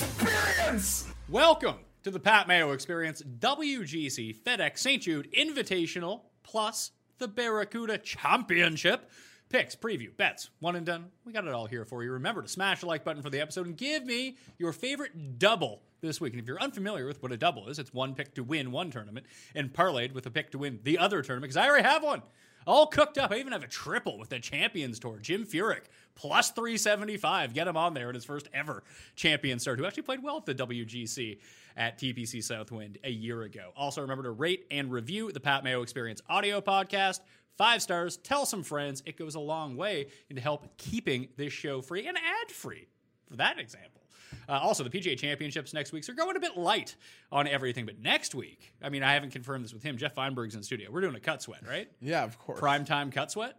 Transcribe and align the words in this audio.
Experience. 0.00 1.06
Welcome 1.28 1.76
to 2.04 2.10
the 2.10 2.18
Pat 2.18 2.48
Mayo 2.48 2.72
Experience 2.72 3.20
WGC 3.22 4.34
FedEx 4.34 4.78
St. 4.78 5.02
Jude 5.02 5.28
Invitational 5.38 6.22
plus 6.42 6.92
the 7.18 7.28
Barracuda 7.28 7.98
Championship. 7.98 9.10
Picks, 9.50 9.76
preview, 9.76 10.16
bets, 10.16 10.48
one 10.60 10.76
and 10.76 10.86
done. 10.86 11.10
We 11.26 11.34
got 11.34 11.46
it 11.46 11.52
all 11.52 11.66
here 11.66 11.84
for 11.84 12.02
you. 12.02 12.12
Remember 12.12 12.40
to 12.40 12.48
smash 12.48 12.80
the 12.80 12.86
like 12.86 13.04
button 13.04 13.22
for 13.22 13.28
the 13.28 13.42
episode 13.42 13.66
and 13.66 13.76
give 13.76 14.06
me 14.06 14.38
your 14.56 14.72
favorite 14.72 15.38
double 15.38 15.82
this 16.00 16.18
week. 16.18 16.32
And 16.32 16.40
if 16.40 16.48
you're 16.48 16.62
unfamiliar 16.62 17.06
with 17.06 17.22
what 17.22 17.32
a 17.32 17.36
double 17.36 17.68
is, 17.68 17.78
it's 17.78 17.92
one 17.92 18.14
pick 18.14 18.32
to 18.36 18.42
win 18.42 18.72
one 18.72 18.90
tournament 18.90 19.26
and 19.54 19.70
parlayed 19.70 20.14
with 20.14 20.24
a 20.24 20.30
pick 20.30 20.50
to 20.52 20.58
win 20.58 20.80
the 20.82 20.96
other 20.96 21.20
tournament 21.20 21.52
because 21.52 21.62
I 21.62 21.68
already 21.68 21.86
have 21.86 22.02
one. 22.02 22.22
All 22.66 22.86
cooked 22.86 23.18
up. 23.18 23.32
I 23.32 23.36
even 23.36 23.52
have 23.52 23.62
a 23.62 23.68
triple 23.68 24.18
with 24.18 24.28
the 24.28 24.38
Champions 24.38 24.98
Tour. 24.98 25.18
Jim 25.18 25.44
Furyk, 25.44 25.84
plus 26.14 26.50
375. 26.50 27.54
Get 27.54 27.66
him 27.66 27.76
on 27.76 27.94
there 27.94 28.08
in 28.08 28.14
his 28.14 28.24
first 28.24 28.48
ever 28.52 28.82
champion 29.16 29.58
start, 29.58 29.78
who 29.78 29.86
actually 29.86 30.02
played 30.02 30.22
well 30.22 30.36
at 30.36 30.46
the 30.46 30.54
WGC 30.54 31.38
at 31.76 31.98
TPC 31.98 32.42
Southwind 32.42 32.98
a 33.04 33.10
year 33.10 33.42
ago. 33.42 33.70
Also, 33.76 34.00
remember 34.00 34.24
to 34.24 34.30
rate 34.30 34.66
and 34.70 34.90
review 34.90 35.32
the 35.32 35.40
Pat 35.40 35.64
Mayo 35.64 35.82
Experience 35.82 36.20
audio 36.28 36.60
podcast. 36.60 37.20
Five 37.56 37.82
stars, 37.82 38.16
tell 38.16 38.46
some 38.46 38.62
friends. 38.62 39.02
It 39.04 39.16
goes 39.16 39.34
a 39.34 39.40
long 39.40 39.76
way 39.76 40.06
into 40.28 40.40
help 40.40 40.76
keeping 40.78 41.28
this 41.36 41.52
show 41.52 41.82
free 41.82 42.06
and 42.06 42.16
ad 42.16 42.50
free, 42.50 42.88
for 43.28 43.36
that 43.36 43.58
example. 43.58 44.00
Uh, 44.48 44.52
also, 44.52 44.82
the 44.82 44.90
PGA 44.90 45.16
Championships 45.18 45.74
next 45.74 45.92
week 45.92 46.08
are 46.08 46.12
going 46.14 46.36
a 46.36 46.40
bit 46.40 46.56
light 46.56 46.96
on 47.30 47.46
everything, 47.46 47.86
but 47.86 48.00
next 48.00 48.34
week, 48.34 48.72
I 48.82 48.88
mean, 48.88 49.02
I 49.02 49.12
haven't 49.12 49.30
confirmed 49.30 49.64
this 49.64 49.72
with 49.72 49.82
him. 49.82 49.96
Jeff 49.96 50.14
Feinberg's 50.14 50.54
in 50.54 50.62
studio. 50.62 50.90
We're 50.90 51.02
doing 51.02 51.14
a 51.14 51.20
cut 51.20 51.42
sweat, 51.42 51.66
right? 51.68 51.90
Yeah, 52.00 52.24
of 52.24 52.38
course. 52.38 52.58
Prime 52.58 52.84
time 52.84 53.10
cut 53.10 53.30
sweat 53.30 53.58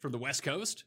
from 0.00 0.12
the 0.12 0.18
West 0.18 0.42
Coast. 0.42 0.84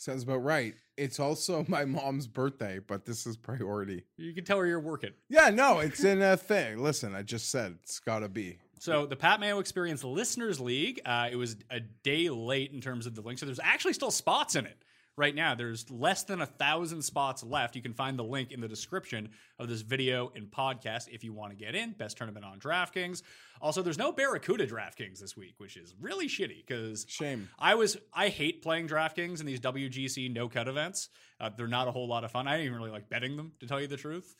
Sounds 0.00 0.22
about 0.22 0.42
right. 0.42 0.74
It's 0.96 1.20
also 1.20 1.62
my 1.68 1.84
mom's 1.84 2.26
birthday, 2.26 2.78
but 2.78 3.04
this 3.04 3.26
is 3.26 3.36
priority. 3.36 4.04
You 4.16 4.32
can 4.32 4.44
tell 4.44 4.56
where 4.56 4.66
you're 4.66 4.80
working. 4.80 5.10
Yeah, 5.28 5.50
no, 5.50 5.78
it's 5.80 6.02
in 6.02 6.22
a 6.22 6.38
thing. 6.38 6.82
Listen, 6.82 7.14
I 7.14 7.22
just 7.22 7.50
said 7.50 7.76
it's 7.82 8.00
got 8.00 8.20
to 8.20 8.28
be. 8.30 8.58
So 8.78 9.04
the 9.04 9.14
Pat 9.14 9.40
Mayo 9.40 9.58
Experience 9.58 10.02
Listeners 10.02 10.58
League, 10.58 11.02
uh, 11.04 11.28
it 11.30 11.36
was 11.36 11.56
a 11.70 11.80
day 11.80 12.30
late 12.30 12.72
in 12.72 12.80
terms 12.80 13.04
of 13.04 13.14
the 13.14 13.20
link. 13.20 13.38
So 13.38 13.44
there's 13.44 13.60
actually 13.62 13.92
still 13.92 14.10
spots 14.10 14.56
in 14.56 14.64
it 14.64 14.82
right 15.20 15.34
now. 15.34 15.54
There's 15.54 15.88
less 15.90 16.24
than 16.24 16.40
a 16.40 16.46
thousand 16.46 17.02
spots 17.02 17.44
left. 17.44 17.76
You 17.76 17.82
can 17.82 17.92
find 17.92 18.18
the 18.18 18.24
link 18.24 18.52
in 18.52 18.60
the 18.60 18.66
description 18.66 19.28
of 19.58 19.68
this 19.68 19.82
video 19.82 20.32
and 20.34 20.50
podcast 20.50 21.08
if 21.12 21.22
you 21.22 21.34
want 21.34 21.52
to 21.52 21.56
get 21.56 21.74
in. 21.74 21.92
Best 21.92 22.16
tournament 22.16 22.44
on 22.44 22.58
DraftKings. 22.58 23.22
Also, 23.60 23.82
there's 23.82 23.98
no 23.98 24.12
Barracuda 24.12 24.66
DraftKings 24.66 25.20
this 25.20 25.36
week, 25.36 25.54
which 25.58 25.76
is 25.76 25.94
really 26.00 26.26
shitty 26.26 26.66
because 26.66 27.04
Shame. 27.06 27.50
I 27.58 27.74
was 27.74 27.98
I 28.14 28.30
hate 28.30 28.62
playing 28.62 28.88
DraftKings 28.88 29.40
in 29.40 29.46
these 29.46 29.60
WGC 29.60 30.32
no 30.32 30.48
cut 30.48 30.66
events. 30.66 31.10
Uh, 31.38 31.50
they're 31.54 31.68
not 31.68 31.86
a 31.86 31.90
whole 31.90 32.08
lot 32.08 32.24
of 32.24 32.30
fun. 32.30 32.48
I 32.48 32.56
don't 32.56 32.64
even 32.64 32.78
really 32.78 32.90
like 32.90 33.10
betting 33.10 33.36
them, 33.36 33.52
to 33.60 33.66
tell 33.66 33.80
you 33.80 33.86
the 33.86 33.98
truth. 33.98 34.34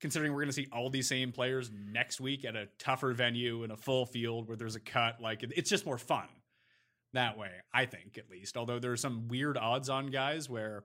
Considering 0.00 0.32
we're 0.32 0.40
going 0.40 0.48
to 0.48 0.54
see 0.54 0.68
all 0.70 0.90
these 0.90 1.08
same 1.08 1.32
players 1.32 1.70
next 1.72 2.20
week 2.20 2.44
at 2.44 2.54
a 2.54 2.68
tougher 2.78 3.14
venue 3.14 3.64
in 3.64 3.70
a 3.70 3.76
full 3.76 4.04
field 4.04 4.48
where 4.48 4.56
there's 4.56 4.76
a 4.76 4.80
cut, 4.80 5.18
like 5.18 5.42
it's 5.42 5.70
just 5.70 5.86
more 5.86 5.96
fun 5.96 6.28
that 7.14 7.38
way. 7.38 7.50
I 7.72 7.86
think 7.86 8.18
at 8.18 8.30
least. 8.30 8.56
Although 8.56 8.78
there's 8.78 9.00
some 9.00 9.28
weird 9.28 9.56
odds 9.56 9.88
on 9.88 10.06
guys 10.08 10.48
where. 10.48 10.84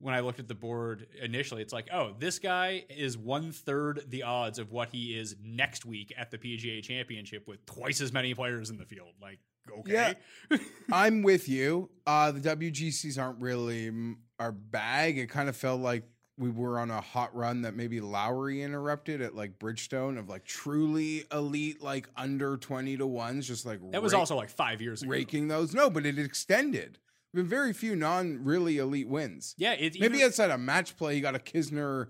When 0.00 0.12
I 0.12 0.20
looked 0.20 0.40
at 0.40 0.48
the 0.48 0.56
board 0.56 1.06
initially, 1.22 1.62
it's 1.62 1.72
like, 1.72 1.88
oh, 1.90 2.14
this 2.18 2.38
guy 2.38 2.84
is 2.90 3.16
one 3.16 3.52
third 3.52 4.04
the 4.08 4.24
odds 4.24 4.58
of 4.58 4.70
what 4.70 4.90
he 4.90 5.16
is 5.16 5.36
next 5.42 5.86
week 5.86 6.12
at 6.18 6.30
the 6.30 6.36
PGA 6.36 6.82
Championship 6.82 7.48
with 7.48 7.64
twice 7.64 8.02
as 8.02 8.12
many 8.12 8.34
players 8.34 8.68
in 8.68 8.76
the 8.76 8.84
field. 8.84 9.12
Like, 9.22 9.38
okay, 9.78 10.16
I'm 10.92 11.22
with 11.22 11.48
you. 11.48 11.88
Uh, 12.06 12.32
the 12.32 12.40
WGCs 12.40 13.18
aren't 13.18 13.40
really 13.40 13.90
our 14.38 14.52
bag. 14.52 15.16
It 15.16 15.28
kind 15.28 15.48
of 15.48 15.56
felt 15.56 15.80
like 15.80 16.04
we 16.36 16.50
were 16.50 16.78
on 16.80 16.90
a 16.90 17.00
hot 17.00 17.34
run 17.36 17.62
that 17.62 17.76
maybe 17.76 18.00
Lowry 18.00 18.62
interrupted 18.62 19.20
at 19.20 19.34
like 19.36 19.58
Bridgestone 19.58 20.18
of 20.18 20.28
like 20.28 20.44
truly 20.44 21.24
elite, 21.32 21.82
like 21.82 22.08
under 22.16 22.56
20 22.56 22.96
to 22.96 23.06
ones, 23.06 23.46
just 23.46 23.64
like 23.64 23.78
that 23.92 24.02
was 24.02 24.12
ra- 24.12 24.18
also 24.20 24.34
like 24.36 24.50
five 24.50 24.80
years 24.82 25.02
ago. 25.02 25.10
raking 25.10 25.48
those. 25.48 25.74
No, 25.74 25.88
but 25.90 26.04
it 26.06 26.18
extended. 26.18 26.98
Been 27.32 27.46
very 27.48 27.72
few 27.72 27.96
non 27.96 28.44
really 28.44 28.78
elite 28.78 29.08
wins. 29.08 29.54
Yeah, 29.58 29.72
it, 29.72 29.98
Maybe 30.00 30.16
even- 30.18 30.26
outside 30.26 30.50
a 30.50 30.58
match 30.58 30.96
play, 30.96 31.16
you 31.16 31.20
got 31.20 31.34
a 31.34 31.40
Kisner 31.40 32.08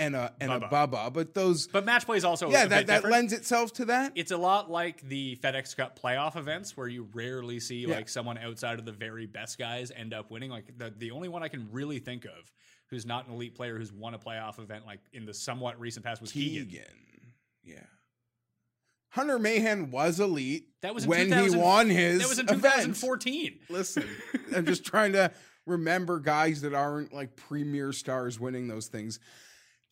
and 0.00 0.16
a 0.16 0.32
and 0.40 0.50
Bubba. 0.50 0.66
a 0.66 0.88
Bubba, 0.88 1.12
but 1.12 1.34
those 1.34 1.68
but 1.68 1.84
match 1.84 2.04
play 2.06 2.16
is 2.16 2.24
also 2.24 2.50
yeah, 2.50 2.64
a 2.64 2.68
that, 2.68 2.86
that 2.88 3.04
lends 3.04 3.32
itself 3.32 3.72
to 3.74 3.84
that. 3.84 4.10
It's 4.16 4.32
a 4.32 4.36
lot 4.36 4.68
like 4.68 5.00
the 5.08 5.36
FedEx 5.42 5.76
Cup 5.76 5.96
playoff 5.96 6.34
events 6.36 6.76
where 6.76 6.88
you 6.88 7.06
rarely 7.14 7.60
see 7.60 7.86
Yeah. 7.86 7.94
like 7.94 8.08
someone 8.08 8.36
outside 8.38 8.80
of 8.80 8.84
the 8.84 8.90
very 8.92 9.26
best 9.26 9.56
guys 9.58 9.92
end 9.94 10.12
up 10.12 10.30
winning. 10.32 10.50
Like 10.50 10.76
the 10.76 10.92
the 10.96 11.12
only 11.12 11.28
one 11.28 11.44
I 11.44 11.48
can 11.48 11.68
really 11.70 12.00
think 12.00 12.24
of 12.24 12.50
who's 12.94 13.04
not 13.04 13.26
an 13.26 13.34
elite 13.34 13.54
player 13.54 13.76
who's 13.76 13.92
won 13.92 14.14
a 14.14 14.18
playoff 14.18 14.58
event 14.58 14.86
like 14.86 15.00
in 15.12 15.26
the 15.26 15.34
somewhat 15.34 15.78
recent 15.78 16.04
past 16.04 16.20
was 16.20 16.32
Keegan. 16.32 16.66
Keegan. 16.66 16.84
Yeah. 17.62 17.80
Hunter 19.10 19.38
Mahan 19.38 19.90
was 19.90 20.18
elite. 20.18 20.68
That 20.82 20.94
was 20.94 21.06
when 21.06 21.26
2000 21.26 21.52
he 21.52 21.60
won 21.64 21.88
his 21.88 22.20
That 22.20 22.28
was 22.28 22.38
in 22.38 22.48
event. 22.48 22.96
2014. 22.96 23.58
Listen, 23.68 24.04
I'm 24.56 24.66
just 24.66 24.84
trying 24.84 25.12
to 25.12 25.30
remember 25.66 26.18
guys 26.18 26.62
that 26.62 26.74
aren't 26.74 27.12
like 27.12 27.36
premier 27.36 27.92
stars 27.92 28.40
winning 28.40 28.68
those 28.68 28.88
things. 28.88 29.20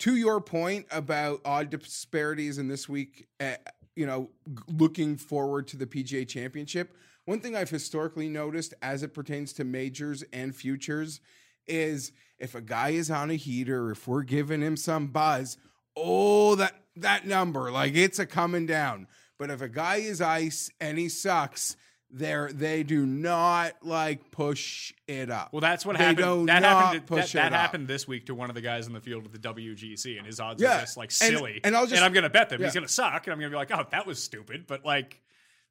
To 0.00 0.16
your 0.16 0.40
point 0.40 0.86
about 0.90 1.40
odd 1.44 1.70
disparities 1.70 2.58
in 2.58 2.66
this 2.66 2.88
week, 2.88 3.28
uh, 3.38 3.54
you 3.94 4.06
know, 4.06 4.30
looking 4.66 5.16
forward 5.16 5.68
to 5.68 5.76
the 5.76 5.86
PGA 5.86 6.26
Championship, 6.26 6.96
one 7.24 7.38
thing 7.38 7.54
I've 7.54 7.70
historically 7.70 8.28
noticed 8.28 8.74
as 8.82 9.04
it 9.04 9.14
pertains 9.14 9.52
to 9.54 9.64
majors 9.64 10.24
and 10.32 10.54
futures 10.54 11.20
is 11.68 12.10
if 12.42 12.54
a 12.54 12.60
guy 12.60 12.90
is 12.90 13.10
on 13.10 13.30
a 13.30 13.34
heater, 13.36 13.90
if 13.92 14.06
we're 14.06 14.22
giving 14.24 14.60
him 14.60 14.76
some 14.76 15.06
buzz, 15.06 15.56
oh 15.96 16.54
that 16.56 16.74
that 16.96 17.26
number, 17.26 17.70
like 17.70 17.94
it's 17.94 18.18
a 18.18 18.26
coming 18.26 18.66
down. 18.66 19.06
But 19.38 19.50
if 19.50 19.60
a 19.62 19.68
guy 19.68 19.96
is 19.96 20.20
ice 20.20 20.70
and 20.80 20.98
he 20.98 21.08
sucks, 21.08 21.76
They're 22.10 22.52
they 22.52 22.82
do 22.82 23.06
not 23.06 23.72
like 23.82 24.30
push 24.30 24.92
it 25.08 25.30
up. 25.30 25.48
Well, 25.52 25.60
that's 25.62 25.86
what 25.86 25.96
They 25.96 26.04
happened. 26.04 26.48
That 26.48 26.60
not 26.60 26.82
happened. 26.82 27.00
That, 27.02 27.06
push 27.06 27.32
that 27.32 27.46
it 27.46 27.52
up. 27.54 27.60
happened 27.60 27.88
this 27.88 28.06
week 28.06 28.26
to 28.26 28.34
one 28.34 28.50
of 28.50 28.54
the 28.54 28.60
guys 28.60 28.86
in 28.86 28.92
the 28.92 29.00
field 29.00 29.22
with 29.22 29.32
the 29.32 29.38
WGC, 29.38 30.18
and 30.18 30.26
his 30.26 30.38
odds 30.38 30.62
Yeah, 30.62 30.76
are 30.76 30.80
just 30.82 30.96
like 30.98 31.10
silly. 31.10 31.60
and 31.64 31.74
I'll 31.74 31.86
just- 31.86 32.02
I'm 32.02 32.12
going 32.12 32.24
to 32.24 32.30
bet 32.30 32.50
them 32.50 32.62
he's 32.62 32.74
going 32.74 32.86
to 32.86 32.92
suck, 32.92 33.26
and 33.26 33.32
I'm 33.32 33.38
going 33.40 33.50
to 33.50 33.54
be 33.54 33.58
like, 33.58 33.70
oh, 33.70 33.86
that 33.92 34.06
was 34.06 34.22
stupid. 34.22 34.66
But 34.66 34.84
like, 34.84 35.22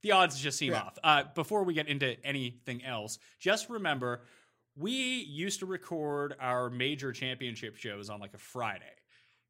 the 0.02 0.14
odds 0.14 0.40
just 0.40 0.58
seem 0.58 0.72
Yeah. 0.74 0.82
off. 0.82 0.98
Uh, 1.04 1.24
before 1.36 1.64
we 1.64 1.76
get 1.76 1.88
into 1.88 2.18
anything 2.26 2.84
else, 2.84 3.20
just 3.40 3.70
remember 3.70 4.22
we 4.76 4.92
used 4.92 5.60
to 5.60 5.66
record 5.66 6.36
our 6.40 6.70
major 6.70 7.12
championship 7.12 7.76
shows 7.76 8.10
on 8.10 8.20
like 8.20 8.34
a 8.34 8.40
Friday. 8.40 8.86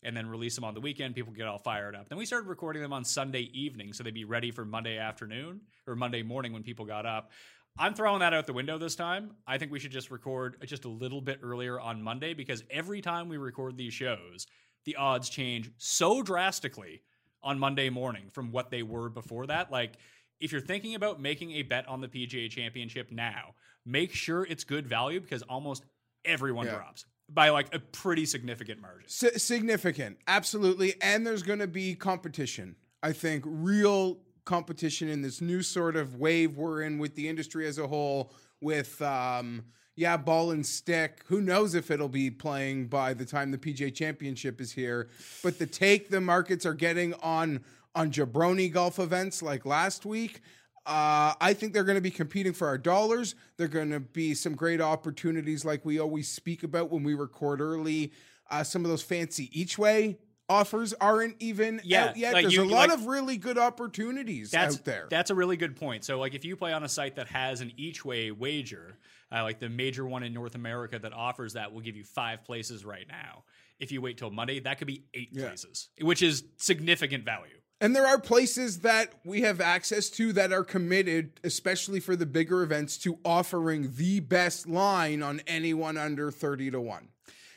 And 0.04 0.18
then 0.18 0.26
release 0.26 0.56
them 0.56 0.64
on 0.64 0.74
the 0.74 0.82
weekend. 0.82 1.14
People 1.14 1.32
get 1.32 1.46
all 1.46 1.60
fired 1.60 1.96
up. 1.96 2.10
Then 2.10 2.18
we 2.18 2.26
started 2.26 2.50
recording 2.50 2.82
them 2.82 2.92
on 2.92 3.06
Sunday 3.06 3.52
evening, 3.54 3.94
so 3.94 4.04
they'd 4.04 4.12
be 4.12 4.26
ready 4.26 4.50
for 4.50 4.66
Monday 4.66 4.98
afternoon 4.98 5.62
or 5.86 5.96
Monday 5.96 6.24
morning 6.24 6.54
when 6.54 6.64
people 6.64 6.86
got 6.86 7.06
up. 7.06 7.30
I'm 7.78 7.94
throwing 7.94 8.20
that 8.22 8.34
out 8.34 8.48
the 8.48 8.54
window 8.54 8.80
this 8.80 8.96
time. 8.96 9.36
I 9.46 9.60
think 9.60 9.72
we 9.72 9.78
should 9.78 9.92
just 9.92 10.10
record 10.10 10.58
just 10.66 10.86
a 10.86 10.90
little 10.90 11.22
bit 11.22 11.40
earlier 11.44 11.80
on 11.80 12.02
Monday 12.02 12.34
because 12.34 12.64
every 12.72 13.00
time 13.00 13.30
we 13.30 13.38
record 13.38 13.78
these 13.78 13.94
shows, 13.94 14.48
the 14.86 14.96
odds 14.96 15.30
change 15.30 15.70
so 15.78 16.24
drastically 16.24 17.04
on 17.44 17.60
Monday 17.60 17.90
morning 17.90 18.30
from 18.32 18.52
what 18.52 18.72
they 18.72 18.82
were 18.82 19.10
before 19.10 19.46
that. 19.48 19.72
Like, 19.72 19.94
if 20.40 20.52
you're 20.52 20.62
thinking 20.62 20.96
about 20.96 21.22
making 21.22 21.52
a 21.52 21.62
bet 21.62 21.88
on 21.88 22.02
the 22.02 22.08
PGA 22.08 22.50
Championship 22.50 23.12
now, 23.12 23.54
make 23.86 24.14
sure 24.14 24.46
it's 24.50 24.64
good 24.64 24.88
value 24.88 25.20
because 25.20 25.42
almost 25.44 25.84
everyone 26.26 26.66
Yeah. 26.68 26.76
drops 26.76 27.06
by 27.30 27.50
like 27.50 27.74
a 27.74 27.80
pretty 27.80 28.26
significant 28.26 28.82
margin. 28.82 29.08
Si- 29.08 29.38
significant, 29.38 30.18
absolutely. 30.28 30.96
And 31.02 31.26
there's 31.26 31.44
going 31.44 31.60
to 31.60 31.68
be 31.68 31.96
competition. 31.96 32.76
I 33.02 33.14
think 33.14 33.44
real 33.48 34.20
competition 34.46 35.08
in 35.08 35.22
this 35.22 35.40
new 35.42 35.62
sort 35.62 35.96
of 35.96 36.16
wave 36.16 36.58
we're 36.58 36.82
in 36.82 37.00
with 37.00 37.16
the 37.16 37.28
industry 37.30 37.68
as 37.68 37.78
a 37.78 37.88
whole. 37.88 38.34
With 38.60 39.02
um, 39.02 39.64
yeah, 39.96 40.18
ball 40.18 40.52
and 40.52 40.64
stick. 40.66 41.24
Who 41.28 41.42
knows 41.42 41.74
if 41.74 41.90
it'll 41.90 42.10
be 42.10 42.30
playing 42.30 42.88
by 42.88 43.14
the 43.16 43.26
time 43.26 43.50
the 43.52 43.58
PGA 43.58 43.94
Championship 43.94 44.62
is 44.62 44.72
here? 44.74 45.10
But 45.42 45.58
the 45.58 45.66
take 45.66 46.10
the 46.10 46.22
markets 46.22 46.66
are 46.66 46.76
getting 46.76 47.14
on 47.24 47.62
on 47.96 48.12
jabroni 48.12 48.72
golf 48.72 49.00
events 49.00 49.42
like 49.42 49.66
last 49.66 50.06
week. 50.06 50.42
Uh, 50.86 51.34
I 51.40 51.54
think 51.54 51.74
they're 51.74 51.84
going 51.84 51.98
to 51.98 52.02
be 52.02 52.12
competing 52.12 52.54
for 52.54 52.68
our 52.68 52.78
dollars. 52.78 53.36
They're 53.58 53.68
going 53.68 53.92
to 53.92 54.00
be 54.00 54.34
some 54.34 54.56
great 54.56 54.82
opportunities, 54.82 55.64
like 55.64 55.86
we 55.86 56.00
always 56.00 56.28
speak 56.28 56.64
about 56.64 56.90
when 56.92 57.04
we 57.04 57.14
record 57.14 57.62
early. 57.62 58.12
Uh, 58.50 58.64
some 58.64 58.84
of 58.84 58.90
those 58.90 59.04
fancy 59.04 59.50
each 59.60 59.78
way 59.78 60.18
offers 60.50 60.94
aren't 60.96 61.36
even 61.40 61.80
Yeah, 61.86 62.08
out 62.08 62.18
yet. 62.18 62.34
like 62.34 62.44
There's 62.44 62.56
you- 62.56 62.64
a 62.64 62.66
lot 62.66 62.90
like- 62.90 62.98
of 62.98 63.06
really 63.06 63.38
good 63.38 63.58
opportunities 63.58 64.52
that's, 64.52 64.76
out 64.76 64.84
there. 64.86 65.08
That's 65.10 65.30
a 65.30 65.36
really 65.36 65.56
good 65.56 65.78
point. 65.78 66.04
So, 66.04 66.20
like, 66.20 66.34
if 66.34 66.44
you 66.44 66.58
play 66.58 66.74
on 66.74 66.84
a 66.84 66.90
site 66.90 67.16
that 67.16 67.28
has 67.30 67.62
an 67.62 67.72
each 67.78 68.04
way 68.04 68.32
wager, 68.32 68.98
uh, 69.32 69.44
like 69.44 69.60
the 69.60 69.70
major 69.70 70.06
one 70.06 70.24
in 70.24 70.34
North 70.34 70.56
America 70.56 71.00
that 71.00 71.14
offers 71.14 71.54
that 71.54 71.72
will 71.72 71.80
give 71.80 71.96
you 71.96 72.04
five 72.04 72.44
places 72.44 72.84
right 72.84 73.08
now. 73.08 73.44
If 73.80 73.94
you 73.94 74.02
wait 74.02 74.18
till 74.18 74.30
Monday, 74.30 74.60
that 74.60 74.78
could 74.78 74.88
be 74.88 75.06
eight 75.14 75.30
Yeah. 75.32 75.48
places, 75.48 75.88
which 76.02 76.22
is 76.22 76.44
significant 76.58 77.24
value. 77.24 77.61
And 77.82 77.96
there 77.96 78.06
are 78.06 78.20
places 78.20 78.80
that 78.82 79.12
we 79.26 79.42
have 79.42 79.60
access 79.60 80.10
to 80.12 80.32
that 80.34 80.54
are 80.54 80.64
committed, 80.64 81.40
especially 81.44 82.00
for 82.00 82.16
the 82.16 82.28
bigger 82.28 82.62
events, 82.62 82.98
to 83.00 83.18
offering 83.26 83.92
the 83.96 84.20
best 84.20 84.68
line 84.68 85.24
on 85.24 85.42
anyone 85.48 85.98
under 85.98 86.30
30 86.32 86.72
to 86.72 86.80
1. 86.80 87.10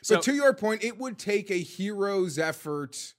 So- 0.02 0.16
but 0.16 0.24
to 0.24 0.34
your 0.34 0.54
point, 0.54 0.82
it 0.82 0.98
would 0.98 1.18
take 1.18 1.50
a 1.50 1.58
hero's 1.58 2.38
effort 2.38 3.14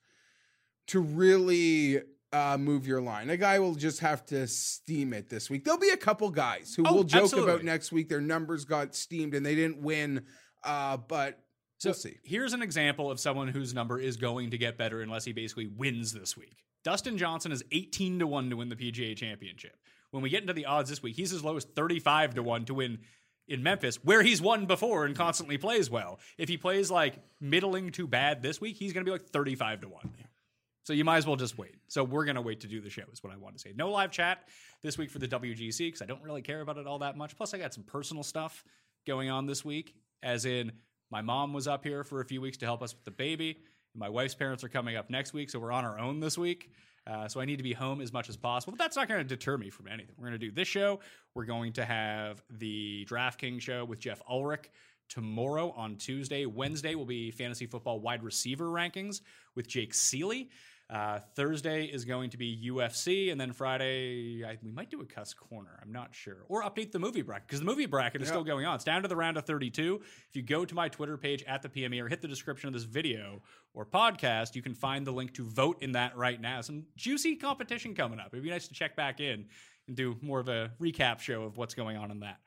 to 0.88 1.00
really 1.00 2.02
uh, 2.34 2.58
move 2.58 2.86
your 2.86 3.02
line. 3.02 3.30
A 3.30 3.38
guy 3.38 3.60
will 3.60 3.76
just 3.76 4.00
have 4.02 4.26
to 4.26 4.46
steam 4.48 5.14
it 5.14 5.30
this 5.30 5.50
week. 5.50 5.64
There'll 5.64 5.80
be 5.80 5.90
a 5.92 5.98
couple 5.98 6.30
guys 6.32 6.74
who 6.76 6.84
Oh, 6.86 6.94
will 6.96 7.04
joke 7.06 7.24
absolutely. 7.24 7.52
about 7.54 7.64
next 7.64 7.92
week 7.94 8.10
their 8.10 8.20
numbers 8.20 8.66
got 8.66 8.94
steamed 8.94 9.34
and 9.36 9.46
they 9.46 9.56
didn't 9.56 9.78
win, 9.82 10.26
uh, 10.64 10.98
but 10.98 11.40
So 11.78 11.90
we'll 11.90 11.94
see. 11.94 12.18
here's 12.24 12.52
an 12.52 12.62
example 12.62 13.10
of 13.10 13.20
someone 13.22 13.48
whose 13.48 13.74
number 13.74 14.00
is 14.00 14.18
going 14.18 14.50
to 14.52 14.58
get 14.58 14.78
better 14.78 15.02
unless 15.02 15.24
he 15.24 15.32
basically 15.34 15.68
wins 15.68 16.12
this 16.12 16.36
week. 16.36 16.58
Dustin 16.86 17.18
Johnson 17.18 17.52
is 17.52 17.64
18 17.72 18.20
to 18.20 18.28
1 18.28 18.52
to 18.52 18.58
win 18.58 18.70
the 18.70 18.76
PGA 18.76 19.18
championship. 19.18 19.76
When 20.12 20.22
we 20.22 20.30
get 20.30 20.42
into 20.42 20.54
the 20.54 20.68
odds 20.68 20.90
this 20.90 21.02
week, 21.02 21.16
he's 21.16 21.34
as 21.34 21.44
low 21.44 21.58
as 21.58 21.66
35 21.66 22.36
to 22.36 22.44
1 22.44 22.66
to 22.66 22.76
win 22.76 23.00
in 23.48 23.64
Memphis, 23.64 23.98
where 24.04 24.22
he's 24.22 24.42
won 24.42 24.68
before 24.68 25.06
and 25.06 25.16
constantly 25.16 25.58
plays 25.58 25.90
well. 25.90 26.20
If 26.38 26.48
he 26.48 26.58
plays 26.58 26.92
like 26.92 27.16
middling 27.42 27.92
to 27.94 28.08
bad 28.08 28.44
this 28.44 28.62
week, 28.62 28.78
he's 28.78 28.94
going 28.94 29.04
to 29.04 29.10
be 29.10 29.12
like 29.12 29.26
35 29.26 29.82
to 29.82 29.90
1. 29.90 30.14
So 30.84 30.94
you 30.94 31.04
might 31.04 31.18
as 31.18 31.26
well 31.26 31.36
just 31.36 31.58
wait. 31.58 31.76
So 31.88 32.04
we're 32.04 32.26
going 32.26 32.36
to 32.36 32.42
wait 32.42 32.60
to 32.62 32.68
do 32.68 32.80
the 32.80 32.92
show, 32.92 33.04
is 33.12 33.24
what 33.24 33.34
I 33.34 33.38
want 33.38 33.56
to 33.56 33.60
say. 33.60 33.74
No 33.76 33.90
live 33.90 34.12
chat 34.12 34.48
this 34.84 34.96
week 34.96 35.10
for 35.10 35.18
the 35.18 35.28
WGC 35.28 35.80
because 35.80 36.04
I 36.04 36.06
don't 36.06 36.22
really 36.22 36.44
care 36.44 36.62
about 36.62 36.78
it 36.78 36.86
all 36.86 37.00
that 37.00 37.18
much. 37.18 37.36
Plus, 37.36 37.56
I 37.56 37.58
got 37.58 37.74
some 37.74 37.84
personal 37.84 38.22
stuff 38.22 38.64
going 39.08 39.32
on 39.32 39.48
this 39.48 39.66
week, 39.66 39.96
as 40.22 40.46
in 40.46 40.72
my 41.10 41.24
mom 41.24 41.52
was 41.52 41.68
up 41.68 41.84
here 41.84 42.04
for 42.04 42.22
a 42.22 42.26
few 42.26 42.42
weeks 42.42 42.58
to 42.58 42.66
help 42.66 42.84
us 42.84 42.94
with 42.94 43.04
the 43.06 43.12
baby. 43.12 43.58
My 43.96 44.10
wife's 44.10 44.36
parents 44.36 44.64
are 44.64 44.70
coming 44.70 44.96
up 44.96 45.10
next 45.10 45.34
week, 45.34 45.50
so 45.50 45.60
we're 45.60 45.72
on 45.72 45.86
our 45.86 45.98
own 45.98 46.20
this 46.20 46.38
week. 46.38 46.70
Uh, 47.08 47.28
so 47.28 47.40
I 47.40 47.46
need 47.46 47.58
to 47.58 47.64
be 47.64 47.74
home 47.74 48.02
as 48.02 48.12
much 48.12 48.30
as 48.30 48.36
possible. 48.36 48.72
But 48.72 48.80
that's 48.80 48.96
not 48.96 49.08
going 49.08 49.20
to 49.20 49.24
deter 49.24 49.58
me 49.58 49.70
from 49.70 49.88
anything. 49.88 50.16
We're 50.18 50.28
going 50.28 50.40
to 50.40 50.46
do 50.46 50.52
this 50.52 50.68
show. 50.68 51.00
We're 51.34 51.46
going 51.46 51.74
to 51.74 51.86
have 51.86 52.42
the 52.50 53.06
DraftKings 53.10 53.62
show 53.62 53.86
with 53.86 54.00
Jeff 54.00 54.22
Ulrich 54.30 54.70
tomorrow 55.08 55.72
on 55.78 55.98
Tuesday. 55.98 56.46
Wednesday 56.46 56.96
will 56.96 57.06
be 57.06 57.32
fantasy 57.32 57.68
football 57.68 58.00
wide 58.00 58.24
receiver 58.24 58.66
rankings 58.66 59.22
with 59.54 59.68
Jake 59.68 59.94
Seeley. 59.94 60.50
Uh, 60.88 61.20
Thursday 61.36 61.86
is 61.86 62.06
going 62.06 62.30
to 62.30 62.38
be 62.38 62.70
UFC, 62.72 63.32
and 63.32 63.42
then 63.42 63.54
Friday 63.54 64.44
I, 64.46 64.58
we 64.62 64.72
might 64.72 64.92
do 64.92 65.02
a 65.02 65.06
cuss 65.06 65.34
corner. 65.34 65.80
I'm 65.82 65.92
not 65.92 66.14
sure, 66.14 66.46
or 66.48 66.62
update 66.62 66.92
the 66.92 67.00
movie 67.00 67.24
bracket 67.24 67.48
because 67.48 67.60
the 67.60 67.66
movie 67.66 67.88
bracket 67.88 68.22
is 68.22 68.28
still 68.28 68.44
going 68.44 68.68
on. 68.68 68.76
It's 68.76 68.84
down 68.84 69.02
to 69.02 69.08
the 69.08 69.16
round 69.16 69.38
of 69.38 69.46
32. 69.46 70.00
If 70.30 70.36
you 70.36 70.44
go 70.44 70.64
to 70.64 70.76
my 70.76 70.88
Twitter 70.88 71.18
page 71.18 71.44
at 71.48 71.64
the 71.64 71.70
PME 71.70 72.04
or 72.04 72.08
hit 72.08 72.22
the 72.22 72.28
description 72.28 72.68
of 72.68 72.74
this 72.74 72.84
video 72.84 73.42
or 73.74 73.84
podcast, 73.84 74.54
you 74.54 74.62
can 74.62 74.76
find 74.76 75.08
the 75.08 75.12
link 75.12 75.34
to 75.34 75.44
vote 75.44 75.82
in 75.82 75.94
that 75.94 76.16
right 76.16 76.40
now. 76.40 76.62
Some 76.62 76.84
juicy 76.96 77.36
competition 77.36 77.96
coming 77.96 78.20
up. 78.20 78.28
It'd 78.32 78.44
be 78.44 78.52
nice 78.52 78.68
to 78.68 78.76
check 78.76 78.96
back 78.96 79.20
in 79.20 79.48
and 79.88 79.98
do 79.98 80.16
more 80.22 80.40
of 80.40 80.50
a 80.50 80.72
recap 80.80 81.20
show 81.20 81.44
of 81.44 81.58
what's 81.58 81.74
going 81.74 81.98
on 81.98 82.12
in 82.12 82.20
that 82.20 82.40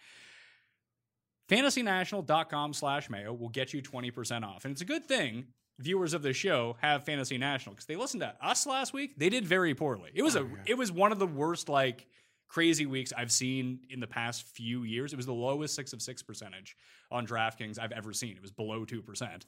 fantasynational.com 1.51 2.75
slash 2.75 3.09
mayo 3.09 3.33
will 3.33 3.49
get 3.49 3.73
you 3.73 3.83
20% 3.83 4.45
off 4.45 4.65
and 4.65 4.73
it's 4.73 4.83
a 4.83 4.85
good 4.85 5.07
thing 5.07 5.47
viewers 5.79 6.13
of 6.13 6.23
the 6.23 6.33
show 6.33 6.77
have 6.81 7.05
fantasy 7.05 7.39
national 7.39 7.75
because 7.75 7.87
they 7.87 7.97
listened 7.97 8.21
to 8.21 8.35
us 8.43 8.67
last 8.67 8.93
week 8.93 9.19
they 9.19 9.29
did 9.29 9.45
very 9.45 9.75
poorly. 9.75 10.11
It 10.15 10.23
was 10.23 10.37
a 10.37 10.47
it 10.67 10.77
was 10.77 10.91
one 10.91 11.13
of 11.13 11.19
the 11.19 11.27
worst 11.27 11.69
like 11.69 12.07
crazy 12.49 12.87
weeks 12.87 13.13
i've 13.15 13.31
seen 13.31 13.81
in 13.91 14.01
the 14.01 14.07
past 14.07 14.43
few 14.47 14.83
years. 14.83 15.13
It 15.13 15.17
was 15.17 15.27
the 15.27 15.35
lowest 15.35 15.75
six 15.75 15.93
of 15.93 16.01
six 16.01 16.23
percentage 16.23 16.77
on 17.11 17.27
draftkings 17.27 17.79
i've 17.79 17.93
ever 17.93 18.13
seen. 18.13 18.37
It 18.37 18.43
was 18.43 18.51
below 18.51 18.85
2% 18.85 19.45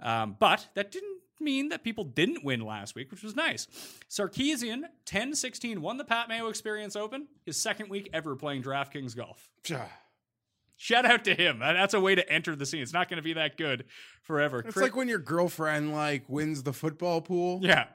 um, 0.00 0.36
but 0.38 0.68
that 0.74 0.90
didn't 0.92 1.18
mean 1.40 1.68
that 1.70 1.84
people 1.84 2.04
didn't 2.04 2.44
win 2.44 2.60
last 2.60 2.94
week, 2.94 3.10
which 3.10 3.22
was 3.22 3.36
nice. 3.36 3.66
Sarkeesian, 4.08 4.82
10 5.04 5.34
16, 5.34 5.80
won 5.80 5.96
the 5.96 6.04
Pat 6.04 6.28
Mayo 6.28 6.48
Experience 6.48 6.96
Open, 6.96 7.28
his 7.44 7.56
second 7.56 7.88
week 7.88 8.08
ever 8.12 8.36
playing 8.36 8.62
DraftKings 8.62 9.16
golf. 9.16 9.50
Shout 10.80 11.04
out 11.04 11.24
to 11.24 11.34
him. 11.34 11.58
That's 11.58 11.92
a 11.92 12.00
way 12.00 12.14
to 12.14 12.26
enter 12.32 12.54
the 12.54 12.64
scene. 12.64 12.80
It's 12.82 12.92
not 12.92 13.08
going 13.08 13.16
to 13.18 13.22
be 13.22 13.32
that 13.34 13.56
good 13.56 13.84
forever. 14.22 14.60
It's 14.60 14.72
Chris- 14.74 14.82
like 14.84 14.96
when 14.96 15.08
your 15.08 15.18
girlfriend 15.18 15.92
like 15.92 16.24
wins 16.28 16.62
the 16.62 16.72
football 16.72 17.20
pool. 17.20 17.58
yeah. 17.62 17.86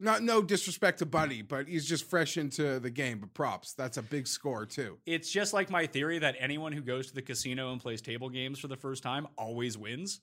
Not 0.00 0.22
no 0.22 0.42
disrespect 0.42 0.98
to 0.98 1.06
Buddy, 1.06 1.40
but 1.42 1.68
he's 1.68 1.86
just 1.88 2.10
fresh 2.10 2.36
into 2.36 2.80
the 2.80 2.90
game. 2.90 3.20
But 3.20 3.32
props, 3.32 3.74
that's 3.74 3.96
a 3.96 4.02
big 4.02 4.26
score 4.26 4.66
too. 4.66 4.98
It's 5.06 5.30
just 5.30 5.52
like 5.54 5.70
my 5.70 5.86
theory 5.86 6.18
that 6.18 6.34
anyone 6.40 6.72
who 6.72 6.80
goes 6.80 7.06
to 7.08 7.14
the 7.14 7.22
casino 7.22 7.70
and 7.70 7.80
plays 7.80 8.02
table 8.02 8.28
games 8.28 8.58
for 8.58 8.66
the 8.66 8.76
first 8.76 9.02
time 9.04 9.28
always 9.38 9.78
wins. 9.78 10.20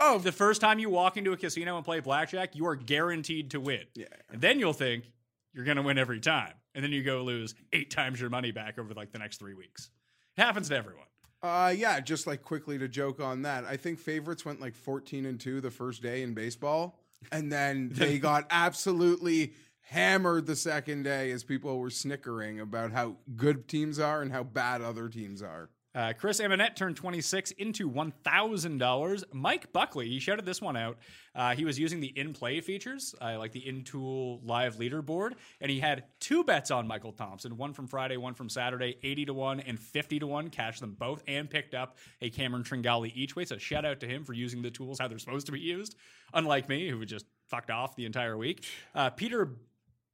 Oh, 0.00 0.18
The 0.18 0.32
first 0.32 0.60
time 0.60 0.78
you 0.78 0.90
walk 0.90 1.16
into 1.16 1.32
a 1.32 1.36
casino 1.36 1.76
and 1.76 1.84
play 1.84 2.00
blackjack, 2.00 2.56
you 2.56 2.66
are 2.66 2.76
guaranteed 2.76 3.50
to 3.52 3.60
win. 3.60 3.82
Yeah. 3.94 4.06
And 4.30 4.40
then 4.40 4.58
you'll 4.58 4.72
think 4.72 5.04
you're 5.52 5.64
going 5.64 5.76
to 5.76 5.82
win 5.82 5.96
every 5.98 6.20
time. 6.20 6.54
And 6.74 6.82
then 6.84 6.92
you 6.92 7.02
go 7.02 7.22
lose 7.22 7.54
eight 7.72 7.90
times 7.90 8.20
your 8.20 8.30
money 8.30 8.52
back 8.52 8.78
over 8.78 8.94
like 8.94 9.12
the 9.12 9.18
next 9.18 9.38
three 9.38 9.54
weeks. 9.54 9.90
It 10.38 10.42
happens 10.42 10.68
to 10.68 10.76
everyone. 10.76 11.04
Uh, 11.42 11.74
yeah, 11.76 11.98
just 11.98 12.28
like 12.28 12.42
quickly 12.42 12.78
to 12.78 12.86
joke 12.86 13.20
on 13.20 13.42
that. 13.42 13.64
I 13.64 13.76
think 13.76 13.98
favorites 13.98 14.44
went 14.44 14.60
like 14.60 14.76
14 14.76 15.26
and 15.26 15.38
2 15.38 15.60
the 15.60 15.70
first 15.70 16.00
day 16.00 16.22
in 16.22 16.32
baseball. 16.32 17.00
And 17.32 17.50
then 17.50 17.90
they 17.92 18.18
got 18.20 18.46
absolutely 18.48 19.54
hammered 19.80 20.46
the 20.46 20.54
second 20.54 21.02
day 21.02 21.32
as 21.32 21.42
people 21.42 21.76
were 21.78 21.90
snickering 21.90 22.60
about 22.60 22.92
how 22.92 23.16
good 23.34 23.66
teams 23.66 23.98
are 23.98 24.22
and 24.22 24.30
how 24.30 24.44
bad 24.44 24.80
other 24.80 25.08
teams 25.08 25.42
are. 25.42 25.70
Uh, 25.94 26.12
Chris 26.12 26.40
Amonette 26.40 26.76
turned 26.76 26.96
26 26.96 27.50
into 27.52 27.90
$1,000. 27.90 29.24
Mike 29.32 29.72
Buckley, 29.72 30.08
he 30.08 30.20
shouted 30.20 30.44
this 30.44 30.60
one 30.60 30.76
out. 30.76 30.98
Uh, 31.34 31.54
he 31.54 31.64
was 31.64 31.78
using 31.78 32.00
the 32.00 32.08
in 32.18 32.32
play 32.32 32.60
features, 32.60 33.14
uh, 33.20 33.38
like 33.38 33.52
the 33.52 33.66
in 33.66 33.84
tool 33.84 34.40
live 34.44 34.76
leaderboard, 34.76 35.32
and 35.60 35.70
he 35.70 35.80
had 35.80 36.04
two 36.20 36.44
bets 36.44 36.70
on 36.70 36.86
Michael 36.86 37.12
Thompson 37.12 37.56
one 37.56 37.72
from 37.72 37.86
Friday, 37.86 38.16
one 38.16 38.34
from 38.34 38.48
Saturday, 38.48 38.96
80 39.02 39.26
to 39.26 39.34
1 39.34 39.60
and 39.60 39.78
50 39.78 40.18
to 40.18 40.26
1. 40.26 40.50
Cashed 40.50 40.80
them 40.80 40.94
both 40.98 41.22
and 41.26 41.48
picked 41.48 41.74
up 41.74 41.96
a 42.20 42.30
Cameron 42.30 42.64
Tringale 42.64 43.10
each 43.14 43.34
way. 43.34 43.44
So 43.44 43.56
shout 43.56 43.84
out 43.84 44.00
to 44.00 44.06
him 44.06 44.24
for 44.24 44.34
using 44.34 44.62
the 44.62 44.70
tools 44.70 44.98
how 44.98 45.08
they're 45.08 45.18
supposed 45.18 45.46
to 45.46 45.52
be 45.52 45.60
used, 45.60 45.96
unlike 46.34 46.68
me, 46.68 46.90
who 46.90 47.04
just 47.06 47.26
fucked 47.48 47.70
off 47.70 47.96
the 47.96 48.04
entire 48.04 48.36
week. 48.36 48.64
Uh, 48.94 49.10
Peter 49.10 49.56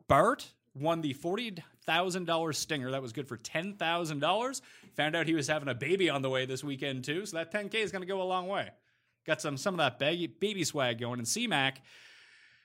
Bart 0.09 0.53
won 0.75 1.01
the 1.01 1.15
$40,000 1.15 2.55
stinger. 2.55 2.91
That 2.91 3.03
was 3.03 3.13
good 3.13 3.29
for 3.29 3.37
$10,000. 3.37 4.61
Found 4.97 5.17
out 5.17 5.27
he 5.27 5.35
was 5.35 5.49
having 5.49 5.69
a 5.69 5.75
baby 5.75 6.11
on 6.11 6.23
the 6.23 6.31
way 6.31 6.47
this 6.47 6.65
weekend, 6.65 7.05
too. 7.05 7.27
So 7.27 7.37
that 7.37 7.53
10K 7.53 7.75
is 7.75 7.93
going 7.93 8.03
to 8.03 8.09
go 8.09 8.23
a 8.23 8.25
long 8.25 8.49
way. 8.49 8.71
Got 9.27 9.41
some 9.41 9.57
some 9.57 9.75
of 9.75 9.79
that 9.79 9.99
baby, 9.99 10.27
baby 10.27 10.65
swag 10.65 10.99
going. 10.99 11.19
And 11.19 11.27
CMAC 11.27 11.77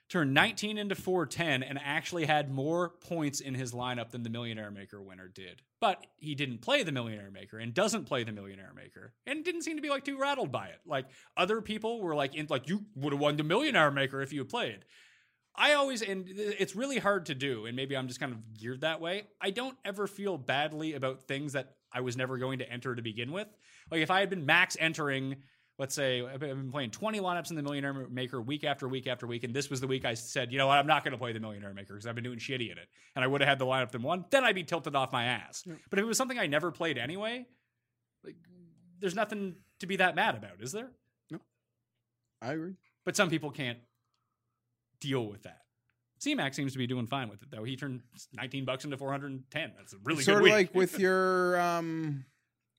turned 0.09 0.33
19 0.33 0.77
into 0.77 0.95
410 0.95 1.63
and 1.63 1.79
actually 1.81 2.25
had 2.25 2.51
more 2.51 2.89
points 2.89 3.39
in 3.39 3.53
his 3.53 3.73
lineup 3.73 4.09
than 4.09 4.23
the 4.23 4.29
Millionaire 4.29 4.71
Maker 4.71 5.01
winner 5.01 5.27
did. 5.27 5.61
But 5.79 6.05
he 6.17 6.35
didn't 6.35 6.61
play 6.61 6.83
the 6.83 6.91
Millionaire 6.91 7.31
Maker 7.31 7.59
and 7.59 7.73
doesn't 7.73 8.05
play 8.05 8.23
the 8.23 8.31
Millionaire 8.31 8.73
Maker 8.75 9.13
and 9.25 9.45
didn't 9.45 9.61
seem 9.61 9.77
to 9.77 9.81
be 9.81 9.89
like 9.89 10.03
too 10.03 10.17
rattled 10.17 10.51
by 10.51 10.67
it. 10.67 10.79
Like 10.85 11.05
other 11.37 11.61
people 11.61 12.01
were 12.01 12.15
like, 12.15 12.35
in, 12.35 12.47
like 12.49 12.67
you 12.67 12.85
would 12.95 13.13
have 13.13 13.21
won 13.21 13.37
the 13.37 13.43
Millionaire 13.43 13.91
Maker 13.91 14.21
if 14.21 14.33
you 14.33 14.39
had 14.39 14.49
played. 14.49 14.83
I 15.59 15.73
always, 15.73 16.01
and 16.01 16.25
it's 16.27 16.75
really 16.75 16.97
hard 16.97 17.27
to 17.27 17.35
do, 17.35 17.65
and 17.65 17.75
maybe 17.75 17.95
I'm 17.95 18.07
just 18.07 18.19
kind 18.19 18.31
of 18.31 18.57
geared 18.57 18.81
that 18.81 19.01
way. 19.01 19.23
I 19.41 19.49
don't 19.51 19.77
ever 19.83 20.07
feel 20.07 20.37
badly 20.37 20.93
about 20.93 21.21
things 21.23 21.53
that 21.53 21.75
I 21.91 22.01
was 22.01 22.15
never 22.15 22.37
going 22.37 22.59
to 22.59 22.71
enter 22.71 22.95
to 22.95 23.01
begin 23.01 23.31
with. 23.31 23.47
Like 23.91 24.01
if 24.01 24.09
I 24.09 24.21
had 24.21 24.29
been 24.29 24.45
max 24.45 24.77
entering 24.79 25.37
let's 25.79 25.95
say 25.95 26.23
I've 26.23 26.41
been 26.41 26.71
playing 26.71 26.91
20 26.91 27.21
lineups 27.21 27.49
in 27.49 27.55
the 27.55 27.63
Millionaire 27.63 27.93
Maker 27.93 28.39
week 28.41 28.65
after 28.65 28.87
week 28.87 29.07
after 29.07 29.25
week, 29.25 29.45
and 29.45 29.53
this 29.53 29.69
was 29.69 29.79
the 29.79 29.87
week 29.87 30.05
I 30.05 30.13
said, 30.13 30.51
you 30.51 30.57
know 30.57 30.67
what, 30.67 30.77
I'm 30.77 30.85
not 30.85 31.03
going 31.03 31.13
to 31.13 31.17
play 31.17 31.31
the 31.31 31.39
Millionaire 31.39 31.73
Maker 31.73 31.93
because 31.93 32.05
I've 32.05 32.15
been 32.15 32.23
doing 32.23 32.37
shitty 32.37 32.69
in 32.69 32.77
it, 32.77 32.87
and 33.15 33.23
I 33.23 33.27
would 33.27 33.41
have 33.41 33.47
had 33.47 33.59
the 33.59 33.65
lineup 33.65 33.91
than 33.91 34.03
one, 34.03 34.25
then 34.29 34.43
I'd 34.43 34.55
be 34.55 34.63
tilted 34.63 34.95
off 34.95 35.11
my 35.13 35.23
ass. 35.23 35.63
Yeah. 35.65 35.75
But 35.89 35.97
if 35.97 36.03
it 36.03 36.07
was 36.07 36.17
something 36.17 36.37
I 36.37 36.47
never 36.47 36.69
played 36.69 36.97
anyway, 36.97 37.45
like, 38.25 38.35
there's 38.99 39.15
nothing 39.15 39.55
to 39.79 39.87
be 39.87 39.95
that 39.95 40.15
mad 40.15 40.35
about, 40.35 40.59
is 40.59 40.73
there? 40.73 40.91
No, 41.31 41.39
I 42.41 42.51
agree. 42.51 42.73
But 43.05 43.15
some 43.15 43.29
people 43.29 43.49
can't 43.49 43.79
deal 44.99 45.27
with 45.27 45.43
that. 45.43 45.61
CMAC 46.19 46.53
seems 46.53 46.73
to 46.73 46.77
be 46.77 46.87
doing 46.87 47.07
fine 47.07 47.29
with 47.29 47.41
it 47.41 47.49
though. 47.49 47.63
He 47.63 47.75
turned 47.75 48.01
19 48.33 48.65
bucks 48.65 48.83
into 48.83 48.97
410. 48.97 49.71
That's 49.77 49.93
a 49.93 49.97
really 50.03 50.23
sort 50.23 50.43
of 50.43 50.49
like 50.49 50.75
with 50.75 50.99
your 50.99 51.59
um, 51.59 52.25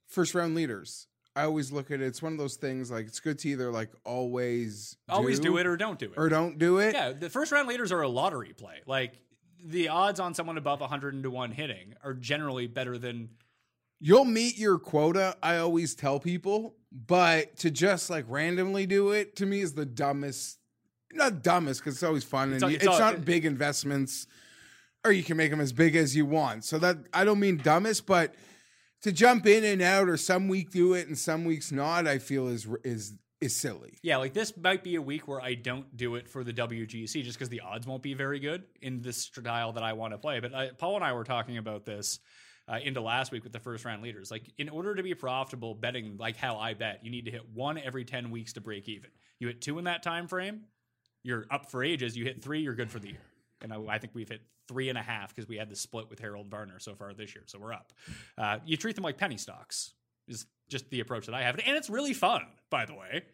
first 0.08 0.34
round 0.34 0.54
leaders. 0.54 1.06
I 1.36 1.44
always 1.44 1.70
look 1.70 1.90
at 1.90 2.00
it. 2.00 2.06
It's 2.06 2.20
one 2.20 2.32
of 2.32 2.38
those 2.38 2.56
things 2.56 2.90
like 2.90 3.06
it's 3.06 3.20
good 3.20 3.38
to 3.40 3.48
either 3.48 3.70
like 3.70 3.90
always 4.04 4.96
always 5.08 5.40
do, 5.40 5.56
it 5.56 5.66
or 5.66 5.76
don't 5.76 5.98
do 5.98 6.06
it 6.06 6.18
or 6.18 6.28
don't 6.28 6.58
do 6.58 6.78
it. 6.78 6.94
Yeah, 6.94 7.12
the 7.12 7.30
first 7.30 7.52
round 7.52 7.68
leaders 7.68 7.92
are 7.92 8.02
a 8.02 8.08
lottery 8.08 8.52
play. 8.52 8.80
Like 8.86 9.20
the 9.64 9.88
odds 9.88 10.20
on 10.20 10.34
someone 10.34 10.58
above 10.58 10.80
100 10.80 11.22
to 11.22 11.30
one 11.30 11.52
hitting 11.52 11.94
are 12.02 12.14
generally 12.14 12.66
better 12.66 12.98
than. 12.98 13.30
You'll 14.00 14.24
meet 14.24 14.58
your 14.58 14.78
quota. 14.78 15.36
I 15.42 15.58
always 15.58 15.94
tell 15.94 16.18
people, 16.18 16.74
but 16.90 17.56
to 17.58 17.70
just 17.70 18.10
like 18.10 18.24
randomly 18.28 18.86
do 18.86 19.10
it 19.12 19.36
to 19.36 19.46
me 19.46 19.60
is 19.60 19.74
the 19.74 19.86
dumbest. 19.86 20.58
Not 21.12 21.42
dumbest 21.42 21.80
because 21.80 21.94
it's 21.94 22.02
always 22.02 22.24
fun 22.24 22.52
it's 22.52 22.62
and 22.62 22.72
it's, 22.72 22.84
it's 22.84 22.92
all, 22.92 22.98
not 22.98 23.24
big 23.24 23.44
investments, 23.44 24.26
or 25.04 25.12
you 25.12 25.22
can 25.22 25.36
make 25.36 25.50
them 25.50 25.60
as 25.60 25.72
big 25.72 25.96
as 25.96 26.14
you 26.14 26.24
want. 26.24 26.64
So 26.64 26.78
that 26.78 26.98
I 27.12 27.24
don't 27.24 27.40
mean 27.40 27.56
dumbest, 27.56 28.06
but 28.06 28.34
to 29.02 29.12
jump 29.12 29.46
in 29.46 29.64
and 29.64 29.82
out 29.82 30.08
or 30.08 30.16
some 30.16 30.48
week 30.48 30.70
do 30.70 30.94
it 30.94 31.08
and 31.08 31.18
some 31.18 31.44
weeks 31.44 31.72
not, 31.72 32.06
I 32.06 32.18
feel 32.18 32.48
is 32.48 32.68
is 32.84 33.14
is 33.40 33.56
silly. 33.56 33.98
Yeah, 34.02 34.18
like 34.18 34.34
this 34.34 34.52
might 34.56 34.84
be 34.84 34.96
a 34.96 35.02
week 35.02 35.26
where 35.26 35.40
I 35.40 35.54
don't 35.54 35.96
do 35.96 36.16
it 36.16 36.28
for 36.28 36.44
the 36.44 36.52
WGC 36.52 37.24
just 37.24 37.38
because 37.38 37.48
the 37.48 37.60
odds 37.60 37.86
won't 37.86 38.02
be 38.02 38.14
very 38.14 38.38
good 38.38 38.64
in 38.82 39.00
this 39.00 39.16
style 39.16 39.72
that 39.72 39.82
I 39.82 39.94
want 39.94 40.12
to 40.12 40.18
play. 40.18 40.40
But 40.40 40.54
I, 40.54 40.66
uh, 40.68 40.72
Paul 40.76 40.96
and 40.96 41.04
I 41.04 41.14
were 41.14 41.24
talking 41.24 41.56
about 41.56 41.86
this 41.86 42.20
uh, 42.68 42.78
into 42.82 43.00
last 43.00 43.32
week 43.32 43.42
with 43.42 43.52
the 43.52 43.58
first 43.58 43.84
round 43.84 44.02
leaders. 44.02 44.30
Like, 44.30 44.52
in 44.58 44.68
order 44.68 44.94
to 44.94 45.02
be 45.02 45.14
profitable 45.14 45.74
betting, 45.74 46.16
like 46.18 46.36
how 46.36 46.58
I 46.58 46.74
bet, 46.74 47.00
you 47.02 47.10
need 47.10 47.24
to 47.24 47.30
hit 47.30 47.48
one 47.52 47.78
every 47.78 48.04
ten 48.04 48.30
weeks 48.30 48.52
to 48.54 48.60
break 48.60 48.88
even. 48.88 49.10
You 49.38 49.48
hit 49.48 49.62
two 49.62 49.78
in 49.78 49.84
that 49.84 50.02
time 50.02 50.28
frame, 50.28 50.64
you're 51.22 51.46
up 51.50 51.70
for 51.70 51.82
ages. 51.82 52.16
You 52.16 52.24
hit 52.24 52.42
three, 52.42 52.60
you're 52.60 52.74
good 52.74 52.90
for 52.90 52.98
the 52.98 53.08
year. 53.08 53.22
And 53.62 53.72
I, 53.72 53.78
I 53.88 53.98
think 53.98 54.14
we've 54.14 54.28
hit 54.28 54.42
three 54.68 54.88
and 54.88 54.96
a 54.96 55.02
half 55.02 55.34
because 55.34 55.48
we 55.48 55.56
had 55.56 55.68
the 55.68 55.76
split 55.76 56.08
with 56.08 56.18
Harold 56.20 56.48
Varner 56.48 56.78
so 56.78 56.94
far 56.94 57.12
this 57.12 57.34
year. 57.34 57.44
So 57.46 57.58
we're 57.58 57.72
up. 57.72 57.92
Uh, 58.38 58.58
you 58.64 58.76
treat 58.76 58.94
them 58.94 59.04
like 59.04 59.18
penny 59.18 59.36
stocks 59.36 59.92
is 60.28 60.46
just 60.68 60.88
the 60.90 61.00
approach 61.00 61.26
that 61.26 61.34
I 61.34 61.42
have, 61.42 61.58
and 61.58 61.76
it's 61.76 61.90
really 61.90 62.14
fun, 62.14 62.42
by 62.70 62.86
the 62.86 62.94
way. 62.94 63.24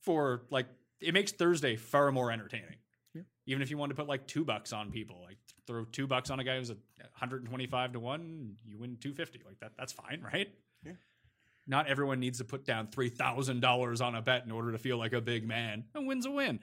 For 0.00 0.42
like, 0.50 0.66
it 1.00 1.14
makes 1.14 1.30
Thursday 1.30 1.76
far 1.76 2.10
more 2.10 2.32
entertaining. 2.32 2.76
Yeah. 3.14 3.22
Even 3.46 3.62
if 3.62 3.70
you 3.70 3.78
want 3.78 3.90
to 3.90 3.94
put 3.96 4.08
like 4.08 4.26
two 4.26 4.44
bucks 4.44 4.72
on 4.72 4.90
people, 4.90 5.20
like 5.22 5.36
throw 5.68 5.84
two 5.84 6.08
bucks 6.08 6.30
on 6.30 6.40
a 6.40 6.44
guy 6.44 6.58
who's 6.58 6.70
a 6.70 6.76
125 6.98 7.92
to 7.92 8.00
one, 8.00 8.56
you 8.66 8.78
win 8.78 8.96
250. 9.00 9.42
Like 9.46 9.60
that, 9.60 9.72
that's 9.78 9.92
fine, 9.92 10.20
right? 10.20 10.48
Yeah. 10.84 10.92
Not 11.68 11.86
everyone 11.86 12.18
needs 12.18 12.38
to 12.38 12.44
put 12.44 12.64
down 12.64 12.88
three 12.88 13.08
thousand 13.08 13.60
dollars 13.60 14.00
on 14.00 14.16
a 14.16 14.22
bet 14.22 14.44
in 14.44 14.50
order 14.50 14.72
to 14.72 14.78
feel 14.78 14.98
like 14.98 15.12
a 15.12 15.20
big 15.20 15.46
man. 15.46 15.84
A 15.94 16.02
win's 16.02 16.26
a 16.26 16.30
win. 16.30 16.58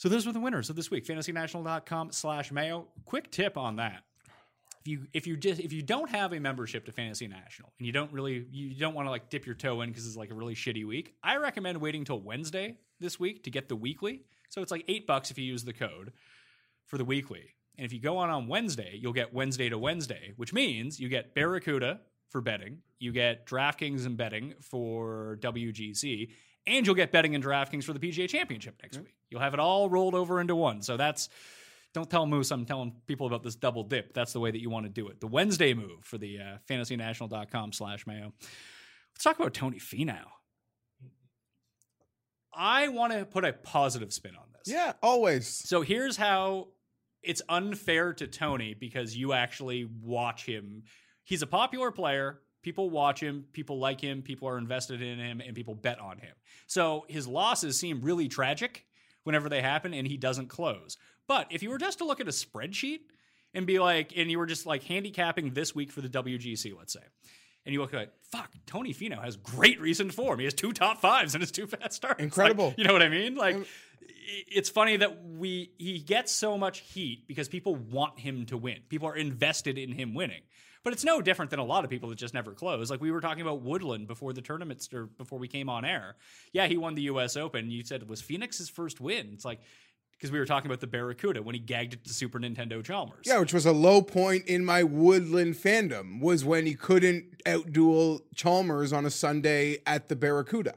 So 0.00 0.08
those 0.08 0.24
were 0.24 0.32
the 0.32 0.40
winners 0.40 0.70
of 0.70 0.76
this 0.76 0.90
week. 0.90 1.04
FantasyNational.com 1.04 2.12
slash 2.12 2.50
Mayo. 2.50 2.86
Quick 3.04 3.30
tip 3.30 3.58
on 3.58 3.76
that. 3.76 4.02
If 4.80 4.88
you 4.88 5.06
if 5.12 5.26
you 5.26 5.36
just 5.36 5.60
if 5.60 5.74
you 5.74 5.82
don't 5.82 6.08
have 6.08 6.32
a 6.32 6.40
membership 6.40 6.86
to 6.86 6.92
Fantasy 6.92 7.28
National 7.28 7.70
and 7.78 7.86
you 7.86 7.92
don't 7.92 8.10
really 8.10 8.46
you 8.50 8.74
don't 8.74 8.94
want 8.94 9.04
to 9.04 9.10
like 9.10 9.28
dip 9.28 9.44
your 9.44 9.54
toe 9.54 9.82
in 9.82 9.90
because 9.90 10.06
it's 10.06 10.16
like 10.16 10.30
a 10.30 10.34
really 10.34 10.54
shitty 10.54 10.86
week, 10.86 11.16
I 11.22 11.36
recommend 11.36 11.76
waiting 11.82 12.06
till 12.06 12.18
Wednesday 12.18 12.78
this 12.98 13.20
week 13.20 13.44
to 13.44 13.50
get 13.50 13.68
the 13.68 13.76
weekly. 13.76 14.22
So 14.48 14.62
it's 14.62 14.70
like 14.70 14.86
eight 14.88 15.06
bucks 15.06 15.30
if 15.30 15.36
you 15.36 15.44
use 15.44 15.64
the 15.64 15.74
code 15.74 16.14
for 16.86 16.96
the 16.96 17.04
weekly. 17.04 17.54
And 17.76 17.84
if 17.84 17.92
you 17.92 18.00
go 18.00 18.16
on 18.16 18.30
on 18.30 18.48
Wednesday, 18.48 18.98
you'll 18.98 19.12
get 19.12 19.34
Wednesday 19.34 19.68
to 19.68 19.76
Wednesday, 19.76 20.32
which 20.38 20.54
means 20.54 20.98
you 20.98 21.10
get 21.10 21.34
Barracuda 21.34 22.00
for 22.30 22.40
betting, 22.40 22.78
you 23.00 23.12
get 23.12 23.44
DraftKings 23.46 24.06
and 24.06 24.16
betting 24.16 24.54
for 24.62 25.36
WGC, 25.42 26.30
and 26.66 26.86
you'll 26.86 26.96
get 26.96 27.12
betting 27.12 27.34
and 27.34 27.42
DraftKings 27.42 27.84
for 27.84 27.92
the 27.92 27.98
PGA 27.98 28.28
Championship 28.28 28.76
next 28.82 28.98
week. 28.98 29.14
You'll 29.30 29.40
have 29.40 29.54
it 29.54 29.60
all 29.60 29.88
rolled 29.88 30.14
over 30.14 30.40
into 30.40 30.54
one. 30.54 30.82
So 30.82 30.96
that's 30.96 31.28
don't 31.92 32.08
tell 32.08 32.26
Moose 32.26 32.50
I'm 32.50 32.66
telling 32.66 32.94
people 33.06 33.26
about 33.26 33.42
this 33.42 33.56
double 33.56 33.82
dip. 33.82 34.14
That's 34.14 34.32
the 34.32 34.40
way 34.40 34.50
that 34.50 34.60
you 34.60 34.70
want 34.70 34.86
to 34.86 34.90
do 34.90 35.08
it. 35.08 35.20
The 35.20 35.26
Wednesday 35.26 35.74
move 35.74 36.04
for 36.04 36.18
the 36.18 36.38
uh, 36.38 36.58
fantasynational.com 36.68 37.72
slash 37.72 38.06
mayo. 38.06 38.32
Let's 39.14 39.24
talk 39.24 39.38
about 39.38 39.54
Tony 39.54 39.78
Finau. 39.78 40.24
I 42.54 42.88
want 42.88 43.12
to 43.12 43.24
put 43.24 43.44
a 43.44 43.52
positive 43.52 44.12
spin 44.12 44.34
on 44.36 44.46
this. 44.52 44.72
Yeah, 44.72 44.92
always. 45.02 45.46
So 45.46 45.82
here's 45.82 46.16
how 46.16 46.68
it's 47.22 47.42
unfair 47.48 48.12
to 48.14 48.26
Tony 48.26 48.74
because 48.74 49.16
you 49.16 49.32
actually 49.32 49.88
watch 50.02 50.46
him. 50.46 50.84
He's 51.24 51.42
a 51.42 51.46
popular 51.46 51.90
player 51.90 52.40
people 52.62 52.90
watch 52.90 53.20
him, 53.20 53.44
people 53.52 53.78
like 53.78 54.00
him, 54.00 54.22
people 54.22 54.48
are 54.48 54.58
invested 54.58 55.02
in 55.02 55.18
him, 55.18 55.40
and 55.40 55.54
people 55.54 55.74
bet 55.74 55.98
on 55.98 56.18
him. 56.18 56.34
So 56.66 57.04
his 57.08 57.26
losses 57.26 57.78
seem 57.78 58.00
really 58.00 58.28
tragic 58.28 58.86
whenever 59.24 59.48
they 59.48 59.62
happen, 59.62 59.94
and 59.94 60.06
he 60.06 60.16
doesn't 60.16 60.48
close. 60.48 60.96
But 61.26 61.46
if 61.50 61.62
you 61.62 61.70
were 61.70 61.78
just 61.78 61.98
to 61.98 62.04
look 62.04 62.20
at 62.20 62.28
a 62.28 62.32
spreadsheet 62.32 63.00
and 63.54 63.66
be 63.66 63.78
like, 63.78 64.12
and 64.16 64.30
you 64.30 64.38
were 64.38 64.46
just 64.46 64.66
like 64.66 64.84
handicapping 64.84 65.52
this 65.52 65.74
week 65.74 65.90
for 65.92 66.00
the 66.00 66.08
WGC, 66.08 66.76
let's 66.76 66.92
say, 66.92 67.00
and 67.66 67.72
you 67.72 67.80
look 67.80 67.94
at, 67.94 68.12
fuck, 68.22 68.50
Tony 68.66 68.94
Finau 68.94 69.22
has 69.22 69.36
great 69.36 69.80
recent 69.80 70.14
form. 70.14 70.38
He 70.38 70.44
has 70.46 70.54
two 70.54 70.72
top 70.72 70.98
fives 70.98 71.34
and 71.34 71.42
his 71.42 71.50
two 71.50 71.66
fast 71.66 71.92
starts. 71.92 72.22
Incredible. 72.22 72.68
Like, 72.68 72.78
you 72.78 72.84
know 72.84 72.92
what 72.92 73.02
I 73.02 73.08
mean? 73.08 73.34
Like, 73.34 73.56
um, 73.56 73.66
it's 74.48 74.70
funny 74.70 74.96
that 74.96 75.24
we 75.24 75.72
he 75.78 75.98
gets 75.98 76.32
so 76.32 76.56
much 76.56 76.80
heat 76.80 77.26
because 77.26 77.48
people 77.48 77.74
want 77.74 78.18
him 78.18 78.46
to 78.46 78.56
win. 78.56 78.78
People 78.88 79.08
are 79.08 79.16
invested 79.16 79.78
in 79.78 79.92
him 79.92 80.14
winning. 80.14 80.42
But 80.82 80.94
it's 80.94 81.04
no 81.04 81.20
different 81.20 81.50
than 81.50 81.60
a 81.60 81.64
lot 81.64 81.84
of 81.84 81.90
people 81.90 82.08
that 82.08 82.16
just 82.16 82.32
never 82.32 82.52
close. 82.52 82.90
Like 82.90 83.00
we 83.00 83.10
were 83.10 83.20
talking 83.20 83.42
about 83.42 83.60
Woodland 83.60 84.06
before 84.06 84.32
the 84.32 84.40
tournament 84.40 84.88
or 84.92 85.06
before 85.06 85.38
we 85.38 85.46
came 85.46 85.68
on 85.68 85.84
air. 85.84 86.16
Yeah, 86.52 86.66
he 86.66 86.78
won 86.78 86.94
the 86.94 87.02
U.S. 87.02 87.36
Open. 87.36 87.70
You 87.70 87.84
said 87.84 88.00
it 88.02 88.08
was 88.08 88.22
Phoenix's 88.22 88.70
first 88.70 89.00
win. 89.00 89.30
It's 89.34 89.44
like 89.44 89.60
because 90.20 90.30
we 90.30 90.38
were 90.38 90.44
talking 90.44 90.70
about 90.70 90.80
the 90.80 90.86
Barracuda 90.86 91.42
when 91.42 91.54
he 91.54 91.60
gagged 91.60 91.94
it 91.94 92.04
to 92.04 92.12
Super 92.12 92.38
Nintendo 92.38 92.84
Chalmers. 92.84 93.24
Yeah, 93.24 93.38
which 93.38 93.54
was 93.54 93.64
a 93.64 93.72
low 93.72 94.02
point 94.02 94.46
in 94.46 94.64
my 94.64 94.82
Woodland 94.82 95.54
fandom 95.54 96.20
was 96.20 96.44
when 96.44 96.66
he 96.66 96.74
couldn't 96.74 97.42
outduel 97.44 98.20
Chalmers 98.34 98.92
on 98.92 99.06
a 99.06 99.10
Sunday 99.10 99.78
at 99.86 100.08
the 100.08 100.16
Barracuda. 100.16 100.74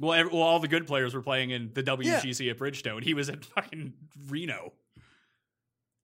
Well, 0.00 0.14
every, 0.14 0.32
well, 0.32 0.42
all 0.42 0.60
the 0.60 0.68
good 0.68 0.86
players 0.86 1.14
were 1.14 1.20
playing 1.20 1.50
in 1.50 1.72
the 1.74 1.82
WGC 1.82 2.46
yeah. 2.46 2.52
at 2.52 2.58
Bridgestone. 2.58 3.04
He 3.04 3.12
was 3.12 3.28
at 3.28 3.44
fucking 3.44 3.92
Reno 4.28 4.72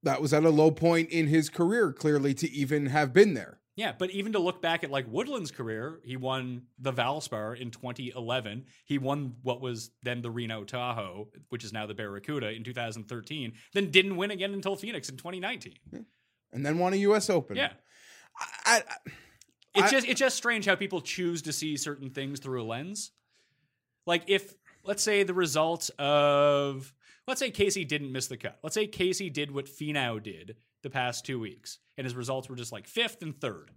that 0.06 0.22
was 0.22 0.32
at 0.32 0.44
a 0.44 0.50
low 0.50 0.70
point 0.70 1.10
in 1.10 1.26
his 1.26 1.50
career, 1.50 1.92
clearly, 1.92 2.32
to 2.34 2.50
even 2.50 2.86
have 2.86 3.12
been 3.12 3.34
there. 3.34 3.58
Yeah, 3.75 3.92
but 3.96 4.10
even 4.10 4.32
to 4.32 4.38
look 4.38 4.62
back 4.62 4.84
at 4.84 4.90
like 4.90 5.04
Woodland's 5.06 5.50
career, 5.50 6.00
he 6.02 6.16
won 6.16 6.62
the 6.78 6.92
Valspar 6.92 7.60
in 7.60 7.70
2011. 7.70 8.64
He 8.84 8.96
won 8.96 9.34
what 9.42 9.60
was 9.60 9.90
then 10.02 10.22
the 10.22 10.30
Reno 10.30 10.64
Tahoe, 10.64 11.28
which 11.50 11.62
is 11.62 11.75
now 11.75 11.86
the 11.86 11.92
Barracuda 11.92 12.52
in 12.52 12.64
2013. 12.64 13.52
Then 13.75 13.90
didn't 13.90 14.16
win 14.16 14.30
again 14.30 14.54
until 14.54 14.76
Phoenix 14.76 15.10
in 15.10 15.16
2019. 15.16 15.75
And 16.52 16.64
then 16.64 16.78
won 16.78 16.94
a 16.94 16.96
U.S. 16.96 17.28
Open. 17.28 17.56
Yeah, 17.56 17.72
I, 18.64 18.82
I, 18.86 19.10
it's 19.75 19.90
just 19.90 20.06
it's 20.06 20.20
just 20.20 20.36
strange 20.36 20.64
how 20.64 20.76
people 20.76 21.02
choose 21.02 21.42
to 21.42 21.52
see 21.52 21.76
certain 21.76 22.10
things 22.10 22.40
through 22.40 22.62
a 22.62 22.64
lens. 22.64 23.10
Like 24.06 24.22
if 24.28 24.54
let's 24.84 25.02
say 25.02 25.25
the 25.25 25.34
results 25.34 25.90
of 25.98 26.94
let's 27.26 27.40
say 27.40 27.50
Casey 27.50 27.85
didn't 27.85 28.12
miss 28.12 28.26
the 28.26 28.37
cut. 28.37 28.59
Let's 28.62 28.75
say 28.75 28.87
Casey 28.87 29.30
did 29.30 29.50
what 29.50 29.66
Finau 29.66 30.23
did 30.23 30.56
the 30.83 30.90
past 30.90 31.25
two 31.25 31.40
weeks, 31.40 31.78
and 31.97 32.04
his 32.04 32.14
results 32.14 32.49
were 32.49 32.56
just 32.56 32.73
like 32.73 32.87
fifth 32.87 33.23
and 33.23 33.38
third. 33.40 33.71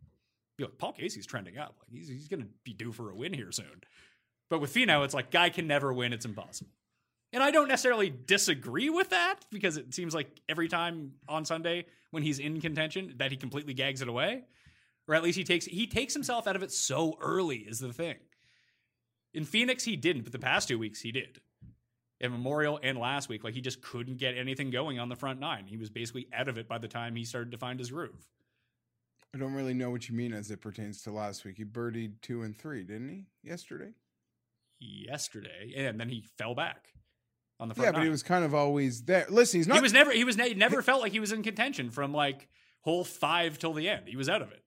Be 0.57 0.65
like, 0.65 0.77
Paul 0.77 0.93
Casey's 0.93 1.25
trending 1.25 1.57
up. 1.57 1.75
Like 1.79 1.97
he's 1.97 2.09
he's 2.09 2.27
to 2.27 2.45
be 2.63 2.73
due 2.73 2.91
for 2.91 3.09
a 3.09 3.15
win 3.15 3.33
here 3.33 3.51
soon. 3.51 3.81
But 4.49 4.61
with 4.61 4.73
Finau, 4.73 5.05
it's 5.05 5.13
like 5.13 5.31
guy 5.31 5.49
can 5.49 5.67
never 5.67 5.93
win. 5.93 6.13
It's 6.13 6.25
impossible. 6.25 6.71
And 7.31 7.43
I 7.43 7.51
don't 7.51 7.67
necessarily 7.67 8.09
disagree 8.09 8.89
with 8.89 9.11
that 9.11 9.45
because 9.51 9.77
it 9.77 9.93
seems 9.93 10.15
like 10.15 10.41
every 10.49 10.67
time 10.67 11.13
on 11.27 11.45
Sunday 11.45 11.85
when 12.11 12.23
he's 12.23 12.39
in 12.39 12.59
contention 12.59 13.13
that 13.17 13.31
he 13.31 13.37
completely 13.37 13.73
gags 13.73 14.01
it 14.01 14.07
away. 14.07 14.45
Or 15.07 15.15
at 15.15 15.23
least 15.23 15.37
he 15.37 15.43
takes 15.43 15.65
he 15.65 15.87
takes 15.87 16.13
himself 16.13 16.47
out 16.47 16.55
of 16.55 16.63
it 16.63 16.71
so 16.71 17.17
early 17.21 17.57
is 17.57 17.79
the 17.79 17.93
thing. 17.93 18.17
In 19.33 19.45
Phoenix 19.45 19.83
he 19.83 19.95
didn't, 19.95 20.23
but 20.23 20.31
the 20.31 20.39
past 20.39 20.67
two 20.67 20.79
weeks 20.79 21.01
he 21.01 21.11
did. 21.11 21.39
In 22.21 22.31
Memorial 22.31 22.79
and 22.83 22.97
last 22.97 23.29
week, 23.29 23.43
like 23.45 23.53
he 23.53 23.61
just 23.61 23.81
couldn't 23.81 24.17
get 24.17 24.37
anything 24.37 24.71
going 24.71 24.99
on 24.99 25.07
the 25.07 25.15
front 25.15 25.39
nine. 25.39 25.65
He 25.67 25.77
was 25.77 25.89
basically 25.89 26.27
out 26.33 26.49
of 26.49 26.57
it 26.57 26.67
by 26.67 26.77
the 26.77 26.87
time 26.87 27.15
he 27.15 27.23
started 27.23 27.51
to 27.51 27.57
find 27.57 27.79
his 27.79 27.91
groove. 27.91 28.27
I 29.33 29.37
don't 29.37 29.53
really 29.53 29.73
know 29.73 29.89
what 29.89 30.09
you 30.09 30.15
mean 30.15 30.33
as 30.33 30.49
it 30.51 30.59
pertains 30.59 31.01
to 31.03 31.11
last 31.11 31.45
week. 31.45 31.57
He 31.57 31.63
birdied 31.63 32.21
two 32.21 32.41
and 32.41 32.57
three, 32.57 32.83
didn't 32.83 33.09
he? 33.09 33.25
Yesterday. 33.43 33.91
Yesterday, 34.79 35.73
and 35.75 35.99
then 35.99 36.09
he 36.09 36.23
fell 36.37 36.55
back 36.55 36.93
on 37.59 37.67
the 37.67 37.75
front. 37.75 37.85
Yeah, 37.87 37.91
front 37.91 38.01
but 38.01 38.03
he 38.05 38.09
was 38.09 38.23
kind 38.23 38.45
of 38.45 38.55
always 38.55 39.03
there. 39.03 39.25
Listen, 39.29 39.59
he's 39.59 39.67
not. 39.67 39.75
he 39.75 39.81
was 39.81 39.93
never 39.93 40.11
he 40.11 40.23
was 40.23 40.37
ne- 40.37 40.53
never 40.55 40.81
felt 40.81 41.01
like 41.01 41.11
he 41.11 41.19
was 41.19 41.31
in 41.31 41.43
contention 41.43 41.89
from 41.89 42.13
like 42.13 42.47
hole 42.81 43.03
five 43.03 43.59
till 43.59 43.73
the 43.73 43.89
end. 43.89 44.07
He 44.07 44.15
was 44.15 44.29
out 44.29 44.41
of 44.41 44.51
it. 44.51 44.63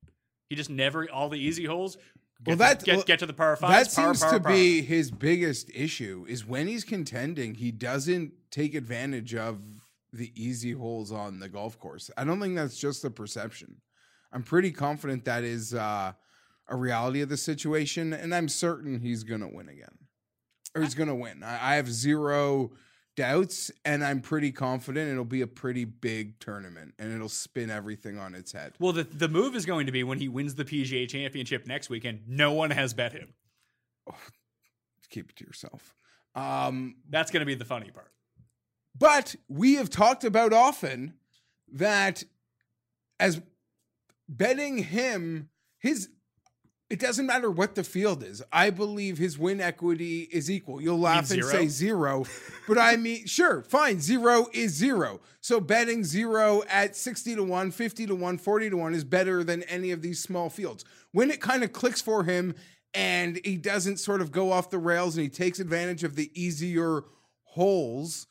He 0.49 0.54
just 0.54 0.71
never 0.71 1.11
all 1.11 1.28
the 1.28 1.38
easy 1.38 1.64
holes. 1.64 1.97
Well, 2.46 2.56
Get 2.56 2.58
that- 2.58 2.80
to, 2.80 2.87
get, 2.87 3.06
get 3.06 3.18
to 3.20 3.26
the 3.26 3.32
par 3.32 3.54
five. 3.56 3.70
that 3.70 3.90
seems 3.90 4.20
to 4.20 4.40
be 4.40 4.82
his 4.82 5.11
biggest 5.11 5.70
issue 5.75 6.25
is 6.28 6.44
when 6.46 6.66
he's 6.66 6.84
contending, 6.84 7.54
he 7.54 7.70
doesn't 7.70 8.32
take 8.50 8.75
advantage 8.75 9.34
of 9.34 9.61
the 10.12 10.32
easy 10.34 10.72
holes 10.72 11.12
on 11.12 11.38
the 11.38 11.49
golf 11.49 11.78
course. 11.78 12.11
I 12.16 12.25
don't 12.25 12.40
think 12.40 12.56
that's 12.56 12.78
just 12.78 13.04
a 13.04 13.11
perception. 13.11 13.76
I'm 14.32 14.42
pretty 14.42 14.70
confident 14.72 15.25
that 15.26 15.44
is 15.44 15.72
uh, 15.72 16.12
a 16.68 16.76
reality 16.76 17.20
of 17.22 17.28
the 17.28 17.37
situation, 17.37 18.12
and 18.12 18.34
I'm 18.34 18.49
certain 18.49 19.00
he's 19.00 19.22
going 19.25 19.40
to 19.40 19.49
win 19.49 19.68
again. 19.68 19.96
Or 20.75 20.82
he's 20.82 20.94
going 20.94 21.08
to 21.11 21.14
win. 21.14 21.42
I, 21.42 21.72
I 21.72 21.75
have 21.76 21.90
zero 21.90 22.72
doubts, 23.16 23.71
and 23.85 24.04
I'm 24.04 24.21
pretty 24.21 24.52
confident 24.52 25.11
it'll 25.11 25.25
be 25.25 25.42
a 25.42 25.47
pretty 25.47 25.85
big 25.85 26.38
tournament, 26.38 26.95
and 26.99 27.12
it'll 27.12 27.28
spin 27.28 27.71
everything 27.71 28.19
on 28.19 28.35
its 28.35 28.52
head. 28.52 28.75
Well, 28.78 28.92
the 28.92 29.04
the 29.04 29.28
move 29.28 29.54
is 29.54 29.66
going 29.66 29.87
to 29.87 29.92
be 29.92 30.04
when 30.04 30.19
he 30.19 30.28
wins 30.28 30.54
the 30.54 30.64
PGA 30.64 31.09
Championship 31.09 31.66
next 31.66 31.90
weekend. 31.90 32.23
No 32.26 32.52
one 32.52 32.71
has 32.71 32.95
bet 32.95 33.12
him. 33.12 33.35
Keep 35.11 35.31
it 35.31 35.37
to 35.37 35.45
yourself. 35.45 35.95
Um, 36.35 36.97
That's 37.11 37.31
going 37.31 37.40
to 37.40 37.47
be 37.47 37.54
the 37.54 37.64
funny 37.64 37.90
part. 37.90 38.11
But 38.99 39.37
we 39.49 39.75
have 39.75 39.90
talked 39.90 40.25
about 40.25 40.52
often 40.52 41.14
that 41.73 42.25
as 43.21 43.40
betting 44.28 44.78
him, 44.78 45.49
his 45.78 46.09
it 46.92 46.99
doesn't 46.99 47.25
matter 47.25 47.50
what 47.50 47.75
the 47.75 47.84
field 47.84 48.22
is. 48.22 48.42
I 48.52 48.68
believe 48.68 49.16
his 49.16 49.38
win 49.38 49.62
equity 49.62 50.28
is 50.30 50.50
equal. 50.50 50.78
You'll 50.78 50.99
laugh 50.99 51.30
and 51.30 51.42
say 51.42 51.66
zero, 51.66 52.26
but 52.68 52.76
I 52.76 52.96
mean, 52.96 53.25
sure, 53.26 53.62
fine. 53.62 53.99
Zero 53.99 54.49
is 54.52 54.75
zero. 54.75 55.22
So 55.40 55.58
betting 55.58 56.04
zero 56.04 56.62
at 56.68 56.94
60 56.94 57.37
to 57.37 57.44
1, 57.44 57.70
50 57.70 58.06
to 58.08 58.14
1, 58.14 58.37
40 58.37 58.70
to 58.70 58.76
1 58.76 58.94
is 58.94 59.04
better 59.04 59.42
than 59.42 59.62
any 59.62 59.90
of 59.90 60.02
these 60.02 60.20
small 60.20 60.50
fields. 60.50 60.84
When 61.12 61.30
it 61.30 61.40
kind 61.40 61.64
of 61.64 61.72
clicks 61.72 62.02
for 62.02 62.25
him 62.25 62.54
and 62.92 63.40
he 63.42 63.56
doesn't 63.56 63.96
sort 63.96 64.20
of 64.20 64.30
go 64.30 64.52
off 64.52 64.68
the 64.68 64.76
rails 64.76 65.16
and 65.16 65.22
he 65.22 65.30
takes 65.30 65.61
advantage 65.61 66.04
of 66.04 66.14
the 66.14 66.30
easier 66.34 67.04
holes, 67.44 68.26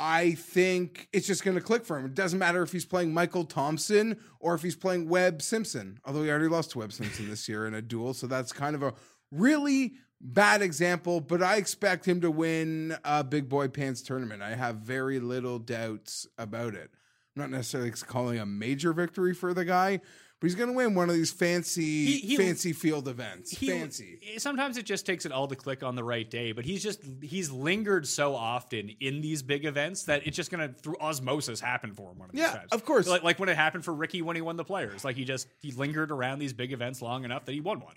I 0.00 0.34
think 0.34 1.08
it's 1.12 1.26
just 1.26 1.44
going 1.44 1.56
to 1.56 1.60
click 1.60 1.84
for 1.84 1.98
him. 1.98 2.06
It 2.06 2.14
doesn't 2.14 2.38
matter 2.38 2.62
if 2.62 2.70
he's 2.70 2.84
playing 2.84 3.12
Michael 3.12 3.44
Thompson 3.44 4.16
or 4.38 4.54
if 4.54 4.62
he's 4.62 4.76
playing 4.76 5.08
Webb 5.08 5.42
Simpson, 5.42 5.98
although 6.04 6.22
he 6.22 6.30
already 6.30 6.46
lost 6.46 6.70
to 6.70 6.78
Webb 6.78 6.92
Simpson 6.92 7.28
this 7.28 7.48
year 7.48 7.66
in 7.66 7.74
a 7.74 7.82
duel. 7.82 8.14
So 8.14 8.28
that's 8.28 8.52
kind 8.52 8.76
of 8.76 8.84
a 8.84 8.94
really 9.32 9.94
bad 10.20 10.62
example, 10.62 11.20
but 11.20 11.42
I 11.42 11.56
expect 11.56 12.06
him 12.06 12.20
to 12.20 12.30
win 12.30 12.96
a 13.04 13.24
big 13.24 13.48
boy 13.48 13.68
pants 13.68 14.00
tournament. 14.00 14.40
I 14.40 14.54
have 14.54 14.76
very 14.76 15.18
little 15.18 15.58
doubts 15.58 16.28
about 16.38 16.74
it. 16.74 16.90
I'm 17.36 17.42
not 17.42 17.50
necessarily 17.50 17.90
calling 17.90 18.38
a 18.38 18.46
major 18.46 18.92
victory 18.92 19.34
for 19.34 19.52
the 19.52 19.64
guy, 19.64 20.00
but 20.40 20.46
he's 20.46 20.54
going 20.54 20.68
to 20.70 20.76
win 20.76 20.94
one 20.94 21.08
of 21.10 21.16
these 21.16 21.32
fancy, 21.32 22.06
He- 22.06 22.18
he- 22.20 22.36
fancy 22.36 22.72
field 22.72 23.08
events. 23.08 23.50
He- 23.50 23.66
fancy. 23.68 24.20
Sometimes 24.38 24.76
it 24.76 24.84
just 24.86 25.04
takes 25.04 25.26
it 25.26 25.32
all 25.32 25.48
to 25.48 25.56
click 25.56 25.82
on 25.82 25.96
the 25.96 26.04
right 26.04 26.28
day, 26.30 26.52
but 26.52 26.64
he's 26.64 26.82
just 26.82 27.00
he's 27.22 27.50
lingered 27.50 28.06
so 28.06 28.34
often 28.34 28.90
in 29.00 29.20
these 29.20 29.42
big 29.42 29.64
events 29.64 30.04
that 30.04 30.26
it's 30.26 30.36
just 30.36 30.50
gonna 30.50 30.68
through 30.82 30.96
osmosis 31.00 31.60
happen 31.60 31.92
for 31.94 32.12
him 32.12 32.18
one 32.18 32.28
of 32.28 32.34
these 32.34 32.42
Yeah, 32.42 32.52
times. 32.52 32.72
of 32.72 32.84
course. 32.84 33.08
Like, 33.08 33.22
like 33.24 33.38
when 33.38 33.48
it 33.48 33.56
happened 33.56 33.84
for 33.84 33.92
Ricky 33.94 34.22
when 34.22 34.36
he 34.36 34.42
won 34.42 34.56
the 34.56 34.64
Players, 34.64 35.04
like 35.04 35.16
he 35.16 35.24
just 35.24 35.48
he 35.60 35.72
lingered 35.72 36.10
around 36.12 36.38
these 36.38 36.52
big 36.52 36.72
events 36.72 37.02
long 37.02 37.24
enough 37.24 37.44
that 37.46 37.52
he 37.52 37.60
won 37.60 37.80
one. 37.80 37.96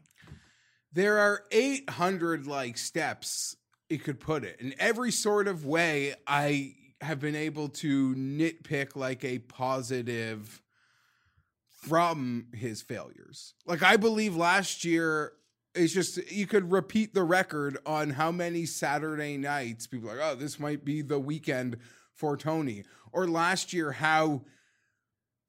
there 0.94 1.20
are 1.20 1.44
800 1.52 2.48
like 2.48 2.78
steps 2.78 3.56
it 3.90 4.04
could 4.04 4.20
put 4.20 4.44
it 4.44 4.60
in 4.60 4.74
every 4.80 5.12
sort 5.12 5.48
of 5.48 5.66
way 5.66 6.14
i 6.28 6.74
have 7.02 7.20
been 7.20 7.36
able 7.36 7.70
to 7.70 8.14
nitpick 8.16 8.96
like 8.96 9.24
a 9.24 9.40
positive 9.40 10.62
from 11.82 12.48
his 12.54 12.82
failures 12.82 13.54
like 13.66 13.82
i 13.84 13.98
believe 13.98 14.36
last 14.36 14.86
year 14.86 15.34
it's 15.74 15.94
just 15.94 16.32
you 16.32 16.46
could 16.46 16.72
repeat 16.72 17.14
the 17.14 17.24
record 17.24 17.78
on 17.86 18.12
how 18.12 18.32
many 18.32 18.66
saturday 18.66 19.38
nights 19.38 19.88
people 19.88 20.10
like 20.10 20.20
oh 20.22 20.36
this 20.36 20.60
might 20.60 20.86
be 20.86 21.02
the 21.02 21.20
weekend 21.20 21.78
for 22.14 22.38
tony 22.38 22.84
or 23.12 23.28
last 23.28 23.74
year 23.74 23.94
how 23.94 24.42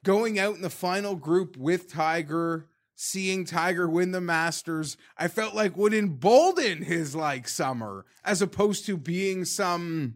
going 0.04 0.38
out 0.38 0.56
in 0.56 0.62
the 0.62 0.70
final 0.70 1.14
group 1.14 1.56
with 1.56 1.90
Tiger, 1.90 2.66
seeing 2.94 3.44
Tiger 3.44 3.88
win 3.88 4.12
the 4.12 4.20
Masters, 4.20 4.96
I 5.16 5.28
felt 5.28 5.54
like 5.54 5.76
would 5.76 5.94
embolden 5.94 6.82
his 6.82 7.14
like 7.14 7.48
summer 7.48 8.04
as 8.24 8.42
opposed 8.42 8.86
to 8.86 8.96
being 8.96 9.44
some 9.44 10.14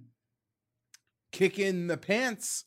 kick 1.33 1.59
in 1.59 1.87
the 1.87 1.96
pants 1.96 2.64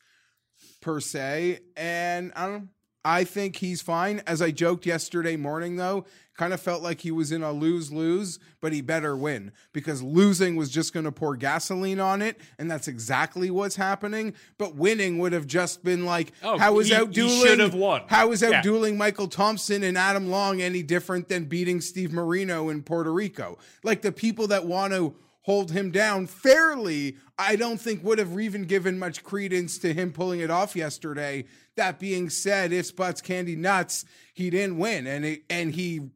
per 0.80 1.00
se. 1.00 1.60
And 1.76 2.32
I 2.34 2.46
don't 2.46 2.68
I 3.04 3.24
think 3.24 3.56
he's 3.56 3.80
fine. 3.80 4.22
As 4.26 4.42
I 4.42 4.50
joked 4.50 4.84
yesterday 4.84 5.36
morning, 5.36 5.76
though, 5.76 6.04
kind 6.36 6.52
of 6.52 6.60
felt 6.60 6.82
like 6.82 7.00
he 7.00 7.10
was 7.10 7.32
in 7.32 7.42
a 7.42 7.50
lose 7.52 7.90
lose, 7.92 8.38
but 8.60 8.72
he 8.72 8.80
better 8.82 9.16
win 9.16 9.52
because 9.72 10.02
losing 10.02 10.56
was 10.56 10.70
just 10.70 10.92
going 10.92 11.04
to 11.04 11.12
pour 11.12 11.36
gasoline 11.36 12.00
on 12.00 12.20
it. 12.22 12.38
And 12.58 12.70
that's 12.70 12.88
exactly 12.88 13.50
what's 13.50 13.76
happening. 13.76 14.34
But 14.58 14.74
winning 14.76 15.18
would 15.18 15.32
have 15.32 15.46
just 15.46 15.82
been 15.84 16.04
like, 16.04 16.32
Oh, 16.42 16.58
how 16.58 16.74
was 16.74 16.88
he- 16.88 16.94
out 16.94 17.10
dueling? 17.12 17.46
should 17.46 17.58
have 17.60 17.74
won. 17.74 18.02
How 18.06 18.28
out 18.32 18.40
Yeah. 18.52 18.62
dueling 18.62 18.96
Michael 18.98 19.28
Thompson 19.28 19.82
and 19.82 19.96
Adam 19.98 20.30
Long 20.30 20.60
any 20.62 20.82
different 20.82 21.28
than 21.28 21.44
beating 21.44 21.80
Steve 21.80 22.12
Marino 22.12 22.68
in 22.68 22.82
Puerto 22.82 23.12
Rico? 23.12 23.58
Like 23.82 24.02
the 24.02 24.12
people 24.12 24.46
that 24.48 24.66
want 24.66 24.92
to 24.94 25.14
hold 25.42 25.70
him 25.72 25.90
down 25.90 26.26
fairly, 26.26 27.16
I 27.38 27.56
don't 27.56 27.80
think 27.80 28.04
would 28.04 28.18
have 28.18 28.38
even 28.38 28.64
given 28.64 28.98
much 28.98 29.22
credence 29.24 29.78
to 29.78 29.92
him 29.94 30.12
pulling 30.12 30.40
it 30.40 30.50
off 30.50 30.76
yesterday. 30.76 31.44
That 31.76 31.98
being 31.98 32.30
said, 32.30 32.72
if 32.72 32.94
Butts 32.94 33.20
Candy 33.20 33.56
Nuts, 33.56 34.04
he 34.34 34.50
didn't 34.50 34.78
win, 34.78 35.06
and 35.06 35.24
it, 35.24 35.42
and 35.48 35.72
he, 35.72 36.10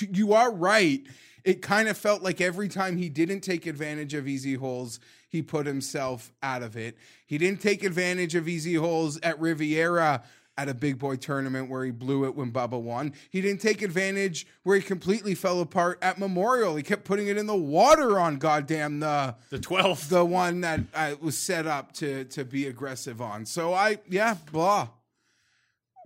you 0.00 0.32
are 0.32 0.52
right. 0.52 1.02
It 1.44 1.60
kind 1.60 1.88
of 1.88 1.98
felt 1.98 2.22
like 2.22 2.40
every 2.40 2.68
time 2.68 2.96
he 2.96 3.08
didn't 3.08 3.42
take 3.42 3.66
advantage 3.66 4.14
of 4.14 4.26
easy 4.26 4.54
holes, 4.54 4.98
he 5.28 5.42
put 5.42 5.66
himself 5.66 6.32
out 6.42 6.62
of 6.62 6.76
it. 6.76 6.96
He 7.26 7.38
didn't 7.38 7.60
take 7.60 7.84
advantage 7.84 8.34
of 8.34 8.48
easy 8.48 8.74
holes 8.74 9.18
at 9.22 9.38
Riviera 9.40 10.22
at 10.56 10.68
a 10.68 10.74
big 10.74 10.98
boy 10.98 11.16
tournament 11.16 11.68
where 11.68 11.84
he 11.84 11.90
blew 11.90 12.24
it 12.24 12.34
when 12.36 12.52
Bubba 12.52 12.80
won. 12.80 13.12
He 13.30 13.40
didn't 13.40 13.60
take 13.60 13.82
advantage 13.82 14.46
where 14.62 14.76
he 14.76 14.82
completely 14.82 15.34
fell 15.34 15.60
apart 15.60 15.98
at 16.00 16.18
Memorial. 16.18 16.76
He 16.76 16.82
kept 16.82 17.04
putting 17.04 17.26
it 17.26 17.36
in 17.36 17.46
the 17.46 17.56
water 17.56 18.20
on 18.20 18.36
goddamn 18.36 19.00
the 19.00 19.34
The 19.50 19.58
twelfth. 19.58 20.08
the 20.08 20.24
one 20.24 20.60
that 20.60 20.80
uh, 20.94 21.14
was 21.20 21.36
set 21.36 21.66
up 21.66 21.92
to 21.94 22.24
to 22.26 22.44
be 22.44 22.66
aggressive 22.68 23.20
on. 23.20 23.46
So 23.46 23.74
I 23.74 23.98
yeah, 24.08 24.36
blah. 24.52 24.88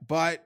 But 0.06 0.44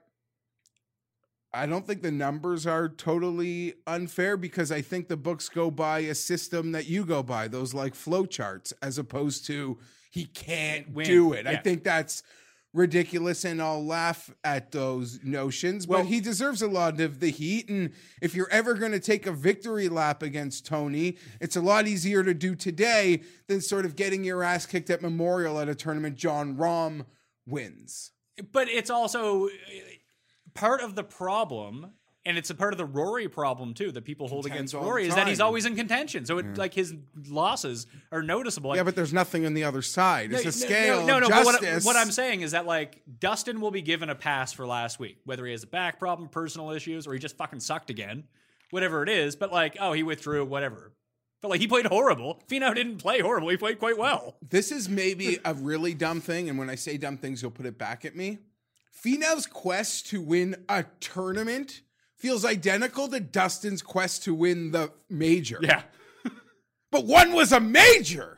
I 1.53 1.67
don't 1.67 1.85
think 1.85 2.01
the 2.01 2.11
numbers 2.11 2.65
are 2.65 2.89
totally 2.89 3.75
unfair 3.85 4.35
because 4.37 4.71
I 4.71 4.81
think 4.81 5.07
the 5.07 5.15
books 5.17 5.47
go 5.49 5.69
by 5.69 5.99
a 5.99 6.15
system 6.15 6.71
that 6.71 6.87
you 6.87 7.05
go 7.05 7.21
by, 7.21 7.47
those 7.47 7.73
like 7.75 7.93
flow 7.93 8.25
charts, 8.25 8.73
as 8.81 8.97
opposed 8.97 9.45
to 9.47 9.77
he 10.11 10.25
can't 10.25 10.89
Win. 10.91 11.05
do 11.05 11.33
it. 11.33 11.45
I 11.47 11.55
think 11.57 11.83
that's 11.83 12.23
ridiculous 12.73 13.45
and 13.45 13.61
I'll 13.61 13.85
laugh 13.85 14.31
at 14.43 14.71
those 14.71 15.19
notions. 15.23 15.87
Well- 15.87 15.99
but 16.01 16.07
he 16.07 16.19
deserves 16.19 16.61
a 16.61 16.67
lot 16.67 16.99
of 16.99 17.19
the 17.19 17.29
heat. 17.29 17.69
And 17.69 17.91
if 18.21 18.35
you're 18.35 18.49
ever 18.49 18.73
going 18.73 18.91
to 18.91 18.99
take 18.99 19.27
a 19.27 19.31
victory 19.31 19.89
lap 19.89 20.23
against 20.23 20.65
Tony, 20.65 21.17
it's 21.39 21.55
a 21.55 21.61
lot 21.61 21.87
easier 21.87 22.23
to 22.23 22.33
do 22.33 22.55
today 22.55 23.21
than 23.47 23.61
sort 23.61 23.85
of 23.85 23.95
getting 23.95 24.23
your 24.23 24.43
ass 24.43 24.65
kicked 24.65 24.89
at 24.89 25.01
Memorial 25.01 25.59
at 25.59 25.69
a 25.69 25.75
tournament 25.75 26.15
Jon 26.15 26.55
Rahm 26.55 27.05
wins. 27.45 28.11
But 28.51 28.67
it's 28.69 28.89
also 28.89 29.45
uh, 29.45 29.49
part 30.55 30.81
of 30.81 30.95
the 30.95 31.03
problem, 31.03 31.91
and 32.25 32.37
it's 32.37 32.49
a 32.49 32.55
part 32.55 32.73
of 32.73 32.77
the 32.77 32.85
Rory 32.85 33.27
problem 33.27 33.73
too 33.73 33.91
that 33.91 34.05
people 34.05 34.27
hold 34.27 34.45
Contends 34.45 34.73
against 34.73 34.85
Rory 34.85 35.07
is 35.07 35.15
that 35.15 35.27
he's 35.27 35.41
always 35.41 35.65
in 35.65 35.75
contention. 35.75 36.25
So 36.25 36.37
it 36.37 36.57
like 36.57 36.73
his 36.73 36.95
losses 37.27 37.87
are 38.11 38.23
noticeable. 38.23 38.69
Like, 38.69 38.77
Yeah, 38.77 38.83
but 38.83 38.95
there's 38.95 39.13
nothing 39.13 39.45
on 39.45 39.53
the 39.53 39.65
other 39.65 39.81
side. 39.81 40.31
It's 40.31 40.43
a 40.43 40.45
no, 40.45 40.51
scale 40.51 41.05
No, 41.05 41.19
no, 41.19 41.27
no. 41.27 41.29
But 41.29 41.45
what, 41.45 41.83
what 41.83 41.95
I'm 41.95 42.11
saying 42.11 42.41
is 42.41 42.51
that 42.51 42.65
like 42.65 43.01
Dustin 43.19 43.59
will 43.59 43.71
be 43.71 43.81
given 43.81 44.09
a 44.09 44.15
pass 44.15 44.53
for 44.53 44.65
last 44.65 44.99
week, 44.99 45.17
whether 45.25 45.45
he 45.45 45.51
has 45.51 45.63
a 45.63 45.67
back 45.67 45.99
problem, 45.99 46.29
personal 46.29 46.71
issues, 46.71 47.07
or 47.07 47.13
he 47.13 47.19
just 47.19 47.35
fucking 47.35 47.59
sucked 47.59 47.89
again, 47.89 48.23
whatever 48.69 49.03
it 49.03 49.09
is. 49.09 49.35
But 49.35 49.51
like, 49.51 49.77
oh, 49.79 49.91
he 49.91 50.03
withdrew, 50.03 50.45
whatever. 50.45 50.93
But 51.41 51.49
like 51.49 51.59
he 51.59 51.67
played 51.67 51.87
horrible. 51.87 52.41
Finau 52.47 52.73
didn't 52.73 52.99
play 52.99 53.19
horrible. 53.19 53.49
He 53.49 53.57
played 53.57 53.79
quite 53.79 53.97
well. 53.97 54.37
This 54.49 54.71
is 54.71 54.87
maybe 54.87 55.39
a 55.43 55.53
really 55.53 55.93
dumb 55.93 56.21
thing, 56.21 56.47
and 56.47 56.57
when 56.57 56.69
I 56.69 56.75
say 56.75 56.97
dumb 56.97 57.17
things, 57.17 57.41
you'll 57.41 57.51
put 57.51 57.65
it 57.65 57.77
back 57.77 58.05
at 58.05 58.15
me. 58.15 58.37
Finau's 59.05 59.45
quest 59.45 60.07
to 60.07 60.21
win 60.21 60.55
a 60.69 60.85
tournament 61.01 61.81
feels 62.23 62.45
identical 62.45 63.09
to 63.09 63.19
Dustin's 63.19 63.81
quest 63.81 64.23
to 64.23 64.33
win 64.33 64.71
the 64.71 64.89
major. 65.09 65.59
Yeah. 65.61 65.83
But 66.89 67.05
one 67.05 67.33
was 67.33 67.51
a 67.51 67.59
major. 67.59 68.37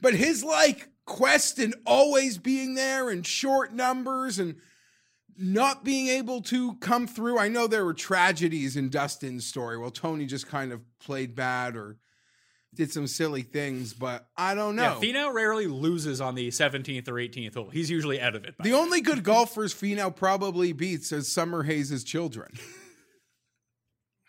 But 0.00 0.14
his 0.14 0.44
like 0.44 0.90
quest 1.06 1.58
and 1.58 1.74
always 1.86 2.36
being 2.38 2.74
there 2.74 3.08
and 3.08 3.26
short 3.26 3.72
numbers 3.72 4.38
and 4.38 4.56
not 5.38 5.82
being 5.82 6.08
able 6.08 6.42
to 6.42 6.74
come 6.74 7.06
through. 7.06 7.38
I 7.38 7.48
know 7.48 7.66
there 7.66 7.84
were 7.84 7.94
tragedies 7.94 8.76
in 8.76 8.90
Dustin's 8.90 9.46
story. 9.46 9.78
Well, 9.78 9.90
Tony 9.90 10.26
just 10.26 10.46
kind 10.46 10.72
of 10.72 10.82
played 11.00 11.34
bad 11.34 11.74
or 11.74 11.96
did 12.74 12.92
some 12.92 13.06
silly 13.06 13.42
things, 13.42 13.94
but 13.94 14.28
I 14.36 14.54
don't 14.54 14.76
know. 14.76 14.98
Yeah, 15.00 15.12
Finau 15.12 15.32
rarely 15.32 15.66
loses 15.66 16.20
on 16.20 16.34
the 16.34 16.48
17th 16.48 17.08
or 17.08 17.14
18th 17.14 17.54
hole. 17.54 17.70
He's 17.70 17.90
usually 17.90 18.20
out 18.20 18.34
of 18.34 18.44
it. 18.44 18.56
the 18.62 18.74
only 18.74 19.00
good 19.00 19.22
golfers 19.32 19.72
Finau 19.74 20.14
probably 20.14 20.72
beats 20.72 21.12
is 21.12 21.32
Summer 21.32 21.62
Hayes' 21.62 22.04
children. 22.04 22.52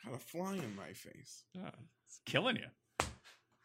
Had 0.06 0.14
a 0.14 0.18
fly 0.20 0.54
in 0.56 0.76
my 0.76 0.94
face. 0.94 1.44
It's 1.56 2.20
killing 2.26 2.58
you. 2.58 3.08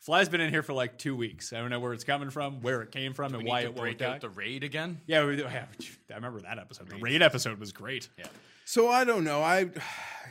Fly's 0.00 0.30
been 0.30 0.40
in 0.40 0.50
here 0.50 0.62
for 0.62 0.72
like 0.72 0.96
two 0.96 1.14
weeks. 1.14 1.52
I 1.52 1.58
don't 1.58 1.68
know 1.68 1.78
where 1.80 1.92
it's 1.92 2.04
coming 2.04 2.30
from, 2.30 2.62
where 2.62 2.80
it 2.80 2.90
came 2.90 3.12
from, 3.12 3.34
and 3.34 3.44
We 3.44 3.50
why 3.50 3.62
to 3.62 3.68
it 3.68 3.76
won't 3.76 4.00
out 4.00 4.20
the 4.22 4.30
raid 4.30 4.64
again. 4.64 5.00
yeah, 5.06 5.26
we, 5.26 5.42
yeah, 5.42 5.66
I 6.10 6.14
remember 6.14 6.40
that 6.40 6.58
episode. 6.58 6.88
The 6.88 6.96
raid 6.96 7.20
episode 7.20 7.58
was 7.60 7.72
great. 7.72 8.08
Yeah, 8.18 8.24
So 8.64 8.88
I 8.88 9.04
don't 9.04 9.24
know. 9.24 9.42
I 9.42 9.68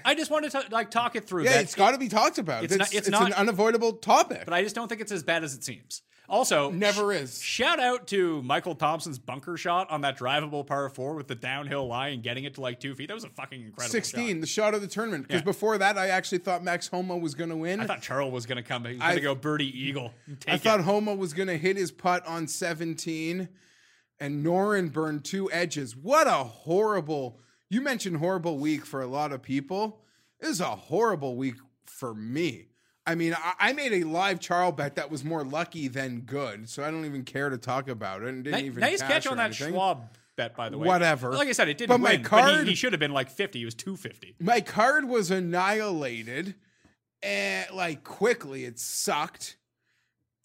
I 0.04 0.16
just 0.16 0.32
wanted 0.32 0.52
to 0.52 0.64
like 0.72 0.90
talk 0.90 1.16
it 1.16 1.28
through. 1.28 1.44
yeah, 1.44 1.52
that- 1.52 1.64
it's 1.64 1.76
got 1.76 1.92
to 1.92 2.00
be 2.00 2.08
talked 2.08 2.40
about. 2.40 2.64
it's 2.64 2.74
It's, 2.74 2.80
not- 2.80 2.94
it's, 2.94 3.08
it's 3.10 3.16
an 3.20 3.34
unavoidable 3.34 3.94
topic. 3.94 4.42
but 4.46 4.56
I 4.56 4.64
just 4.64 4.74
don't 4.74 4.88
think 4.88 5.02
it's 5.02 5.12
as 5.12 5.22
bad 5.24 5.44
as 5.44 5.54
it 5.54 5.64
seems. 5.64 6.02
Also, 6.30 6.70
Never 6.72 7.12
is. 7.12 7.42
Shout 7.42 7.80
out 7.80 8.08
to 8.08 8.42
Michael 8.44 8.76
Thompson's 8.76 9.18
bunker 9.20 9.58
shot 9.58 9.90
on 9.90 10.02
that 10.02 10.18
drivable 10.18 10.66
par 10.66 10.88
four 10.90 11.16
with 11.16 11.28
the 11.28 11.36
downhill 11.36 11.88
lie 11.88 12.10
and 12.10 12.22
getting 12.24 12.44
it 12.44 12.54
to 12.56 12.62
like 12.62 12.80
two 12.80 12.94
feet. 12.96 13.08
That 13.08 13.16
was 13.16 13.24
a 13.24 13.30
fucking 13.30 13.62
incredible. 13.62 13.92
16, 13.92 14.28
shot. 14.36 14.42
the 14.42 14.48
shot 14.48 14.74
of 14.76 14.82
the 14.82 14.88
tournament. 14.88 15.28
Because 15.28 15.42
Yeah. 15.42 15.46
before 15.46 15.78
that, 15.80 15.98
I 15.98 16.10
actually 16.10 16.38
thought 16.40 16.64
Max 16.64 16.88
Homa 16.88 17.18
was 17.18 17.36
going 17.36 17.50
to 17.50 17.56
win. 17.58 17.80
I 17.80 17.88
thought 17.88 18.02
Charles 18.02 18.32
was 18.32 18.46
gonna 18.46 18.64
come. 18.64 18.86
He 18.86 18.94
was 18.94 19.02
I- 19.02 19.10
gonna 19.10 19.22
go 19.22 19.36
birdie 19.36 19.78
eagle. 19.78 20.14
I 20.48 20.58
thought 20.58 20.80
it. 20.82 20.84
Homa 20.84 21.16
was 21.16 21.34
going 21.34 21.48
to 21.48 21.58
hit 21.58 21.76
his 21.78 21.92
putt 21.92 22.26
on 22.28 22.48
17, 22.48 23.50
and 24.20 24.46
Noren 24.46 24.92
burned 24.92 25.26
two 25.26 25.52
edges. 25.52 25.96
What 25.96 26.28
a 26.28 26.44
horrible! 26.44 27.40
You 27.70 27.82
mentioned 27.82 28.18
horrible 28.18 28.58
week 28.58 28.86
for 28.86 29.02
a 29.02 29.08
lot 29.08 29.32
of 29.32 29.42
people. 29.42 30.02
It 30.40 30.48
was 30.48 30.60
a 30.62 30.66
horrible 30.76 31.36
week 31.36 31.56
for 31.86 32.14
me. 32.16 32.69
I 33.10 33.16
mean, 33.16 33.36
I, 33.60 33.74
made 33.74 33.94
a 33.94 34.04
live 34.04 34.40
Charles 34.40 34.76
bet 34.76 34.96
that 34.96 35.10
was 35.10 35.24
more 35.24 35.44
lucky 35.44 35.88
than 35.88 36.22
good, 36.22 36.70
so 36.70 36.84
I 36.84 36.92
don't 36.92 37.06
even 37.06 37.24
care 37.24 37.50
to 37.50 37.58
talk 37.58 37.90
about 37.90 38.22
it. 38.22 38.28
And 38.30 38.44
didn't 38.44 38.60
Ni- 38.62 38.68
even 38.68 38.82
nice 38.82 39.02
catch 39.02 39.26
on 39.28 39.38
that. 39.38 39.56
Schwab 39.56 40.16
bet, 40.36 40.56
by 40.56 40.70
the 40.70 40.78
way. 40.78 40.88
Whatever. 40.88 41.34
Like 41.34 41.48
I 41.48 41.54
said, 41.54 41.70
it 41.70 41.78
didn't 41.78 41.90
But 41.90 42.00
my 42.00 42.12
win, 42.12 42.22
but 42.22 42.30
card- 42.30 42.64
he, 42.66 42.70
he 42.70 42.76
should 42.76 42.94
have 42.94 43.00
been 43.00 43.14
like 43.14 43.30
fifty. 43.30 43.60
He 43.60 43.66
was 43.66 43.76
two 43.76 43.98
fifty. 43.98 44.36
my 44.40 44.62
card 44.62 45.06
was 45.06 45.32
annihilated 45.32 46.56
and 47.22 47.68
like 47.74 48.04
quickly 48.04 48.64
it 48.64 48.80
sucked 48.80 49.58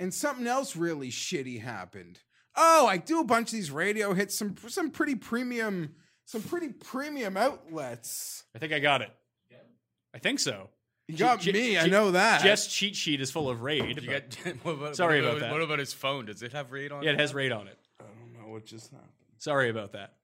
and 0.00 0.12
something 0.12 0.46
else 0.46 0.74
really 0.74 1.08
shitty 1.08 1.60
happened 1.60 2.18
oh 2.56 2.84
i 2.88 2.96
do 2.96 3.20
a 3.20 3.24
bunch 3.24 3.46
of 3.48 3.52
these 3.52 3.70
radio 3.70 4.12
hits 4.12 4.36
some 4.36 4.56
some 4.66 4.90
pretty 4.90 5.14
premium 5.14 5.94
some 6.24 6.42
pretty 6.42 6.70
premium 6.70 7.36
outlets 7.36 8.42
I 8.56 8.58
think 8.58 8.72
I 8.72 8.80
got 8.80 9.02
it. 9.02 9.10
I 10.12 10.18
think 10.18 10.38
so. 10.40 10.68
You 11.08 11.16
got 11.18 11.40
J- 11.40 11.52
me 11.52 11.78
i 11.78 11.84
J- 11.84 11.90
know 11.90 12.12
that 12.12 12.42
Jess 12.42 12.66
cheat 12.66 12.96
sheet 12.96 13.20
is 13.20 13.30
full 13.30 13.48
of 13.50 13.62
raid. 13.62 14.00
You 14.02 14.10
but- 14.10 14.36
got, 14.44 14.54
what 14.64 14.72
about, 14.72 14.96
Sorry 14.96 15.20
what 15.20 15.30
about 15.30 15.40
that. 15.40 15.52
What 15.52 15.62
about 15.62 15.78
his 15.78 15.92
phone? 15.92 16.26
Does 16.26 16.42
it 16.42 16.52
have 16.52 16.72
raid 16.72 16.92
on 16.92 17.02
it? 17.02 17.06
yeah, 17.06 17.12
it 17.12 17.20
has 17.20 17.34
raid 17.34 17.52
on 17.52 17.66
it. 17.68 17.78
i 18.00 18.04
don't 18.04 18.46
know 18.46 18.52
what 18.52 18.64
just 18.66 18.90
happened 18.90 19.10
Sorry 19.38 19.68
about 19.68 19.92
that. 19.92 20.14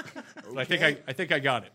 I 0.56 0.64
think 0.64 0.82
I, 0.82 0.98
I 1.08 1.12
think 1.12 1.32
I 1.32 1.40
got 1.40 1.64
it. 1.64 1.72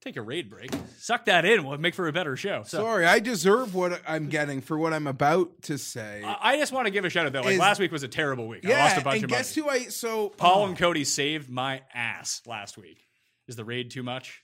Take 0.00 0.16
a 0.16 0.22
raid 0.22 0.48
break. 0.48 0.70
Suck 0.96 1.26
that 1.26 1.44
in. 1.44 1.62
We'll 1.64 1.76
make 1.76 1.94
for 1.94 2.08
a 2.08 2.12
better 2.12 2.34
show. 2.34 2.62
So 2.64 2.78
sorry 2.78 3.04
i 3.04 3.18
deserve 3.18 3.74
what 3.74 4.00
i'm 4.08 4.28
getting 4.30 4.62
for 4.62 4.78
what 4.78 4.94
i'm 4.94 5.06
about 5.06 5.60
to 5.62 5.76
say 5.76 6.22
I 6.24 6.52
I 6.52 6.56
just 6.56 6.72
want 6.72 6.86
to 6.86 6.90
give 6.90 7.04
a 7.04 7.10
shout 7.10 7.26
out 7.26 7.34
though. 7.34 7.42
Like 7.42 7.54
Is- 7.54 7.58
last 7.60 7.78
week 7.80 7.92
was 7.92 8.02
a 8.02 8.08
terrible 8.08 8.48
week. 8.48 8.64
I 8.66 8.70
lost 8.78 8.96
a 8.96 9.00
bunch 9.02 9.16
and 9.16 9.24
of 9.24 9.30
guess 9.30 9.54
money. 9.56 9.68
who 9.80 9.86
i 9.86 9.88
so 9.88 10.30
Paul 10.30 10.62
oh, 10.62 10.66
and 10.68 10.78
Cody 10.78 11.04
saved 11.04 11.50
my 11.50 11.82
ass 11.92 12.40
last 12.46 12.78
week. 12.78 13.02
Is 13.48 13.56
the 13.56 13.64
raid 13.66 13.90
too 13.90 14.02
much? 14.02 14.42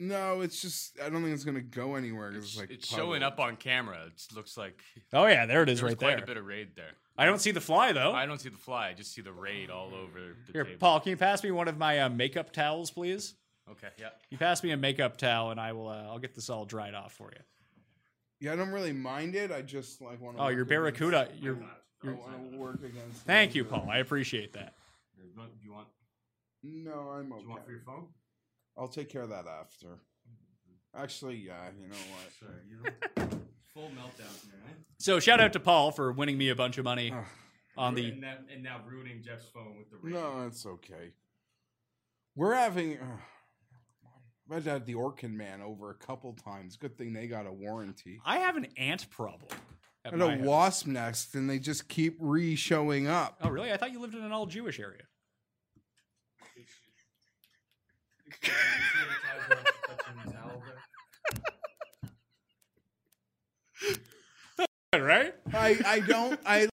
No 0.00 0.40
it's 0.40 0.60
just 0.60 0.98
i 1.00 1.08
don't 1.08 1.22
think 1.22 1.34
it's 1.34 1.44
gonna 1.44 1.60
go 1.60 1.94
anywhere. 1.94 2.32
it's 2.32 2.58
like 2.58 2.70
It's 2.70 2.88
showing 2.88 3.22
up 3.22 3.38
on 3.38 3.56
camera. 3.56 3.98
It 4.06 4.34
looks 4.34 4.56
like 4.56 4.80
Oh 5.12 5.26
yeah, 5.26 5.46
there 5.46 5.62
it 5.62 5.68
is 5.68 5.82
right 5.82 5.96
quite 5.96 6.16
there. 6.16 6.24
a 6.24 6.26
bit 6.26 6.36
of 6.36 6.44
raid 6.46 6.70
there. 6.76 6.92
I 7.16 7.26
don't 7.26 7.40
see 7.40 7.52
the 7.52 7.60
fly 7.60 7.92
though. 7.92 8.12
I 8.12 8.26
don't 8.26 8.40
see 8.40 8.48
the 8.48 8.56
fly. 8.58 8.88
I 8.88 8.94
just 8.94 9.14
see 9.14 9.22
the 9.22 9.32
raid 9.32 9.70
all 9.70 9.94
over 9.94 10.34
the 10.46 10.52
Here, 10.52 10.64
table. 10.64 10.78
Paul, 10.80 11.00
can 11.00 11.10
you 11.10 11.16
pass 11.16 11.44
me 11.44 11.52
one 11.52 11.68
of 11.68 11.78
my 11.78 12.00
uh, 12.00 12.08
makeup 12.08 12.52
towels, 12.52 12.90
please? 12.90 13.34
Okay, 13.70 13.88
yeah. 13.98 14.08
You 14.30 14.36
pass 14.38 14.62
me 14.64 14.72
a 14.72 14.76
makeup 14.76 15.16
towel, 15.16 15.50
and 15.52 15.60
I 15.60 15.72
will. 15.72 15.88
Uh, 15.88 16.02
I'll 16.08 16.18
get 16.18 16.34
this 16.34 16.50
all 16.50 16.64
dried 16.64 16.94
off 16.94 17.12
for 17.12 17.30
you. 17.32 17.40
Yeah, 18.40 18.52
I 18.52 18.56
don't 18.56 18.72
really 18.72 18.92
mind 18.92 19.36
it. 19.36 19.52
I 19.52 19.62
just 19.62 20.02
like 20.02 20.20
want 20.20 20.36
to. 20.36 20.42
Oh, 20.42 20.48
your 20.48 20.64
Barracuda. 20.64 21.28
Your. 21.40 21.56
I 22.02 22.08
want 22.08 22.52
to 22.52 22.58
work 22.58 22.80
against. 22.84 23.22
Thank 23.24 23.54
you. 23.54 23.64
Paul. 23.64 23.88
I 23.90 23.98
appreciate 23.98 24.52
that. 24.54 24.74
Do 25.16 25.22
you 25.62 25.72
want? 25.72 25.86
No, 26.62 27.10
I'm 27.10 27.32
okay. 27.32 27.40
Do 27.40 27.46
you 27.46 27.50
want 27.50 27.64
for 27.64 27.70
your 27.70 27.80
phone? 27.80 28.06
I'll 28.76 28.88
take 28.88 29.08
care 29.08 29.22
of 29.22 29.30
that 29.30 29.46
after. 29.46 29.98
Actually, 30.96 31.36
yeah. 31.36 31.68
You 31.80 31.88
know 31.88 31.94
what? 32.12 32.32
Sorry, 32.40 32.62
you 32.68 32.76
know. 32.82 33.38
Full 33.74 33.88
meltdown 33.90 34.44
here, 34.44 34.60
eh? 34.68 34.72
So 34.98 35.18
shout 35.18 35.40
out 35.40 35.52
to 35.54 35.60
Paul 35.60 35.90
for 35.90 36.12
winning 36.12 36.38
me 36.38 36.48
a 36.50 36.54
bunch 36.54 36.78
of 36.78 36.84
money 36.84 37.12
on 37.76 37.94
the. 37.94 38.10
and, 38.10 38.20
now, 38.20 38.34
and 38.52 38.62
now 38.62 38.80
ruining 38.88 39.22
Jeff's 39.22 39.48
phone 39.52 39.76
with 39.78 39.90
the 39.90 39.96
raid. 40.00 40.14
No, 40.14 40.46
it's 40.46 40.64
okay. 40.64 41.12
We're 42.36 42.54
having. 42.54 42.98
Uh, 42.98 43.16
I've 44.54 44.64
had 44.66 44.84
the 44.86 44.94
Orkin 44.94 45.32
man 45.32 45.62
over 45.62 45.90
a 45.90 45.94
couple 45.94 46.32
times. 46.34 46.76
Good 46.76 46.96
thing 46.98 47.12
they 47.12 47.26
got 47.26 47.46
a 47.46 47.52
warranty. 47.52 48.20
I 48.24 48.38
have 48.38 48.56
an 48.56 48.66
ant 48.76 49.08
problem. 49.10 49.48
At 50.04 50.12
And 50.12 50.22
a 50.22 50.30
house. 50.32 50.40
wasp 50.40 50.86
nest, 50.86 51.34
and 51.34 51.48
they 51.48 51.58
just 51.58 51.88
keep 51.88 52.16
re 52.20 52.54
showing 52.54 53.06
up. 53.06 53.38
Oh 53.42 53.48
really? 53.48 53.72
I 53.72 53.76
thought 53.78 53.90
you 53.90 54.00
lived 54.00 54.14
in 54.14 54.22
an 54.22 54.32
all 54.32 54.44
Jewish 54.46 54.78
area. 54.78 55.02
Right? 64.94 65.34
I, 65.52 65.78
I 65.86 66.00
don't 66.00 66.40
I 66.46 66.68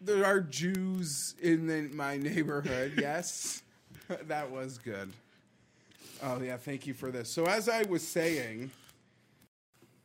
there 0.00 0.24
are 0.24 0.40
Jews 0.40 1.34
in 1.40 1.66
the, 1.66 1.82
my 1.94 2.16
neighborhood. 2.16 2.94
Yes, 2.98 3.62
that 4.26 4.50
was 4.50 4.78
good. 4.78 5.12
Oh 6.22 6.40
yeah, 6.40 6.56
thank 6.56 6.86
you 6.86 6.94
for 6.94 7.10
this. 7.10 7.30
So 7.30 7.44
as 7.46 7.68
I 7.68 7.82
was 7.84 8.06
saying, 8.06 8.70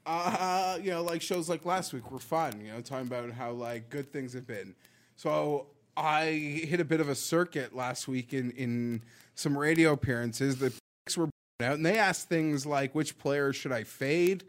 uh, 0.06 0.78
you 0.82 0.92
know, 0.92 1.04
like 1.04 1.22
shows 1.22 1.50
like 1.50 1.66
last 1.66 1.94
week 1.94 2.12
were 2.12 2.20
fun. 2.20 2.62
You 2.64 2.74
know, 2.74 2.82
talking 2.82 3.08
about 3.08 3.32
how 3.32 3.52
like 3.52 3.90
good 3.90 4.12
things 4.12 4.34
have 4.34 4.48
been. 4.48 4.76
So 5.16 5.68
I 5.98 6.26
hit 6.66 6.80
a 6.80 6.86
bit 6.86 7.00
of 7.00 7.10
a 7.10 7.16
circuit 7.16 7.76
last 7.76 8.08
week 8.08 8.34
in 8.34 8.52
in 8.52 9.04
some 9.36 9.58
radio 9.58 9.94
appearances. 9.94 10.58
The 10.58 10.74
picks 11.06 11.18
were 11.18 11.30
out, 11.62 11.74
and 11.76 11.86
they 11.86 11.98
asked 11.98 12.28
things 12.30 12.66
like, 12.66 12.94
"Which 12.96 13.18
player 13.18 13.54
should 13.54 13.72
I 13.72 13.84
fade?" 13.84 14.44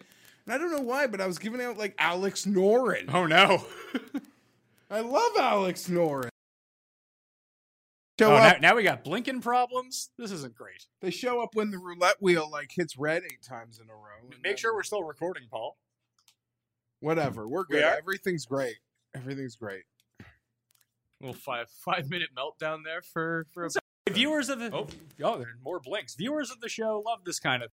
And 0.45 0.55
I 0.55 0.59
don't 0.59 0.71
know 0.73 0.81
why, 0.81 1.07
but 1.07 1.21
I 1.21 1.27
was 1.27 1.39
giving 1.39 1.61
out 1.61 1.77
like 1.79 1.95
Alex 1.99 2.45
Noren. 2.47 3.13
Oh 3.13 3.27
no. 3.27 3.65
I 4.91 5.01
love 5.01 5.33
Alex 5.39 5.89
Noren. 5.89 6.29
Show 8.19 8.33
Oh, 8.33 8.39
now, 8.39 8.47
up, 8.49 8.61
now 8.63 8.75
we 8.77 8.83
got 8.83 9.05
blinking 9.05 9.43
problems. 9.43 10.09
This 10.17 10.31
isn't 10.31 10.55
great. 10.55 10.87
they 11.03 11.11
show 11.11 11.43
up 11.43 11.55
when 11.55 11.71
the 11.71 11.79
roulette 11.79 12.17
wheel 12.21 12.49
like 12.51 12.71
hits 12.75 12.97
red 12.97 13.23
eight 13.25 13.43
times 13.43 13.79
in 13.79 13.91
a 13.91 13.93
row. 13.95 14.31
Make 14.43 14.57
sure 14.57 14.73
we're 14.75 14.85
still 14.85 15.03
recording, 15.05 15.43
Paul. 15.51 15.77
whatever. 17.01 17.47
We're 17.47 17.65
good. 17.65 17.85
are? 17.85 17.97
Everything's 17.97 18.47
great. 18.47 18.77
Everything's 19.15 19.57
great. 19.57 19.83
Little 21.21 21.35
five 21.35 21.69
five 21.85 22.11
minute 22.11 22.29
meltdown 22.37 22.79
there 22.85 23.03
for 23.03 23.47
for 23.53 23.67
a 23.67 23.71
Viewers 24.11 24.49
of 24.49 24.61
the 24.61 24.71
Oh. 24.73 24.87
oh, 25.23 25.37
there 25.39 25.49
are 25.49 25.59
more 25.65 25.81
blinks. 25.81 26.15
Viewers 26.15 26.51
of 26.51 26.61
the 26.61 26.69
show 26.69 27.03
love 27.05 27.25
this 27.25 27.41
kind 27.41 27.63
of 27.63 27.71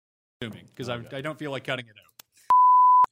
assuming 0.41 0.65
because 0.67 0.89
I, 0.89 1.01
I 1.13 1.21
don't 1.21 1.39
feel 1.39 1.51
like 1.51 1.63
cutting 1.63 1.85
it 1.85 1.91
out. 1.91 2.25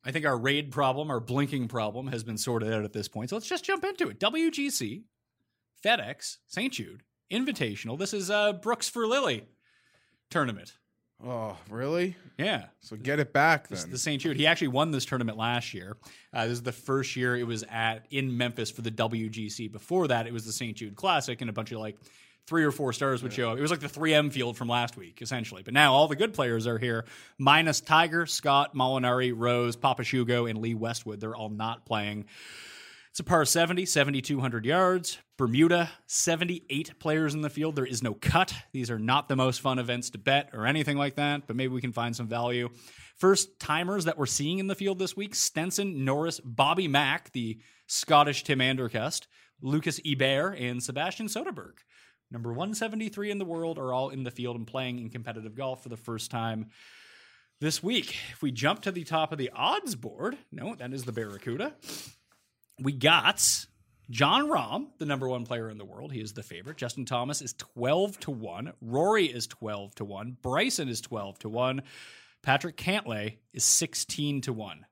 I 0.06 0.12
think 0.12 0.26
our 0.26 0.38
raid 0.38 0.72
problem, 0.72 1.10
our 1.10 1.20
blinking 1.20 1.68
problem, 1.68 2.08
has 2.08 2.24
been 2.24 2.38
sorted 2.38 2.72
out 2.72 2.84
at 2.84 2.94
this 2.94 3.08
point. 3.08 3.30
So 3.30 3.38
let's 3.38 3.48
just 3.48 3.64
jump 3.66 3.84
into 3.84 4.10
it. 4.10 4.20
WGC, 4.20 5.02
FedEx, 5.84 6.38
St. 6.48 6.74
Jude, 6.74 7.02
Invitational. 7.32 7.98
This 7.98 8.14
is 8.14 8.30
uh, 8.30 8.54
Brooks 8.54 8.88
for 8.88 9.08
Lily 9.08 9.46
tournament. 10.30 10.74
Oh, 11.24 11.58
really? 11.70 12.16
Yeah, 12.38 12.66
So 12.82 12.98
get 12.98 13.20
it 13.20 13.32
back 13.32 13.68
This 13.70 13.80
is 13.80 13.86
then. 13.86 13.92
the 13.94 13.98
St. 13.98 14.22
Jude. 14.22 14.36
He 14.38 14.46
actually 14.48 14.68
won 14.68 14.92
this 14.92 15.06
tournament 15.06 15.38
last 15.38 15.74
year. 15.74 15.96
Uh, 16.34 16.44
this 16.44 16.54
is 16.54 16.62
the 16.64 16.72
first 16.74 17.16
year 17.16 17.36
it 17.38 17.48
was 17.48 17.64
at 17.72 18.06
in 18.12 18.38
Memphis 18.38 18.70
for 18.70 18.82
the 18.82 18.92
WGC. 18.92 19.72
Before 19.72 20.08
that, 20.10 20.28
it 20.28 20.34
was 20.34 20.46
the 20.46 20.52
St. 20.52 20.76
Jude 20.76 20.96
Classic 20.96 21.40
and 21.40 21.50
a 21.50 21.54
bunch 21.54 21.72
of 21.72 21.80
like 21.80 21.98
three 22.48 22.64
or 22.66 22.72
four 22.72 22.92
stars 22.94 23.24
would 23.24 23.34
show 23.34 23.52
up. 23.52 23.58
It 23.58 23.62
was 23.62 23.72
like 23.72 23.80
the 23.80 23.88
3M 23.88 24.32
field 24.32 24.58
from 24.58 24.68
last 24.68 24.98
week, 24.98 25.20
essentially. 25.22 25.64
But 25.64 25.74
now 25.74 25.94
all 25.94 26.08
the 26.08 26.16
good 26.18 26.34
players 26.34 26.68
are 26.68 26.78
here, 26.78 27.06
minus 27.40 27.80
Tiger, 27.82 28.26
Scott, 28.26 28.76
Molinari, 28.76 29.34
Rose, 29.36 29.76
Papashugo, 29.78 30.48
and 30.50 30.60
Lee 30.60 30.76
Westwood. 30.76 31.20
They're 31.22 31.36
all 31.36 31.50
not 31.50 31.86
playing. 31.86 32.26
It's 33.16 33.22
a 33.22 33.24
par 33.24 33.46
70, 33.46 33.86
7,200 33.86 34.66
yards. 34.66 35.20
Bermuda, 35.38 35.90
78 36.06 37.00
players 37.00 37.34
in 37.34 37.40
the 37.40 37.50
field. 37.50 37.78
There 37.78 37.86
is 37.86 38.04
no 38.04 38.14
cut. 38.14 38.54
These 38.74 38.92
are 38.92 39.00
not 39.00 39.30
the 39.30 39.38
most 39.38 39.62
fun 39.62 39.80
events 39.80 40.10
to 40.10 40.18
bet 40.18 40.50
or 40.52 40.66
anything 40.66 40.98
like 40.98 41.16
that, 41.16 41.48
but 41.48 41.56
maybe 41.56 41.74
we 41.74 41.80
can 41.80 41.94
find 41.94 42.14
some 42.14 42.28
value. 42.28 42.68
First 43.16 43.58
timers 43.58 44.04
that 44.04 44.18
we're 44.18 44.26
seeing 44.26 44.60
in 44.60 44.68
the 44.68 44.76
field 44.76 45.00
this 45.00 45.16
week 45.16 45.34
Stenson, 45.34 46.04
Norris, 46.04 46.42
Bobby 46.44 46.90
Mack, 46.90 47.32
the 47.32 47.58
Scottish 47.88 48.44
Tim 48.44 48.60
Anderkest, 48.60 49.28
Lucas 49.62 49.98
Herbert, 50.06 50.56
and 50.56 50.84
Sebastian 50.84 51.28
Soderberg. 51.28 51.76
Number 52.32 52.50
173 52.50 53.32
in 53.32 53.38
the 53.38 53.46
world 53.46 53.80
are 53.80 53.94
all 53.94 54.10
in 54.10 54.24
the 54.24 54.30
field 54.32 54.58
and 54.58 54.68
playing 54.68 55.00
in 55.00 55.10
competitive 55.10 55.56
golf 55.56 55.84
for 55.84 55.88
the 55.88 55.96
first 55.96 56.32
time 56.32 56.66
this 57.62 57.82
week. 57.82 58.18
If 58.34 58.42
we 58.42 58.52
jump 58.52 58.82
to 58.82 58.92
the 58.92 59.06
top 59.06 59.32
of 59.32 59.38
the 59.38 59.52
odds 59.56 59.96
board, 59.96 60.38
no, 60.52 60.76
that 60.76 60.92
is 60.92 61.06
the 61.06 61.14
Barracuda 61.14 61.76
we 62.80 62.92
got 62.92 63.66
Jon 64.10 64.48
Rahm, 64.50 64.88
the 64.98 65.06
number 65.06 65.28
one 65.28 65.46
player 65.46 65.70
in 65.70 65.78
the 65.78 65.86
world. 65.86 66.12
He 66.12 66.22
is 66.22 66.34
the 66.34 66.44
favorite. 66.44 66.78
Justin 66.78 67.06
Thomas 67.06 67.42
is 67.42 67.54
12 67.54 68.20
to 68.22 68.32
1. 68.32 68.74
Rory 68.82 69.26
is 69.26 69.48
12 69.48 69.96
to 69.96 70.06
1. 70.06 70.38
Bryson 70.42 70.88
is 70.90 71.02
12 71.02 71.40
to 71.40 71.50
1. 71.50 71.82
Patrick 72.42 72.78
Cantlay 72.78 73.38
is 73.54 73.64
16 73.64 74.42
to 74.42 74.54
1. 74.54 74.86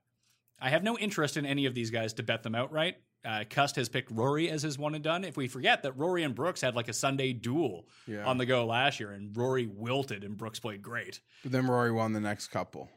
I 0.60 0.70
have 0.70 0.82
no 0.82 0.98
interest 0.98 1.36
in 1.36 1.46
any 1.46 1.66
of 1.66 1.74
these 1.74 1.90
guys 1.90 2.14
to 2.14 2.22
bet 2.22 2.42
them 2.42 2.54
outright. 2.54 2.96
Uh, 3.24 3.44
Cust 3.48 3.76
has 3.76 3.88
picked 3.88 4.10
Rory 4.10 4.50
as 4.50 4.62
his 4.62 4.78
one 4.78 4.94
and 4.94 5.02
done. 5.04 5.24
If 5.24 5.36
we 5.36 5.48
forget 5.48 5.82
that 5.82 5.96
Rory 5.96 6.24
and 6.24 6.34
Brooks 6.34 6.60
had 6.60 6.74
like 6.74 6.88
a 6.88 6.92
Sunday 6.92 7.32
duel 7.32 7.86
Yeah. 8.06 8.24
on 8.26 8.36
the 8.36 8.44
go 8.44 8.66
last 8.66 9.00
year, 9.00 9.12
and 9.12 9.34
Rory 9.34 9.66
wilted 9.66 10.24
and 10.24 10.36
Brooks 10.36 10.58
played 10.58 10.82
great. 10.82 11.20
But 11.42 11.52
then 11.52 11.66
Rory 11.66 11.90
won 11.90 12.12
the 12.12 12.20
next 12.20 12.48
couple. 12.48 12.90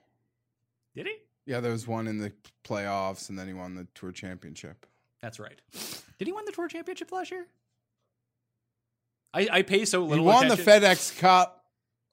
Did 0.95 1.05
he? 1.07 1.15
Yeah, 1.47 1.61
there 1.61 1.71
was 1.71 1.87
one 1.87 2.07
in 2.07 2.19
the 2.19 2.33
playoffs, 2.65 3.29
and 3.29 3.39
then 3.39 3.47
he 3.47 3.53
won 3.53 3.73
the 3.73 3.87
tour 3.95 4.11
championship. 4.11 4.85
That's 5.21 5.39
right. 5.39 5.59
Did 6.19 6.27
he 6.27 6.33
win 6.33 6.43
the 6.45 6.51
tour 6.51 6.67
championship 6.67 7.09
last 7.11 7.31
year? 7.31 7.47
I, 9.33 9.47
I 9.51 9.61
pay 9.61 9.85
so 9.85 10.03
little. 10.03 10.25
He 10.25 10.27
won 10.27 10.49
the. 10.49 10.55
FedEx 10.55 11.17
Cup. 11.17 11.65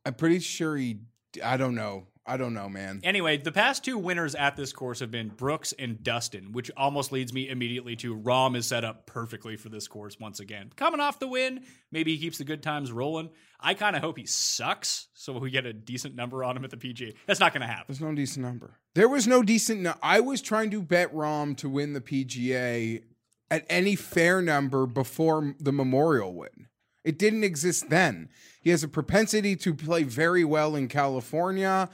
I'm 0.07 0.15
pretty 0.15 0.39
sure 0.39 0.77
he. 0.77 1.01
I 1.43 1.57
don't 1.57 1.75
know. 1.75 2.07
I 2.27 2.39
don't 2.39 2.55
know, 2.55 2.71
man. 2.71 3.01
Anyway, 3.05 3.37
the 3.37 3.53
past 3.53 3.85
two 3.85 3.99
winners 3.99 4.35
at 4.35 4.57
this 4.57 4.73
course 4.73 5.01
have 5.01 5.11
been 5.11 5.29
Brooks 5.29 5.75
and 5.79 6.03
Dustin, 6.03 6.53
which 6.53 6.71
almost 6.77 7.13
leads 7.13 7.35
me 7.35 7.51
immediately 7.51 7.97
to 7.97 8.17
Rahm 8.17 8.57
is 8.57 8.67
set 8.67 8.83
up 8.83 9.07
perfectly 9.07 9.57
for 9.57 9.69
this 9.69 9.87
course 9.89 10.19
once 10.19 10.41
again. 10.41 10.71
Coming 10.75 11.01
off 11.01 11.19
the 11.19 11.29
win, 11.29 11.65
maybe 11.93 12.13
he 12.13 12.19
keeps 12.19 12.39
the 12.39 12.45
good 12.45 12.63
times 12.63 12.91
rolling. 12.91 13.29
I 13.61 13.75
kind 13.75 13.95
of 13.95 14.03
hope 14.03 14.17
he 14.19 14.27
sucks 14.27 15.09
so 15.13 15.33
we 15.39 15.51
get 15.51 15.67
a 15.67 15.73
decent 15.73 16.15
number 16.15 16.45
on 16.45 16.57
him 16.57 16.65
at 16.65 16.71
the 16.71 16.77
PGA. 16.77 17.15
That's 17.27 17.41
not 17.41 17.53
going 17.53 17.63
to 17.63 17.67
happen. 17.67 17.85
There's 17.89 18.01
no 18.01 18.15
decent 18.15 18.45
number. 18.45 18.79
There 18.95 19.09
was 19.09 19.27
no 19.27 19.43
decent. 19.43 19.81
No- 19.81 19.95
I 20.03 20.21
was 20.21 20.41
trying 20.41 20.71
to 20.71 20.83
bet 20.83 21.15
Rahm 21.15 21.57
to 21.59 21.69
win 21.69 21.93
the 21.93 22.01
PGA 22.01 23.03
at 23.51 23.67
any 23.69 23.97
fair 23.97 24.41
number 24.41 24.87
before 24.87 25.55
the 25.61 25.73
Memorial 25.73 26.35
win. 26.35 26.69
It 27.05 27.19
didn't 27.19 27.45
exist 27.45 27.91
then. 27.91 28.31
He 28.63 28.71
has 28.71 28.83
a 28.83 28.89
propensity 28.89 29.57
to 29.57 29.75
play 29.75 30.05
very 30.05 30.45
well 30.45 30.75
in 30.75 30.89
California. 30.89 31.91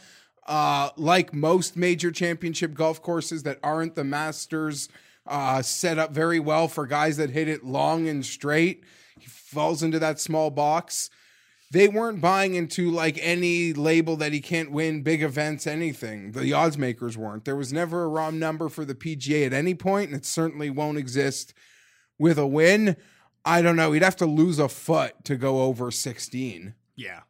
Uh, 0.51 0.91
like 0.97 1.33
most 1.33 1.77
major 1.77 2.11
championship 2.11 2.75
golf 2.75 3.01
courses 3.01 3.45
that 3.45 3.61
aren't 3.63 3.95
the 3.95 4.03
Masters, 4.03 4.89
uh, 5.29 5.63
set 5.63 5.97
up 5.97 6.11
very 6.11 6.41
well 6.41 6.67
for 6.67 6.87
guys 6.89 7.17
that 7.19 7.31
hit 7.31 7.47
it 7.49 7.65
long 7.65 8.09
and 8.09 8.27
straight. 8.27 8.83
He 9.17 9.29
falls 9.29 9.81
into 9.81 10.01
that 10.01 10.19
small 10.19 10.51
box. 10.51 11.09
They 11.71 11.87
weren't 11.87 12.21
buying 12.21 12.57
into 12.57 12.91
like 12.91 13.17
any 13.23 13.73
label 13.73 14.17
that 14.17 14.33
he 14.33 14.41
can't 14.41 14.73
win 14.73 15.03
big 15.05 15.23
events 15.23 15.69
anything. 15.69 16.33
The 16.33 16.53
odds 16.53 16.77
makers 16.77 17.17
weren't. 17.17 17.45
There 17.45 17.55
was 17.55 17.73
never 17.73 18.05
a 18.05 18.09
Rahm 18.09 18.35
number 18.35 18.69
for 18.69 18.85
the 18.85 18.97
pga 18.97 19.47
at 19.47 19.53
any 19.53 19.75
point 19.77 20.09
and 20.11 20.17
it 20.19 20.27
certainly 20.27 20.69
won't 20.69 20.99
exist 20.99 21.55
with 22.19 22.39
a 22.41 22.47
win. 22.47 22.97
I 23.45 23.63
don't 23.63 23.77
know. 23.77 23.93
He'd 23.93 24.03
have 24.03 24.17
to 24.17 24.27
lose 24.27 24.59
a 24.59 24.69
foot 24.69 25.25
to 25.27 25.37
go 25.37 25.63
over 25.63 25.93
16 25.93 26.75
Yeah. 26.97 27.21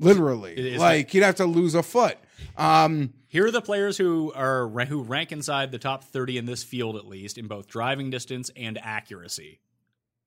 literally. 0.00 0.74
Like 0.78 1.10
he'd 1.10 1.22
have 1.22 1.34
to 1.34 1.44
lose 1.44 1.74
a 1.74 1.82
foot 1.82 2.16
um 2.56 3.12
Here 3.28 3.46
are 3.46 3.50
the 3.50 3.62
players 3.62 3.96
who 3.96 4.32
are 4.34 4.68
who 4.86 5.02
rank 5.02 5.32
inside 5.32 5.72
the 5.72 5.78
top 5.78 6.04
30 6.04 6.38
in 6.38 6.46
this 6.46 6.62
field 6.64 6.96
at 6.96 7.06
least 7.06 7.38
in 7.38 7.48
both 7.48 7.66
driving 7.66 8.10
distance 8.10 8.50
and 8.56 8.78
accuracy. 8.78 9.60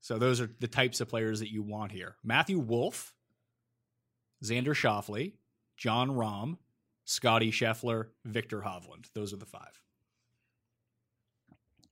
So 0.02 0.18
those 0.20 0.40
are 0.42 0.50
the 0.60 0.68
types 0.68 1.02
of 1.02 1.10
players 1.10 1.40
that 1.40 1.52
you 1.52 1.64
want 1.64 1.92
here. 1.92 2.16
Matthew 2.24 2.60
Wolff, 2.60 3.14
Xander 4.44 4.76
Schauffele, 4.76 5.34
Jon 5.78 6.10
Rahm, 6.12 6.58
Scotty 7.06 7.52
Scheffler, 7.52 8.08
Viktor 8.24 8.62
Hovland. 8.62 9.06
Those 9.14 9.34
are 9.34 9.38
the 9.38 9.46
five. 9.46 9.82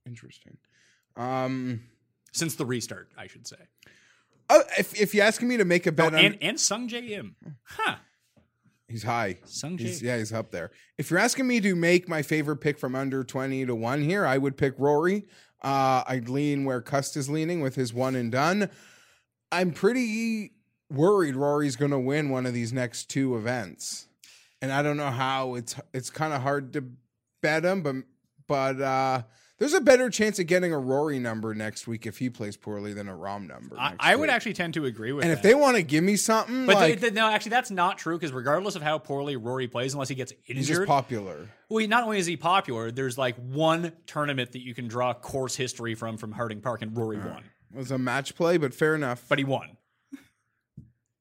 interesting 0.06 0.58
um 1.16 1.80
Since 2.32 2.56
the 2.56 2.66
restart, 2.66 3.10
I 3.16 3.26
should 3.28 3.46
say. 3.46 3.56
uh, 4.50 4.60
if, 4.78 5.00
if 5.00 5.14
you're 5.14 5.24
asking 5.24 5.48
me 5.48 5.56
to 5.58 5.64
make 5.64 5.86
a 5.86 5.90
Oh, 5.90 5.92
bet 5.92 6.14
on 6.14 6.16
and, 6.16 6.38
and 6.42 6.56
Sungjae 6.58 7.10
Im. 7.10 7.36
Huh. 7.64 7.96
He's 8.88 9.02
high. 9.02 9.38
Sung 9.44 9.78
He's, 9.78 10.02
yeah, 10.02 10.18
he's 10.18 10.32
up 10.32 10.50
there. 10.50 10.70
If 10.98 11.10
you're 11.10 11.20
asking 11.20 11.46
me 11.46 11.60
to 11.60 11.74
make 11.74 12.08
my 12.08 12.22
favorite 12.22 12.56
pick 12.58 12.78
from 12.78 12.94
under 12.94 13.24
20 13.24 13.66
to 13.66 13.74
1 13.74 14.02
here, 14.02 14.26
I 14.26 14.38
would 14.38 14.56
pick 14.56 14.74
Rory. 14.78 15.24
Uh, 15.62 16.04
I'd 16.06 16.28
lean 16.28 16.64
where 16.64 16.82
Cust 16.82 17.16
is 17.16 17.30
leaning 17.30 17.62
with 17.62 17.74
his 17.74 17.94
one 17.94 18.14
and 18.14 18.30
done. 18.30 18.68
I'm 19.50 19.72
pretty 19.72 20.52
worried 20.90 21.36
Rory's 21.36 21.76
going 21.76 21.90
to 21.90 21.98
win 21.98 22.28
one 22.28 22.44
of 22.44 22.52
these 22.52 22.72
next 22.72 23.08
two 23.08 23.36
events. 23.36 24.06
And 24.60 24.70
I 24.70 24.82
don't 24.82 24.96
know 24.96 25.10
how 25.10 25.54
it's 25.54 25.76
it's 25.92 26.10
kind 26.10 26.32
of 26.32 26.42
hard 26.42 26.72
to 26.74 26.84
bet 27.42 27.64
him, 27.64 27.82
but 27.82 27.96
but 28.46 28.80
uh, 28.80 29.22
there's 29.58 29.74
a 29.74 29.80
better 29.80 30.10
chance 30.10 30.38
of 30.38 30.46
getting 30.46 30.72
a 30.72 30.78
Rory 30.78 31.18
number 31.18 31.54
next 31.54 31.86
week 31.86 32.06
if 32.06 32.18
he 32.18 32.28
plays 32.28 32.56
poorly 32.56 32.92
than 32.92 33.08
a 33.08 33.12
Rahm 33.12 33.46
number. 33.46 33.78
I, 33.78 33.94
I 34.00 34.16
would 34.16 34.28
actually 34.28 34.54
tend 34.54 34.74
to 34.74 34.84
agree 34.84 35.12
with 35.12 35.22
that. 35.22 35.30
And 35.30 35.36
that. 35.36 35.38
if 35.38 35.42
they 35.42 35.54
want 35.54 35.76
to 35.76 35.82
give 35.82 36.02
me 36.02 36.16
something, 36.16 36.66
but 36.66 36.74
like 36.74 36.88
th- 36.88 37.00
th- 37.00 37.12
no, 37.12 37.28
actually, 37.28 37.50
that's 37.50 37.70
not 37.70 37.96
true 37.96 38.16
because 38.16 38.32
regardless 38.32 38.74
of 38.74 38.82
how 38.82 38.98
poorly 38.98 39.36
Rory 39.36 39.68
plays, 39.68 39.94
unless 39.94 40.08
he 40.08 40.16
gets 40.16 40.32
injured, 40.46 40.56
he's 40.56 40.68
just 40.68 40.86
popular. 40.86 41.48
Well, 41.70 41.86
not 41.86 42.02
only 42.02 42.18
is 42.18 42.26
he 42.26 42.36
popular, 42.36 42.90
there's 42.90 43.16
like 43.16 43.36
one 43.36 43.92
tournament 44.06 44.52
that 44.52 44.62
you 44.62 44.74
can 44.74 44.88
draw 44.88 45.14
course 45.14 45.54
history 45.54 45.94
from 45.94 46.16
from 46.16 46.32
Harding 46.32 46.60
Park, 46.60 46.82
and 46.82 46.96
Rory 46.96 47.18
won. 47.18 47.44
It 47.72 47.78
was 47.78 47.90
a 47.90 47.98
match 47.98 48.34
play, 48.34 48.56
but 48.56 48.74
fair 48.74 48.94
enough. 48.94 49.24
But 49.28 49.38
he 49.38 49.44
won. 49.44 49.76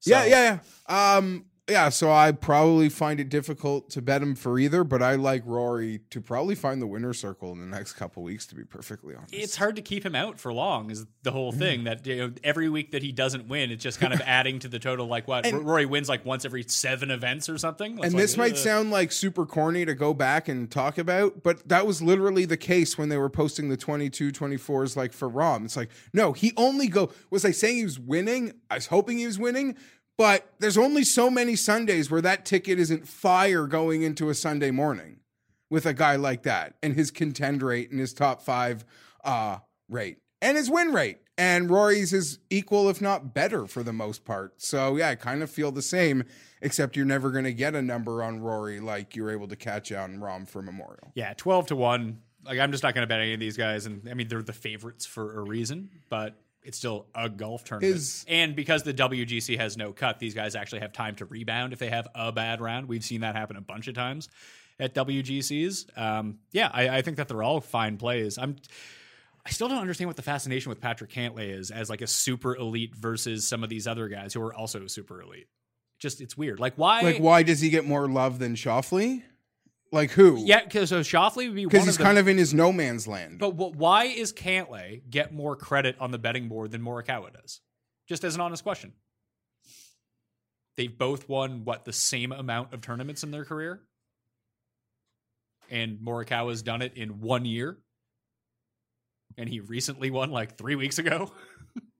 Yeah, 0.05 0.25
yeah, 0.25 0.59
yeah. 0.89 1.15
Um, 1.15 1.45
yeah. 1.69 1.89
So 1.89 2.11
I 2.11 2.31
probably 2.33 2.89
find 2.89 3.19
it 3.19 3.29
difficult 3.29 3.89
to 3.91 4.01
bet 4.01 4.21
him 4.21 4.35
for 4.35 4.59
either, 4.59 4.83
but 4.83 5.01
I 5.01 5.15
like 5.15 5.43
Rory 5.45 6.01
to 6.09 6.19
probably 6.19 6.55
find 6.55 6.81
the 6.81 6.87
winner 6.87 7.13
circle 7.13 7.51
in 7.53 7.59
the 7.59 7.65
next 7.65 7.93
couple 7.93 8.21
weeks. 8.23 8.45
To 8.47 8.55
be 8.55 8.63
perfectly 8.63 9.15
honest, 9.15 9.33
It's 9.33 9.55
hard 9.55 9.77
to 9.77 9.81
keep 9.81 10.05
him 10.05 10.15
out 10.15 10.39
for 10.39 10.51
long. 10.51 10.91
Is 10.91 11.05
the 11.21 11.31
whole 11.31 11.53
mm. 11.53 11.59
thing 11.59 11.83
that 11.85 12.05
you 12.05 12.15
know, 12.17 12.33
every 12.43 12.67
week 12.67 12.91
that 12.91 13.01
he 13.01 13.11
doesn't 13.11 13.47
win, 13.47 13.71
it's 13.71 13.81
just 13.81 13.99
kind 13.99 14.13
of 14.13 14.21
adding 14.25 14.59
to 14.59 14.67
the 14.67 14.79
total. 14.79 15.07
Like 15.07 15.27
what 15.27 15.45
And- 15.45 15.63
Rory 15.63 15.85
wins 15.85 16.09
like 16.09 16.25
once 16.25 16.43
every 16.43 16.63
seven 16.63 17.11
events 17.11 17.47
or 17.47 17.57
something. 17.57 17.93
It's 17.93 18.05
and 18.05 18.13
like, 18.13 18.21
this 18.21 18.37
might 18.37 18.57
sound 18.57 18.91
like 18.91 19.11
super 19.11 19.45
corny 19.45 19.85
to 19.85 19.95
go 19.95 20.13
back 20.13 20.49
and 20.49 20.69
talk 20.69 20.97
about, 20.97 21.43
but 21.43 21.67
that 21.69 21.87
was 21.87 22.01
literally 22.01 22.45
the 22.45 22.57
case 22.57 22.97
when 22.97 23.07
they 23.07 23.17
were 23.17 23.29
posting 23.29 23.69
the 23.69 23.77
22 23.77 24.31
24s 24.31 24.97
like 24.97 25.13
for 25.13 25.29
Rahm. 25.29 25.63
It's 25.63 25.77
like, 25.77 25.91
no, 26.13 26.33
he 26.33 26.51
only 26.57 26.87
go 26.87 27.11
was 27.29 27.45
I 27.45 27.51
saying 27.51 27.77
he 27.77 27.83
was 27.85 27.99
winning? 27.99 28.53
I 28.69 28.75
was 28.75 28.87
hoping 28.87 29.17
he 29.17 29.25
was 29.25 29.39
winning, 29.39 29.77
but 30.17 30.53
there's 30.59 30.77
only 30.77 31.03
so 31.03 31.29
many 31.29 31.55
Sundays 31.55 32.09
where 32.11 32.21
that 32.21 32.45
ticket 32.45 32.79
isn't 32.79 33.07
fire 33.07 33.67
going 33.67 34.01
into 34.03 34.29
a 34.29 34.35
Sunday 34.35 34.71
morning 34.71 35.19
with 35.69 35.85
a 35.85 35.93
guy 35.93 36.15
like 36.15 36.43
that 36.43 36.75
and 36.83 36.95
his 36.95 37.11
contend 37.11 37.63
rate 37.63 37.89
and 37.91 37.99
his 37.99 38.13
top 38.13 38.41
5 38.41 38.85
uh 39.23 39.57
rate 39.89 40.17
and 40.41 40.57
his 40.57 40.69
win 40.69 40.93
rate. 40.93 41.17
And 41.35 41.67
Rory's 41.67 42.13
is 42.13 42.37
equal, 42.51 42.89
if 42.89 43.01
not 43.01 43.33
better, 43.33 43.65
for 43.65 43.81
the 43.81 43.93
most 43.93 44.23
part. 44.23 44.61
So 44.61 44.97
yeah, 44.97 45.09
I 45.09 45.15
kind 45.15 45.41
of 45.41 45.49
feel 45.49 45.71
the 45.71 45.81
same, 45.81 46.25
except 46.61 46.95
you're 46.95 47.07
never 47.07 47.31
going 47.31 47.45
to 47.45 47.53
get 47.53 47.73
a 47.73 47.81
number 47.81 48.21
on 48.21 48.39
Rory 48.39 48.79
like 48.79 49.15
you 49.15 49.23
were 49.23 49.31
able 49.31 49.47
to 49.47 49.55
catch 49.55 49.91
on 49.91 50.19
Rahm 50.19 50.47
for 50.47 50.61
Memorial. 50.61 51.11
Yeah, 51.15 51.33
twelve 51.33 51.65
to 51.67 51.75
one. 51.75 52.19
Like 52.45 52.59
I'm 52.59 52.71
just 52.71 52.83
not 52.83 52.93
going 52.93 53.01
to 53.01 53.07
bet 53.07 53.19
any 53.19 53.33
of 53.33 53.39
these 53.39 53.57
guys, 53.57 53.87
and 53.87 54.07
I 54.07 54.13
mean 54.13 54.27
they're 54.27 54.43
the 54.43 54.53
favorites 54.53 55.07
for 55.07 55.39
a 55.39 55.41
reason, 55.41 55.89
but 56.07 56.35
it's 56.63 56.77
still 56.77 57.07
a 57.13 57.29
golf 57.29 57.63
tournament. 57.63 57.95
Is- 57.95 58.25
and 58.27 58.55
because 58.55 58.83
the 58.83 58.93
WGC 58.93 59.57
has 59.57 59.77
no 59.77 59.91
cut, 59.93 60.19
these 60.19 60.33
guys 60.33 60.55
actually 60.55 60.81
have 60.81 60.93
time 60.93 61.15
to 61.15 61.25
rebound 61.25 61.73
if 61.73 61.79
they 61.79 61.89
have 61.89 62.07
a 62.15 62.31
bad 62.31 62.61
round. 62.61 62.87
We've 62.87 63.03
seen 63.03 63.21
that 63.21 63.35
happen 63.35 63.55
a 63.55 63.61
bunch 63.61 63.87
of 63.87 63.95
times 63.95 64.29
at 64.79 64.93
WGCs. 64.95 65.97
Um, 65.97 66.39
yeah, 66.51 66.69
I, 66.73 66.89
I 66.97 67.01
think 67.01 67.17
that 67.17 67.27
they're 67.27 67.43
all 67.43 67.61
fine 67.61 67.97
plays. 67.97 68.37
I'm. 68.37 68.55
I 69.45 69.49
still 69.49 69.67
don't 69.67 69.79
understand 69.79 70.07
what 70.07 70.15
the 70.15 70.21
fascination 70.21 70.69
with 70.69 70.79
Patrick 70.79 71.11
Cantlay 71.11 71.49
is 71.57 71.69
as 71.69 71.89
like 71.89 72.01
a 72.01 72.07
super 72.07 72.55
elite 72.55 72.95
versus 72.95 73.45
some 73.45 73.61
of 73.61 73.69
these 73.69 73.87
other 73.87 74.07
guys 74.07 74.33
who 74.33 74.41
are 74.41 74.53
also 74.53 74.87
super 74.87 75.21
elite. 75.21 75.47
Just 75.99 76.21
it's 76.21 76.37
weird. 76.37 76.61
Like 76.61 76.75
why? 76.75 77.01
Like, 77.01 77.17
why 77.17 77.43
does 77.43 77.59
he 77.59 77.69
get 77.69 77.85
more 77.85 78.07
love 78.07 78.39
than 78.39 78.55
Schauffele? 78.55 79.21
Like 79.93 80.09
who? 80.09 80.43
Yeah, 80.43 80.63
because 80.63 80.89
so 80.89 81.01
Schauffele 81.01 81.45
would 81.47 81.55
be 81.55 81.65
because 81.65 81.85
he's 81.85 81.99
of 81.99 82.03
kind 82.03 82.17
of 82.17 82.27
in 82.27 82.37
his 82.39 82.51
no 82.51 82.73
man's 82.73 83.07
land. 83.07 83.37
But 83.37 83.51
wh- 83.51 83.77
why 83.77 84.05
is 84.05 84.33
Cantlay 84.33 85.07
get 85.07 85.31
more 85.31 85.55
credit 85.55 85.95
on 85.99 86.09
the 86.09 86.17
betting 86.17 86.49
board 86.49 86.71
than 86.71 86.81
Morikawa 86.81 87.31
does? 87.31 87.61
Just 88.09 88.23
as 88.23 88.33
an 88.33 88.41
honest 88.41 88.63
question. 88.63 88.93
they've 90.77 90.97
both 90.97 91.29
won 91.29 91.63
what 91.63 91.85
the 91.85 91.93
same 91.93 92.31
amount 92.31 92.73
of 92.73 92.81
tournaments 92.81 93.21
in 93.23 93.29
their 93.29 93.45
career, 93.45 93.81
and 95.69 95.99
Morikawa's 95.99 96.63
done 96.63 96.81
it 96.81 96.93
in 96.97 97.21
one 97.21 97.45
year, 97.45 97.77
and 99.37 99.47
he 99.47 99.59
recently 99.59 100.09
won 100.09 100.31
like 100.31 100.57
three 100.57 100.75
weeks 100.75 100.97
ago. 100.97 101.31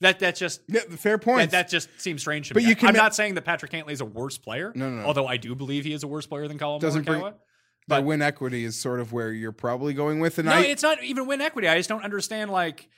that 0.00 0.18
that 0.20 0.36
just 0.36 0.62
Yeah, 0.68 0.80
fair 0.90 1.18
point. 1.18 1.50
that, 1.50 1.64
that 1.66 1.70
just 1.70 1.88
seems 2.00 2.20
strange 2.22 2.48
to 2.48 2.54
But 2.54 2.62
me. 2.62 2.68
you 2.68 2.76
can 2.76 2.88
I'm 2.88 2.94
ma- 2.96 3.02
not 3.02 3.14
saying 3.14 3.34
that 3.34 3.42
Patrick 3.44 3.70
Cantlay 3.72 3.92
is 3.92 4.00
a 4.00 4.04
worse 4.04 4.38
player. 4.38 4.72
No, 4.74 4.88
no, 4.90 5.02
no. 5.02 5.06
Although 5.06 5.26
I 5.26 5.36
do 5.36 5.54
believe 5.54 5.84
he 5.84 5.92
is 5.92 6.02
a 6.02 6.08
worse 6.08 6.26
player 6.26 6.48
than 6.48 6.58
Collin 6.58 6.80
Doesn't 6.80 7.04
bring- 7.04 7.20
Morikawa. 7.20 7.32
the 7.32 7.36
but- 7.86 8.04
win 8.04 8.22
equity 8.22 8.64
is 8.64 8.76
sort 8.78 9.00
of 9.00 9.12
where 9.12 9.32
you're 9.32 9.52
probably 9.52 9.94
going 9.94 10.20
with, 10.20 10.38
and 10.38 10.46
no, 10.46 10.52
I 10.54 10.60
it's 10.62 10.82
not 10.82 11.02
even 11.02 11.26
win 11.26 11.40
equity. 11.40 11.68
I 11.68 11.76
just 11.76 11.88
don't 11.88 12.04
understand. 12.04 12.50
Like, 12.50 12.88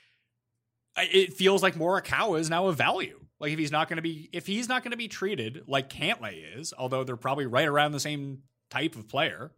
it 0.96 1.32
feels 1.34 1.62
like 1.62 1.74
Morikawa 1.74 2.38
is 2.38 2.50
now 2.50 2.66
a 2.68 2.72
value. 2.72 3.18
Like, 3.40 3.52
if 3.52 3.58
he's 3.58 3.72
not 3.72 3.88
going 3.88 3.96
to 3.96 4.02
be, 4.02 4.28
if 4.32 4.46
he's 4.46 4.68
not 4.68 4.84
going 4.84 4.90
to 4.92 4.96
be 4.96 5.08
treated 5.08 5.62
like 5.66 5.88
Cantlay 5.88 6.58
is, 6.58 6.72
although 6.76 7.02
they're 7.04 7.16
probably 7.16 7.46
right 7.46 7.66
around 7.66 7.92
the 7.92 8.00
same 8.00 8.42
type 8.70 8.94
of 8.94 9.08
player, 9.08 9.50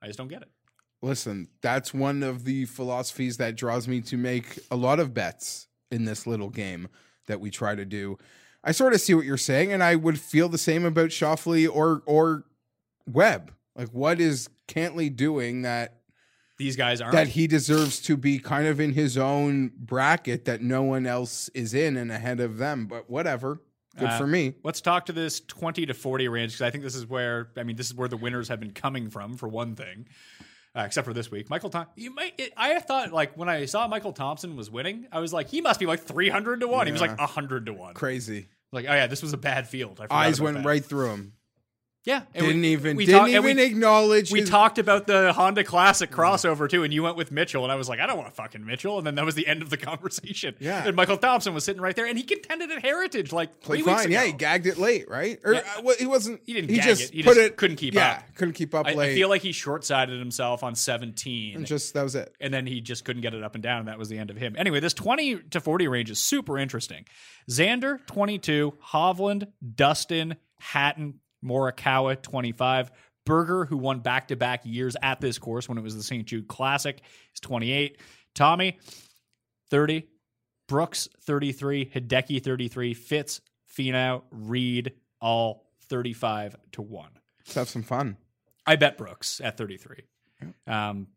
I 0.00 0.06
just 0.06 0.16
don't 0.18 0.28
get 0.28 0.42
it. 0.42 0.48
listen. 1.02 1.48
That's 1.60 1.92
one 1.92 2.22
of 2.22 2.44
the 2.44 2.64
philosophies 2.64 3.36
that 3.36 3.56
draws 3.56 3.86
me 3.86 4.00
to 4.02 4.16
make 4.16 4.58
a 4.70 4.76
lot 4.76 4.98
of 5.00 5.12
bets 5.14 5.67
in 5.90 6.04
this 6.04 6.26
little 6.26 6.50
game 6.50 6.88
that 7.26 7.40
we 7.40 7.50
try 7.50 7.74
to 7.74 7.84
do. 7.84 8.18
I 8.64 8.72
sort 8.72 8.92
of 8.92 9.00
see 9.00 9.14
what 9.14 9.24
you're 9.24 9.36
saying, 9.36 9.72
and 9.72 9.82
I 9.82 9.94
would 9.96 10.18
feel 10.18 10.48
the 10.48 10.58
same 10.58 10.84
about 10.84 11.10
Schauffele 11.10 11.68
or 11.72 12.02
or 12.06 12.44
Webb. 13.06 13.52
Like, 13.76 13.88
what 13.90 14.20
is 14.20 14.48
Cantlay 14.66 15.14
doing 15.14 15.62
that 15.62 16.00
These 16.58 16.76
guys 16.76 17.00
aren't. 17.00 17.12
that 17.12 17.28
he 17.28 17.46
deserves 17.46 18.00
to 18.02 18.16
be 18.16 18.38
kind 18.40 18.66
of 18.66 18.80
in 18.80 18.92
his 18.92 19.16
own 19.16 19.70
bracket 19.78 20.44
that 20.46 20.60
no 20.60 20.82
one 20.82 21.06
else 21.06 21.48
is 21.50 21.72
in 21.74 21.96
and 21.96 22.10
ahead 22.10 22.40
of 22.40 22.58
them? 22.58 22.86
But 22.86 23.08
whatever, 23.08 23.60
good 23.96 24.08
Uh, 24.08 24.18
for 24.18 24.26
me. 24.26 24.54
Let's 24.64 24.80
talk 24.80 25.06
to 25.06 25.12
this 25.12 25.40
20 25.46 25.86
to 25.86 25.94
40 25.94 26.26
range 26.28 26.52
because 26.52 26.62
I 26.62 26.70
think 26.70 26.82
this 26.82 26.96
is 26.96 27.06
where 27.06 27.50
I 27.56 27.62
mean 27.62 27.76
this 27.76 27.86
is 27.86 27.94
where 27.94 28.08
the 28.08 28.16
winners 28.16 28.48
have 28.48 28.58
been 28.60 28.72
coming 28.72 29.08
from 29.08 29.36
for 29.36 29.48
one 29.48 29.76
thing. 29.76 30.08
Uh, 30.76 30.82
except 30.82 31.06
for 31.06 31.12
this 31.14 31.30
week, 31.30 31.48
Michael 31.50 31.70
Thompson. 31.70 31.92
You 31.96 32.14
might. 32.14 32.34
It, 32.38 32.52
I 32.56 32.78
thought 32.80 33.12
like 33.12 33.36
when 33.36 33.48
I 33.48 33.64
saw 33.64 33.88
Michael 33.88 34.12
Thompson 34.12 34.54
was 34.56 34.70
winning, 34.70 35.06
I 35.10 35.18
was 35.20 35.32
like, 35.32 35.48
he 35.48 35.60
must 35.60 35.80
be 35.80 35.86
like 35.86 36.00
three 36.00 36.28
hundred 36.28 36.60
to 36.60 36.68
one. 36.68 36.86
He 36.86 36.92
was 36.92 37.00
Yeah. 37.00 37.14
like 37.16 37.20
hundred 37.30 37.66
to 37.66 37.72
one. 37.72 37.94
Crazy. 37.94 38.48
Like, 38.70 38.84
oh 38.88 38.92
yeah, 38.92 39.06
this 39.06 39.22
was 39.22 39.32
a 39.32 39.38
bad 39.38 39.66
field. 39.66 39.98
I 40.10 40.26
Eyes 40.26 40.40
went 40.40 40.58
that. 40.58 40.66
right 40.66 40.84
through 40.84 41.10
him. 41.10 41.32
Yeah, 42.04 42.22
Didn't 42.32 42.62
we- 42.62 42.68
even 42.68 42.96
we 42.96 43.04
didn't 43.04 43.20
talk- 43.20 43.28
even 43.28 43.56
we- 43.56 43.62
acknowledge. 43.64 44.32
We 44.32 44.40
his- 44.40 44.48
talked 44.48 44.78
about 44.78 45.06
the 45.06 45.32
Honda 45.34 45.62
Classic 45.62 46.10
crossover 46.10 46.66
too, 46.66 46.82
and 46.82 46.94
you 46.94 47.02
went 47.02 47.16
with 47.16 47.30
Mitchell, 47.30 47.64
and 47.64 47.72
I 47.72 47.74
was 47.74 47.86
like, 47.88 48.00
I 48.00 48.06
don't 48.06 48.16
want 48.16 48.34
fucking 48.34 48.64
Mitchell, 48.64 48.96
and 48.96 49.06
then 49.06 49.14
that 49.16 49.26
was 49.26 49.34
the 49.34 49.46
end 49.46 49.60
of 49.60 49.68
the 49.68 49.76
conversation. 49.90 50.54
Yeah. 50.58 50.86
and 50.86 50.96
Michael 50.96 51.18
Thompson 51.18 51.52
was 51.52 51.64
sitting 51.64 51.82
right 51.82 51.94
there, 51.94 52.06
and 52.06 52.16
he 52.16 52.24
contended 52.24 52.70
at 52.70 52.80
Heritage 52.82 53.30
like 53.32 53.50
three 53.60 53.82
Played 53.82 53.86
weeks 53.86 53.98
fine. 54.02 54.06
ago. 54.06 54.12
Yeah, 54.20 54.24
he 54.26 54.32
gagged 54.32 54.66
it 54.66 54.78
late, 54.78 55.10
right? 55.10 55.38
Or 55.44 55.54
Yeah. 55.54 55.60
uh, 55.76 55.82
well, 55.82 55.96
he 55.98 56.06
wasn't. 56.06 56.40
He 56.46 56.54
didn't 56.54 56.70
He 56.70 56.76
gag 56.76 56.84
just 56.84 57.02
it. 57.02 57.10
He 57.14 57.22
put 57.22 57.34
just 57.34 57.40
it. 57.40 57.56
couldn't 57.58 57.76
keep 57.76 57.92
yeah, 57.92 58.12
up. 58.12 58.34
couldn't 58.36 58.54
keep 58.54 58.74
up 58.74 58.86
I, 58.86 58.94
late. 58.94 59.10
I 59.12 59.14
feel 59.14 59.28
like 59.28 59.42
he 59.42 59.52
short-sided 59.52 60.18
himself 60.18 60.62
on 60.62 60.76
17, 60.76 61.56
and 61.56 61.66
just 61.66 61.92
that 61.92 62.04
was 62.04 62.14
it. 62.14 62.34
and 62.40 62.54
then 62.54 62.66
he 62.66 62.80
just 62.80 63.04
couldn't 63.04 63.22
get 63.22 63.34
it 63.34 63.42
up 63.42 63.54
and 63.54 63.62
down, 63.62 63.80
and 63.80 63.88
that 63.88 63.98
was 63.98 64.08
the 64.08 64.16
end 64.18 64.30
of 64.30 64.38
him. 64.38 64.54
Anyway, 64.56 64.80
this 64.80 64.94
20 64.94 65.36
to 65.50 65.60
40 65.60 65.88
range 65.88 66.10
is 66.10 66.20
super 66.20 66.56
interesting. 66.58 67.04
Xander, 67.50 67.98
22, 68.06 68.74
Hovland, 68.92 69.48
Dustin, 69.74 70.36
Hatton, 70.60 71.20
Morikawa, 71.44 72.20
25. 72.20 72.90
Berger, 73.24 73.66
who 73.66 73.76
won 73.76 74.00
back 74.00 74.28
to 74.28 74.36
back 74.36 74.62
years 74.64 74.96
at 75.02 75.20
this 75.20 75.38
course 75.38 75.68
when 75.68 75.76
it 75.76 75.82
was 75.82 75.94
the 75.94 76.02
St. 76.02 76.26
Jude 76.26 76.48
Classic, 76.48 77.02
is 77.34 77.40
28. 77.40 77.98
Tommy, 78.34 78.78
30. 79.70 80.06
Brooks, 80.66 81.08
33. 81.22 81.90
Hideki, 81.94 82.42
33. 82.42 82.94
Fitz, 82.94 83.40
Finau, 83.70 84.22
Reed, 84.30 84.92
all 85.20 85.68
35 85.88 86.56
to 86.72 86.82
1. 86.82 87.10
Let's 87.40 87.54
have 87.54 87.68
some 87.68 87.82
fun. 87.82 88.16
I 88.66 88.76
bet 88.76 88.98
Brooks 88.98 89.40
at 89.42 89.56
33. 89.56 90.04
Um, 90.66 91.08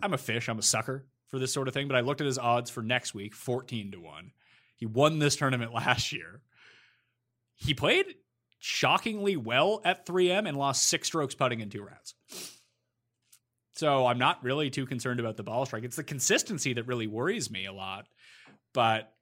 I'm 0.00 0.14
a 0.14 0.18
fish. 0.18 0.48
I'm 0.48 0.58
a 0.58 0.62
sucker 0.62 1.06
for 1.28 1.38
this 1.38 1.52
sort 1.52 1.68
of 1.68 1.74
thing. 1.74 1.88
But 1.88 1.96
I 1.96 2.00
looked 2.00 2.20
at 2.20 2.26
his 2.26 2.38
odds 2.38 2.70
for 2.70 2.82
next 2.82 3.14
week, 3.14 3.34
14 3.34 3.92
to 3.92 4.00
1. 4.00 4.32
He 4.76 4.86
won 4.86 5.18
this 5.18 5.36
tournament 5.36 5.72
last 5.74 6.12
year. 6.12 6.40
He 7.54 7.74
played 7.74 8.14
shockingly 8.58 9.36
well 9.36 9.80
at 9.84 10.06
3M 10.06 10.48
and 10.48 10.56
lost 10.56 10.88
six 10.88 11.08
strokes 11.08 11.34
putting 11.34 11.60
in 11.60 11.70
two 11.70 11.82
rounds. 11.82 12.14
So 13.76 14.06
I'm 14.06 14.18
not 14.18 14.42
really 14.42 14.70
too 14.70 14.86
concerned 14.86 15.20
about 15.20 15.36
the 15.36 15.44
ball 15.44 15.64
strike. 15.66 15.84
It's 15.84 15.96
the 15.96 16.02
consistency 16.04 16.72
that 16.74 16.86
really 16.86 17.06
worries 17.06 17.50
me 17.50 17.66
a 17.66 17.72
lot. 17.72 18.06
But 18.74 19.12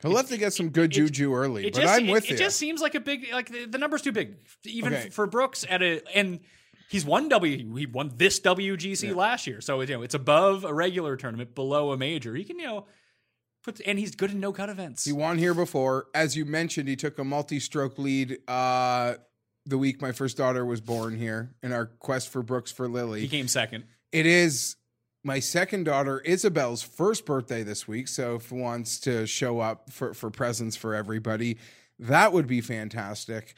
He'll 0.00 0.16
have 0.16 0.28
to 0.28 0.38
get 0.38 0.52
some 0.52 0.70
good 0.70 0.90
it- 0.92 0.94
juju 0.94 1.34
early, 1.34 1.66
it 1.66 1.74
but 1.74 1.82
just, 1.82 1.94
I'm 1.94 2.06
with 2.06 2.24
it, 2.24 2.30
you. 2.30 2.36
It 2.36 2.38
just 2.38 2.56
seems 2.56 2.80
like 2.80 2.94
a 2.94 3.00
big 3.00 3.26
like 3.32 3.50
the, 3.50 3.66
the 3.66 3.78
number's 3.78 4.00
too 4.02 4.12
big 4.12 4.36
even 4.64 4.94
Okay. 4.94 5.06
f- 5.08 5.12
for 5.12 5.26
Brooks 5.26 5.66
at 5.68 5.82
a 5.82 6.00
and 6.16 6.38
he's 6.88 7.04
won 7.04 7.28
W 7.28 7.74
he 7.76 7.86
won 7.86 8.12
this 8.16 8.38
WGC 8.38 9.12
last 9.14 9.48
year 9.48 9.60
so 9.60 9.80
you 9.80 9.88
know 9.88 10.02
it's 10.02 10.14
above 10.14 10.62
a 10.64 10.72
regular 10.72 11.16
tournament 11.16 11.52
below 11.56 11.90
a 11.90 11.96
major 11.98 12.32
he 12.36 12.44
can 12.44 12.60
you 12.60 12.66
know 12.66 12.86
put 13.62 13.80
and 13.86 13.98
he's 13.98 14.14
good 14.14 14.30
in 14.30 14.40
no 14.40 14.52
cut 14.52 14.68
events 14.68 15.04
He 15.04 15.12
won 15.12 15.38
here 15.38 15.54
before. 15.54 16.06
As 16.14 16.36
you 16.36 16.44
mentioned, 16.44 16.88
he 16.88 16.96
took 16.96 17.18
a 17.18 17.24
multi-stroke 17.24 17.98
lead 17.98 18.38
uh, 18.48 19.14
the 19.66 19.78
week 19.78 20.00
my 20.00 20.12
first 20.12 20.36
daughter 20.36 20.64
was 20.64 20.80
born 20.80 21.16
here 21.16 21.54
in 21.62 21.72
our 21.72 21.86
quest 21.86 22.30
for 22.30 22.42
Brooks 22.42 22.72
for 22.72 22.88
Lily. 22.88 23.20
he 23.20 23.28
came 23.28 23.48
second 23.48 23.84
It 24.12 24.26
is 24.26 24.76
my 25.24 25.40
second 25.40 25.84
daughter 25.84 26.20
Isabel's 26.20 26.82
first 26.82 27.26
birthday 27.26 27.62
this 27.62 27.86
week, 27.86 28.08
so 28.08 28.36
if 28.36 28.50
he 28.50 28.54
wants 28.56 29.00
to 29.00 29.26
show 29.26 29.60
up 29.60 29.90
for 29.90 30.14
for 30.14 30.30
presents 30.30 30.76
for 30.76 30.94
everybody, 30.94 31.58
that 31.98 32.32
would 32.32 32.46
be 32.46 32.60
fantastic. 32.60 33.54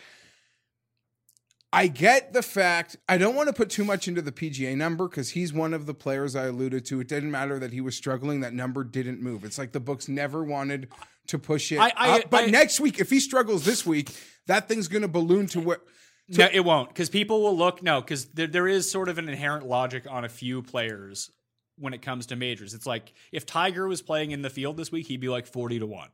I 1.73 1.87
get 1.87 2.33
the 2.33 2.43
fact 2.43 2.97
I 3.09 3.17
don't 3.17 3.37
want 3.37 3.47
to 3.49 3.53
put 3.53 3.71
too 3.71 3.85
much 3.85 4.09
into 4.09 4.23
the 4.23 4.33
PGA 4.33 4.77
number 4.77 5.09
because 5.09 5.31
he's 5.31 5.53
one 5.53 5.73
of 5.73 5.87
the 5.87 5.95
players 5.95 6.35
I 6.35 6.47
alluded 6.47 6.85
to. 6.87 7.01
It 7.01 7.07
didn't 7.09 7.31
matter 7.31 7.59
that 7.61 7.73
he 7.73 7.81
was 7.81 7.97
struggling; 7.97 8.41
that 8.41 8.53
number 8.53 8.83
didn't 8.83 9.23
move. 9.23 9.45
It's 9.45 9.59
like 9.59 9.73
the 9.73 9.81
books 9.81 10.09
never 10.09 10.43
wanted 10.43 10.89
to 11.29 11.39
push 11.39 11.71
it 11.71 11.79
I- 11.79 11.93
I- 11.97 12.19
up. 12.19 12.31
But 12.31 12.45
I- 12.45 12.47
next 12.47 12.81
week, 12.81 12.99
if 12.99 13.09
he 13.11 13.21
struggles 13.21 13.65
this 13.65 13.87
week, 13.87 14.11
that 14.47 14.67
thing's 14.69 14.89
going 14.89 15.03
to 15.03 15.09
balloon 15.09 15.47
to 15.49 15.61
what? 15.61 15.87
no 16.29 16.49
it 16.53 16.61
won't 16.61 16.89
because 16.89 17.11
people 17.11 17.43
will 17.43 17.57
look 17.57 17.83
no 17.83 18.01
because 18.01 18.27
there, 18.27 18.47
there 18.47 18.69
is 18.69 18.89
sort 18.89 19.09
of 19.09 19.19
an 19.19 19.29
inherent 19.29 19.67
logic 19.67 20.07
on 20.09 20.25
a 20.25 20.29
few 20.29 20.63
players 20.63 21.29
when 21.77 21.93
it 21.93 22.03
comes 22.03 22.27
to 22.27 22.37
majors 22.37 22.73
it's 22.73 22.87
like 22.87 23.13
if 23.33 23.45
Tiger 23.45 23.89
was 23.89 24.01
playing 24.01 24.31
in 24.31 24.41
the 24.43 24.51
field 24.51 24.77
this 24.77 24.93
week 24.93 25.09
he'd 25.09 25.19
be 25.21 25.29
like 25.29 25.45
40 25.45 25.81
to 25.81 25.87
1 25.87 26.09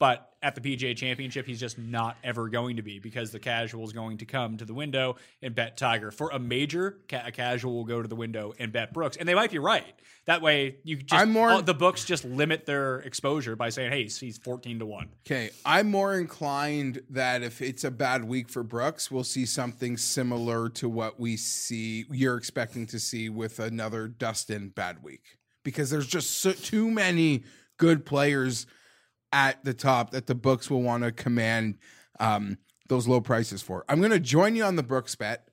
But 0.00 0.30
at 0.42 0.54
the 0.54 0.62
PGA 0.62 0.96
Championship, 0.96 1.46
he's 1.46 1.60
just 1.60 1.76
not 1.78 2.16
ever 2.24 2.48
going 2.48 2.76
to 2.76 2.82
be 2.82 2.98
because 2.98 3.30
the 3.32 3.38
casual 3.38 3.84
is 3.84 3.92
going 3.92 4.16
to 4.18 4.24
come 4.24 4.56
to 4.56 4.64
the 4.64 4.72
window 4.72 5.16
and 5.42 5.54
bet 5.54 5.76
Tiger. 5.76 6.10
For 6.10 6.30
a 6.30 6.38
major, 6.38 6.96
ca- 7.06 7.24
a 7.26 7.30
casual 7.30 7.74
will 7.74 7.84
go 7.84 8.00
to 8.00 8.08
the 8.08 8.16
window 8.16 8.54
and 8.58 8.72
bet 8.72 8.94
Brooks, 8.94 9.18
and 9.18 9.28
they 9.28 9.34
might 9.34 9.50
be 9.50 9.58
right. 9.58 9.94
That 10.24 10.40
way, 10.40 10.76
you 10.84 10.96
just 10.96 11.12
I'm 11.12 11.30
more- 11.30 11.50
all- 11.50 11.62
the 11.62 11.74
books 11.74 12.06
just 12.06 12.24
limit 12.24 12.64
their 12.64 13.00
exposure 13.00 13.56
by 13.56 13.68
saying, 13.68 13.92
"Hey, 13.92 14.04
he's 14.04 14.38
fourteen 14.38 14.78
to 14.78 14.86
one." 14.86 15.10
Okay, 15.26 15.50
I'm 15.66 15.90
more 15.90 16.18
inclined 16.18 17.02
that 17.10 17.42
if 17.42 17.60
it's 17.60 17.84
a 17.84 17.90
bad 17.90 18.24
week 18.24 18.48
for 18.48 18.62
Brooks, 18.62 19.10
we'll 19.10 19.22
see 19.22 19.44
something 19.44 19.98
similar 19.98 20.70
to 20.70 20.88
what 20.88 21.20
we 21.20 21.36
see 21.36 22.06
you're 22.10 22.38
expecting 22.38 22.86
to 22.86 22.98
see 22.98 23.28
with 23.28 23.58
another 23.60 24.08
Dustin 24.08 24.70
bad 24.70 25.02
week 25.02 25.36
because 25.62 25.90
there's 25.90 26.06
just 26.06 26.30
so, 26.38 26.52
too 26.52 26.90
many 26.90 27.44
good 27.76 28.06
players 28.06 28.66
at 29.32 29.62
the 29.64 29.74
top 29.74 30.10
that 30.10 30.26
the 30.26 30.34
books 30.34 30.70
will 30.70 30.82
want 30.82 31.04
to 31.04 31.12
command 31.12 31.78
um, 32.18 32.58
those 32.88 33.06
low 33.06 33.20
prices 33.20 33.62
for. 33.62 33.84
I'm 33.88 33.98
going 34.00 34.10
to 34.10 34.20
join 34.20 34.56
you 34.56 34.64
on 34.64 34.76
the 34.76 34.82
Brooks 34.82 35.14
bet. 35.14 35.48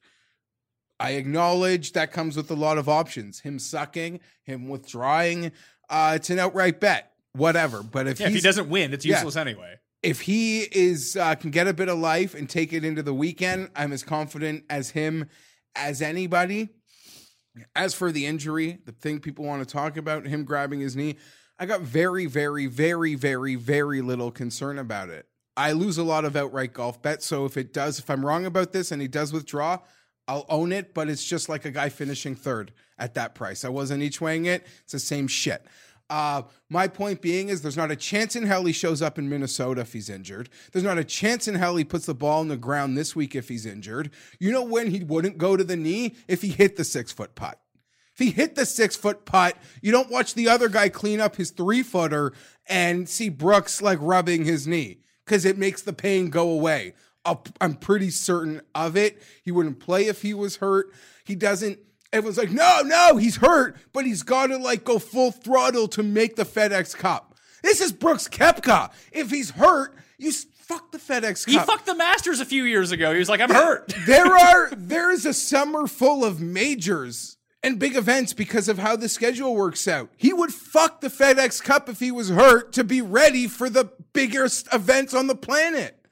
I 1.00 1.12
acknowledge 1.12 1.92
that 1.94 2.12
comes 2.12 2.36
with 2.36 2.50
a 2.50 2.56
lot 2.56 2.78
of 2.80 2.90
options. 2.90 3.40
Him 3.42 3.60
sucking, 3.60 4.20
him 4.44 4.68
withdrawing. 4.68 5.52
Uh, 5.90 6.14
it's 6.16 6.30
an 6.32 6.40
outright 6.40 6.80
bet, 6.80 7.12
whatever. 7.34 7.84
But 7.84 8.08
if 8.08 8.20
Yeah, 8.20 8.28
if 8.28 8.34
he 8.34 8.42
doesn't 8.42 8.68
win, 8.70 8.94
it's 8.94 9.06
Yeah. 9.06 9.18
useless 9.18 9.36
anyway. 9.36 9.76
if 10.02 10.22
he 10.22 10.62
is 10.62 11.16
uh, 11.16 11.36
can 11.36 11.52
get 11.52 11.68
a 11.68 11.74
bit 11.74 11.88
of 11.90 12.00
life 12.00 12.34
and 12.34 12.50
take 12.50 12.74
it 12.74 12.84
into 12.84 13.04
the 13.04 13.14
weekend, 13.14 13.70
I'm 13.76 13.94
as 13.94 14.04
confident 14.04 14.64
as 14.70 14.90
him 14.92 15.30
as 15.76 16.02
anybody. 16.02 16.70
As 17.76 17.94
for 17.96 18.12
the 18.12 18.26
injury, 18.28 18.80
the 18.86 18.92
thing 18.92 19.20
people 19.20 19.44
want 19.46 19.68
to 19.68 19.72
talk 19.72 19.98
about, 19.98 20.26
him 20.28 20.44
grabbing 20.46 20.80
his 20.80 20.96
knee, 20.96 21.18
I 21.60 21.66
got 21.66 21.82
very, 21.82 22.28
very, 22.28 22.68
very, 22.68 23.16
very, 23.16 23.56
very 23.56 24.02
little 24.02 24.32
concern 24.32 24.78
about 24.78 25.10
it. 25.10 25.28
I 25.56 25.72
lose 25.72 25.98
a 25.98 26.04
lot 26.04 26.24
of 26.24 26.36
outright 26.36 26.74
golf 26.74 27.02
bets, 27.02 27.26
so 27.26 27.46
if 27.46 27.58
it 27.58 27.74
does, 27.74 27.98
if 27.98 28.10
I'm 28.12 28.24
wrong 28.24 28.46
about 28.46 28.74
this 28.74 28.92
and 28.92 29.02
he 29.02 29.08
does 29.08 29.34
withdraw, 29.34 29.80
I'll 30.28 30.46
own 30.50 30.72
it. 30.72 30.94
But 30.94 31.10
it's 31.10 31.26
just 31.26 31.50
like 31.50 31.66
a 31.66 31.72
guy 31.72 31.90
finishing 31.90 32.36
third 32.36 32.74
at 33.00 33.16
that 33.16 33.34
price. 33.34 33.66
I 33.66 33.70
wasn't 33.70 34.04
each 34.04 34.22
weighing 34.22 34.46
it; 34.46 34.68
it's 34.84 34.92
the 34.92 35.00
same 35.00 35.28
shit. 35.28 35.66
Uh, 36.12 36.44
my 36.70 36.88
point 36.88 37.22
being 37.22 37.50
is 37.50 37.62
there's 37.62 37.76
not 37.76 37.92
a 37.92 37.96
chance 37.96 38.36
in 38.36 38.46
hell 38.46 38.64
he 38.64 38.72
shows 38.72 39.02
up 39.02 39.18
in 39.18 39.28
Minnesota 39.28 39.82
if 39.82 39.94
he's 39.94 40.10
injured. 40.10 40.50
There's 40.72 40.86
not 40.86 41.00
a 41.00 41.04
chance 41.04 41.48
in 41.48 41.56
hell 41.56 41.76
he 41.76 41.84
puts 41.84 42.06
the 42.06 42.14
ball 42.14 42.42
in 42.42 42.48
the 42.48 42.56
ground 42.56 42.98
this 42.98 43.16
week 43.16 43.36
if 43.36 43.50
he's 43.50 43.66
injured. 43.66 44.12
You 44.40 44.52
know 44.52 44.64
when 44.64 44.92
he 44.92 45.04
wouldn't 45.04 45.38
go 45.38 45.58
to 45.58 45.64
the 45.64 45.76
knee? 45.76 46.16
If 46.28 46.44
he 46.44 46.50
hit 46.50 46.78
the 46.78 46.86
six 46.86 47.12
foot 47.12 47.36
putt. 47.36 47.60
If 48.18 48.26
he 48.26 48.32
hit 48.32 48.56
the 48.56 48.66
six 48.66 48.96
foot 48.96 49.26
putt, 49.26 49.56
you 49.80 49.92
don't 49.92 50.10
watch 50.10 50.34
the 50.34 50.50
other 50.50 50.70
guy 50.70 50.90
clean 50.90 51.22
up 51.22 51.36
his 51.36 51.52
three 51.52 51.84
footer 51.84 52.34
and 52.68 53.08
see 53.08 53.30
Brooks 53.30 53.80
like 53.80 54.00
rubbing 54.02 54.44
his 54.44 54.66
knee 54.66 55.02
because 55.24 55.46
it 55.46 55.56
makes 55.56 55.84
the 55.84 55.94
pain 55.94 56.32
go 56.32 56.50
away. 56.50 56.96
I'm 57.62 57.76
pretty 57.76 58.10
certain 58.10 58.62
of 58.74 58.98
it. 58.98 59.22
He 59.44 59.52
wouldn't 59.52 59.80
play 59.80 60.08
if 60.08 60.24
he 60.24 60.34
was 60.34 60.56
hurt. 60.56 60.88
He 61.26 61.36
doesn't. 61.36 61.78
Everyone's 62.12 62.40
like, 62.40 62.50
no, 62.50 62.82
no, 62.84 63.18
he's 63.18 63.36
hurt, 63.36 63.78
but 63.94 64.06
he's 64.06 64.24
got 64.24 64.48
to 64.48 64.58
like 64.58 64.84
go 64.84 64.98
full 64.98 65.32
throttle 65.32 65.88
to 65.90 66.02
make 66.02 66.38
the 66.38 66.46
FedEx 66.46 66.96
Cup. 66.98 67.36
This 67.62 67.82
is 67.82 67.92
Brooks 67.92 68.28
Koepka. 68.28 68.92
If 69.12 69.30
he's 69.30 69.52
hurt, 69.52 69.96
you 70.18 70.32
fuck 70.32 70.92
the 70.92 70.98
FedEx 70.98 71.46
Cup. 71.46 71.52
He 71.54 71.60
fucked 71.60 71.86
the 71.86 71.94
Masters 71.94 72.40
a 72.40 72.46
few 72.46 72.64
years 72.64 72.92
ago. 72.92 73.14
He 73.14 73.20
was 73.20 73.30
like, 73.30 73.42
I'm 73.42 73.52
hurt. 73.52 73.94
there 74.08 74.26
are 74.36 74.72
there 74.72 75.12
is 75.12 75.28
a 75.28 75.34
summer 75.36 75.86
full 75.86 76.26
of 76.26 76.42
majors 76.42 77.37
and 77.68 77.78
big 77.78 77.96
events 77.96 78.34
because 78.34 78.68
of 78.68 78.80
how 78.80 78.96
the 78.96 79.10
schedule 79.10 79.54
works 79.54 79.88
out. 79.88 80.10
He 80.18 80.34
would 80.34 80.54
fuck 80.54 81.02
the 81.02 81.10
FedEx 81.10 81.62
Cup 81.62 81.90
if 81.90 82.00
he 82.00 82.12
was 82.12 82.30
hurt 82.30 82.72
to 82.74 82.84
be 82.84 83.02
ready 83.02 83.48
for 83.48 83.70
the 83.70 83.92
biggest 84.14 84.74
events 84.74 85.14
on 85.14 85.28
the 85.28 85.36
planet. 85.36 86.06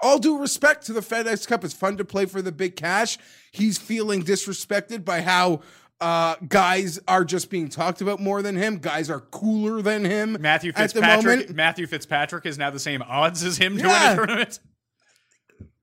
All 0.00 0.18
due 0.18 0.38
respect 0.38 0.86
to 0.86 0.92
the 0.92 1.00
FedEx 1.00 1.46
Cup, 1.46 1.64
it's 1.64 1.74
fun 1.74 1.96
to 1.98 2.04
play 2.04 2.24
for 2.26 2.42
the 2.42 2.52
big 2.52 2.76
cash. 2.76 3.18
He's 3.52 3.78
feeling 3.78 4.22
disrespected 4.22 5.04
by 5.04 5.20
how 5.20 5.60
uh, 6.00 6.36
guys 6.48 6.98
are 7.06 7.24
just 7.24 7.50
being 7.50 7.68
talked 7.68 8.00
about 8.00 8.20
more 8.20 8.42
than 8.42 8.56
him. 8.56 8.78
Guys 8.78 9.08
are 9.08 9.20
cooler 9.20 9.82
than 9.82 10.04
him. 10.04 10.36
Matthew 10.40 10.70
at 10.70 10.76
the 10.76 10.82
Fitzpatrick. 11.00 11.38
moment. 11.40 11.56
Matthew 11.56 11.86
Fitzpatrick 11.86 12.46
is 12.46 12.58
now 12.58 12.70
the 12.70 12.80
same 12.80 13.02
odds 13.02 13.42
as 13.44 13.56
him 13.56 13.78
to 13.78 13.84
win 13.84 14.12
a 14.12 14.14
tournament. 14.14 14.60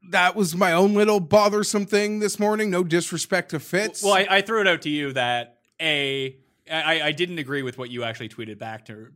That 0.09 0.35
was 0.35 0.55
my 0.55 0.73
own 0.73 0.93
little 0.93 1.19
bothersome 1.19 1.85
thing 1.85 2.19
this 2.19 2.37
morning. 2.39 2.69
No 2.69 2.83
disrespect 2.83 3.51
to 3.51 3.59
Fitz. 3.59 4.03
Well, 4.03 4.13
I, 4.13 4.27
I 4.29 4.41
threw 4.41 4.61
it 4.61 4.67
out 4.67 4.81
to 4.83 4.89
you 4.89 5.13
that 5.13 5.59
a 5.81 6.37
I, 6.71 7.01
I 7.01 7.11
didn't 7.11 7.39
agree 7.39 7.61
with 7.63 7.77
what 7.77 7.89
you 7.89 8.03
actually 8.03 8.29
tweeted 8.29 8.57
back 8.59 8.85
to 8.85 9.07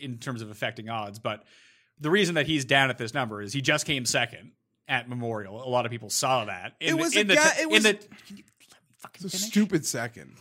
in 0.00 0.18
terms 0.18 0.42
of 0.42 0.50
affecting 0.50 0.88
odds, 0.88 1.18
but 1.18 1.44
the 2.00 2.10
reason 2.10 2.34
that 2.36 2.46
he's 2.46 2.64
down 2.64 2.90
at 2.90 2.98
this 2.98 3.14
number 3.14 3.40
is 3.42 3.52
he 3.52 3.60
just 3.60 3.86
came 3.86 4.04
second 4.04 4.52
at 4.88 5.08
Memorial. 5.08 5.62
A 5.62 5.68
lot 5.68 5.84
of 5.86 5.90
people 5.92 6.10
saw 6.10 6.44
that. 6.46 6.72
In 6.80 6.88
It 6.88 6.90
the- 6.90 6.96
was 6.96 7.16
in 7.16 7.26
a 7.26 7.28
the, 7.28 7.34
guy- 7.36 7.56
it 7.60 7.70
was- 7.70 7.84
in 7.84 7.96
the. 7.96 8.06
Can 8.26 8.36
you 8.38 8.42
fucking 8.98 9.26
a 9.26 9.30
stupid 9.30 9.86
second. 9.86 10.36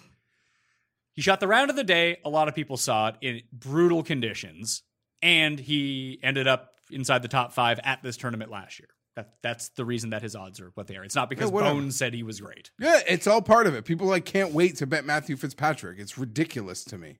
He 1.14 1.22
shot 1.22 1.40
the 1.40 1.48
round 1.48 1.70
of 1.70 1.76
the 1.76 1.84
day. 1.84 2.18
A 2.24 2.30
lot 2.30 2.48
of 2.48 2.56
people 2.56 2.78
saw 2.78 3.10
it 3.10 3.16
in 3.22 3.42
brutal 3.52 4.02
conditions, 4.02 4.82
and 5.22 5.60
he 5.60 6.20
ended 6.24 6.48
up 6.48 6.76
inside 6.90 7.22
the 7.22 7.28
top 7.28 7.52
five 7.54 7.80
at 7.84 8.02
this 8.02 8.18
tournament 8.18 8.50
last 8.50 8.80
year. 8.80 8.88
That, 9.16 9.34
that's 9.44 9.70
the 9.70 9.84
reason 9.84 10.12
that 10.12 10.22
his 10.22 10.36
odds 10.36 10.62
are 10.62 10.72
what 10.76 10.88
they 10.88 10.96
are. 10.96 11.04
It's 11.04 11.16
not 11.16 11.30
because 11.30 11.52
Yeah, 11.52 11.90
said 11.90 12.14
he 12.14 12.24
was 12.24 12.40
great. 12.40 12.72
Yeah, 12.80 13.02
it's 13.08 13.28
all 13.28 13.42
part 13.42 13.68
of 13.68 13.76
it. 13.76 13.84
People 13.84 14.08
like 14.08 14.24
can't 14.24 14.54
wait 14.54 14.78
to 14.78 14.88
bet 14.88 15.04
Matthew 15.04 15.36
Fitzpatrick. 15.36 16.00
It's 16.00 16.18
ridiculous 16.18 16.86
to 16.86 16.98
me. 16.98 17.20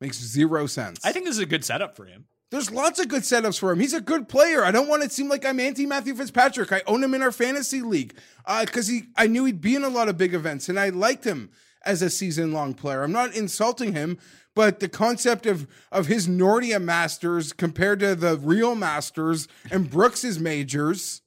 Makes 0.00 0.18
zero 0.18 0.66
sense. 0.66 0.98
I 1.04 1.12
think 1.12 1.26
this 1.26 1.34
is 1.36 1.42
a 1.42 1.46
good 1.46 1.64
setup 1.64 1.94
for 1.94 2.06
him. 2.06 2.24
there's 2.50 2.70
lots 2.70 2.98
of 2.98 3.08
good 3.08 3.22
setups 3.22 3.58
for 3.58 3.70
him. 3.70 3.80
He's 3.80 3.92
a 3.92 4.00
good 4.00 4.28
player. 4.30 4.64
I 4.64 4.70
don't 4.70 4.88
want 4.88 5.02
it 5.02 5.08
to 5.08 5.14
seem 5.14 5.28
like 5.28 5.44
I'm 5.44 5.60
anti 5.60 5.84
Matthew 5.84 6.14
Fitzpatrick. 6.14 6.72
I 6.72 6.82
own 6.86 7.04
him 7.04 7.12
in 7.12 7.22
our 7.22 7.32
fantasy 7.32 7.82
league 7.82 8.14
uh, 8.46 8.64
because 8.64 8.86
he. 8.86 9.02
I 9.14 9.26
knew 9.26 9.44
he'd 9.44 9.60
be 9.60 9.76
in 9.76 9.84
a 9.84 9.90
lot 9.90 10.08
of 10.08 10.16
big 10.16 10.32
events, 10.32 10.70
and 10.70 10.80
I 10.80 10.88
liked 10.88 11.24
him 11.24 11.50
as 11.84 12.00
a 12.00 12.08
season 12.10 12.52
long 12.52 12.72
player. 12.72 13.02
I'm 13.02 13.12
not 13.12 13.34
insulting 13.34 13.92
him, 13.92 14.18
but 14.54 14.80
the 14.80 14.88
concept 14.88 15.46
of 15.46 15.66
of 15.92 16.06
his 16.06 16.28
Nordea 16.28 16.82
Masters 16.82 17.52
compared 17.52 18.00
to 18.00 18.14
the 18.14 18.36
real 18.36 18.74
Masters 18.74 19.48
and 19.70 19.90
Brooks's 19.90 20.38
majors 20.38 21.22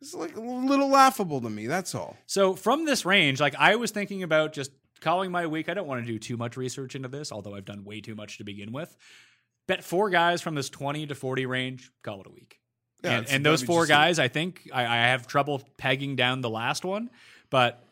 is 0.00 0.14
like 0.14 0.36
a 0.36 0.40
little 0.40 0.88
laughable 0.88 1.40
to 1.40 1.50
me. 1.50 1.66
That's 1.66 1.94
all. 1.94 2.16
So 2.26 2.54
from 2.54 2.84
this 2.84 3.04
range, 3.04 3.40
like 3.40 3.54
I 3.58 3.76
was 3.76 3.90
thinking 3.90 4.22
about 4.22 4.52
just 4.52 4.72
calling 5.00 5.30
my 5.30 5.46
week. 5.46 5.68
I 5.68 5.74
don't 5.74 5.86
want 5.86 6.04
to 6.04 6.10
do 6.10 6.18
too 6.18 6.36
much 6.36 6.56
research 6.56 6.94
into 6.94 7.08
this, 7.08 7.32
although 7.32 7.54
I've 7.54 7.64
done 7.64 7.84
way 7.84 8.00
too 8.00 8.14
much 8.14 8.38
to 8.38 8.44
begin 8.44 8.72
with. 8.72 8.94
Bet 9.66 9.84
four 9.84 10.10
guys 10.10 10.42
from 10.42 10.54
this 10.54 10.68
20 10.68 11.06
to 11.06 11.14
40 11.14 11.46
range, 11.46 11.90
call 12.02 12.20
it 12.20 12.26
a 12.26 12.30
week. 12.30 12.58
Yeah, 13.02 13.18
and 13.18 13.30
and 13.30 13.46
those 13.46 13.62
four 13.62 13.86
guys, 13.86 14.18
I 14.18 14.28
think 14.28 14.68
I, 14.72 14.82
I 14.82 14.96
have 15.08 15.26
trouble 15.26 15.62
pegging 15.78 16.16
down 16.16 16.42
the 16.42 16.50
last 16.50 16.84
one. 16.84 17.08
But 17.48 17.82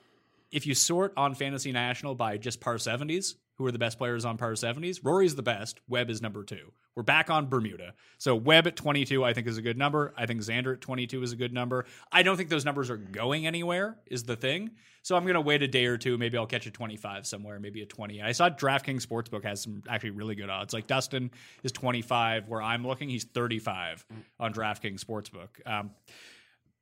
if 0.51 0.67
you 0.67 0.75
sort 0.75 1.15
on 1.17 1.35
Fantasy 1.35 1.73
National 1.73 2.15
by 2.15 2.37
just 2.37 2.61
par 2.61 2.77
70s, 2.77 3.35
who 3.59 3.67
are 3.67 3.73
the 3.73 3.79
best 3.79 3.99
players 3.99 4.25
on 4.25 4.39
par 4.39 4.53
70s? 4.53 5.01
Rory's 5.03 5.35
the 5.35 5.43
best. 5.43 5.81
Webb 5.89 6.11
is 6.11 6.23
number 6.23 6.45
two. 6.45 6.73
We're 6.95 7.03
back 7.03 7.29
on 7.29 7.49
Bermuda. 7.49 7.95
So 8.17 8.37
Webb 8.37 8.69
at 8.69 8.77
22, 8.77 9.25
I 9.25 9.33
think, 9.33 9.49
is 9.49 9.59
a 9.59 9.63
good 9.63 9.77
number. 9.77 10.15
I 10.17 10.27
think 10.27 10.41
Xander 10.41 10.75
at 10.75 10.81
22 10.81 11.23
is 11.23 11.33
a 11.33 11.37
good 11.37 11.53
number. 11.53 11.85
I 12.13 12.23
don't 12.23 12.37
think 12.37 12.51
those 12.51 12.65
numbers 12.65 12.89
are 12.89 12.97
going 12.97 13.47
anywhere, 13.47 13.99
is 14.07 14.23
the 14.23 14.37
thing. 14.37 14.71
So 15.03 15.17
I'm 15.17 15.25
going 15.25 15.35
to 15.35 15.41
wait 15.41 15.63
a 15.63 15.69
day 15.69 15.87
or 15.87 15.99
two. 15.99 16.17
Maybe 16.17 16.39
I'll 16.39 16.47
catch 16.47 16.67
a 16.67 16.71
25 16.71 17.27
somewhere, 17.27 17.59
maybe 17.59 17.83
a 17.83 17.87
20. 17.87 18.23
I 18.23 18.33
saw 18.33 18.49
DraftKings 18.49 19.05
Sportsbook 19.05 19.43
has 19.45 19.61
some 19.61 19.83
actually 19.89 20.11
really 20.11 20.37
good 20.37 20.51
odds. 20.51 20.73
Like 20.73 20.87
Dustin 20.87 21.31
is 21.65 21.73
25, 21.73 22.49
where 22.49 22.63
I'm 22.63 22.87
looking, 22.87 23.09
he's 23.09 23.25
35 23.25 24.07
on 24.39 24.53
DraftKings 24.53 25.05
Sportsbook. 25.05 25.49
Um, 25.67 25.91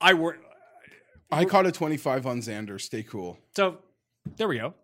I 0.00 0.14
work. 0.14 0.38
I 1.30 1.44
caught 1.44 1.66
a 1.66 1.72
25 1.72 2.26
on 2.26 2.40
Xander. 2.40 2.80
Stay 2.80 3.02
cool. 3.02 3.38
So 3.56 3.78
there 4.36 4.48
we 4.48 4.58
go. 4.58 4.74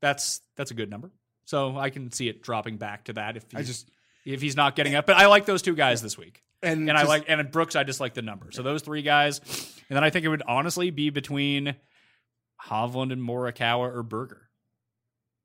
That's 0.00 0.40
that's 0.56 0.70
a 0.70 0.74
good 0.74 0.90
number. 0.90 1.10
So 1.48 1.78
I 1.78 1.88
can 1.88 2.12
see 2.12 2.28
it 2.28 2.42
dropping 2.42 2.76
back 2.76 3.04
to 3.04 3.14
that 3.14 3.38
if 3.38 3.46
I 3.54 3.60
he's, 3.60 3.68
just 3.68 3.90
if 4.26 4.42
he's 4.42 4.54
not 4.54 4.76
getting 4.76 4.94
up. 4.94 5.06
But 5.06 5.16
I 5.16 5.28
like 5.28 5.46
those 5.46 5.62
two 5.62 5.74
guys 5.74 6.02
this 6.02 6.18
week, 6.18 6.42
and, 6.62 6.90
and 6.90 6.98
I 6.98 7.04
like 7.04 7.24
and 7.26 7.50
Brooks. 7.50 7.74
I 7.74 7.84
just 7.84 8.00
like 8.00 8.12
the 8.12 8.20
number. 8.20 8.52
So 8.52 8.62
those 8.62 8.82
three 8.82 9.00
guys, 9.00 9.38
and 9.88 9.96
then 9.96 10.04
I 10.04 10.10
think 10.10 10.26
it 10.26 10.28
would 10.28 10.42
honestly 10.46 10.90
be 10.90 11.08
between 11.08 11.74
Hovland 12.66 13.14
and 13.14 13.22
Morikawa 13.22 13.96
or 13.96 14.02
Berger. 14.02 14.50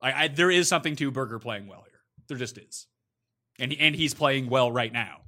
I, 0.02 0.26
I 0.26 0.28
there 0.28 0.52
is 0.52 0.68
something 0.68 0.98
to 0.98 1.10
Berger 1.10 1.40
playing 1.40 1.68
well 1.68 1.86
here. 1.90 2.02
There 2.28 2.38
just 2.38 2.58
is, 2.58 2.88
and 3.58 3.72
he, 3.72 3.80
and 3.80 3.96
he's 3.96 4.14
playing 4.14 4.50
well 4.50 4.74
right 4.74 4.92
now. 4.92 5.20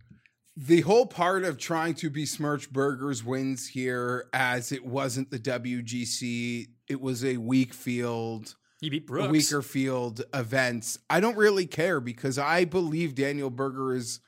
the 0.58 0.82
whole 0.82 1.06
part 1.06 1.46
of 1.46 1.58
trying 1.58 1.94
to 1.94 2.10
besmirch 2.10 2.70
Berger's 2.70 3.24
wins 3.24 3.70
here 3.70 4.28
as 4.34 4.74
it 4.74 4.86
wasn't 4.86 5.32
the 5.32 5.40
WGC, 5.40 6.66
it 6.90 7.00
was 7.00 7.24
a 7.24 7.38
weak 7.38 7.74
field, 7.74 8.56
He 8.82 8.90
beat 8.90 9.08
Brooks. 9.08 9.32
weaker 9.32 9.62
field 9.62 10.24
events. 10.34 11.00
I 11.10 11.20
don't 11.20 11.38
really 11.38 11.66
care 11.66 12.00
because 12.00 12.38
I 12.38 12.66
believe 12.66 13.16
Daniel 13.16 13.50
Berger 13.50 13.94
is 13.96 14.20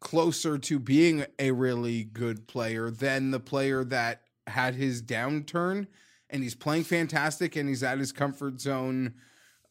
closer 0.00 0.56
to 0.58 0.78
being 0.78 1.26
a 1.38 1.50
really 1.50 2.04
good 2.04 2.46
player 2.46 2.90
than 2.90 3.30
the 3.32 3.40
player 3.40 3.84
that 3.84 4.22
had 4.46 4.74
his 4.74 5.02
downturn 5.02 5.86
and 6.30 6.42
he's 6.42 6.54
playing 6.54 6.84
fantastic 6.84 7.54
and 7.56 7.68
he's 7.68 7.82
at 7.82 7.98
his 7.98 8.12
comfort 8.12 8.60
zone 8.60 9.14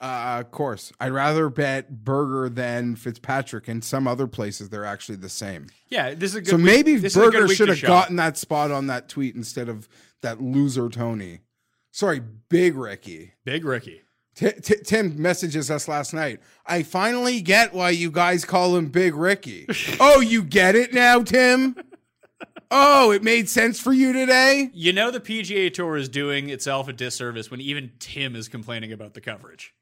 uh 0.02 0.44
course. 0.44 0.94
I'd 1.00 1.12
rather 1.12 1.50
bet 1.50 2.04
Berger 2.06 2.48
than 2.48 2.96
Fitzpatrick 2.96 3.68
and 3.68 3.84
some 3.84 4.08
other 4.08 4.28
places 4.28 4.70
they're 4.70 4.86
actually 4.86 5.18
the 5.18 5.30
same. 5.30 5.68
Yeah, 5.90 6.14
this 6.14 6.32
is 6.32 6.36
a 6.36 6.42
good. 6.42 6.50
So 6.52 6.56
week- 6.58 6.66
maybe 6.66 6.96
this 6.96 7.16
is 7.16 7.18
a 7.18 7.26
good 7.26 7.34
Berger 7.42 7.56
should 7.56 7.70
have 7.70 7.82
gotten 7.82 8.16
that 8.18 8.38
spot 8.38 8.72
on 8.72 8.88
that 8.88 9.10
tweet 9.10 9.36
instead 9.36 9.68
of 9.68 9.90
that 10.22 10.42
loser 10.42 10.88
Tony. 10.90 11.40
Sorry, 11.92 12.22
Big 12.50 12.76
Ricky. 12.76 13.34
Big 13.44 13.66
Ricky. 13.66 14.04
T- 14.40 14.52
T- 14.52 14.76
Tim 14.86 15.22
messages 15.22 15.70
us 15.70 15.90
last 15.90 16.14
night. 16.14 16.40
I 16.66 16.84
finally 16.84 17.42
get 17.42 17.74
why 17.74 17.90
you 17.90 18.10
guys 18.10 18.46
call 18.46 18.78
him 18.78 18.86
Big 18.86 19.14
Ricky. 19.14 19.68
oh, 20.00 20.22
you 20.22 20.44
get 20.44 20.76
it 20.78 20.94
now, 20.94 21.22
Tim? 21.22 21.76
Oh, 22.72 23.12
it 23.12 23.22
made 23.22 23.50
sense 23.50 23.82
for 23.82 23.92
you 23.92 24.14
today? 24.14 24.70
You 24.74 24.94
know 24.94 25.12
the 25.12 25.20
PGA 25.20 25.74
Tour 25.74 25.98
is 25.98 26.08
doing 26.08 26.50
itself 26.50 26.88
a 26.88 26.94
disservice 26.94 27.52
when 27.52 27.60
even 27.60 27.92
Tim 28.00 28.34
is 28.34 28.48
complaining 28.48 28.94
about 28.94 29.14
the 29.14 29.20
coverage. 29.20 29.74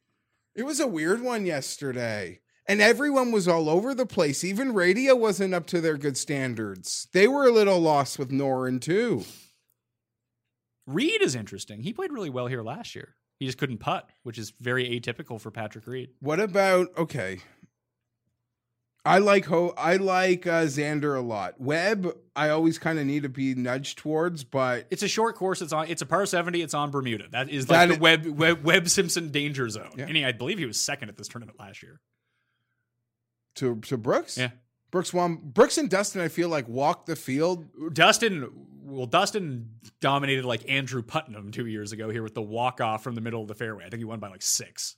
It 0.55 0.64
was 0.64 0.80
a 0.80 0.88
weird 0.88 1.22
one 1.22 1.45
yesterday. 1.45 2.39
And 2.68 2.82
everyone 2.82 3.32
was 3.32 3.47
all 3.47 3.70
over 3.70 3.93
the 3.93 4.08
place. 4.08 4.43
Even 4.43 4.74
radio 4.74 5.16
wasn't 5.16 5.53
up 5.53 5.68
to 5.68 5.82
their 5.82 5.97
good 5.97 6.18
standards. 6.18 7.08
They 7.14 7.28
were 7.28 7.45
a 7.45 7.51
little 7.51 7.80
lost 7.80 8.18
with 8.18 8.32
Noren, 8.32 8.82
too. 8.82 9.24
Reed 10.88 11.22
is 11.22 11.36
interesting. 11.36 11.84
He 11.84 11.93
played 11.93 12.12
really 12.12 12.32
well 12.32 12.47
here 12.47 12.64
last 12.64 12.95
year. 12.95 13.14
He 13.40 13.46
just 13.46 13.58
couldn't 13.58 13.78
putt, 13.78 14.10
which 14.24 14.38
is 14.38 14.52
very 14.60 14.86
atypical 15.00 15.40
for 15.40 15.52
Patrick 15.52 15.86
Reed. 15.88 16.10
What 16.20 16.40
about 16.40 16.88
okay? 16.98 17.40
I 19.06 19.20
like 19.20 19.46
Ho. 19.46 19.74
I 19.78 19.96
like 19.96 20.46
uh, 20.46 20.64
Xander 20.64 21.16
a 21.16 21.22
lot. 21.22 21.62
Webb, 21.62 22.12
I 22.36 22.50
always 22.50 22.78
kind 22.78 23.00
of 23.00 23.06
need 23.06 23.24
to 23.24 23.30
be 23.30 23.56
nudged 23.56 24.00
towards, 24.00 24.44
but 24.44 24.86
It's 24.90 25.02
a 25.04 25.08
short 25.08 25.36
course. 25.38 25.62
It's 25.62 25.72
on. 25.72 25.88
It's 25.88 26.02
a 26.02 26.06
par 26.06 26.26
seventy. 26.26 26.62
It's 26.62 26.74
on 26.74 26.92
Bermuda. 26.92 27.26
That 27.32 27.50
is 27.50 27.70
like 27.70 27.88
That 27.90 27.96
the 27.96 28.02
Webb, 28.02 28.26
Webb 28.26 28.64
Webb 28.66 28.90
Simpson 28.90 29.30
danger 29.30 29.70
zone. 29.70 29.92
Yeah. 29.96 30.08
And 30.08 30.18
he, 30.18 30.26
I 30.26 30.34
believe 30.34 30.58
he 30.58 30.66
was 30.66 30.82
second 30.82 31.08
at 31.10 31.16
this 31.16 31.28
tournament 31.30 31.58
last 31.60 31.82
year. 31.84 32.02
to 33.56 33.80
to 33.82 33.98
Brooks, 33.98 34.38
Yeah. 34.38 34.50
Brooks 34.92 35.14
won. 35.14 35.38
Brooks 35.44 35.78
and 35.78 35.90
Dustin, 35.90 36.22
I 36.22 36.28
feel 36.28 36.50
like 36.50 36.68
walked 36.68 37.08
the 37.08 37.16
field. 37.16 37.66
Dustin, 37.94 38.50
well, 38.84 39.06
Dustin 39.06 39.70
dominated 40.00 40.46
like 40.46 40.70
Andrew 40.70 41.02
Putnam 41.02 41.52
two 41.52 41.66
years 41.66 41.92
ago 41.92 42.10
here 42.10 42.24
with 42.24 42.34
the 42.36 42.42
walk 42.42 42.80
off 42.82 43.04
from 43.04 43.16
the 43.16 43.22
middle 43.22 43.42
of 43.42 43.48
the 43.48 43.56
fairway. 43.56 43.86
I 43.86 43.90
think 43.90 44.00
he 44.00 44.06
won 44.06 44.20
by 44.20 44.30
like 44.30 44.42
six. 44.42 44.96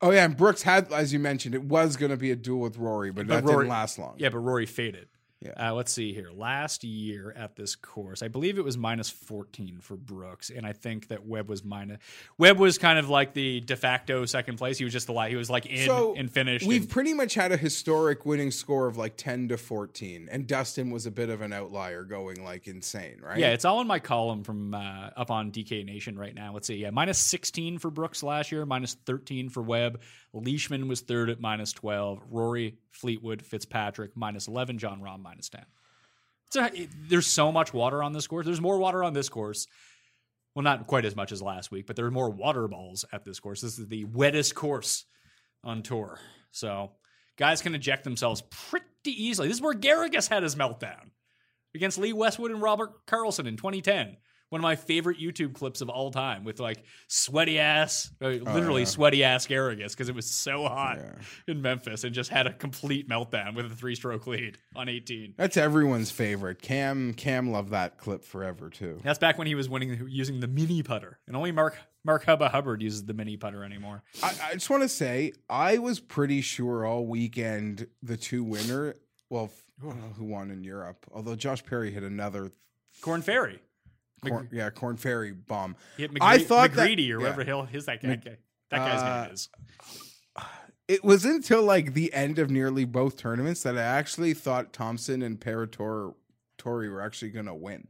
Oh 0.00 0.10
yeah, 0.10 0.24
and 0.24 0.36
Brooks 0.36 0.62
had, 0.62 0.92
as 0.92 1.12
you 1.12 1.18
mentioned, 1.18 1.54
it 1.54 1.64
was 1.64 1.96
going 1.96 2.10
to 2.10 2.16
be 2.18 2.30
a 2.30 2.36
duel 2.36 2.60
with 2.60 2.76
Rory, 2.76 3.10
but, 3.10 3.26
But 3.26 3.44
that 3.44 3.44
Rory- 3.50 3.64
didn't 3.64 3.70
last 3.70 3.98
long. 3.98 4.14
Yeah, 4.18 4.28
but 4.28 4.38
Rory 4.38 4.66
faded. 4.66 5.08
Yeah. 5.42 5.68
Uh, 5.68 5.74
let's 5.74 5.92
see 5.92 6.14
here. 6.14 6.30
Last 6.34 6.82
year 6.82 7.34
at 7.36 7.56
this 7.56 7.76
course, 7.76 8.22
I 8.22 8.28
believe 8.28 8.56
it 8.56 8.64
was 8.64 8.78
minus 8.78 9.10
14 9.10 9.80
for 9.82 9.94
Brooks, 9.94 10.48
and 10.48 10.66
I 10.66 10.72
think 10.72 11.08
that 11.08 11.26
Webb 11.26 11.50
was 11.50 11.62
minus. 11.62 11.98
Webb 12.38 12.58
was 12.58 12.78
kind 12.78 12.98
of 12.98 13.10
like 13.10 13.34
the 13.34 13.60
de 13.60 13.76
facto 13.76 14.24
second 14.24 14.56
place. 14.56 14.78
He 14.78 14.84
was 14.84 14.94
just 14.94 15.06
the 15.06 15.12
he 15.28 15.36
was 15.36 15.50
like 15.50 15.66
in 15.66 15.84
so 15.86 16.14
and 16.16 16.30
finished. 16.30 16.66
We've 16.66 16.82
and- 16.82 16.90
pretty 16.90 17.12
much 17.12 17.34
had 17.34 17.52
a 17.52 17.58
historic 17.58 18.24
winning 18.24 18.50
score 18.50 18.86
of 18.86 18.96
like 18.96 19.18
10 19.18 19.48
to 19.48 19.58
14, 19.58 20.28
and 20.32 20.46
Dustin 20.46 20.90
was 20.90 21.04
a 21.04 21.10
bit 21.10 21.28
of 21.28 21.42
an 21.42 21.52
outlier 21.52 22.04
going 22.04 22.42
like 22.42 22.66
insane, 22.66 23.20
right? 23.22 23.38
yeah, 23.38 23.48
it's 23.48 23.66
all 23.66 23.82
in 23.82 23.86
my 23.86 23.98
column 23.98 24.42
from 24.42 24.72
uh, 24.72 25.10
up 25.16 25.30
on 25.30 25.52
DK 25.52 25.84
Nation 25.84 26.18
right 26.18 26.34
now. 26.34 26.54
Let's 26.54 26.66
see. 26.66 26.76
Yeah, 26.76 26.90
minus 26.90 27.18
16 27.18 27.78
for 27.78 27.90
Brooks 27.90 28.22
last 28.22 28.50
year, 28.50 28.64
minus 28.64 28.94
13 29.04 29.50
for 29.50 29.62
Webb. 29.62 30.00
Leishman 30.36 30.88
was 30.88 31.00
third 31.00 31.30
at 31.30 31.40
minus 31.40 31.72
12. 31.72 32.20
Rory, 32.30 32.78
Fleetwood, 32.90 33.42
Fitzpatrick, 33.42 34.16
minus 34.16 34.48
11. 34.48 34.78
Jon 34.78 35.00
Rahm, 35.00 35.22
minus 35.22 35.48
10. 35.48 35.64
So 36.50 36.68
there's 37.08 37.26
so 37.26 37.50
much 37.50 37.74
water 37.74 38.02
on 38.02 38.12
this 38.12 38.26
course. 38.26 38.46
There's 38.46 38.60
more 38.60 38.78
water 38.78 39.02
on 39.02 39.12
this 39.12 39.28
course. 39.28 39.66
Well, 40.54 40.62
not 40.62 40.86
quite 40.86 41.04
as 41.04 41.16
much 41.16 41.32
as 41.32 41.42
last 41.42 41.70
week, 41.70 41.86
but 41.86 41.96
there 41.96 42.06
are 42.06 42.10
more 42.10 42.30
water 42.30 42.66
balls 42.68 43.04
at 43.12 43.24
this 43.24 43.40
course. 43.40 43.60
This 43.60 43.78
is 43.78 43.88
the 43.88 44.04
wettest 44.04 44.54
course 44.54 45.04
on 45.64 45.82
tour. 45.82 46.18
So 46.50 46.92
guys 47.36 47.60
can 47.60 47.74
eject 47.74 48.04
themselves 48.04 48.42
pretty 48.42 48.86
easily. 49.04 49.48
This 49.48 49.58
is 49.58 49.62
where 49.62 49.74
Garrigus 49.74 50.28
had 50.28 50.42
his 50.42 50.54
meltdown 50.54 51.10
against 51.74 51.98
Lee 51.98 52.12
Westwood 52.12 52.50
and 52.50 52.62
Robert 52.62 53.06
Karlsson 53.06 53.46
in 53.46 53.56
2010. 53.56 54.16
One 54.50 54.60
of 54.60 54.62
my 54.62 54.76
favorite 54.76 55.18
YouTube 55.18 55.54
clips 55.54 55.80
of 55.80 55.88
all 55.88 56.10
time 56.12 56.44
with 56.44 56.60
like 56.60 56.84
sweaty 57.08 57.58
ass, 57.58 58.10
uh, 58.22 58.28
literally 58.28 58.82
yeah. 58.82 58.86
sweaty 58.86 59.24
ass 59.24 59.46
Garrigus 59.46 59.90
because 59.90 60.08
it 60.08 60.14
was 60.14 60.26
so 60.32 60.62
hot 60.68 60.98
Yeah. 60.98 61.12
in 61.48 61.62
Memphis 61.62 62.04
and 62.04 62.14
just 62.14 62.30
had 62.30 62.46
a 62.46 62.52
complete 62.52 63.08
meltdown 63.08 63.56
with 63.56 63.66
a 63.66 63.74
three 63.74 63.96
stroke 63.96 64.26
lead 64.28 64.58
on 64.76 64.88
18. 64.88 65.34
That's 65.36 65.56
everyone's 65.56 66.10
favorite. 66.12 66.62
Cam 66.62 67.12
Cam 67.14 67.50
loved 67.50 67.70
that 67.70 67.98
clip 67.98 68.24
forever 68.24 68.70
too. 68.70 69.00
That's 69.02 69.18
back 69.18 69.36
when 69.36 69.48
he 69.48 69.54
was 69.56 69.68
winning 69.68 70.06
using 70.08 70.38
the 70.40 70.48
mini 70.48 70.82
putter, 70.82 71.18
and 71.26 71.36
only 71.36 71.50
Mark 71.50 71.76
Mark 72.04 72.24
Hubba 72.24 72.48
Hubbard 72.48 72.82
uses 72.82 73.04
the 73.04 73.14
mini 73.14 73.36
putter 73.36 73.64
anymore. 73.64 74.04
I, 74.22 74.32
I 74.50 74.52
just 74.54 74.70
want 74.70 74.84
to 74.84 74.88
say 74.88 75.32
I 75.50 75.78
was 75.78 75.98
pretty 75.98 76.40
sure 76.40 76.86
all 76.86 77.04
weekend 77.04 77.88
the 78.00 78.16
two 78.16 78.44
winner. 78.44 78.94
Well, 79.28 79.46
f- 79.46 79.62
I 79.82 79.86
don't 79.88 80.00
know 80.00 80.12
who 80.16 80.24
won 80.26 80.52
in 80.52 80.62
Europe. 80.62 81.04
Although 81.12 81.34
Josh 81.34 81.64
Perry 81.64 81.90
hit 81.90 82.04
another, 82.04 82.52
Korn 83.00 83.22
Ferry, 83.22 83.58
corn, 84.30 84.48
yeah, 84.52 84.70
Korn 84.70 84.96
Ferry 84.96 85.32
bomb. 85.32 85.76
hit 85.96 86.10
I 86.20 86.38
thought 86.38 86.72
that- 86.72 86.88
McGreedy 86.88 87.06
or 87.08 87.12
yeah. 87.12 87.16
whatever 87.18 87.44
hell 87.44 87.64
his 87.64 87.86
that 87.86 88.02
guy. 88.02 88.16
that 88.16 88.38
guy's 88.70 89.02
Uh, 89.02 89.22
name 89.24 89.32
is. 89.34 89.48
It 90.88 91.02
was 91.04 91.24
until 91.24 91.62
like 91.64 91.94
the 91.94 92.12
end 92.14 92.38
of 92.38 92.48
nearly 92.48 92.84
both 92.84 93.16
tournaments 93.16 93.62
that 93.64 93.76
I 93.76 93.82
actually 93.82 94.34
thought 94.34 94.72
Thompson 94.72 95.20
and 95.22 95.40
Parator 95.40 96.14
Tori 96.58 96.88
were 96.88 97.00
actually 97.00 97.30
going 97.32 97.46
to 97.46 97.54
win. 97.54 97.88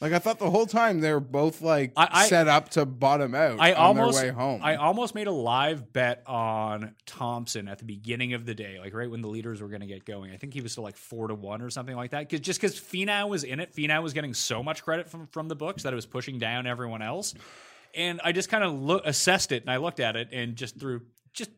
Like 0.00 0.12
I 0.12 0.20
thought 0.20 0.38
the 0.38 0.50
whole 0.50 0.66
time 0.66 1.00
they 1.00 1.12
were 1.12 1.18
both 1.18 1.60
like 1.60 1.92
I- 1.96 2.08
I- 2.10 2.28
set 2.28 2.46
up 2.46 2.68
to 2.70 2.86
bottom 2.86 3.34
out 3.34 3.58
I 3.58 3.72
on 3.72 3.98
almost, 3.98 4.20
their 4.20 4.30
way 4.30 4.34
home. 4.34 4.60
I 4.62 4.76
almost 4.76 5.14
made 5.14 5.26
a 5.26 5.32
live 5.32 5.92
bet 5.92 6.22
on 6.26 6.94
Thompson 7.04 7.66
at 7.66 7.78
the 7.78 7.84
beginning 7.84 8.34
of 8.34 8.46
the 8.46 8.54
day, 8.54 8.78
like 8.78 8.94
right 8.94 9.10
when 9.10 9.22
the 9.22 9.28
leaders 9.28 9.60
were 9.60 9.68
going 9.68 9.80
to 9.80 9.88
get 9.88 10.04
going. 10.04 10.30
I 10.30 10.36
think 10.36 10.54
he 10.54 10.60
was 10.60 10.70
still 10.72 10.84
like 10.84 10.96
four 10.96 11.26
to 11.26 11.34
one 11.34 11.62
or 11.62 11.70
something 11.70 11.96
like 11.96 12.12
that. 12.12 12.28
Cause 12.30 12.38
just 12.40 12.60
because 12.60 12.78
Finau 12.78 13.28
was 13.28 13.42
in 13.42 13.58
it, 13.58 13.74
Finau 13.74 14.00
was 14.00 14.12
getting 14.12 14.34
so 14.34 14.62
much 14.62 14.84
credit 14.84 15.08
from 15.10 15.26
from 15.26 15.48
the 15.48 15.56
books 15.56 15.82
that 15.82 15.92
it 15.92 15.96
was 15.96 16.06
pushing 16.06 16.38
down 16.38 16.68
everyone 16.68 17.02
else. 17.02 17.34
And 17.94 18.20
I 18.22 18.30
just 18.30 18.48
kind 18.50 18.62
of 18.62 18.80
look 18.80 19.02
assessed 19.04 19.50
it 19.50 19.62
and 19.62 19.70
I 19.70 19.78
looked 19.78 19.98
at 19.98 20.14
it 20.14 20.28
and 20.32 20.54
just 20.54 20.78
through 20.78 21.02
just 21.32 21.50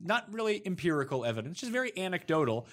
not 0.00 0.32
really 0.32 0.60
empirical 0.66 1.24
evidence, 1.24 1.60
just 1.60 1.72
very 1.72 1.96
anecdotal. 1.96 2.66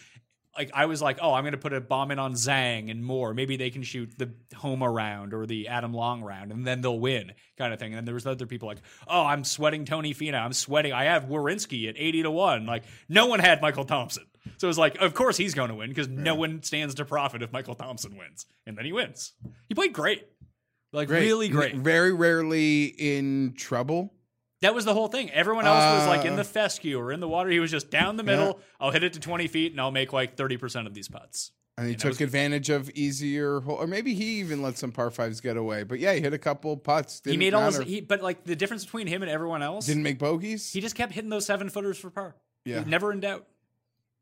Like 0.55 0.71
I 0.73 0.85
was 0.85 1.01
like, 1.01 1.17
oh, 1.21 1.33
I'm 1.33 1.43
going 1.43 1.53
to 1.53 1.57
put 1.57 1.73
a 1.73 1.81
bomb 1.81 2.11
in 2.11 2.19
on 2.19 2.33
Zhang 2.33 2.91
and 2.91 3.03
more. 3.03 3.33
Maybe 3.33 3.57
they 3.57 3.71
can 3.71 3.81
shoot 3.81 4.13
the 4.17 4.31
Homa 4.55 4.89
round 4.89 5.33
or 5.33 5.47
the 5.47 5.67
Adam 5.67 5.93
Long 5.93 6.21
round, 6.21 6.51
and 6.51 6.65
then 6.65 6.81
they'll 6.81 6.99
win, 6.99 7.31
kind 7.57 7.73
of 7.73 7.79
thing. 7.79 7.87
And 7.87 7.97
then 7.97 8.05
there 8.05 8.13
was 8.13 8.27
other 8.27 8.45
people 8.45 8.67
like, 8.67 8.77
oh, 9.07 9.25
I'm 9.25 9.43
sweating 9.43 9.83
Tony 9.83 10.13
Finau. 10.13 10.43
I'm 10.43 10.53
sweating. 10.53 10.93
I 10.93 11.05
have 11.05 11.25
Werenski 11.25 11.89
at 11.89 11.95
80 11.97 12.23
to 12.23 12.31
one. 12.31 12.65
Like 12.67 12.83
no 13.09 13.25
one 13.25 13.39
had 13.39 13.61
Michael 13.61 13.85
Thompson, 13.85 14.25
so 14.57 14.67
it 14.67 14.69
was 14.69 14.77
like, 14.77 15.01
of 15.01 15.13
course 15.13 15.37
he's 15.37 15.55
going 15.55 15.69
to 15.69 15.75
win 15.75 15.89
because 15.89 16.07
no 16.07 16.35
one 16.35 16.61
stands 16.61 16.93
to 16.95 17.05
profit 17.05 17.41
if 17.41 17.51
Michael 17.51 17.75
Thompson 17.75 18.15
wins, 18.15 18.45
and 18.67 18.77
then 18.77 18.85
he 18.85 18.93
wins. 18.93 19.33
He 19.69 19.75
played 19.75 19.93
great, 19.93 20.27
like 20.91 21.09
really 21.09 21.49
great. 21.49 21.75
Very 21.75 22.13
rarely 22.13 22.85
in 22.85 23.55
trouble. 23.57 24.13
That 24.63 24.73
was 24.73 24.85
the 24.85 24.93
whole 24.93 25.07
thing. 25.09 25.29
Everyone 25.31 25.65
else 25.67 25.99
was 25.99 26.07
like 26.07 26.25
in 26.25 26.33
Uh, 26.33 26.37
the 26.37 26.43
fescue 26.43 26.97
or 26.99 27.11
in 27.11 27.19
the 27.19 27.27
water. 27.27 27.49
He 27.49 27.59
was 27.59 27.69
just 27.69 27.89
down 27.91 28.17
the 28.17 28.23
middle. 28.23 28.59
I'll 28.79 28.91
hit 28.91 29.03
it 29.03 29.13
to 29.13 29.19
20 29.19 29.47
feet 29.47 29.71
and 29.73 29.79
I'll 29.81 29.91
make 29.91 30.11
like 30.13 30.35
30% 30.35 30.87
of 30.87 30.93
these 30.93 31.07
putts. 31.07 31.51
And 31.77 31.87
he 31.87 31.93
And 31.93 32.01
took 32.01 32.09
was- 32.11 32.21
advantage 32.21 32.69
of 32.69 32.89
easier, 32.91 33.59
or 33.59 33.87
maybe 33.87 34.13
he 34.13 34.39
even 34.39 34.61
let 34.61 34.77
some 34.77 34.91
par 34.91 35.09
fives 35.11 35.41
get 35.41 35.57
away. 35.57 35.83
But 35.83 35.99
yeah, 35.99 36.13
he 36.13 36.21
hit 36.21 36.31
a 36.33 36.37
couple 36.37 36.77
putts. 36.77 37.19
Didn't 37.19 37.33
he 37.33 37.37
made 37.37 37.53
all 37.55 37.65
his, 37.65 37.79
he, 37.79 37.99
but 37.99 38.21
like 38.21 38.43
the 38.45 38.55
difference 38.55 38.85
between 38.85 39.07
him 39.07 39.21
and 39.23 39.31
everyone 39.31 39.63
else, 39.63 39.85
didn't 39.87 40.03
make 40.03 40.19
bogeys. 40.19 40.71
he 40.71 40.81
just 40.81 40.95
kept 40.95 41.13
hitting 41.13 41.29
those 41.31 41.45
seven 41.45 41.69
footers 41.69 41.97
for 41.97 42.09
par. 42.11 42.35
Yeah. 42.63 42.83
Never 42.85 43.11
in 43.11 43.19
doubt. 43.21 43.45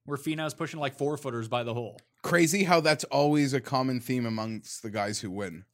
Where 0.05 0.17
Finau's 0.17 0.53
pushing 0.55 0.79
like 0.79 0.97
four 0.97 1.15
footers 1.17 1.47
by 1.47 1.63
the 1.63 1.73
hole. 1.73 1.99
Crazy 2.23 2.63
how 2.63 2.81
that's 2.81 3.03
always 3.05 3.53
a 3.53 3.61
common 3.61 3.99
theme 3.99 4.25
amongst 4.25 4.81
the 4.83 4.89
guys 4.89 5.19
who 5.19 5.29
win. 5.29 5.65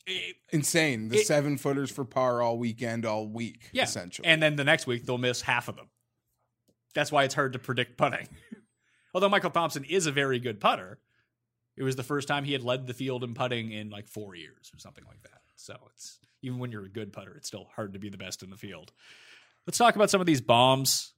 Insane. 0.51 1.07
The 1.09 1.19
It- 1.19 1.27
seven 1.27 1.57
footers 1.57 1.91
for 1.91 2.03
par 2.05 2.41
all 2.41 2.57
weekend, 2.57 3.05
all 3.05 3.27
week, 3.27 3.69
Yeah. 3.71 3.83
essentially. 3.83 4.27
And 4.27 4.41
then 4.43 4.55
the 4.57 4.63
next 4.65 4.85
week 4.87 5.05
they'll 5.05 5.17
miss 5.17 5.41
half 5.41 5.67
of 5.69 5.75
them. 5.77 5.89
That's 6.93 7.11
why 7.11 7.23
it's 7.23 7.35
hard 7.35 7.53
to 7.53 7.59
predict 7.59 7.97
putting. 7.97 8.27
Although 9.13 9.29
Michael 9.29 9.49
Thompson 9.51 9.83
is 9.85 10.05
a 10.07 10.11
very 10.11 10.39
good 10.39 10.59
putter, 10.59 10.99
it 11.77 11.83
was 11.83 11.95
the 11.95 12.03
first 12.03 12.27
time 12.27 12.43
he 12.43 12.53
had 12.53 12.63
led 12.63 12.85
the 12.87 12.93
field 12.93 13.23
in 13.23 13.33
putting 13.33 13.71
in 13.71 13.89
like 13.89 14.07
four 14.07 14.35
years 14.35 14.71
or 14.73 14.79
something 14.79 15.05
like 15.05 15.21
that. 15.23 15.41
So 15.55 15.75
it's 15.93 16.19
even 16.41 16.59
when 16.59 16.71
you're 16.71 16.85
a 16.85 16.89
good 16.89 17.13
putter, 17.13 17.33
it's 17.35 17.47
still 17.47 17.69
hard 17.75 17.93
to 17.93 17.99
be 17.99 18.09
the 18.09 18.17
best 18.17 18.43
in 18.43 18.49
the 18.49 18.57
field. 18.57 18.91
Let's 19.65 19.77
talk 19.77 19.95
about 19.95 20.09
some 20.09 20.21
of 20.21 20.27
these 20.27 20.41
bombs. 20.41 21.13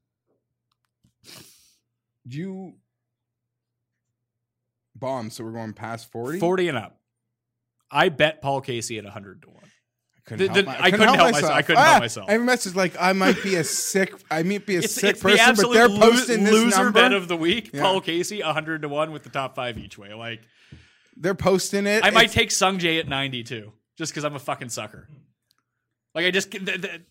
you 2.25 2.75
bomb, 4.99 5.29
so 5.29 5.43
we're 5.43 5.51
going 5.51 5.73
past 5.73 6.11
40? 6.11 6.39
40 6.39 6.67
and 6.69 6.77
up. 6.77 6.99
I 7.91 8.09
bet 8.09 8.41
Paul 8.41 8.61
Casey 8.61 8.97
at 8.97 9.03
100 9.03 9.41
to 9.43 9.49
1. 9.49 9.57
Couldn't 10.25 10.39
The- 10.39 10.53
help 10.53 10.65
the- 10.65 10.71
my- 10.71 10.79
I 10.85 10.91
couldn't 10.91 11.07
help 11.15 11.31
myself. 11.31 11.51
I 11.53 11.61
couldn't 11.63 11.83
help 11.83 11.95
ah! 11.95 11.99
myself. 11.99 12.29
I 12.29 12.33
have 12.33 12.41
a 12.41 12.43
message 12.43 12.75
like 12.75 12.93
I 12.99 13.13
might 13.13 13.41
be 13.41 13.55
a 13.55 13.63
sick. 13.63 14.13
I 14.29 14.43
might 14.43 14.65
be 14.67 14.75
a 14.75 14.79
It's, 14.79 14.93
sick 14.93 15.11
it's 15.11 15.21
the 15.23 15.29
person, 15.29 15.55
but 15.55 15.73
they're 15.73 15.87
lo- 15.89 16.11
posting 16.11 16.43
this 16.43 16.53
loser 16.53 16.77
number. 16.83 16.91
bet 17.01 17.13
of 17.13 17.27
the 17.27 17.35
week. 17.37 17.71
Yeah. 17.73 17.81
Paul 17.81 18.01
Casey 18.01 18.43
100 18.43 18.83
to 18.83 18.89
1 18.89 19.11
with 19.11 19.23
the 19.23 19.29
top 19.31 19.55
5 19.55 19.79
each 19.79 19.97
way. 19.97 20.13
Like 20.13 20.41
they're 21.17 21.33
posting 21.33 21.87
it. 21.87 22.05
I 22.05 22.11
might 22.11 22.29
take 22.31 22.49
Sungjae 22.49 22.99
at 22.99 23.07
92 23.07 23.71
just 23.97 24.13
cuz 24.13 24.23
I'm 24.23 24.35
a 24.35 24.39
fucking 24.39 24.69
sucker. 24.69 25.07
Like 26.13 26.25
I 26.25 26.31
just 26.31 26.51
th- 26.51 26.63
th- 26.63 27.01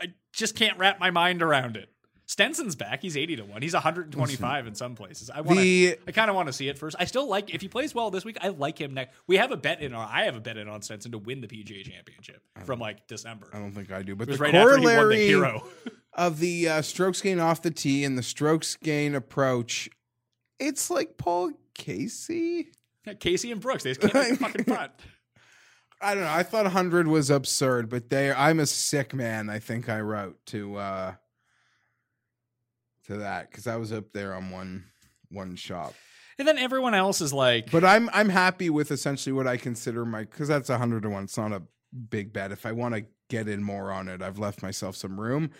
I 0.00 0.14
just 0.32 0.56
can't 0.56 0.78
wrap 0.78 0.98
my 0.98 1.10
mind 1.10 1.42
around 1.42 1.76
it. 1.76 1.91
Stenson's 2.32 2.74
back. 2.74 3.02
He's 3.02 3.14
80 3.14 3.36
to 3.36 3.44
1. 3.44 3.60
He's 3.60 3.74
125 3.74 4.66
in 4.66 4.74
some 4.74 4.94
places. 4.94 5.28
I 5.28 5.42
want 5.42 5.58
The- 5.60 5.98
I 6.06 6.12
kind 6.12 6.30
of 6.30 6.34
want 6.34 6.46
to 6.46 6.52
see 6.54 6.66
it 6.66 6.78
first. 6.78 6.96
I 6.98 7.04
still 7.04 7.28
like 7.28 7.52
if 7.54 7.60
he 7.60 7.68
plays 7.68 7.94
well 7.94 8.10
this 8.10 8.24
week, 8.24 8.38
I 8.40 8.48
like 8.48 8.80
him 8.80 8.94
next. 8.94 9.14
We 9.26 9.36
have 9.36 9.50
a 9.52 9.56
bet 9.58 9.82
in 9.82 9.92
on 9.92 10.08
I 10.10 10.24
have 10.24 10.34
a 10.34 10.40
bet 10.40 10.56
in 10.56 10.66
on 10.66 10.80
Stenson 10.80 11.12
to 11.12 11.18
win 11.18 11.42
the 11.42 11.46
PGA 11.46 11.84
championship 11.84 12.40
from 12.64 12.80
like 12.80 13.06
December. 13.06 13.48
I 13.52 13.58
don't 13.58 13.72
think 13.72 13.92
I 13.92 14.00
do, 14.02 14.16
but 14.16 14.28
the 14.28 14.38
right 14.38 14.54
won 14.54 14.64
the 14.80 14.86
corollary 14.88 15.26
hero. 15.26 15.62
of 16.14 16.38
the 16.38 16.68
uh, 16.70 16.80
strokes 16.82 17.20
gain 17.20 17.38
off 17.38 17.60
the 17.60 17.70
tee 17.70 18.02
and 18.02 18.16
the 18.16 18.22
strokes 18.22 18.76
gain 18.76 19.14
approach, 19.14 19.90
it's 20.58 20.88
like 20.88 21.18
Paul 21.18 21.52
Casey. 21.74 22.68
Yeah, 23.06 23.12
Casey 23.12 23.52
and 23.52 23.60
Brooks, 23.60 23.82
they 23.82 23.92
just 23.92 24.10
can't 24.10 24.38
fucking 24.38 24.64
putt. 24.74 24.98
I 26.00 26.14
don't 26.14 26.24
know. 26.24 26.30
I 26.30 26.42
thought 26.44 26.64
100 26.64 27.08
was 27.08 27.28
absurd, 27.28 27.90
but 27.90 28.08
they 28.08 28.32
I'm 28.32 28.58
a 28.58 28.66
sick 28.66 29.12
man, 29.12 29.50
I 29.50 29.58
think 29.58 29.90
I 29.90 30.00
wrote 30.00 30.38
to 30.46 30.76
uh 30.76 31.14
to 33.06 33.18
that 33.18 33.50
cuz 33.50 33.66
I 33.66 33.76
was 33.76 33.92
up 33.92 34.12
there 34.12 34.34
on 34.34 34.50
one 34.50 34.84
one 35.30 35.56
shop. 35.56 35.94
And 36.38 36.48
then 36.48 36.58
everyone 36.58 36.94
else 36.94 37.20
is 37.20 37.32
like, 37.32 37.70
But 37.70 37.84
I'm 37.84 38.08
I'm 38.12 38.28
happy 38.28 38.70
with 38.70 38.90
essentially 38.90 39.32
what 39.32 39.46
I 39.46 39.56
consider 39.56 40.04
my 40.04 40.24
cuz 40.24 40.48
that's 40.48 40.70
a 40.70 40.74
100 40.74 41.02
to 41.02 41.10
1. 41.10 41.24
It's 41.24 41.36
not 41.36 41.52
a 41.52 41.62
big 42.10 42.32
bet. 42.32 42.52
If 42.52 42.66
I 42.66 42.72
want 42.72 42.94
to 42.94 43.04
get 43.28 43.48
in 43.48 43.62
more 43.62 43.92
on 43.92 44.08
it, 44.08 44.22
I've 44.22 44.38
left 44.38 44.62
myself 44.62 44.96
some 44.96 45.20
room. 45.20 45.50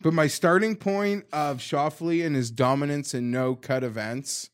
But 0.00 0.12
my 0.12 0.26
starting 0.26 0.76
point 0.76 1.24
of 1.32 1.58
Schauffele 1.58 2.24
and 2.24 2.36
his 2.36 2.50
dominance 2.50 3.14
in 3.14 3.30
no 3.30 3.54
cut 3.54 3.82
events 3.82 4.50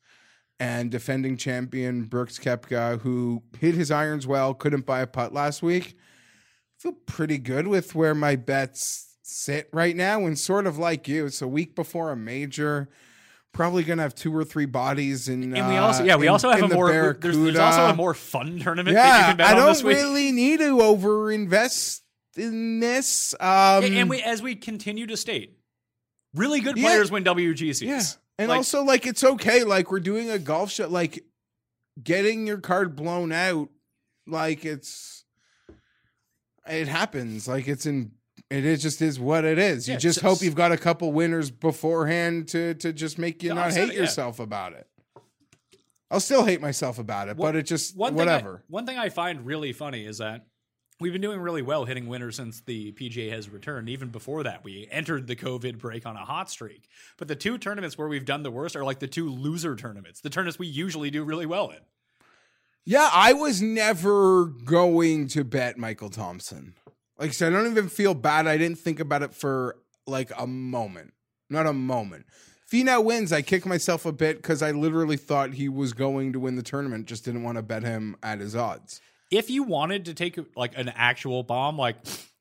and 0.60 0.90
defending 0.90 1.36
champion 1.36 2.04
Brooks 2.04 2.38
Koepka, 2.38 3.00
who 3.00 3.42
hit 3.58 3.74
his 3.74 3.90
irons 3.90 4.26
well, 4.26 4.54
couldn't 4.54 4.86
buy 4.86 5.00
a 5.00 5.06
putt 5.06 5.34
last 5.34 5.62
week. 5.62 5.96
I 5.96 6.82
feel 6.82 6.92
pretty 6.92 7.38
good 7.38 7.66
with 7.66 7.94
where 7.94 8.14
my 8.14 8.36
bets 8.36 9.11
sit 9.32 9.68
right 9.72 9.96
now. 9.96 10.24
And 10.26 10.38
sort 10.38 10.66
of 10.66 10.78
like 10.78 11.08
you, 11.08 11.26
it's 11.26 11.42
a 11.42 11.48
week 11.48 11.74
before 11.74 12.10
a 12.10 12.16
major. 12.16 12.88
Probably 13.52 13.82
gonna 13.84 14.02
have 14.02 14.14
two 14.14 14.34
or 14.34 14.44
three 14.44 14.64
bodies 14.66 15.28
in. 15.28 15.42
and 15.54 15.68
we 15.68 15.76
uh, 15.76 15.82
also, 15.84 16.04
yeah, 16.04 16.16
we 16.16 16.26
in- 16.26 16.32
also 16.32 16.48
have 16.50 16.62
a 16.62 16.68
the 16.68 16.74
more, 16.74 17.16
there's, 17.20 17.36
there's 17.36 17.58
also 17.58 17.86
a 17.86 17.94
more 17.94 18.14
fun 18.14 18.58
tournament 18.60 18.94
Yeah, 18.96 19.36
I 19.38 19.54
don't 19.54 19.82
really 19.82 20.32
need 20.32 20.60
to 20.60 20.78
overinvest 20.78 22.00
in 22.36 22.80
this. 22.80 23.34
Um, 23.38 23.84
and 23.84 24.08
we, 24.08 24.22
as 24.22 24.40
we 24.40 24.54
continue 24.54 25.06
to 25.06 25.16
state, 25.18 25.58
really 26.34 26.60
good 26.60 26.78
Yeah. 26.78 26.84
players 26.84 27.10
win 27.10 27.24
WGCs. 27.24 27.82
Yeah. 27.82 28.02
And 28.38 28.48
Like- 28.48 28.56
also, 28.56 28.84
like, 28.84 29.06
it's 29.06 29.22
okay. 29.22 29.64
Like, 29.64 29.90
we're 29.92 30.00
doing 30.00 30.30
a 30.30 30.38
golf 30.38 30.70
show. 30.70 30.88
Like, 30.88 31.22
getting 32.02 32.46
your 32.46 32.56
card 32.56 32.96
blown 32.96 33.32
out 33.32 33.68
like 34.26 34.64
it's 34.64 35.26
it 36.66 36.88
happens 36.88 37.46
like 37.46 37.68
it's 37.68 37.84
in 37.84 38.12
it 38.52 38.64
is 38.64 38.82
just 38.82 39.00
is 39.02 39.18
what 39.18 39.44
it 39.44 39.58
is. 39.58 39.88
You 39.88 39.92
Yeah, 39.94 39.98
just 39.98 40.20
so- 40.20 40.28
hope 40.28 40.42
you've 40.42 40.54
got 40.54 40.72
a 40.72 40.76
couple 40.76 41.12
winners 41.12 41.50
beforehand 41.50 42.48
to 42.48 42.74
to 42.74 42.92
just 42.92 43.18
make 43.18 43.42
you 43.42 43.54
not 43.54 43.72
hate 43.72 43.90
it, 43.90 43.94
yeah. 43.94 44.00
yourself 44.02 44.38
about 44.40 44.72
it. 44.74 44.86
I'll 46.10 46.20
still 46.20 46.44
hate 46.44 46.60
myself 46.60 46.98
about 46.98 47.28
it, 47.28 47.36
but 47.38 47.56
it 47.56 47.62
just 47.64 47.96
One 47.96 48.12
thing 48.16 48.28
I- 48.28 48.32
whatever. 48.34 48.64
one 48.68 48.84
thing 48.86 48.98
I 48.98 49.08
find 49.08 49.46
really 49.46 49.72
funny 49.72 50.04
is 50.04 50.18
that 50.18 50.46
we've 51.00 51.12
been 51.12 51.22
doing 51.22 51.40
really 51.40 51.62
well 51.62 51.86
hitting 51.86 52.06
winners 52.06 52.36
since 52.36 52.60
the 52.60 52.92
PGA 52.92 53.30
has 53.30 53.48
returned. 53.48 53.88
Even 53.88 54.10
before 54.10 54.42
that, 54.42 54.62
we 54.62 54.86
entered 54.90 55.26
the 55.26 55.34
COVID 55.34 55.78
break 55.78 56.04
on 56.04 56.14
a 56.16 56.24
hot 56.24 56.50
streak. 56.50 56.86
But 57.16 57.28
the 57.28 57.34
two 57.34 57.56
tournaments 57.56 57.96
where 57.96 58.08
we've 58.08 58.26
done 58.26 58.42
the 58.42 58.50
worst 58.50 58.76
are 58.76 58.84
like 58.84 58.98
the 58.98 59.08
two 59.08 59.30
loser 59.30 59.74
tournaments, 59.74 60.20
the 60.20 60.28
tournaments 60.30 60.58
we 60.58 60.66
usually 60.66 61.10
do 61.10 61.24
really 61.24 61.46
well 61.46 61.70
in. 61.70 61.78
Yeah, 62.84 63.08
I 63.12 63.32
was 63.32 63.62
never 63.62 64.44
going 64.46 65.28
to 65.28 65.44
bet 65.44 65.78
Michael 65.78 66.10
Thompson. 66.10 66.74
Like 67.18 67.30
I 67.30 67.32
said, 67.32 67.52
I 67.52 67.56
don't 67.56 67.70
even 67.70 67.88
feel 67.88 68.14
bad. 68.14 68.46
I 68.46 68.56
didn't 68.56 68.78
think 68.78 69.00
about 69.00 69.22
it 69.22 69.34
for 69.34 69.76
like 70.06 70.32
a 70.36 70.46
moment. 70.46 71.12
Not 71.50 71.66
a 71.66 71.72
moment. 71.72 72.26
Finau 72.70 73.04
wins. 73.04 73.32
I 73.32 73.42
kick 73.42 73.66
myself 73.66 74.06
a 74.06 74.12
bit 74.12 74.38
because 74.38 74.62
I 74.62 74.70
literally 74.70 75.18
thought 75.18 75.52
he 75.52 75.68
was 75.68 75.92
going 75.92 76.32
to 76.32 76.40
win 76.40 76.56
the 76.56 76.62
tournament. 76.62 77.06
Just 77.06 77.24
didn't 77.24 77.42
want 77.42 77.58
to 77.58 77.62
bet 77.62 77.82
him 77.82 78.16
at 78.22 78.40
his 78.40 78.56
odds. 78.56 79.00
If 79.30 79.50
you 79.50 79.62
wanted 79.62 80.06
to 80.06 80.14
take 80.14 80.38
like 80.56 80.76
an 80.76 80.88
actual 80.88 81.42
bomb, 81.42 81.76
like 81.76 81.96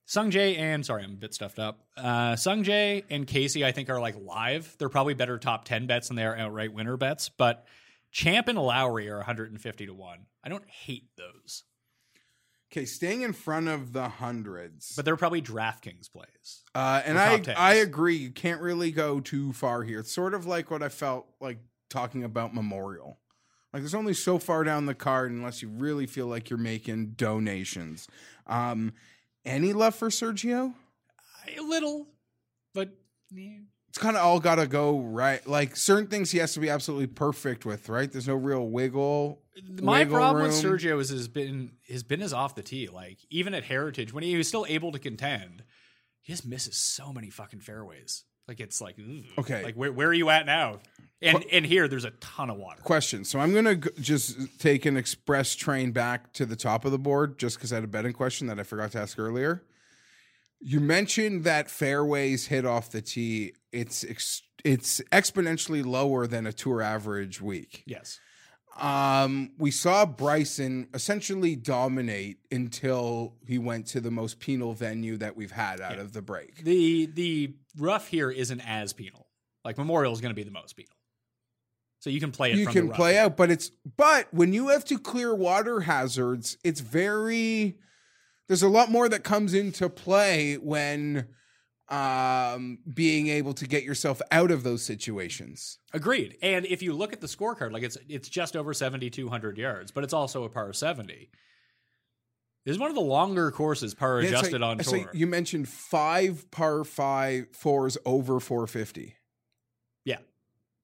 Sungjae 0.07 0.57
and 0.57 0.86
sorry, 0.86 1.03
I'm 1.03 1.11
a 1.11 1.15
bit 1.15 1.34
stuffed 1.34 1.59
up. 1.59 1.82
Uh, 1.97 2.34
Sungjae 2.34 3.03
and 3.09 3.28
Casey, 3.28 3.65
I 3.65 3.72
think 3.72 3.89
are 3.89 3.99
like 3.99 4.15
live. 4.22 4.76
They're 4.78 4.89
probably 4.89 5.13
better 5.13 5.38
top 5.38 5.65
ten 5.65 5.88
bets 5.88 6.07
than 6.07 6.15
they 6.15 6.26
are 6.26 6.36
outright 6.36 6.74
winner 6.74 6.97
bets. 6.97 7.30
But 7.30 7.65
Champ 8.11 8.47
and 8.47 8.57
Lowry 8.59 9.09
are 9.09 9.17
150 9.17 9.86
to 9.86 9.93
one. 9.93 10.26
I 10.43 10.49
don't 10.49 10.69
hate 10.69 11.07
those, 11.17 11.63
Okay, 12.72 12.86
staying 12.86 13.22
in 13.22 13.34
front 13.34 13.67
of 13.67 13.91
the 13.91 14.07
hundreds. 14.07 14.93
but 14.95 15.03
they're 15.03 15.17
probably 15.17 15.41
DraftKings 15.41 16.09
plays. 16.09 16.63
Uh, 16.74 17.01
and 17.05 17.19
I. 17.19 17.41
I 17.57 17.74
agree. 17.76 18.15
You 18.15 18.32
can't 18.32 18.61
really 18.61 18.91
go 18.91 19.19
too 19.19 19.51
far 19.51 19.84
here. 19.84 19.99
It's 19.99 20.11
sort 20.11 20.34
of 20.34 20.45
like 20.45 20.72
what 20.72 20.82
I 20.82 20.88
felt 20.88 21.28
like 21.41 21.57
talking 21.89 22.24
about 22.24 22.53
Memorial. 22.53 23.19
Like 23.74 23.82
there's 23.82 23.95
only 23.95 24.13
so 24.13 24.38
far 24.38 24.63
down 24.63 24.86
the 24.86 24.95
card 24.95 25.32
unless 25.32 25.61
you 25.61 25.69
really 25.69 26.05
feel 26.05 26.28
like 26.28 26.49
you're 26.49 26.59
making 26.59 27.11
donations. 27.11 28.07
Um, 28.47 28.93
any 29.45 29.74
love 29.74 29.95
for 29.95 30.09
Sergio? 30.09 30.74
A 31.57 31.61
little, 31.61 32.07
but 32.74 32.89
yeah. 33.32 33.59
It's 33.91 33.97
kind 33.97 34.15
of 34.15 34.23
all 34.23 34.39
got 34.39 34.55
to 34.55 34.67
go 34.67 35.01
right. 35.01 35.45
Like 35.45 35.75
certain 35.75 36.07
things 36.07 36.31
he 36.31 36.37
has 36.37 36.53
to 36.53 36.61
be 36.61 36.69
absolutely 36.69 37.07
perfect 37.07 37.65
with, 37.65 37.89
right? 37.89 38.09
There's 38.09 38.25
no 38.25 38.35
real 38.35 38.69
wiggle. 38.69 39.41
my 39.81 39.99
wiggle 39.99 40.15
problem 40.15 40.43
with. 40.43 40.53
Sergio 40.53 40.97
is 41.01 41.09
has 41.09 41.27
been 41.27 41.71
has 41.89 42.01
been 42.01 42.21
his 42.21 42.31
off 42.31 42.55
the 42.55 42.63
tee. 42.63 42.87
Like 42.87 43.17
even 43.29 43.53
at 43.53 43.65
Heritage, 43.65 44.13
when 44.13 44.23
he 44.23 44.37
was 44.37 44.47
still 44.47 44.65
able 44.69 44.93
to 44.93 44.99
contend, 44.99 45.65
he 46.21 46.31
just 46.31 46.47
misses 46.47 46.77
so 46.77 47.11
many 47.11 47.29
fucking 47.29 47.59
fairways. 47.59 48.23
Like 48.47 48.61
it's 48.61 48.79
like 48.79 48.95
ugh. 48.97 49.25
Okay. 49.39 49.61
like 49.61 49.75
where 49.75 49.91
where 49.91 50.07
are 50.07 50.13
you 50.13 50.29
at 50.29 50.45
now? 50.45 50.79
And 51.21 51.43
and 51.51 51.65
here 51.65 51.89
there's 51.89 52.05
a 52.05 52.11
ton 52.11 52.49
of 52.49 52.55
water. 52.55 52.81
Question. 52.83 53.25
So 53.25 53.39
I'm 53.39 53.53
gonna 53.53 53.75
g- 53.75 53.89
just 53.99 54.37
take 54.57 54.85
an 54.85 54.95
express 54.95 55.53
train 55.53 55.91
back 55.91 56.31
to 56.31 56.45
the 56.45 56.55
top 56.55 56.85
of 56.85 56.93
the 56.93 56.97
board, 56.97 57.37
just 57.37 57.57
because 57.57 57.73
I 57.73 57.75
had 57.75 57.83
a 57.83 57.87
betting 57.87 58.13
question 58.13 58.47
that 58.47 58.57
I 58.57 58.63
forgot 58.63 58.93
to 58.93 58.99
ask 58.99 59.19
earlier. 59.19 59.63
You 60.62 60.80
mentioned 60.80 61.43
that 61.45 61.70
fairways 61.72 62.47
hit 62.47 62.66
off 62.66 62.91
the 62.91 63.01
tee. 63.01 63.53
It's 63.72 64.03
ex- 64.03 64.43
it's 64.64 65.01
exponentially 65.12 65.84
lower 65.86 66.28
than 66.28 66.45
a 66.45 66.53
tour 66.53 66.82
average 66.82 67.41
week. 67.41 67.84
Yes, 67.88 68.20
Um, 68.78 69.51
we 69.57 69.72
saw 69.72 70.05
Bryson 70.05 70.88
essentially 70.93 71.55
dominate 71.55 72.38
until 72.51 73.36
he 73.45 73.57
went 73.57 73.88
to 73.88 73.99
the 73.99 74.12
most 74.12 74.39
penal 74.39 74.74
venue 74.74 75.18
that 75.18 75.36
we've 75.36 75.51
had 75.51 75.82
out 75.82 75.97
of 75.99 76.14
the 76.14 76.22
break. 76.22 76.64
the 76.64 77.07
the 77.07 77.55
rough 77.78 78.07
here 78.07 78.30
isn't 78.30 78.62
as 78.62 78.93
penal. 78.93 79.28
Like 79.66 79.78
Memorial 79.78 80.14
is 80.14 80.22
going 80.22 80.32
to 80.32 80.36
be 80.36 80.43
the 80.43 80.51
most 80.51 80.76
penal, 80.76 80.93
so 81.99 82.09
you 82.09 82.20
can 82.20 82.32
play 82.32 82.51
it. 82.51 82.57
you 82.57 82.66
from 82.66 82.74
can 82.74 82.84
the 82.86 82.89
rough. 82.91 82.97
play 82.97 83.18
out, 83.18 83.36
but 83.38 83.49
it's 83.51 83.72
but 83.97 84.28
when 84.34 84.53
you 84.53 84.70
have 84.70 84.86
to 84.86 84.97
clear 84.99 85.34
water 85.36 85.82
hazards, 85.82 86.57
it's 86.64 86.82
very 86.82 87.78
there's 88.52 88.64
a 88.64 88.68
lot 88.68 88.91
more 88.91 89.08
that 89.08 89.24
comes 89.24 89.54
into 89.54 89.88
play 89.88 90.56
when 90.56 91.26
um 91.88 92.80
being 92.93 93.28
able 93.28 93.54
to 93.54 93.66
get 93.66 93.84
yourself 93.84 94.22
out 94.30 94.52
of 94.52 94.64
those 94.64 94.84
situations. 94.84 95.78
Agreed. 95.93 96.36
And 96.41 96.66
if 96.66 96.82
you 96.82 96.91
look 96.91 97.14
at 97.14 97.22
the 97.22 97.28
scorecard, 97.28 97.72
like 97.72 97.84
it's 97.84 97.97
it's 98.10 98.28
just 98.28 98.58
over 98.58 98.74
seventy 98.74 99.10
two 99.10 99.30
hundred 99.30 99.58
yards, 99.58 99.91
but 99.91 100.04
it's 100.04 100.12
also 100.12 100.43
a 100.43 100.49
par 100.49 100.74
seventy. 100.74 101.30
This 102.66 102.74
is 102.74 102.78
one 102.78 102.89
of 102.89 102.95
the 102.95 103.02
longer 103.02 103.52
courses 103.52 103.93
par 103.93 104.20
it's 104.20 104.32
adjusted 104.32 104.60
like- 104.60 104.80
on 104.80 104.84
so 104.84 104.97
tour. 104.97 105.12
you 105.14 105.28
mentioned 105.28 105.70
five 105.70 106.52
par 106.52 106.84
five 106.84 107.45
fours 107.54 107.97
over 108.06 108.41
450. 108.41 109.16
yeah, 110.04 110.18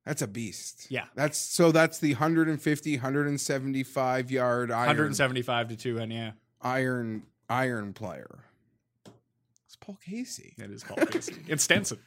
That's 0.05 0.22
a 0.22 0.28
beast. 0.28 0.88
Yeah. 0.89 1.07
That's 1.15 1.38
so 1.38 1.74
that's 1.74 1.99
the 1.99 2.13
150, 2.13 2.95
175 2.95 4.32
yard 4.32 4.72
iron 4.72 4.88
175 4.88 5.68
to 5.68 5.76
2 5.76 5.97
and 5.97 6.13
yeah 6.13 6.32
iron 6.61 7.24
iron 7.49 7.93
player. 7.93 8.43
It's 9.65 9.75
Paul 9.75 9.97
Casey. 10.03 10.53
it 10.57 10.71
is 10.71 10.83
Paul 10.83 11.05
Casey. 11.05 11.35
And 11.49 11.59
Stenson. 11.59 11.99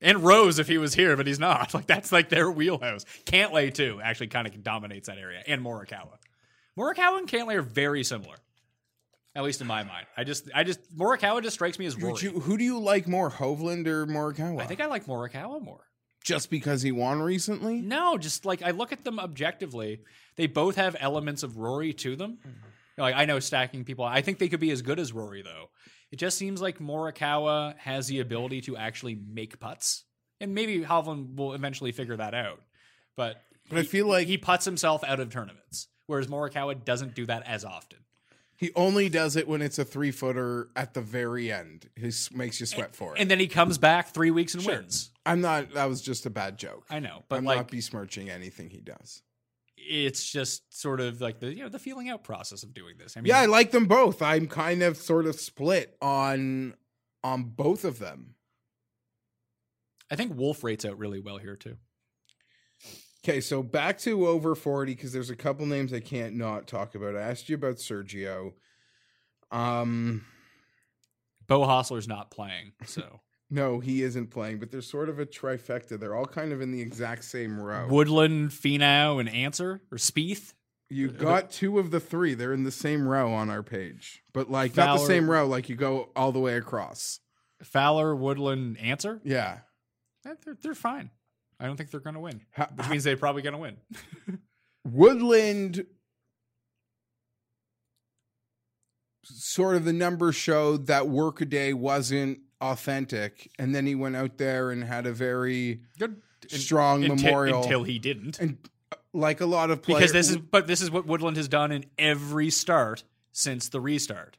And 0.00 0.22
Rose 0.22 0.58
if 0.58 0.68
he 0.68 0.78
was 0.78 0.94
here 0.94 1.16
but 1.16 1.26
he's 1.26 1.38
not. 1.38 1.74
Like 1.74 1.86
that's 1.86 2.12
like 2.12 2.28
their 2.28 2.50
wheelhouse. 2.50 3.04
Cantlay 3.24 3.72
too 3.72 4.00
actually 4.02 4.28
kind 4.28 4.46
of 4.46 4.62
dominates 4.62 5.08
that 5.08 5.18
area. 5.18 5.42
And 5.46 5.62
Morikawa. 5.62 6.18
Morikawa 6.78 7.18
and 7.18 7.28
Cantlay 7.28 7.56
are 7.56 7.62
very 7.62 8.04
similar. 8.04 8.36
At 9.34 9.44
least 9.44 9.60
in 9.60 9.66
my 9.66 9.84
mind. 9.84 10.06
I 10.16 10.24
just 10.24 10.48
I 10.54 10.64
just 10.64 10.80
Morikawa 10.96 11.42
just 11.42 11.54
strikes 11.54 11.78
me 11.78 11.86
as 11.86 11.96
Rory 11.96 12.12
Would 12.12 12.22
you, 12.22 12.40
who 12.40 12.56
do 12.56 12.64
you 12.64 12.78
like 12.80 13.06
more, 13.06 13.30
Hovland 13.30 13.86
or 13.86 14.06
Morikawa? 14.06 14.60
I 14.60 14.66
think 14.66 14.80
I 14.80 14.86
like 14.86 15.06
Morikawa 15.06 15.62
more. 15.62 15.84
Just 16.24 16.50
because 16.50 16.82
he 16.82 16.90
won 16.92 17.22
recently. 17.22 17.80
No, 17.80 18.18
just 18.18 18.44
like 18.44 18.62
I 18.62 18.72
look 18.72 18.92
at 18.92 19.04
them 19.04 19.20
objectively, 19.20 20.00
they 20.36 20.46
both 20.46 20.76
have 20.76 20.96
elements 20.98 21.42
of 21.42 21.56
Rory 21.56 21.92
to 21.94 22.16
them. 22.16 22.38
Mm-hmm. 22.40 22.68
Like 22.98 23.14
I 23.14 23.24
know 23.24 23.38
stacking 23.38 23.84
people, 23.84 24.04
I 24.04 24.20
think 24.22 24.38
they 24.38 24.48
could 24.48 24.60
be 24.60 24.70
as 24.70 24.82
good 24.82 24.98
as 24.98 25.12
Rory 25.12 25.42
though. 25.42 25.70
It 26.10 26.16
just 26.16 26.38
seems 26.38 26.60
like 26.60 26.78
Morikawa 26.78 27.76
has 27.78 28.06
the 28.08 28.20
ability 28.20 28.62
to 28.62 28.76
actually 28.76 29.14
make 29.14 29.60
putts, 29.60 30.04
and 30.40 30.54
maybe 30.54 30.80
Hovland 30.80 31.36
will 31.36 31.52
eventually 31.54 31.92
figure 31.92 32.16
that 32.16 32.34
out. 32.34 32.60
But 33.16 33.42
But 33.68 33.78
I 33.78 33.82
feel 33.82 34.06
like- 34.06 34.26
he 34.26 34.38
puts 34.38 34.64
himself 34.64 35.04
out 35.04 35.20
of 35.20 35.30
tournaments, 35.30 35.88
whereas 36.06 36.26
Morikawa 36.26 36.82
doesn't 36.84 37.14
do 37.14 37.26
that 37.26 37.42
as 37.46 37.64
often. 37.64 37.98
He 38.56 38.72
only 38.74 39.08
does 39.08 39.36
it 39.36 39.46
when 39.46 39.62
it's 39.62 39.78
a 39.78 39.84
three 39.84 40.10
footer 40.10 40.70
at 40.74 40.94
the 40.94 41.00
very 41.00 41.52
end. 41.52 41.90
He 41.94 42.10
makes 42.32 42.58
you 42.58 42.66
sweat 42.66 42.96
for 42.96 43.14
it. 43.14 43.20
And 43.20 43.30
then 43.30 43.38
he 43.38 43.46
comes 43.46 43.78
back 43.78 44.08
three 44.12 44.32
weeks 44.32 44.54
and 44.54 44.62
Sure. 44.64 44.76
wins. 44.78 45.10
I'm 45.24 45.40
not. 45.40 45.74
That 45.74 45.84
was 45.84 46.00
just 46.02 46.26
a 46.26 46.30
bad 46.30 46.58
joke. 46.58 46.84
I 46.90 46.98
know, 46.98 47.24
but 47.28 47.36
I'm 47.36 47.44
like 47.44 47.58
not 47.58 47.70
besmirching 47.70 48.30
anything 48.30 48.70
he 48.70 48.80
does. 48.80 49.22
It's 49.88 50.30
just 50.30 50.62
sort 50.78 51.00
of 51.00 51.20
like 51.20 51.40
the 51.40 51.54
you 51.54 51.62
know 51.62 51.68
the 51.68 51.78
feeling 51.78 52.08
out 52.10 52.22
process 52.24 52.62
of 52.62 52.74
doing 52.74 52.96
this. 52.98 53.16
I 53.16 53.20
mean, 53.20 53.28
Yeah, 53.28 53.40
I 53.40 53.46
like 53.46 53.70
them 53.70 53.86
both. 53.86 54.20
I'm 54.22 54.46
kind 54.46 54.82
of 54.82 54.96
sort 54.96 55.26
of 55.26 55.40
split 55.40 55.96
on 56.02 56.74
on 57.24 57.44
both 57.44 57.84
of 57.84 57.98
them. 57.98 58.34
I 60.10 60.16
think 60.16 60.36
Wolff 60.36 60.62
rates 60.64 60.84
out 60.84 60.98
really 60.98 61.20
well 61.20 61.38
here 61.38 61.56
too. 61.56 61.76
Okay, 63.24 63.40
so 63.40 63.62
back 63.62 63.98
to 63.98 64.28
over 64.28 64.54
40 64.54 64.94
because 64.94 65.12
there's 65.12 65.30
a 65.30 65.36
couple 65.36 65.66
names 65.66 65.92
I 65.92 66.00
can't 66.00 66.36
not 66.36 66.66
talk 66.66 66.94
about. 66.94 67.16
I 67.16 67.20
asked 67.22 67.48
you 67.48 67.56
about 67.56 67.76
Sergio. 67.76 68.52
Um 69.50 70.24
Beau 71.46 71.60
Hossler's 71.60 72.06
not 72.06 72.30
playing, 72.30 72.72
so 72.84 73.20
no, 73.50 73.80
he 73.80 74.02
isn't 74.02 74.28
playing, 74.30 74.58
but 74.58 74.70
there's 74.70 74.88
sort 74.88 75.08
of 75.08 75.18
a 75.18 75.26
trifecta. 75.26 75.98
They're 75.98 76.14
all 76.14 76.26
kind 76.26 76.52
of 76.52 76.60
in 76.60 76.70
the 76.70 76.80
exact 76.80 77.24
same 77.24 77.58
row. 77.60 77.86
Woodland, 77.88 78.50
Finau, 78.50 79.18
and 79.20 79.28
Ancer 79.28 79.80
or 79.90 79.98
Spieth. 79.98 80.52
You 80.90 81.08
got 81.08 81.50
two 81.50 81.78
of 81.78 81.90
the 81.90 82.00
three. 82.00 82.32
They're 82.34 82.52
in 82.54 82.64
the 82.64 82.70
same 82.70 83.06
row 83.06 83.32
on 83.32 83.50
our 83.50 83.62
page. 83.62 84.22
But 84.32 84.50
like 84.50 84.74
not 84.76 84.98
the 84.98 85.04
same 85.06 85.30
row, 85.30 85.46
like 85.46 85.68
you 85.68 85.76
go 85.76 86.08
all 86.16 86.32
the 86.32 86.38
way 86.40 86.56
across. 86.56 87.20
Fowler, 87.62 88.14
Woodland, 88.16 88.78
Ancer. 88.80 89.20
Yeah. 89.24 89.58
Eh, 90.26 90.34
They're, 90.44 90.56
they're 90.62 90.74
fine. 90.74 91.10
I 91.60 91.66
don't 91.66 91.76
think 91.76 91.90
they're 91.90 92.00
going 92.00 92.14
to 92.14 92.20
win, 92.20 92.40
Ha- 92.56 92.68
which 92.74 92.88
means 92.88 93.04
they're 93.04 93.16
probably 93.16 93.42
going 93.42 93.52
to 93.54 93.58
win. 93.58 93.76
Woodland 94.84 95.84
sort 99.24 99.76
of 99.76 99.84
the 99.84 99.92
numbers 99.92 100.36
showed 100.36 100.86
that 100.86 101.08
Workday 101.08 101.72
wasn't 101.72 102.38
authentic 102.60 103.50
and 103.58 103.74
then 103.74 103.86
he 103.86 103.94
went 103.94 104.16
out 104.16 104.38
there 104.38 104.70
and 104.70 104.84
had 104.84 105.06
a 105.06 105.12
very 105.12 105.80
Good, 105.98 106.20
strong 106.48 107.02
memorial 107.02 107.62
until 107.62 107.84
he 107.84 107.98
didn't, 107.98 108.38
and 108.38 108.58
uh, 108.92 108.96
like 109.12 109.40
a 109.40 109.46
lot 109.46 109.70
of 109.70 109.82
players 109.82 110.00
because 110.00 110.12
this 110.12 110.30
is 110.30 110.36
but 110.38 110.66
this 110.66 110.80
is 110.80 110.90
what 110.90 111.06
Woodland 111.06 111.36
has 111.36 111.48
done 111.48 111.72
in 111.72 111.84
every 111.98 112.50
start 112.50 113.04
since 113.32 113.68
the 113.68 113.80
restart. 113.80 114.36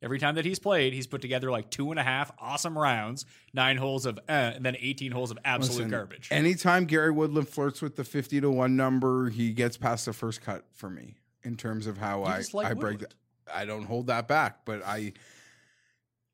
Every 0.00 0.20
time 0.20 0.36
that 0.36 0.44
he's 0.44 0.60
played, 0.60 0.92
he's 0.92 1.08
put 1.08 1.20
together 1.20 1.50
like 1.50 1.70
two 1.70 1.90
and 1.90 1.98
a 1.98 2.04
half 2.04 2.30
awesome 2.38 2.78
rounds, 2.78 3.26
nine 3.52 3.76
holes 3.76 4.06
of 4.06 4.16
uh, 4.28 4.32
and 4.32 4.64
then 4.64 4.76
18 4.78 5.10
holes 5.10 5.32
of 5.32 5.38
absolute 5.44 5.78
Listen, 5.78 5.90
garbage. 5.90 6.28
Anytime 6.30 6.84
Gary 6.84 7.10
Woodland 7.10 7.48
flirts 7.48 7.82
with 7.82 7.96
the 7.96 8.04
50 8.04 8.40
to 8.42 8.50
1 8.50 8.76
number, 8.76 9.28
he 9.28 9.52
gets 9.52 9.76
past 9.76 10.06
the 10.06 10.12
first 10.12 10.40
cut 10.40 10.64
for 10.72 10.88
me 10.88 11.16
in 11.42 11.56
terms 11.56 11.88
of 11.88 11.98
how 11.98 12.20
You 12.20 12.26
I, 12.26 12.42
like 12.52 12.66
I 12.68 12.74
break 12.74 13.00
Woodland. 13.00 13.14
that. 13.46 13.56
I 13.56 13.64
don't 13.64 13.84
hold 13.86 14.06
that 14.06 14.28
back, 14.28 14.64
but 14.64 14.86
I 14.86 15.14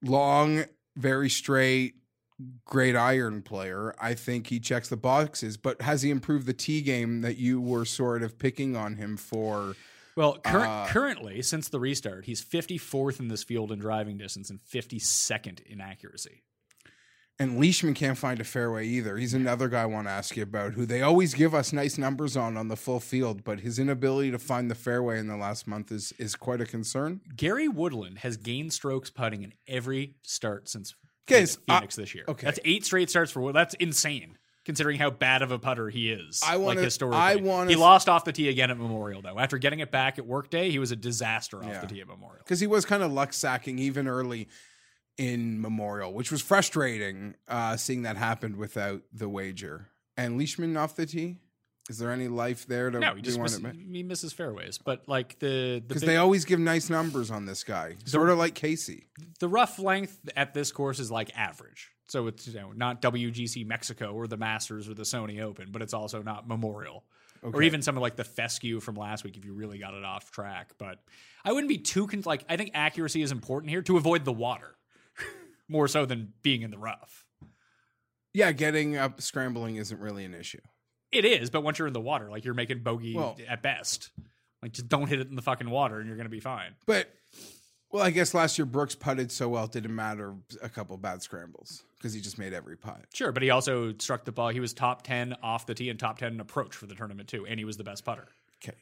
long, 0.03 0.65
very 0.97 1.29
straight, 1.31 1.95
great 2.65 2.97
iron 2.97 3.43
player. 3.43 3.95
I 4.01 4.15
think 4.15 4.49
he 4.49 4.61
checks 4.61 4.89
the 4.89 4.97
boxes, 4.97 5.57
but 5.57 5.81
has 5.83 6.03
he 6.03 6.11
improved 6.11 6.47
the 6.47 6.53
tee 6.53 6.83
game 6.83 7.21
that 7.23 7.37
you 7.37 7.61
were 7.61 7.85
sort 7.85 8.23
of 8.23 8.39
picking 8.39 8.77
on 8.77 8.97
him 8.97 9.17
for? 9.17 9.75
Well, 10.17 10.39
cur- 10.39 10.61
Uh, 10.67 10.87
currently, 10.89 11.43
since 11.43 11.69
the 11.69 11.81
restart, 11.81 12.25
he's 12.27 12.41
54th 12.43 13.19
in 13.21 13.29
this 13.29 13.43
field 13.43 13.73
in 13.73 13.79
driving 13.81 14.17
distance 14.17 14.49
and 14.51 14.61
52nd 14.61 15.61
in 15.67 15.81
accuracy. 15.81 16.43
And 17.41 17.59
Leishman 17.59 17.95
can't 17.95 18.17
find 18.17 18.39
a 18.41 18.45
fairway 18.45 18.87
either. 18.87 19.17
He's 19.17 19.35
another 19.35 19.69
guy 19.69 19.83
I 19.83 19.87
want 19.87 20.07
to 20.07 20.13
ask 20.13 20.37
you 20.37 20.45
about 20.45 20.75
who 20.75 20.87
they 20.87 21.03
always 21.03 21.35
give 21.35 21.53
us 21.53 21.73
nice 21.73 21.99
numbers 21.99 22.37
on 22.37 22.57
on 22.57 22.69
the 22.69 22.77
full 22.77 23.01
field, 23.01 23.43
but 23.43 23.59
his 23.61 23.81
inability 23.81 24.31
to 24.31 24.39
find 24.39 24.71
the 24.71 24.75
fairway 24.77 25.19
in 25.19 25.27
the 25.27 25.37
last 25.37 25.67
month 25.67 25.91
is 25.91 26.13
is 26.19 26.37
quite 26.37 26.61
a 26.61 26.65
concern. 26.67 27.21
Gary 27.37 27.67
Woodland 27.67 28.19
has 28.19 28.37
gained 28.37 28.73
strokes 28.73 29.11
putting 29.11 29.43
in 29.43 29.53
every 29.67 30.15
start 30.23 30.69
since 30.69 30.95
Okay, 31.29 31.39
Phoenix, 31.47 31.59
uh, 31.69 31.75
Phoenix 31.79 31.97
this 31.97 32.15
year. 32.15 32.25
okay. 32.29 32.45
That's 32.47 32.61
eight 32.65 32.85
straight 32.85 33.11
starts 33.11 33.33
for 33.33 33.41
Wood. 33.41 33.55
That's 33.57 33.75
insane. 33.75 34.39
Considering 34.65 34.99
how 34.99 35.11
bad 35.11 35.43
of 35.43 35.51
a 35.51 35.59
putter 35.59 35.91
he 35.91 36.11
is, 36.11 36.41
I 36.47 36.57
wanna- 36.57 36.77
like 36.81 36.85
historically, 36.85 37.21
I 37.21 37.35
wanna- 37.37 37.69
he 37.71 37.77
lost 37.77 38.09
off 38.09 38.25
the 38.25 38.33
tee 38.33 38.49
again 38.49 38.71
at 38.71 38.79
Memorial. 38.79 39.21
Though 39.23 39.39
after 39.39 39.59
getting 39.59 39.81
it 39.81 39.91
back 39.91 40.19
at 40.19 40.25
Workday, 40.27 40.71
he 40.71 40.79
was 40.79 40.91
a 40.93 40.97
disaster 40.97 41.59
off 41.59 41.69
Yeah. 41.69 41.81
the 41.81 41.87
tee 41.89 42.01
at 42.01 42.07
Memorial. 42.07 42.43
Because 42.45 42.61
he 42.61 42.67
was 42.67 42.85
kind 42.87 43.03
of 43.03 43.13
luck 43.13 43.33
sacking 43.35 43.79
even 43.79 44.07
early 44.07 44.49
in 45.19 45.61
Memorial, 45.61 46.13
which 46.13 46.31
was 46.33 46.43
frustrating 46.43 47.35
uh, 47.49 47.77
seeing 47.77 48.03
that 48.03 48.17
happen 48.17 48.57
without 48.57 49.03
the 49.13 49.29
wager. 49.29 49.89
And 50.17 50.39
Leishman 50.39 50.77
off 50.77 50.97
the 50.97 51.07
tee. 51.07 51.39
Is 51.91 51.99
there 51.99 52.11
any 52.11 52.29
life 52.29 52.67
there 52.67 52.89
to 52.91 52.99
No, 52.99 53.15
he 53.15 53.21
just 53.21 53.37
be 53.37 53.43
miss, 53.43 53.59
he 53.93 54.03
misses 54.03 54.33
fairways. 54.33 54.79
But 54.79 55.07
like 55.07 55.39
the 55.39 55.75
the 55.77 55.83
Because 55.87 56.01
big- 56.03 56.09
they 56.09 56.17
always 56.17 56.47
give 56.47 56.59
nice 56.59 56.89
numbers 56.89 57.31
on 57.31 57.45
this 57.45 57.63
guy, 57.63 57.97
sort 58.07 58.31
of 58.31 58.39
like 58.39 58.55
Casey. 58.55 59.07
the 59.39 59.49
rough 59.49 59.79
length 59.79 60.19
at 60.35 60.55
this 60.55 60.73
course 60.73 60.99
is 60.99 61.11
like 61.11 61.31
average. 61.37 61.91
So 62.09 62.27
it's 62.29 62.47
you 62.49 62.55
know 62.55 62.73
not 62.73 63.03
WGC 63.03 63.67
Mexico 63.67 64.13
or 64.15 64.27
the 64.27 64.39
Masters 64.39 64.89
or 64.89 64.95
the 64.95 65.03
Sony 65.03 65.43
Open, 65.43 65.69
but 65.73 65.83
it's 65.83 65.93
also 65.95 66.23
not 66.23 66.49
Memorial. 66.49 67.05
Or 67.43 67.51
Okay. 67.51 67.67
even 67.67 67.83
something 67.83 68.01
like 68.01 68.17
the 68.17 68.25
fescue 68.25 68.81
from 68.81 68.95
last 68.95 69.23
week 69.23 69.37
if 69.37 69.45
you 69.45 69.53
really 69.53 69.79
got 69.79 69.93
it 69.93 70.05
off 70.05 70.31
track. 70.31 70.71
But 70.79 71.01
I 71.45 71.53
wouldn't 71.53 71.69
be 71.69 71.77
too 71.77 72.07
con- 72.07 72.23
like 72.25 72.47
I 72.49 72.57
think 72.57 72.71
accuracy 72.73 73.21
is 73.21 73.31
important 73.31 73.69
here 73.69 73.83
to 73.83 73.99
avoid 73.99 74.25
the 74.25 74.33
water 74.33 74.75
more 75.69 75.89
so 75.89 76.05
than 76.07 76.33
being 76.43 76.63
in 76.63 76.71
the 76.71 76.79
rough. 76.79 77.25
Yeah, 78.33 78.53
getting 78.53 78.97
up 78.97 79.21
scrambling 79.21 79.77
isn't 79.77 80.01
really 80.01 80.25
an 80.25 80.35
issue. 80.35 80.61
It 81.13 81.25
is, 81.25 81.51
but 81.51 81.63
once 81.63 81.79
you're 81.79 81.87
in 81.87 81.95
the 81.95 82.01
water, 82.01 82.29
like 82.31 82.45
you're 82.45 82.55
making 82.55 82.83
bogey 82.83 83.15
Well- 83.15 83.37
at 83.49 83.63
best. 83.63 84.11
Like 84.63 84.73
just 84.73 84.89
don't 84.89 85.09
hit 85.09 85.21
it 85.21 85.29
in 85.29 85.37
the 85.37 85.43
fucking 85.43 85.69
water 85.69 85.99
and 86.01 86.09
you're 86.09 86.17
gonna 86.17 86.29
be 86.31 86.41
fine. 86.41 86.75
But 86.87 87.09
well, 87.93 88.03
I 88.03 88.11
guess 88.11 88.33
last 88.35 88.59
year 88.59 88.65
Brooks 88.65 88.95
putted 88.95 89.31
so 89.31 89.49
well 89.51 89.65
it 89.65 89.73
didn't 89.73 89.95
matter 89.95 90.35
a 90.63 90.69
couple 90.71 90.97
bad 90.97 91.23
scrambles 91.23 91.85
because 91.99 92.15
he 92.15 92.21
just 92.21 92.39
made 92.39 92.53
every 92.55 92.77
putt. 92.77 93.03
Sure, 93.13 93.31
but 93.31 93.43
he 93.43 93.51
also 93.51 93.93
struck 93.99 94.25
the 94.25 94.33
ball. 94.33 94.49
He 94.49 94.61
was 94.61 94.73
top 94.73 95.03
ten 95.03 95.35
off 95.43 95.67
the 95.67 95.75
tee 95.75 95.91
and 95.91 95.99
top 96.01 96.19
ten 96.19 96.33
in 96.33 96.41
approach 96.41 96.75
for 96.75 96.87
the 96.87 96.95
tournament 96.95 97.29
too, 97.29 97.47
and 97.47 97.59
he 97.59 97.65
was 97.67 97.77
the 97.77 97.85
best 97.85 98.05
putter. 98.07 98.27
Okay. 98.65 98.77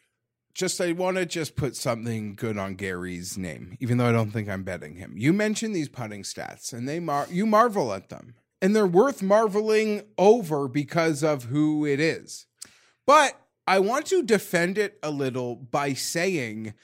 Just 0.55 0.81
I 0.81 0.93
want 0.93 1.17
to 1.17 1.25
just 1.25 1.57
put 1.57 1.77
something 1.77 2.35
good 2.35 2.59
on 2.59 2.75
Gary's 2.75 3.39
name, 3.39 3.77
even 3.81 3.97
though 3.97 4.07
I 4.07 4.13
don't 4.13 4.31
think 4.31 4.49
I'm 4.49 4.65
betting 4.65 4.97
him. 4.97 5.15
You 5.17 5.33
mentioned 5.33 5.75
these 5.75 5.89
putting 5.89 6.23
stats, 6.23 6.73
and 6.73 6.87
they 6.89 7.01
mar- 7.01 7.29
you 7.31 7.47
marvel 7.47 7.93
at 7.93 8.11
them, 8.11 8.35
and 8.61 8.77
they're 8.77 8.87
worth 8.87 9.23
marveling 9.23 10.03
over 10.19 10.69
because 10.69 11.23
of 11.23 11.45
who 11.45 11.87
it 11.87 12.01
is. 12.01 12.47
But 13.07 13.41
I 13.67 13.79
want 13.79 14.07
to 14.07 14.23
defend 14.23 14.77
it 14.77 14.99
a 15.03 15.11
little 15.11 15.57
by 15.57 15.95
saying 15.95 16.75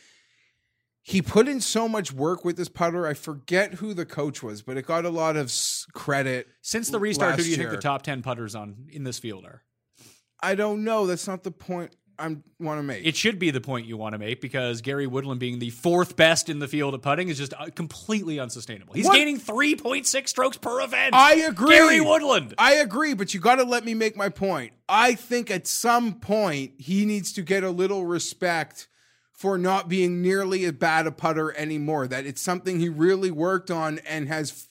he 1.03 1.23
put 1.23 1.49
in 1.49 1.61
so 1.61 1.89
much 1.89 2.12
work 2.12 2.45
with 2.45 2.57
this 2.57 2.69
putter. 2.69 3.07
I 3.07 3.14
forget 3.14 3.75
who 3.75 3.95
the 3.95 4.07
coach 4.07 4.43
was, 4.43 4.62
but 4.62 4.77
it 4.77 4.87
got 4.87 5.05
a 5.05 5.11
lot 5.11 5.37
of 5.37 5.53
credit. 5.93 6.49
Since 6.62 6.91
the 6.91 6.99
restart, 6.99 7.37
who 7.37 7.45
do 7.45 7.51
you 7.51 7.57
think 7.57 7.71
the 7.71 7.77
top 7.79 8.03
ten 8.03 8.23
putters 8.23 8.55
on 8.55 8.87
in 8.91 9.05
this 9.05 9.19
field 9.19 9.45
are? 9.45 9.62
I 10.41 10.55
don't 10.55 10.85
know. 10.85 11.07
That's 11.07 11.27
not 11.27 11.43
the 11.43 11.51
point 11.51 11.95
I 12.19 12.37
want 12.59 12.79
to 12.79 12.83
make. 12.83 13.07
It 13.07 13.14
should 13.16 13.39
be 13.39 13.51
the 13.51 13.61
point 13.61 13.87
you 13.87 13.97
want 13.97 14.14
to 14.14 14.19
make 14.19 14.41
because 14.41 14.81
Gary 14.81 15.07
Woodland 15.07 15.39
being 15.39 15.59
the 15.61 15.71
fourth 15.71 16.16
best 16.16 16.49
in 16.49 16.59
the 16.59 16.66
field 16.66 16.95
of 16.95 17.03
putting 17.03 17.29
is 17.29 17.39
just 17.39 17.55
uh, 17.55 17.66
completely 17.75 18.41
unsustainable. 18.41 18.95
He's 18.95 19.07
What? 19.07 19.14
gaining 19.14 19.39
three 19.39 19.77
point 19.77 20.07
six 20.07 20.31
strokes 20.31 20.57
per 20.57 20.81
event. 20.81 21.14
I 21.14 21.37
agree. 21.37 21.77
Gary 21.77 22.01
Woodland. 22.01 22.55
I 22.59 22.75
agree, 22.75 23.14
but 23.14 23.35
you 23.35 23.41
got 23.41 23.57
to 23.57 23.64
let 23.64 23.85
me 23.85 23.95
make 23.95 24.16
my 24.16 24.29
point. 24.29 24.73
I 24.89 25.14
think 25.14 25.51
at 25.51 25.66
some 25.66 26.14
point 26.14 26.73
he 26.79 27.05
needs 27.07 27.33
to 27.35 27.43
get 27.43 27.62
a 27.62 27.71
little 27.71 28.05
respect 28.05 28.89
for 29.33 29.57
not 29.57 29.89
being 29.89 30.21
nearly 30.21 30.64
as 30.64 30.73
bad 30.73 31.07
a 31.07 31.12
putter 31.12 31.57
anymore. 31.57 32.09
That 32.09 32.27
it's 32.27 32.41
something 32.41 32.81
he 32.81 32.89
really 32.89 33.31
worked 33.31 33.71
on 33.71 33.99
and 34.01 34.29
has. 34.29 34.68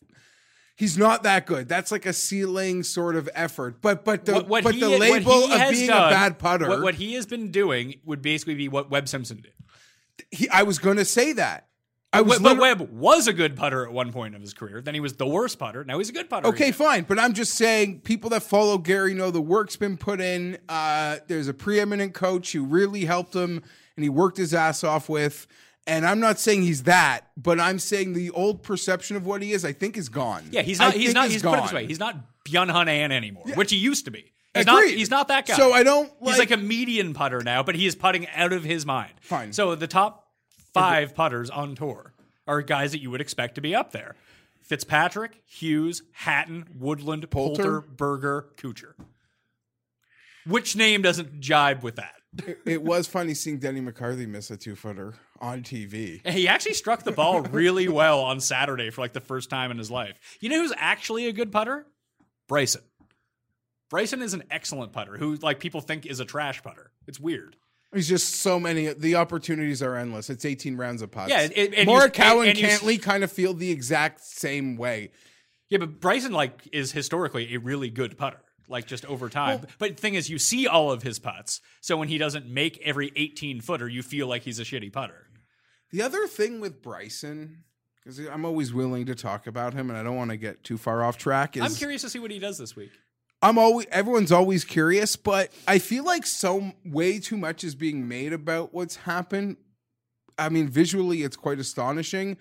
He's 0.78 0.96
not 0.96 1.24
that 1.24 1.48
good. 1.48 1.68
That's 1.68 1.92
like 1.92 2.06
a 2.06 2.14
ceiling 2.14 2.84
sort 2.84 3.16
of 3.16 3.28
effort. 3.34 3.82
But 3.82 4.06
but 4.06 4.26
the 4.26 4.36
what, 4.36 4.48
what 4.48 4.64
but 4.64 4.76
he, 4.76 4.80
the 4.80 4.90
label 4.90 5.52
of 5.52 5.72
being 5.72 5.88
done- 5.88 6.08
a 6.08 6.16
bad 6.16 6.38
putter. 6.38 6.70
What, 6.70 6.84
what 6.84 6.96
he 6.96 7.16
has 7.16 7.26
been 7.26 7.50
doing 7.50 7.96
would 8.06 8.22
basically 8.22 8.54
be 8.54 8.70
what 8.70 8.92
Webb 8.92 9.08
Simpson 9.08 9.42
did. 9.42 9.54
he, 10.30 10.48
I 10.50 10.62
was 10.62 10.78
going 10.78 10.98
to 10.98 11.06
say 11.06 11.34
that. 11.34 11.68
I 12.14 12.22
was 12.22 12.40
Webb, 12.40 12.58
but 12.58 12.62
Webb 12.62 12.92
was 12.92 13.28
a 13.28 13.34
good 13.34 13.56
putter 13.56 13.86
at 13.86 13.92
one 13.92 14.14
point 14.14 14.36
of 14.36 14.42
his 14.42 14.54
career. 14.54 14.80
Then 14.82 14.94
he 14.94 15.00
was 15.00 15.14
the 15.14 15.26
worst 15.26 15.58
putter. 15.58 15.84
Now 15.84 15.98
he's 15.98 16.10
a 16.10 16.14
good 16.14 16.30
putter. 16.30 16.48
Okay, 16.48 16.66
again. 16.66 16.74
fine, 16.74 17.04
but 17.04 17.20
I'm 17.20 17.34
just 17.34 17.56
saying 17.56 18.02
people 18.02 18.30
that 18.30 18.44
follow 18.44 18.78
Gary 18.78 19.16
know 19.16 19.32
the 19.32 19.42
work's 19.42 19.76
been 19.76 19.98
put 19.98 20.22
in. 20.22 20.60
Uh, 20.70 21.18
there's 21.28 21.48
a 21.48 21.54
preeminent 21.56 22.14
coach 22.14 22.52
who 22.54 22.64
really 22.64 23.06
helped 23.06 23.36
him 23.36 23.64
and 23.96 24.04
he 24.04 24.10
worked 24.10 24.38
his 24.38 24.54
ass 24.54 24.84
off 24.84 25.10
with. 25.10 25.48
And 25.88 26.06
I'm 26.06 26.20
not 26.20 26.38
saying 26.38 26.64
he's 26.64 26.84
that, 26.84 27.22
but 27.38 27.60
I'm 27.62 27.80
saying 27.80 28.14
the 28.14 28.30
old 28.32 28.62
perception 28.62 29.16
of 29.16 29.26
what 29.26 29.42
he 29.42 29.54
is, 29.54 29.64
I 29.64 29.72
think, 29.72 29.96
is 29.96 30.10
gone. 30.10 30.44
Yeah, 30.52 30.62
he's 30.62 30.82
I 30.82 30.86
not. 30.86 30.94
He's 30.96 31.06
think 31.06 31.16
not. 31.16 31.28
is 31.28 31.34
He's 31.34 31.42
put 31.42 31.58
it 31.58 31.62
this 31.64 31.74
way. 31.74 31.86
He's 31.88 32.00
not 32.00 32.18
Byeong 32.44 32.70
Hun 32.70 32.90
An 32.90 33.14
anymore, 33.14 33.46
which 33.56 33.72
he 33.72 33.78
used 33.78 34.06
to 34.06 34.12
be. 34.12 34.34
He's 34.54 34.66
not. 34.66 34.84
He's 34.86 35.10
not 35.10 35.30
that 35.30 35.48
guy. 35.48 35.56
So 35.56 35.72
I 35.72 35.84
don't 35.84 36.12
he's 36.22 36.38
like 36.38 36.52
a 36.52 36.58
median 36.58 37.14
putter 37.14 37.42
now, 37.42 37.64
but 37.64 37.76
he 37.76 37.86
is 37.86 37.96
putting 37.96 38.28
out 38.30 38.52
of 38.52 38.64
his 38.64 38.86
mind. 38.86 39.14
Fine. 39.22 39.54
So 39.54 39.76
the 39.76 39.88
top 39.88 40.28
five 40.74 41.16
putters 41.16 41.50
on 41.50 41.76
tour 41.76 42.14
are 42.48 42.62
guys 42.62 42.92
that 42.92 43.02
you 43.02 43.10
would 43.10 43.22
expect 43.22 43.56
to 43.56 43.62
be 43.62 43.74
up 43.74 43.94
there: 43.94 44.16
Fitzpatrick, 44.62 45.42
Hughes, 45.46 46.02
Hatton, 46.12 46.66
Woodland, 46.78 47.30
Poulter? 47.30 47.64
Poulter, 47.64 47.82
Berger, 47.82 48.48
Kuchar. 48.58 48.94
Which 50.46 50.76
name 50.76 51.02
doesn't 51.02 51.40
jibe 51.40 51.82
with 51.84 51.96
that? 51.96 52.14
it, 52.46 52.60
it 52.66 52.84
was 52.84 53.08
funny 53.08 53.34
seeing 53.34 53.58
Denny 53.58 53.82
McCarthy 53.82 54.26
miss 54.26 54.52
a 54.52 54.58
two 54.58 54.76
footer 54.76 55.14
on 55.40 55.64
TV. 55.64 56.22
And 56.26 56.34
He 56.36 56.48
actually 56.48 56.74
struck 56.74 57.04
the 57.04 57.12
ball 57.12 57.42
really 57.42 57.88
well 57.88 58.22
on 58.22 58.40
Saturday 58.40 58.90
for 58.90 59.02
like 59.02 59.14
the 59.14 59.20
first 59.22 59.50
time 59.50 59.72
in 59.72 59.78
his 59.78 59.92
life. 59.92 60.18
You 60.40 60.50
know 60.50 60.62
who's 60.62 60.74
actually 60.78 61.28
a 61.28 61.32
good 61.34 61.52
putter? 61.52 61.86
Bryson. 62.48 62.82
Bryson 63.90 64.22
is 64.22 64.34
an 64.34 64.44
excellent 64.52 64.92
putter 64.92 65.18
who 65.18 65.36
like 65.36 65.60
people 65.60 65.82
think 65.82 66.06
is 66.06 66.20
a 66.20 66.26
trash 66.26 66.62
putter. 66.62 66.92
It's 67.08 67.20
weird. 67.20 67.56
He's 67.94 68.10
just 68.10 68.36
so 68.36 68.60
many. 68.60 68.92
The 68.94 69.16
opportunities 69.16 69.82
are 69.82 69.96
endless. 69.96 70.30
It's 70.30 70.44
18 70.44 70.76
rounds 70.76 71.02
of 71.02 71.10
putts. 71.10 71.30
Yeah, 71.32 71.44
it- 71.54 71.74
and 71.74 71.88
Morikawa 71.88 72.50
and- 72.50 72.50
and, 72.50 72.58
Cantlay 72.58 73.02
kind 73.02 73.24
of 73.24 73.32
feel 73.32 73.54
the 73.54 73.72
exact 73.72 74.22
same 74.22 74.76
way. 74.76 75.12
Yeah, 75.70 75.78
but 75.80 76.00
Bryson 76.02 76.34
like 76.34 76.68
is 76.74 76.92
historically 76.92 77.54
a 77.56 77.60
really 77.60 77.90
good 77.90 78.18
putter, 78.18 78.42
like 78.68 78.88
just 78.88 79.06
over 79.06 79.30
time. 79.30 79.62
but 79.80 79.96
the 79.96 80.02
thing 80.02 80.16
is, 80.16 80.30
you 80.30 80.38
see 80.38 80.68
all 80.68 80.92
of 80.92 81.04
his 81.04 81.18
putts, 81.18 81.62
so 81.80 81.96
when 81.96 82.10
he 82.10 82.18
doesn't 82.18 82.46
make 82.50 82.78
every 82.84 83.12
18 83.16 83.62
footer, 83.62 83.88
you 83.88 84.04
feel 84.04 84.28
like 84.28 84.44
he's 84.44 84.60
a 84.60 84.64
shitty 84.64 84.92
putter. 84.92 85.27
The 85.92 86.02
other 86.02 86.28
thing 86.28 86.60
with 86.60 86.82
Bryson, 86.82 87.64
because 87.96 88.20
I'm 88.20 88.46
always 88.46 88.74
willing 88.74 89.06
to 89.06 89.16
talk 89.16 89.48
about 89.48 89.74
him, 89.74 89.90
and 89.90 89.98
I 89.98 90.04
don't 90.04 90.16
want 90.16 90.32
to 90.32 90.38
get 90.38 90.64
too 90.64 90.78
far 90.78 91.04
off 91.04 91.18
track. 91.18 91.56
Is 91.56 91.64
I'm 91.64 91.74
curious 91.74 92.02
to 92.02 92.10
see 92.10 92.20
what 92.20 92.32
he 92.32 92.40
does 92.40 92.58
this 92.58 92.76
week. 92.76 92.92
I'm 93.42 93.58
always 93.58 93.86
everyone's 93.92 94.32
always 94.32 94.66
curious, 94.66 95.16
but 95.16 95.52
I 95.68 95.80
feel 95.80 96.04
like 96.04 96.26
so 96.26 96.72
way 96.84 97.20
too 97.20 97.38
much 97.38 97.64
is 97.64 97.76
being 97.76 98.08
made 98.08 98.34
about 98.34 98.74
what's 98.74 98.96
happened. 98.96 99.58
I 100.40 100.50
mean, 100.50 100.68
visually, 100.68 101.24
it's 101.24 101.36
quite 101.36 101.60
astonishing. 101.60 102.38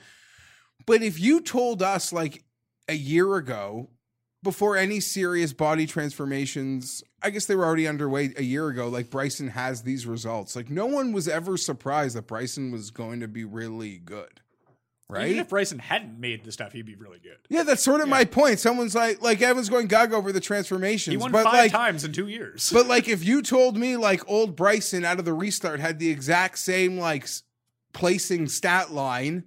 But 0.87 1.03
if 1.03 1.21
you 1.21 1.41
told 1.41 1.83
us 1.83 2.13
like 2.13 2.45
a 2.89 2.95
year 2.95 3.37
ago, 3.37 3.91
before 4.43 4.77
any 4.77 5.01
serious 5.01 5.53
body 5.53 5.87
transformations, 5.87 7.03
I 7.23 7.31
guess 7.31 7.47
they 7.47 7.57
were 7.57 7.65
already 7.65 7.89
underway 7.89 8.33
a 8.37 8.43
year 8.43 8.69
ago, 8.69 8.89
like 8.89 9.11
Bryson 9.11 9.49
has 9.49 9.83
these 9.83 10.07
results. 10.07 10.55
Like 10.55 10.71
no 10.71 10.87
one 10.87 11.13
was 11.13 11.29
ever 11.29 11.57
surprised 11.57 12.17
that 12.17 12.27
Bryson 12.27 12.71
was 12.71 12.91
going 12.91 13.21
to 13.21 13.29
be 13.29 13.45
really 13.45 13.99
good. 13.99 14.41
Right? 15.09 15.29
Even 15.29 15.41
if 15.41 15.49
Bryson 15.49 15.79
hadn't 15.79 16.19
made 16.19 16.45
the 16.45 16.51
stuff, 16.51 16.73
he'd 16.73 16.85
be 16.85 16.97
really 16.97 17.21
good. 17.21 17.37
yeah, 17.49 17.63
that's 17.63 17.83
sort 17.83 18.01
of 18.01 18.09
my 18.09 18.25
point. 18.25 18.59
Someone's 18.59 18.95
like, 18.95 19.23
like 19.23 19.41
everyone's 19.41 19.69
going 19.69 19.87
gaga 19.87 20.17
over 20.17 20.33
the 20.33 20.41
transformations. 20.41 21.13
He 21.13 21.17
won 21.17 21.31
but 21.31 21.45
five 21.45 21.55
like, 21.55 21.71
times 21.71 22.05
in 22.05 22.13
two 22.13 22.27
years. 22.27 22.71
but 22.73 22.87
like 22.89 23.09
if 23.09 23.25
you 23.25 23.41
told 23.41 23.77
me 23.77 23.97
like 23.97 24.29
old 24.29 24.57
Bryson 24.57 25.05
out 25.05 25.21
of 25.21 25.25
the 25.25 25.33
restart 25.33 25.79
had 25.79 26.01
the 26.01 26.11
exact 26.11 26.59
same 26.59 26.99
like 26.99 27.29
placing 27.93 28.49
stat 28.49 28.93
line, 28.93 29.45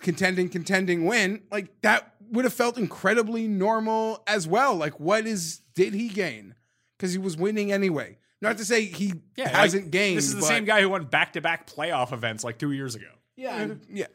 contending, 0.00 0.48
contending 0.48 1.04
win, 1.04 1.42
like 1.52 1.80
that 1.82 2.15
would 2.30 2.44
have 2.44 2.54
felt 2.54 2.78
incredibly 2.78 3.46
normal 3.48 4.22
as 4.26 4.46
well. 4.46 4.74
Like, 4.74 4.98
what 5.00 5.26
is 5.26 5.60
did 5.74 5.94
he 5.94 6.08
gain? 6.08 6.54
Because 6.96 7.12
he 7.12 7.18
was 7.18 7.36
winning 7.36 7.72
anyway. 7.72 8.18
Not 8.40 8.58
to 8.58 8.64
say 8.64 8.84
he 8.84 9.14
Yeah, 9.36 9.48
hasn't 9.48 9.84
like, 9.84 9.90
gained. 9.92 10.18
This 10.18 10.26
is 10.26 10.34
the 10.34 10.40
but- 10.40 10.46
same 10.46 10.64
guy 10.64 10.80
who 10.80 10.88
won 10.90 11.04
back 11.04 11.32
to 11.34 11.40
back 11.40 11.66
playoff 11.68 12.12
events 12.12 12.44
like 12.44 12.58
two 12.58 12.72
years 12.72 12.94
ago. 12.94 13.08
Yeah, 13.36 13.68
yeah. 13.90 14.06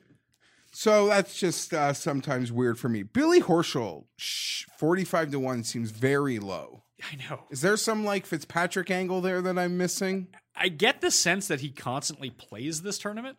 So 0.74 1.08
that's 1.08 1.38
just 1.38 1.74
uh, 1.74 1.94
sometimes 1.94 2.52
weird 2.52 2.80
for 2.80 2.88
me. 2.90 3.04
Billy 3.04 3.42
Horschel, 3.42 4.06
shh, 4.18 4.66
forty-five 4.78 5.30
to 5.32 5.40
one 5.40 5.64
seems 5.64 5.92
very 5.92 6.40
low. 6.40 6.84
I 7.04 7.18
know. 7.30 7.42
Is 7.50 7.62
there 7.62 7.78
some 7.78 8.06
like 8.06 8.26
Fitzpatrick 8.26 8.90
angle 8.90 9.22
there 9.22 9.42
that 9.42 9.58
I'm 9.60 9.78
missing? 9.78 10.28
I 10.56 10.70
get 10.70 11.02
the 11.02 11.12
sense 11.12 11.48
that 11.50 11.62
he 11.62 11.70
constantly 11.70 12.30
plays 12.30 12.84
this 12.84 12.98
tournament. 12.98 13.38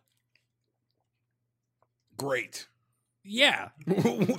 Great. 2.17 2.67
Yeah. 3.23 3.69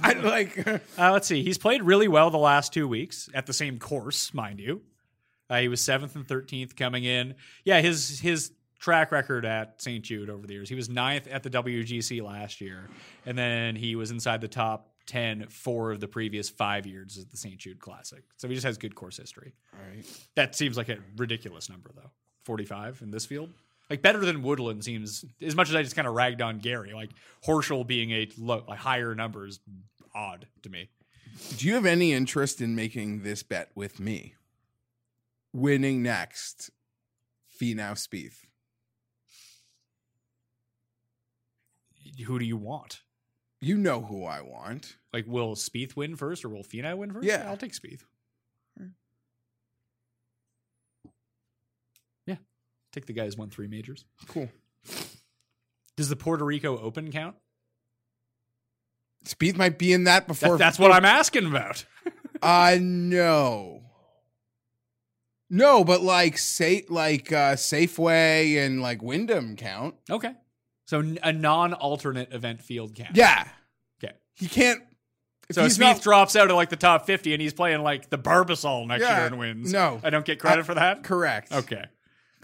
I 0.03 0.13
like. 0.15 0.67
Uh, 0.67 0.79
let's 1.13 1.27
see. 1.27 1.43
He's 1.43 1.59
played 1.59 1.83
really 1.83 2.09
well 2.09 2.31
the 2.31 2.39
last 2.39 2.73
two 2.73 2.87
weeks 2.87 3.29
at 3.35 3.47
the 3.47 3.53
same 3.53 3.79
course, 3.79 4.35
mind 4.35 4.61
you. 4.61 4.83
Uh, 5.49 5.61
he 5.61 5.69
was 5.69 5.81
seventh 5.81 6.17
and 6.17 6.27
thirteenth 6.27 6.77
coming 6.77 7.05
in. 7.05 7.35
Yeah, 7.65 7.81
his 7.81 8.21
his 8.21 8.53
track 8.79 9.13
record 9.13 9.45
at 9.47 9.81
St. 9.81 10.05
Jude 10.05 10.29
over 10.29 10.47
the 10.47 10.53
years. 10.55 10.69
He 10.69 10.75
was 10.75 10.89
ninth 10.91 11.27
at 11.29 11.43
the 11.43 11.51
WGC 11.51 12.23
last 12.23 12.61
year, 12.61 12.89
and 13.25 13.37
then 13.37 13.77
he 13.77 13.97
was 13.97 14.11
inside 14.11 14.41
the 14.41 14.49
top 14.49 14.91
ten 15.07 15.47
four 15.49 15.91
of 15.93 16.01
the 16.01 16.09
previous 16.09 16.49
five 16.49 16.87
years 16.87 17.19
at 17.19 17.31
the 17.31 17.37
St. 17.37 17.57
Jude 17.59 17.79
Classic. 17.79 18.23
So 18.37 18.49
he 18.49 18.55
just 18.55 18.67
has 18.67 18.79
good 18.79 18.95
course 18.95 19.17
history. 19.17 19.53
All 19.73 19.81
right. 19.89 20.05
That 20.35 20.55
seems 20.55 20.77
like 20.77 20.89
a 20.89 20.99
ridiculous 21.17 21.69
number, 21.69 21.91
though. 21.95 22.11
Forty-five 22.45 23.01
in 23.03 23.11
this 23.11 23.25
field, 23.25 23.51
like 23.95 24.03
better 24.03 24.25
than 24.25 24.43
Woodland 24.43 24.83
seems. 24.83 25.25
As 25.41 25.55
much 25.55 25.69
as 25.69 25.77
I 25.77 25.83
just 25.85 25.95
kind 25.95 26.09
of 26.09 26.15
ragged 26.15 26.43
on 26.43 26.59
Gary, 26.59 26.93
like 26.95 27.11
Horschel 27.47 27.87
being 27.87 28.11
a 28.11 28.29
low, 28.37 28.65
like 28.67 28.81
higher 28.81 29.15
number 29.15 29.47
is 29.47 29.61
odd 30.13 30.49
to 30.63 30.69
me. 30.69 30.89
Do 31.59 31.69
you 31.69 31.75
have 31.75 31.87
any 31.87 32.13
interest 32.13 32.61
in 32.61 32.75
making 32.75 33.23
this 33.23 33.45
bet 33.45 33.71
with 33.77 34.01
me? 34.01 34.35
Winning 35.53 36.03
next, 36.03 36.71
Finau 37.61 37.93
Spieth. 37.93 38.39
Who 42.27 42.41
do 42.41 42.45
you 42.45 42.57
want? 42.57 43.03
You 43.61 43.79
know 43.79 44.03
who 44.03 44.25
I 44.25 44.41
want. 44.41 44.97
Like, 45.13 45.27
will 45.29 45.55
Spieth 45.55 45.95
win 45.95 46.17
first 46.17 46.45
or 46.45 46.49
will 46.49 46.65
Finau 46.65 46.97
win 46.97 47.13
first? 47.13 47.27
Yeah. 47.27 47.47
I'll 47.49 47.57
take 47.57 47.73
Spieth. 47.73 48.03
Take 52.95 53.07
the 53.07 53.13
guys 53.13 53.37
won 53.37 53.51
three 53.51 53.67
majors. 53.67 54.05
Cool. 54.29 54.49
Does 55.97 56.09
the 56.09 56.17
Puerto 56.17 56.45
Rico 56.45 56.79
Open 56.81 57.11
count? 57.13 57.37
Spieth 59.25 59.57
might 59.57 59.79
be 59.79 59.93
in 59.93 60.05
that 60.05 60.21
That- 60.21 60.27
before. 60.29 60.59
that's 60.59 60.79
what 60.79 60.93
I'm 60.93 61.05
asking 61.05 61.47
about. 61.47 61.85
Uh 62.43 62.77
no. 62.81 63.81
No, 65.49 65.85
but 65.85 66.03
like 66.03 66.37
say 66.37 66.85
like 66.89 67.33
uh 67.33 67.55
Safeway 67.55 68.57
and 68.59 68.83
like 68.83 69.03
Wyndham 69.03 69.57
count. 69.57 69.95
Okay, 70.11 70.33
so 70.87 71.03
a 71.23 71.33
non-alternate 71.33 72.33
event 72.35 72.61
field 72.61 72.95
count. 72.97 73.17
Yeah. 73.17 73.47
Okay. 74.03 74.15
He 74.35 74.49
can't 74.49 74.83
So 75.53 75.63
Spieth 75.65 75.79
not- 75.79 76.03
drops 76.03 76.35
out 76.37 76.51
of 76.51 76.57
like 76.57 76.69
the 76.71 76.77
top 76.77 77.07
50 77.07 77.33
and 77.33 77.41
he's 77.41 77.55
playing 77.55 77.83
like 77.83 78.11
the 78.11 78.19
Barbasol 78.19 78.87
next 78.89 79.03
Yeah, 79.03 79.17
year 79.19 79.27
and 79.29 79.39
wins. 79.39 79.73
no. 79.73 80.01
I 80.03 80.11
don't 80.11 80.27
get 80.27 80.39
credit 80.41 80.63
I- 80.63 80.65
for 80.65 80.75
that. 80.75 81.05
correct. 81.05 81.53
Okay. 81.53 81.85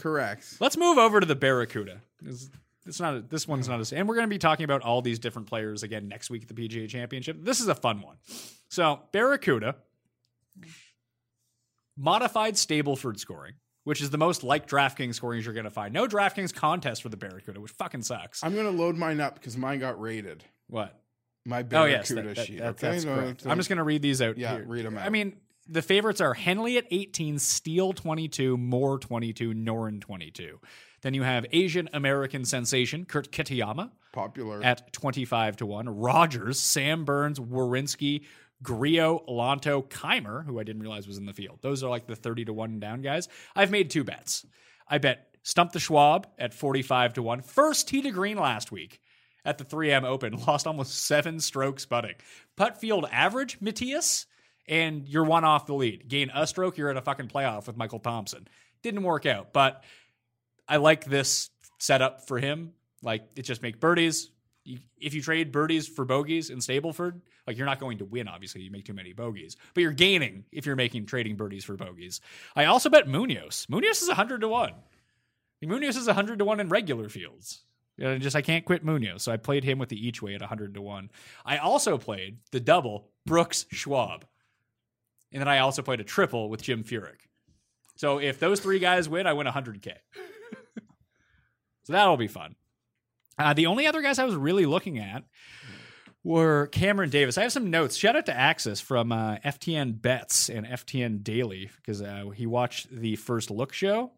Correct. 0.01 0.57
Let's 0.61 0.77
move 0.77 0.99
over 0.99 1.21
to 1.21 1.27
the 1.27 1.35
Barracuda. 1.37 2.01
It's, 2.25 2.49
it's 2.87 2.99
not. 3.01 3.15
A, 3.15 3.21
this 3.21 3.47
one's 3.47 3.69
not 3.69 3.81
a. 3.93 3.97
And 3.97 4.09
we're 4.09 4.15
going 4.15 4.27
to 4.27 4.31
be 4.35 4.39
talking 4.39 4.65
about 4.65 4.83
all 4.83 5.03
these 5.03 5.19
different 5.19 5.47
players 5.49 5.83
again 5.83 6.09
next 6.09 6.31
week 6.31 6.43
at 6.43 6.49
the 6.49 6.55
PGA 6.55 6.89
Championship. 6.89 7.37
This 7.45 7.61
is 7.61 7.69
a 7.69 7.75
fun 7.75 8.01
one. 8.01 8.17
So 8.71 9.01
Barracuda, 9.13 9.77
modified 11.97 12.55
Stableford 12.55 13.19
scoring, 13.19 13.55
which 13.85 14.01
is 14.01 14.11
the 14.11 14.19
most 14.19 14.43
like 14.43 14.67
DraftKings 14.69 15.15
scoring 15.17 15.43
you're 15.43 15.53
going 15.53 15.65
to 15.65 15.71
find. 15.71 15.93
No 15.93 16.07
DraftKings 16.07 16.55
contest 16.55 17.03
for 17.03 17.09
the 17.09 17.17
Barracuda, 17.17 17.61
which 17.61 17.73
fucking 17.73 18.03
sucks. 18.03 18.43
I'm 18.43 18.55
gonna 18.55 18.71
load 18.71 18.97
mine 18.97 19.21
up 19.21 19.35
because 19.35 19.57
mine 19.57 19.79
got 19.81 20.01
rated. 20.01 20.45
what? 20.69 20.97
My 21.47 21.65
Oh 21.73 21.85
yes, 21.87 22.11
Barracuda 22.11 22.23
that- 22.29 22.37
that- 22.37 22.47
sheet. 22.47 22.59
that- 22.59 22.69
okay, 22.71 22.91
that's 22.93 23.05
No, 23.05 23.15
correct. 23.17 23.47
I'm 23.47 23.57
just 23.57 23.69
going 23.71 23.79
to 23.79 23.83
read 23.83 24.03
these 24.03 24.21
out. 24.21 24.37
Yeah, 24.37 24.57
here. 24.57 24.65
read 24.67 24.85
'em 24.85 24.99
I 24.99 25.01
out. 25.01 25.07
I 25.07 25.11
mean, 25.11 25.37
the 25.71 25.83
favorites 25.83 26.21
are 26.21 26.35
Henley 26.35 26.77
at 26.79 26.87
18, 26.91 27.39
Steele 27.39 27.93
22, 27.93 28.57
Moore 28.57 28.99
22, 28.99 29.55
Noren 29.55 30.01
22. 30.01 30.59
Then 31.03 31.15
you 31.15 31.23
have 31.23 31.47
Asian 31.53 31.89
American 31.93 32.45
sensation 32.45 33.05
Kurt 33.05 33.31
Kitayama 33.31 33.91
popular. 34.13 34.63
at 34.63 34.93
25 34.93 35.59
to 35.59 35.67
1, 35.67 35.89
Rodgers, 35.89 36.59
Sam 36.59 37.05
Burns, 37.05 37.39
Werenski, 37.39 38.25
Grillo, 38.63 39.25
Lanto, 39.29 39.89
Keimer, 39.89 40.45
who 40.45 40.61
I 40.61 40.65
didn't 40.65 40.83
realize 40.83 41.07
was 41.07 41.17
in 41.17 41.27
the 41.27 41.33
field. 41.33 41.61
Those 41.63 41.83
are 41.83 41.89
like 41.89 42.07
the 42.07 42.17
30 42.17 42.47
to 42.47 42.53
1 42.53 42.81
down 42.81 43.01
guys. 43.01 43.29
I've 43.55 43.71
made 43.71 43.91
two 43.91 44.05
bets. 44.05 44.45
I 44.87 44.99
bet 44.99 45.29
Stump 45.43 45.73
the 45.73 45.81
Schwab 45.81 46.27
at 46.39 46.53
45 46.53 47.15
to 47.15 47.23
1. 47.23 47.41
First 47.43 47.89
tee 47.89 48.03
to 48.03 48.11
green 48.11 48.37
last 48.37 48.71
week 48.71 49.01
at 49.45 49.57
the 49.57 49.65
3M 49.65 50.05
Open. 50.05 50.35
Lost 50.47 50.67
almost 50.67 51.07
seven 51.07 51.41
strokes 51.41 51.87
putting. 51.87 52.17
Putt 52.57 52.79
field 52.79 53.07
average, 53.11 53.59
Matthias, 53.61 54.27
and 54.71 55.07
you're 55.09 55.25
one 55.25 55.45
off 55.45 55.67
the 55.67 55.75
lead. 55.75 56.09
Gain 56.09 56.31
a 56.33 56.47
stroke, 56.47 56.79
you're 56.79 56.91
in 56.91 56.97
a 56.97 57.03
fucking 57.03 57.29
playoff 57.29 57.67
with 57.67 57.77
Michael 57.77 57.99
Thompson. 57.99 58.49
Didn't 58.83 59.03
work 59.03 59.27
out, 59.27 59.53
but 59.53 59.85
I 60.67 60.77
like 60.77 61.05
this 61.05 61.51
setup 61.79 62.27
for 62.27 62.39
him. 62.39 62.73
Like 63.03 63.29
it 63.37 63.43
just 63.43 63.63
make 63.63 63.81
birdies. 63.81 64.31
If 64.99 65.15
you 65.15 65.23
trade 65.23 65.53
birdies 65.53 65.89
for 65.89 66.05
bogeys 66.05 66.51
in 66.51 66.59
Stableford, 66.59 67.21
like 67.47 67.57
you're 67.57 67.67
not 67.67 67.81
going 67.81 67.99
to 67.99 68.05
win. 68.05 68.29
Obviously, 68.29 68.61
you 68.61 68.71
make 68.71 68.85
too 68.85 68.93
many 68.93 69.13
bogeys, 69.13 69.57
but 69.75 69.81
you're 69.81 69.91
gaining 69.91 70.45
if 70.53 70.65
you're 70.65 70.77
making 70.77 71.07
trading 71.07 71.35
birdies 71.35 71.65
for 71.65 71.77
bogeys. 71.77 72.21
I 72.55 72.67
also 72.67 72.89
bet 72.89 73.09
Munoz. 73.09 73.67
Munoz 73.69 74.03
is 74.03 74.11
hundred 74.11 74.43
to 74.43 74.49
one. 74.49 74.75
Munoz 75.61 75.97
is 75.97 76.07
hundred 76.07 76.39
to 76.39 76.45
one 76.45 76.61
in 76.61 76.69
regular 76.69 77.09
fields. 77.09 77.63
And 77.99 78.23
just 78.23 78.37
I 78.37 78.43
can't 78.43 78.65
quit 78.65 78.85
Munoz, 78.85 79.23
so 79.23 79.33
I 79.33 79.37
played 79.37 79.65
him 79.65 79.79
with 79.79 79.89
the 79.89 80.07
each 80.07 80.23
way 80.23 80.35
at 80.35 80.43
hundred 80.43 80.75
to 80.75 80.83
one. 80.83 81.11
I 81.45 81.59
also 81.59 81.99
played 81.99 82.39
the 82.53 82.61
double 82.61 83.09
Brooks 83.27 83.67
Schwab, 83.71 84.25
and 85.33 85.41
then 85.41 85.49
I 85.49 85.59
also 85.59 85.83
played 85.83 86.01
a 86.01 86.05
triple 86.05 86.49
with 86.49 86.63
Jim 86.63 86.85
Furyk. 86.85 87.21
So 87.97 88.19
if 88.19 88.39
those 88.39 88.61
three 88.61 88.79
guys 88.79 89.09
win, 89.09 89.27
I 89.27 89.33
win 89.33 89.47
100k. 89.47 89.93
so 91.85 91.93
that'll 91.93 92.17
be 92.17 92.29
fun. 92.29 92.57
Uh, 93.39 93.55
the 93.55 93.67
only 93.67 93.87
other 93.87 94.03
guys 94.03 94.19
I 94.19 94.25
was 94.25 94.35
really 94.35 94.67
looking 94.67 94.99
at 94.99 95.25
were 96.23 96.67
Cameron 96.69 97.11
Davis. 97.11 97.39
I 97.39 97.43
have 97.43 97.53
some 97.53 97.71
notes. 97.71 97.97
Shout 97.97 98.17
out 98.17 98.27
to 98.27 98.37
Axis 98.37 98.81
from 98.81 99.13
uh, 99.13 99.37
FTN 99.45 100.01
Bets 100.01 100.51
and 100.51 100.67
FTN 100.67 101.23
Daily 101.23 101.71
because 101.77 102.03
uh, 102.03 102.31
he 102.35 102.47
watched 102.47 102.91
the 102.91 103.17
first 103.17 103.51
look 103.51 103.73
show 103.73 104.13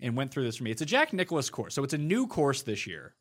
and 0.00 0.16
went 0.16 0.30
through 0.30 0.44
this 0.44 0.56
for 0.56 0.64
me. 0.64 0.70
It's 0.70 0.82
a 0.82 0.86
Jack 0.86 1.12
Nicklaus 1.12 1.50
course, 1.50 1.74
so 1.74 1.84
it's 1.84 1.94
a 1.94 1.98
new 1.98 2.26
course 2.26 2.62
this 2.62 2.86
year 2.86 3.14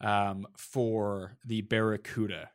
um, 0.00 0.46
for 0.56 1.36
the 1.44 1.62
Barracuda 1.62 2.50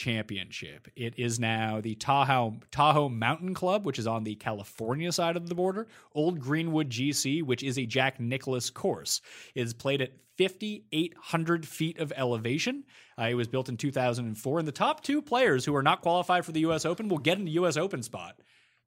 Championship. 0.00 0.88
It 0.96 1.18
is 1.18 1.38
now 1.38 1.82
the 1.82 1.94
Tahoe 1.94 2.56
Tahoe 2.70 3.10
Mountain 3.10 3.52
Club, 3.52 3.84
which 3.84 3.98
is 3.98 4.06
on 4.06 4.24
the 4.24 4.34
California 4.34 5.12
side 5.12 5.36
of 5.36 5.50
the 5.50 5.54
border. 5.54 5.88
Old 6.14 6.40
Greenwood 6.40 6.88
GC, 6.88 7.42
which 7.42 7.62
is 7.62 7.78
a 7.78 7.84
Jack 7.84 8.18
Nicklaus 8.18 8.70
course, 8.70 9.20
It 9.54 9.60
is 9.60 9.74
played 9.74 10.00
at 10.00 10.14
5,800 10.38 11.68
feet 11.68 11.98
of 11.98 12.14
elevation. 12.16 12.84
Uh, 13.18 13.24
it 13.24 13.34
was 13.34 13.46
built 13.46 13.68
in 13.68 13.76
2004, 13.76 14.58
and 14.58 14.66
the 14.66 14.72
top 14.72 15.02
two 15.02 15.20
players 15.20 15.66
who 15.66 15.76
are 15.76 15.82
not 15.82 16.00
qualified 16.00 16.46
for 16.46 16.52
the 16.52 16.60
U.S. 16.60 16.86
Open 16.86 17.10
will 17.10 17.18
get 17.18 17.38
in 17.38 17.44
the 17.44 17.50
U.S. 17.52 17.76
Open 17.76 18.02
spot 18.02 18.40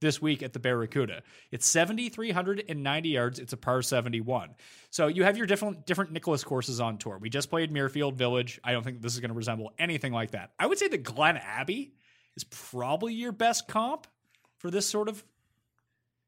this 0.03 0.21
week 0.21 0.43
at 0.43 0.53
the 0.53 0.59
Barracuda. 0.59 1.23
It's 1.49 1.65
7,390 1.65 3.09
yards. 3.09 3.39
It's 3.39 3.53
a 3.53 3.57
par 3.57 3.81
71. 3.81 4.49
So 4.91 5.07
you 5.07 5.23
have 5.23 5.37
your 5.37 5.47
different 5.47 5.87
different 5.87 6.11
Nicklaus 6.11 6.43
courses 6.43 6.79
on 6.79 6.99
tour. 6.99 7.17
We 7.17 7.31
just 7.31 7.49
played 7.49 7.73
Muirfield 7.73 8.13
Village. 8.13 8.59
I 8.63 8.73
don't 8.73 8.83
think 8.83 9.01
this 9.01 9.13
is 9.13 9.19
going 9.21 9.31
to 9.31 9.35
resemble 9.35 9.71
anything 9.79 10.13
like 10.13 10.31
that. 10.31 10.51
I 10.59 10.67
would 10.67 10.77
say 10.77 10.89
the 10.89 10.99
Glen 10.99 11.37
Abbey 11.37 11.95
is 12.35 12.43
probably 12.43 13.13
your 13.13 13.31
best 13.31 13.67
comp 13.67 14.05
for 14.57 14.69
this 14.69 14.85
sort 14.85 15.09
of 15.09 15.23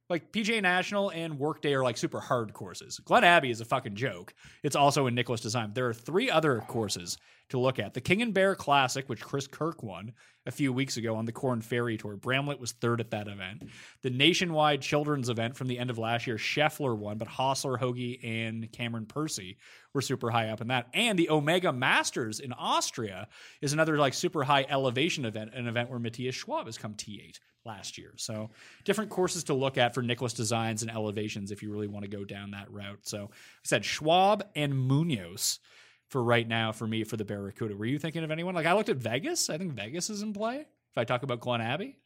like 0.10 0.32
PJ 0.32 0.62
National 0.62 1.10
and 1.10 1.39
Workday 1.39 1.74
are 1.74 1.84
like 1.84 1.97
super 1.97 2.20
hard 2.20 2.53
courses. 2.53 2.99
Glen 2.99 3.24
Abbey 3.24 3.49
is 3.49 3.62
a 3.62 3.66
fucking 3.66 3.95
joke. 3.95 4.34
It's 4.64 4.76
also 4.76 5.08
in 5.08 5.16
Nicklaus 5.16 5.41
design. 5.41 5.72
There 5.74 5.88
are 5.88 5.93
three 5.93 6.30
other 6.30 6.60
courses 6.68 7.18
to 7.49 7.60
look 7.60 7.80
at. 7.80 7.93
The 7.93 8.01
King 8.01 8.22
and 8.22 8.34
Bear 8.34 8.56
Classic, 8.56 9.08
which 9.08 9.22
Chris 9.22 9.47
Kirk 9.47 9.84
won 9.84 10.14
a 10.45 10.51
few 10.51 10.72
weeks 10.72 10.97
ago 10.97 11.16
on 11.16 11.26
the 11.26 11.32
Korn 11.32 11.62
Ferry 11.62 11.97
Tour. 11.97 12.18
Bramlett 12.18 12.60
was 12.60 12.72
third 12.72 12.99
at 12.99 13.12
that 13.12 13.28
event. 13.28 13.64
The 14.03 14.10
nationwide 14.10 14.82
children's 14.82 15.30
event 15.30 15.56
from 15.56 15.68
the 15.68 15.78
end 15.78 15.89
of 15.89 15.97
last 15.97 16.28
year, 16.28 16.38
Scheffler 16.38 16.97
won, 16.97 17.18
but 17.18 17.28
Hossler, 17.28 17.80
Hoagie, 17.80 18.20
and 18.24 18.72
Cameron 18.72 19.06
Percy 19.06 19.58
were 19.93 20.01
super 20.01 20.30
high 20.30 20.49
up 20.49 20.62
in 20.62 20.68
that. 20.68 20.88
And 20.93 21.18
the 21.18 21.30
Omega 21.30 21.72
Masters 21.72 22.39
in 22.39 22.53
Austria 22.53 23.28
is 23.62 23.74
another 23.74 23.97
like 23.97 24.14
super 24.14 24.43
high 24.43 24.66
elevation 24.70 25.26
event, 25.26 25.53
an 25.53 25.68
event 25.68 25.89
where 25.89 25.99
Matthias 25.99 26.36
Schwab 26.36 26.68
has 26.68 26.78
come 26.78 26.93
T8 26.93 27.39
last 27.66 27.97
year. 27.97 28.13
So 28.18 28.49
different 28.84 29.09
courses 29.09 29.43
to 29.45 29.53
look 29.53 29.78
at 29.78 29.93
for 29.93 30.01
Nicklaus 30.01 30.34
designs 30.34 30.82
and 30.82 30.91
elevations 30.91 31.51
if 31.51 31.63
you 31.63 31.72
really 31.72 31.88
want 31.88 32.03
to 32.05 32.09
go 32.09 32.24
down 32.24 32.51
that 32.51 32.72
route. 32.72 32.99
So 33.03 33.30
I 33.32 33.36
said 33.63 33.84
Schwab 33.84 34.45
and 34.55 34.78
Munoz 34.78 35.59
for 36.09 36.24
right 36.24 36.47
now 36.47 36.72
for 36.72 36.86
me 36.88 37.03
for 37.03 37.18
the 37.18 37.26
Barracuda. 37.26 37.76
Were 37.76 37.86
you 37.86 37.97
thinking 37.99 38.24
of 38.24 38.32
anyone? 38.32 38.53
Like 38.55 38.68
I 38.68 38.74
looked 38.74 38.89
at 38.89 38.97
Vegas. 38.97 39.49
I 39.49 39.57
think 39.57 39.74
Vegas 39.74 40.09
is 40.09 40.22
in 40.22 40.34
play. 40.34 40.57
If 40.59 40.97
I 40.97 41.03
talk 41.03 41.24
about 41.24 41.39
Glen 41.41 41.61
Abbey, 41.61 41.97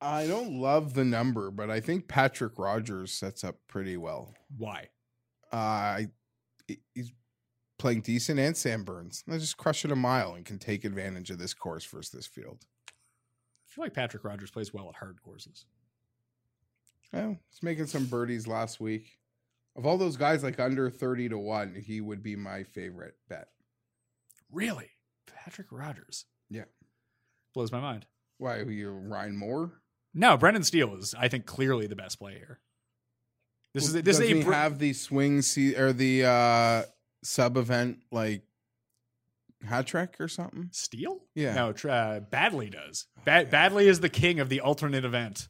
I 0.00 0.26
don't 0.26 0.60
love 0.60 0.92
the 0.92 1.04
number, 1.04 1.50
but 1.50 1.70
I 1.70 1.80
think 1.80 2.06
Patrick 2.06 2.58
Rodgers 2.58 3.12
sets 3.12 3.42
up 3.42 3.56
pretty 3.66 3.96
well. 3.96 4.34
why? 4.56 4.88
Uh, 5.52 5.56
I- 5.56 6.10
he's 6.94 7.12
playing 7.78 8.00
decent, 8.02 8.38
and 8.38 8.56
Sam 8.56 8.84
Burns. 8.84 9.22
They 9.26 9.38
just 9.38 9.56
crush 9.56 9.84
it 9.84 9.92
a 9.92 9.96
mile 9.96 10.34
and 10.34 10.44
can 10.44 10.58
take 10.58 10.84
advantage 10.84 11.30
of 11.30 11.38
this 11.38 11.54
course 11.54 11.84
versus 11.86 12.10
this 12.10 12.26
field. 12.26 12.64
I 13.76 13.78
feel 13.78 13.84
like 13.84 13.92
Patrick 13.94 14.24
Rodgers 14.24 14.50
plays 14.50 14.72
well 14.72 14.88
at 14.88 14.94
hard 14.94 15.20
courses. 15.22 15.66
Well, 17.12 17.36
he's 17.50 17.62
making 17.62 17.86
some 17.88 18.06
birdies 18.06 18.46
last 18.46 18.80
week. 18.80 19.18
Of 19.76 19.84
all 19.84 19.98
those 19.98 20.16
guys, 20.16 20.42
like 20.42 20.58
under 20.58 20.88
thirty 20.88 21.28
to 21.28 21.36
one, 21.36 21.74
he 21.74 22.00
would 22.00 22.22
be 22.22 22.36
my 22.36 22.62
favorite 22.62 23.16
bet. 23.28 23.48
Really, 24.50 24.88
Patrick 25.26 25.66
Rodgers 25.70 26.24
Yeah. 26.48 26.64
blows 27.52 27.70
my 27.70 27.80
mind. 27.80 28.06
Why 28.38 28.56
are 28.60 28.70
you 28.70 28.90
Ryan 28.92 29.36
Moore? 29.36 29.82
No, 30.14 30.38
Brendan 30.38 30.62
Steele 30.62 30.94
is, 30.96 31.14
I 31.14 31.28
think, 31.28 31.44
clearly 31.44 31.86
the 31.86 31.96
best 31.96 32.18
play 32.18 32.36
here. 32.38 32.60
This 33.74 33.82
Well, 33.82 33.96
is 33.96 34.02
this 34.02 34.16
is 34.16 34.20
doesn't 34.20 34.32
a 34.32 34.38
he 34.38 34.44
br- 34.44 34.52
have 34.52 34.78
the 34.78 34.94
swing 34.94 35.42
se- 35.42 35.74
or 35.76 35.92
the 35.92 36.24
uh 36.24 36.82
sub 37.22 37.58
event 37.58 37.98
like 38.10 38.42
hat 39.64 39.86
trick 39.86 40.16
or 40.20 40.28
something? 40.28 40.68
Steele? 40.72 41.20
Yeah. 41.34 41.54
No, 41.54 41.68
uh, 41.70 42.20
Baddeley 42.20 42.70
does. 42.72 43.06
Bad- 43.24 43.50
Baddeley 43.50 43.84
is 43.86 44.00
the 44.00 44.08
king 44.08 44.40
of 44.40 44.48
the 44.48 44.60
alternate 44.60 45.04
event. 45.04 45.48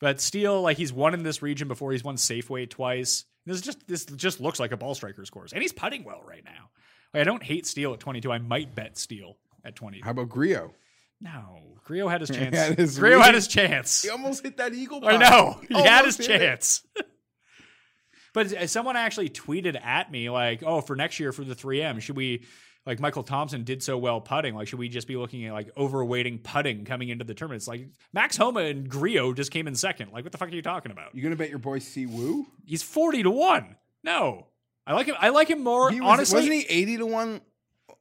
But 0.00 0.20
Steele, 0.20 0.62
like 0.62 0.76
he's 0.78 0.92
won 0.92 1.12
in 1.14 1.22
this 1.22 1.42
region 1.42 1.68
before. 1.68 1.92
He's 1.92 2.04
won 2.04 2.16
Safeway 2.16 2.68
twice. 2.70 3.24
This 3.46 3.56
is 3.56 3.62
just 3.62 3.86
this 3.86 4.04
just 4.06 4.40
looks 4.40 4.58
like 4.60 4.72
a 4.72 4.76
ball 4.76 4.94
striker's 4.94 5.28
course, 5.30 5.52
and 5.52 5.60
he's 5.62 5.72
putting 5.72 6.04
well 6.04 6.22
right 6.26 6.44
now. 6.44 6.70
Like, 7.12 7.22
I 7.22 7.24
don't 7.24 7.42
hate 7.42 7.66
Steele 7.66 7.92
at 7.92 8.00
22. 8.00 8.30
I 8.32 8.38
might 8.38 8.74
bet 8.74 8.96
Steele 8.96 9.36
at 9.64 9.76
20. 9.76 10.00
How 10.02 10.12
about 10.12 10.28
Grillo? 10.28 10.72
No, 11.20 11.78
Grillo 11.84 12.08
had 12.08 12.20
his 12.22 12.30
chance. 12.34 12.56
had 12.56 12.78
his 12.78 12.98
Grillo 12.98 13.20
had 13.20 13.34
his 13.34 13.46
chance. 13.48 14.02
He 14.02 14.08
almost 14.08 14.42
hit 14.42 14.56
that 14.56 14.72
eagle. 14.72 15.04
I 15.04 15.18
putt. 15.18 15.20
know. 15.20 15.60
He 15.68 15.82
had 15.82 16.04
his 16.06 16.16
Almost 16.16 16.30
hit 16.30 16.30
it. 16.42 16.46
chance. 16.46 16.86
but 18.32 18.52
uh, 18.54 18.66
someone 18.66 18.96
actually 18.96 19.28
tweeted 19.28 19.78
at 19.84 20.10
me 20.10 20.30
like, 20.30 20.62
"Oh, 20.64 20.80
for 20.80 20.96
next 20.96 21.20
year 21.20 21.32
for 21.32 21.44
the 21.44 21.54
3M, 21.54 22.00
should 22.00 22.16
we 22.16 22.44
like 22.90 23.00
Michael 23.00 23.22
Thompson 23.22 23.64
did 23.64 23.82
so 23.82 23.96
well 23.96 24.20
putting? 24.20 24.54
Like, 24.54 24.68
should 24.68 24.78
we 24.78 24.88
just 24.88 25.06
be 25.06 25.16
looking 25.16 25.46
at 25.46 25.52
like 25.52 25.74
overweighting 25.76 26.42
putting 26.42 26.84
coming 26.84 27.08
into 27.08 27.24
the 27.24 27.32
tournament?" 27.34 27.60
It's 27.60 27.68
like 27.68 27.88
Max 28.12 28.36
Homa 28.36 28.60
and 28.60 28.88
Grillo 28.88 29.32
just 29.32 29.50
came 29.50 29.66
in 29.68 29.74
second. 29.74 30.12
Like, 30.12 30.24
what 30.24 30.32
the 30.32 30.38
fuck 30.38 30.48
are 30.48 30.54
you 30.54 30.60
talking 30.62 30.92
about? 30.92 31.14
You 31.14 31.22
gonna 31.22 31.36
bet 31.36 31.48
your 31.50 31.58
boy 31.60 31.78
Si 31.78 32.06
Woo? 32.06 32.46
He's 32.66 32.82
40 32.82 33.22
to 33.22 33.30
1. 33.30 33.76
No. 34.02 34.46
I 34.86 34.94
like 34.94 35.06
him 35.06 35.14
I 35.20 35.28
like 35.28 35.48
him 35.48 35.62
more 35.62 35.90
He 35.90 36.00
was, 36.00 36.10
honestly. 36.10 36.36
wasn't 36.36 36.54
he 36.54 36.60
eighty 36.68 36.96
to 36.96 37.06
one? 37.06 37.40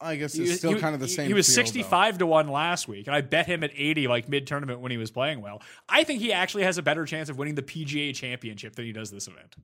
I 0.02 0.16
guess 0.16 0.34
it's 0.36 0.50
was- 0.50 0.58
still 0.60 0.74
he- 0.74 0.80
kind 0.80 0.96
of 0.96 1.02
the 1.02 1.08
same. 1.10 1.28
He 1.28 1.34
was 1.34 1.46
field, 1.46 1.58
though. 1.58 1.64
65 1.66 2.18
to 2.20 2.26
1 2.26 2.48
last 2.48 2.88
week, 2.88 3.06
and 3.08 3.16
I 3.16 3.20
bet 3.22 3.48
him 3.48 3.64
at 3.66 3.72
80 3.76 4.08
like 4.08 4.30
mid 4.30 4.48
tournament 4.48 4.80
when 4.80 4.92
he 4.92 4.98
was 4.98 5.12
playing 5.12 5.42
well. 5.42 5.62
I 5.90 6.04
think 6.06 6.22
he 6.22 6.32
actually 6.32 6.64
has 6.64 6.78
a 6.78 6.82
better 6.82 7.06
chance 7.06 7.30
of 7.30 7.38
winning 7.38 7.56
the 7.56 7.62
PGA 7.62 8.14
championship 8.16 8.76
than 8.76 8.86
he 8.86 8.94
does 8.94 9.12
this 9.12 9.28
event. 9.28 9.56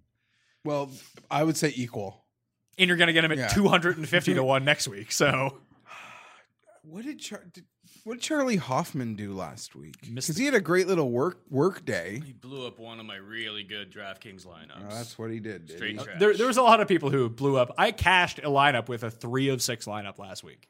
Well, 0.65 0.91
I 1.31 1.43
would 1.43 1.55
say 1.57 1.71
equal. 1.75 2.24
And 2.77 2.87
you're 2.87 2.97
going 2.97 3.07
to 3.07 3.13
get 3.13 3.23
him 3.23 3.31
at 3.31 3.37
Yeah. 3.37 3.47
250 3.47 4.33
to 4.33 4.43
1 4.43 4.65
next 4.65 4.87
week. 4.87 5.11
So, 5.11 5.57
What 6.83 7.03
did, 7.03 7.19
Char- 7.19 7.43
did 7.51 7.65
what 8.03 8.15
did 8.15 8.21
Charlie 8.21 8.57
Hoffman 8.57 9.15
do 9.15 9.33
last 9.33 9.75
week? 9.75 9.95
Because 10.13 10.37
he 10.37 10.45
had 10.45 10.53
a 10.53 10.61
great 10.61 10.87
little 10.87 11.09
work 11.09 11.39
work 11.49 11.83
day. 11.83 12.21
He 12.23 12.31
blew 12.33 12.67
up 12.67 12.77
one 12.77 12.99
of 12.99 13.05
my 13.07 13.15
really 13.15 13.63
good 13.63 13.91
DraftKings 13.91 14.45
lineups. 14.45 14.83
Oh, 14.85 14.89
that's 14.89 15.17
what 15.17 15.31
he 15.31 15.39
did. 15.39 15.65
did 15.65 15.77
Straight 15.77 15.93
he? 15.93 15.99
Uh, 15.99 16.03
trash. 16.03 16.19
there, 16.19 16.33
there 16.37 16.45
was 16.47 16.57
a 16.57 16.61
lot 16.61 16.79
of 16.81 16.87
people 16.87 17.09
who 17.09 17.27
blew 17.29 17.57
up. 17.57 17.73
I 17.77 17.91
cashed 17.91 18.37
a 18.39 18.43
lineup 18.49 18.87
with 18.87 19.01
a 19.03 19.09
3 19.09 19.49
of 19.49 19.63
6 19.63 19.85
lineup 19.85 20.19
last 20.19 20.43
week. 20.43 20.67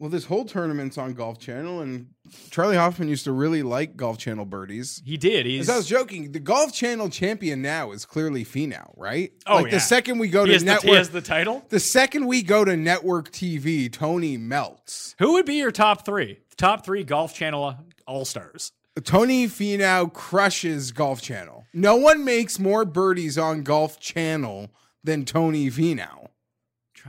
Well, 0.00 0.08
this 0.08 0.24
whole 0.24 0.46
tournament's 0.46 0.96
on 0.96 1.12
Golf 1.12 1.38
Channel, 1.38 1.80
and 1.80 2.06
Charlie 2.50 2.76
Hoffman 2.76 3.08
used 3.08 3.24
to 3.24 3.32
really 3.32 3.62
like 3.62 3.98
Golf 3.98 4.16
Channel 4.16 4.46
birdies. 4.46 5.02
He 5.04 5.18
did. 5.18 5.44
He's 5.44 5.68
I 5.68 5.76
was 5.76 5.86
joking, 5.86 6.32
the 6.32 6.40
Golf 6.40 6.72
Channel 6.72 7.10
champion 7.10 7.60
now 7.60 7.92
is 7.92 8.06
clearly 8.06 8.42
Finau, 8.42 8.94
right? 8.96 9.30
Oh, 9.46 9.56
like 9.56 9.66
yeah. 9.66 9.72
the 9.72 9.80
second 9.80 10.18
we 10.18 10.28
go 10.28 10.44
he 10.44 10.46
to 10.46 10.52
has, 10.54 10.62
the, 10.62 10.70
network, 10.70 10.88
he 10.88 10.96
has 10.96 11.10
the 11.10 11.20
title. 11.20 11.66
the 11.68 11.78
second 11.78 12.26
we 12.26 12.42
go 12.42 12.64
to 12.64 12.78
network 12.78 13.30
TV, 13.30 13.92
Tony 13.92 14.38
melts. 14.38 15.14
Who 15.18 15.34
would 15.34 15.44
be 15.44 15.56
your 15.56 15.70
top 15.70 16.06
3? 16.06 16.38
Top 16.56 16.82
3 16.82 17.04
Golf 17.04 17.34
Channel 17.34 17.62
uh, 17.62 17.74
All-Stars. 18.06 18.72
Tony 19.04 19.48
Finau 19.48 20.10
crushes 20.10 20.92
Golf 20.92 21.20
Channel. 21.20 21.66
No 21.74 21.96
one 21.96 22.24
makes 22.24 22.58
more 22.58 22.86
birdies 22.86 23.36
on 23.36 23.64
Golf 23.64 24.00
Channel 24.00 24.70
than 25.04 25.26
Tony 25.26 25.70
Finau. 25.70 26.29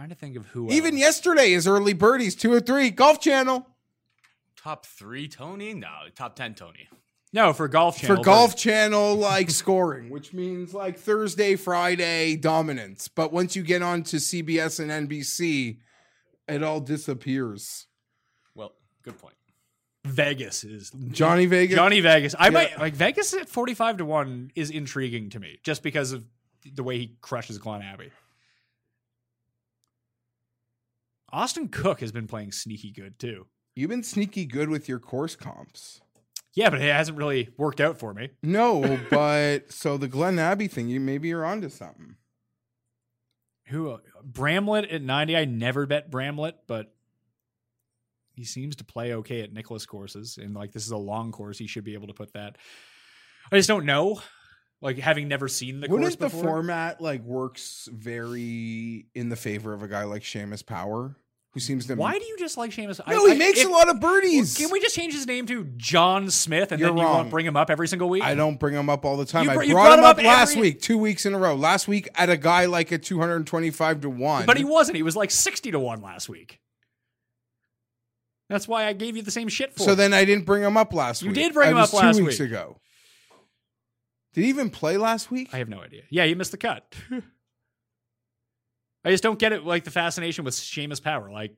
Trying 0.01 0.09
to 0.09 0.15
think 0.15 0.35
of 0.35 0.47
who 0.47 0.67
Even 0.71 0.95
else. 0.95 0.99
yesterday, 0.99 1.51
his 1.51 1.67
early 1.67 1.93
birdies, 1.93 2.33
two 2.33 2.51
or 2.51 2.59
three, 2.59 2.89
Golf 2.89 3.21
Channel. 3.21 3.67
Top 4.57 4.87
three, 4.87 5.27
Tony? 5.27 5.75
No, 5.75 5.89
top 6.15 6.35
ten, 6.35 6.55
Tony. 6.55 6.89
No, 7.31 7.53
for 7.53 7.67
Golf 7.67 7.99
Channel. 7.99 8.15
For 8.15 8.23
Golf 8.23 8.55
Channel, 8.55 9.13
like 9.13 9.49
scoring, 9.51 10.09
which 10.09 10.33
means 10.33 10.73
like 10.73 10.97
Thursday, 10.97 11.55
Friday 11.55 12.35
dominance. 12.35 13.09
But 13.09 13.31
once 13.31 13.55
you 13.55 13.61
get 13.61 13.83
on 13.83 14.01
to 14.05 14.17
CBS 14.17 14.79
and 14.79 15.07
NBC, 15.07 15.77
it 16.47 16.63
all 16.63 16.79
disappears. 16.79 17.85
Well, 18.55 18.73
good 19.03 19.19
point. 19.19 19.35
Vegas 20.03 20.63
is 20.63 20.89
Johnny 21.11 21.45
Vegas. 21.45 21.75
Johnny 21.75 21.99
Vegas. 21.99 22.33
I 22.39 22.49
might 22.49 22.79
like 22.79 22.95
Vegas 22.95 23.35
at 23.35 23.47
forty 23.47 23.75
five 23.75 23.97
to 23.97 24.05
one 24.05 24.49
is 24.55 24.71
intriguing 24.71 25.29
to 25.29 25.39
me 25.39 25.59
just 25.61 25.83
because 25.83 26.11
of 26.11 26.25
the 26.65 26.81
way 26.81 26.97
he 26.97 27.17
crushes 27.21 27.59
Glen 27.59 27.83
Abbey. 27.83 28.09
Austin 31.31 31.69
Cook 31.69 32.01
has 32.01 32.11
been 32.11 32.27
playing 32.27 32.51
sneaky 32.51 32.91
good 32.91 33.17
too. 33.19 33.47
You've 33.75 33.89
been 33.89 34.03
sneaky 34.03 34.45
good 34.45 34.69
with 34.69 34.89
your 34.89 34.99
course 34.99 35.35
comps. 35.35 36.01
Yeah, 36.53 36.69
but 36.69 36.81
it 36.81 36.93
hasn't 36.93 37.17
really 37.17 37.49
worked 37.57 37.79
out 37.79 37.97
for 37.97 38.13
me. 38.13 38.29
No, 38.43 38.99
but 39.09 39.71
so 39.71 39.97
the 39.97 40.09
Glen 40.09 40.39
Abbey 40.39 40.67
thing, 40.67 40.89
you 40.89 40.99
maybe 40.99 41.29
you're 41.29 41.45
onto 41.45 41.69
something. 41.69 42.15
Who 43.67 43.91
uh, 43.91 43.97
Bramlett 44.23 44.89
at 44.89 45.01
ninety? 45.01 45.37
I 45.37 45.45
never 45.45 45.85
bet 45.85 46.11
Bramlett, 46.11 46.67
but 46.67 46.93
he 48.33 48.43
seems 48.43 48.75
to 48.77 48.83
play 48.83 49.13
okay 49.15 49.41
at 49.41 49.53
Nicklaus 49.53 49.85
courses, 49.85 50.37
and 50.37 50.53
like 50.53 50.73
this 50.73 50.85
is 50.85 50.91
a 50.91 50.97
long 50.97 51.31
course, 51.31 51.57
he 51.57 51.67
should 51.67 51.85
be 51.85 51.93
able 51.93 52.07
to 52.07 52.13
put 52.13 52.33
that. 52.33 52.57
I 53.51 53.57
just 53.57 53.69
don't 53.69 53.85
know. 53.85 54.21
Like 54.81 54.97
having 54.97 55.27
never 55.27 55.47
seen 55.47 55.79
the 55.79 55.87
Wouldn't 55.87 56.01
course 56.01 56.15
the 56.15 56.25
before. 56.35 56.43
format 56.55 56.99
like 57.01 57.21
works 57.23 57.87
very 57.93 59.05
in 59.13 59.29
the 59.29 59.35
favor 59.35 59.73
of 59.73 59.83
a 59.83 59.87
guy 59.87 60.05
like 60.05 60.23
Seamus 60.23 60.65
Power, 60.65 61.15
who 61.51 61.59
seems 61.59 61.85
to 61.85 61.93
Why 61.93 62.17
do 62.17 62.25
you 62.25 62.35
just 62.39 62.57
like 62.57 62.71
Seamus? 62.71 62.99
No, 63.07 63.27
he 63.27 63.37
makes 63.37 63.63
a 63.63 63.69
lot 63.69 63.89
of 63.89 63.99
birdies. 63.99 64.57
Can 64.57 64.71
we 64.71 64.79
just 64.79 64.95
change 64.95 65.13
his 65.13 65.27
name 65.27 65.45
to 65.45 65.65
John 65.77 66.31
Smith 66.31 66.71
and 66.71 66.79
You're 66.79 66.89
then 66.89 66.97
you 66.97 67.03
wrong. 67.03 67.15
won't 67.17 67.29
bring 67.29 67.45
him 67.45 67.55
up 67.55 67.69
every 67.69 67.87
single 67.87 68.09
week? 68.09 68.23
I 68.23 68.33
don't 68.33 68.59
bring 68.59 68.73
him 68.73 68.89
up 68.89 69.05
all 69.05 69.17
the 69.17 69.25
time. 69.25 69.43
You 69.45 69.51
I 69.51 69.53
brought, 69.55 69.67
brought 69.69 69.99
him 69.99 70.05
up, 70.05 70.17
up 70.17 70.23
last 70.23 70.51
every- 70.53 70.61
week, 70.63 70.81
two 70.81 70.97
weeks 70.97 71.27
in 71.27 71.35
a 71.35 71.37
row. 71.37 71.53
Last 71.53 71.87
week 71.87 72.09
at 72.15 72.31
a 72.31 72.37
guy 72.37 72.65
like 72.65 72.91
at 72.91 73.03
225 73.03 74.01
to 74.01 74.09
1. 74.09 74.45
But 74.47 74.57
he 74.57 74.63
wasn't. 74.63 74.95
He 74.95 75.03
was 75.03 75.15
like 75.15 75.29
60 75.29 75.69
to 75.71 75.79
1 75.79 76.01
last 76.01 76.27
week. 76.27 76.59
That's 78.49 78.67
why 78.67 78.85
I 78.85 78.93
gave 78.93 79.15
you 79.15 79.21
the 79.21 79.31
same 79.31 79.47
shit 79.47 79.73
for 79.73 79.83
So 79.83 79.91
him. 79.91 79.97
then 79.97 80.13
I 80.13 80.25
didn't 80.25 80.45
bring 80.45 80.63
him 80.63 80.75
up 80.75 80.91
last 80.93 81.21
You 81.21 81.29
week. 81.29 81.37
You 81.37 81.43
did 81.43 81.53
bring 81.53 81.67
I 81.69 81.71
him 81.71 81.77
up 81.77 81.93
last 81.93 82.17
two 82.17 82.25
weeks 82.25 82.39
week. 82.39 82.49
ago. 82.49 82.77
Did 84.33 84.43
he 84.43 84.49
even 84.49 84.69
play 84.69 84.97
last 84.97 85.29
week? 85.31 85.49
I 85.53 85.57
have 85.57 85.69
no 85.69 85.81
idea. 85.81 86.03
Yeah, 86.09 86.25
he 86.25 86.35
missed 86.35 86.51
the 86.51 86.57
cut. 86.57 86.95
I 89.03 89.09
just 89.11 89.23
don't 89.23 89.39
get 89.39 89.51
it. 89.51 89.65
Like 89.65 89.83
the 89.83 89.91
fascination 89.91 90.45
with 90.45 90.53
Seamus 90.53 91.01
Power. 91.03 91.31
Like, 91.31 91.55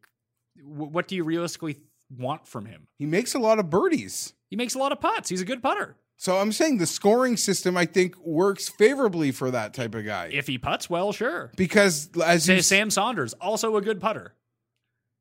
w- 0.58 0.90
what 0.92 1.08
do 1.08 1.16
you 1.16 1.24
realistically 1.24 1.78
want 2.18 2.48
from 2.48 2.66
him? 2.66 2.88
he 2.98 3.06
makes 3.06 3.34
a 3.34 3.40
lot 3.40 3.60
of 3.60 3.70
birdies. 3.70 4.34
He 4.50 4.56
makes 4.56 4.76
a 4.76 4.78
lot 4.80 4.92
of 4.92 5.00
putts. 5.02 5.30
He's 5.30 5.42
a 5.42 5.46
good 5.46 5.62
putter. 5.64 5.98
So 6.16 6.38
I'm 6.38 6.52
saying 6.52 6.78
the 6.78 6.86
scoring 6.86 7.38
system, 7.38 7.76
I 7.76 7.86
think, 7.86 8.16
works 8.24 8.70
favorably 8.70 9.32
for 9.32 9.50
that 9.52 9.74
type 9.74 9.96
of 9.96 10.06
guy. 10.06 10.30
If 10.32 10.46
he 10.48 10.58
puts 10.60 10.90
well, 10.90 11.12
sure. 11.12 11.52
because 11.58 12.10
as 12.24 12.48
you 12.48 12.56
Say 12.58 12.62
Sam 12.62 12.90
Saunders, 12.92 13.34
also 13.34 13.76
a 13.78 13.82
good 13.82 14.00
putter. 14.00 14.36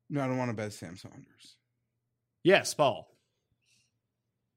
no, 0.09 0.21
I 0.21 0.27
don't 0.27 0.37
want 0.37 0.51
to 0.51 0.55
bet 0.55 0.71
Sam 0.71 0.95
Saunders. 0.95 1.55
Yes, 2.43 2.73
Paul. 2.73 3.09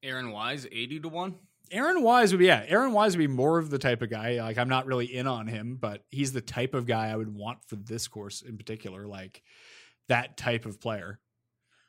Aaron 0.02 0.30
Wise, 0.30 0.66
80 0.70 1.00
to 1.00 1.08
1. 1.08 1.34
Aaron 1.70 2.02
Wise 2.02 2.32
would 2.32 2.38
be 2.38 2.46
yeah. 2.46 2.64
Aaron 2.66 2.92
Wise 2.92 3.16
would 3.16 3.22
be 3.22 3.26
more 3.32 3.58
of 3.58 3.70
the 3.70 3.78
type 3.78 4.02
of 4.02 4.10
guy. 4.10 4.40
Like 4.40 4.58
I'm 4.58 4.68
not 4.68 4.86
really 4.86 5.06
in 5.06 5.26
on 5.26 5.46
him, 5.46 5.76
but 5.80 6.04
he's 6.10 6.32
the 6.32 6.40
type 6.40 6.74
of 6.74 6.86
guy 6.86 7.08
I 7.08 7.16
would 7.16 7.34
want 7.34 7.64
for 7.66 7.76
this 7.76 8.08
course 8.08 8.42
in 8.42 8.56
particular. 8.56 9.06
Like 9.06 9.42
that 10.08 10.36
type 10.36 10.66
of 10.66 10.80
player. 10.80 11.20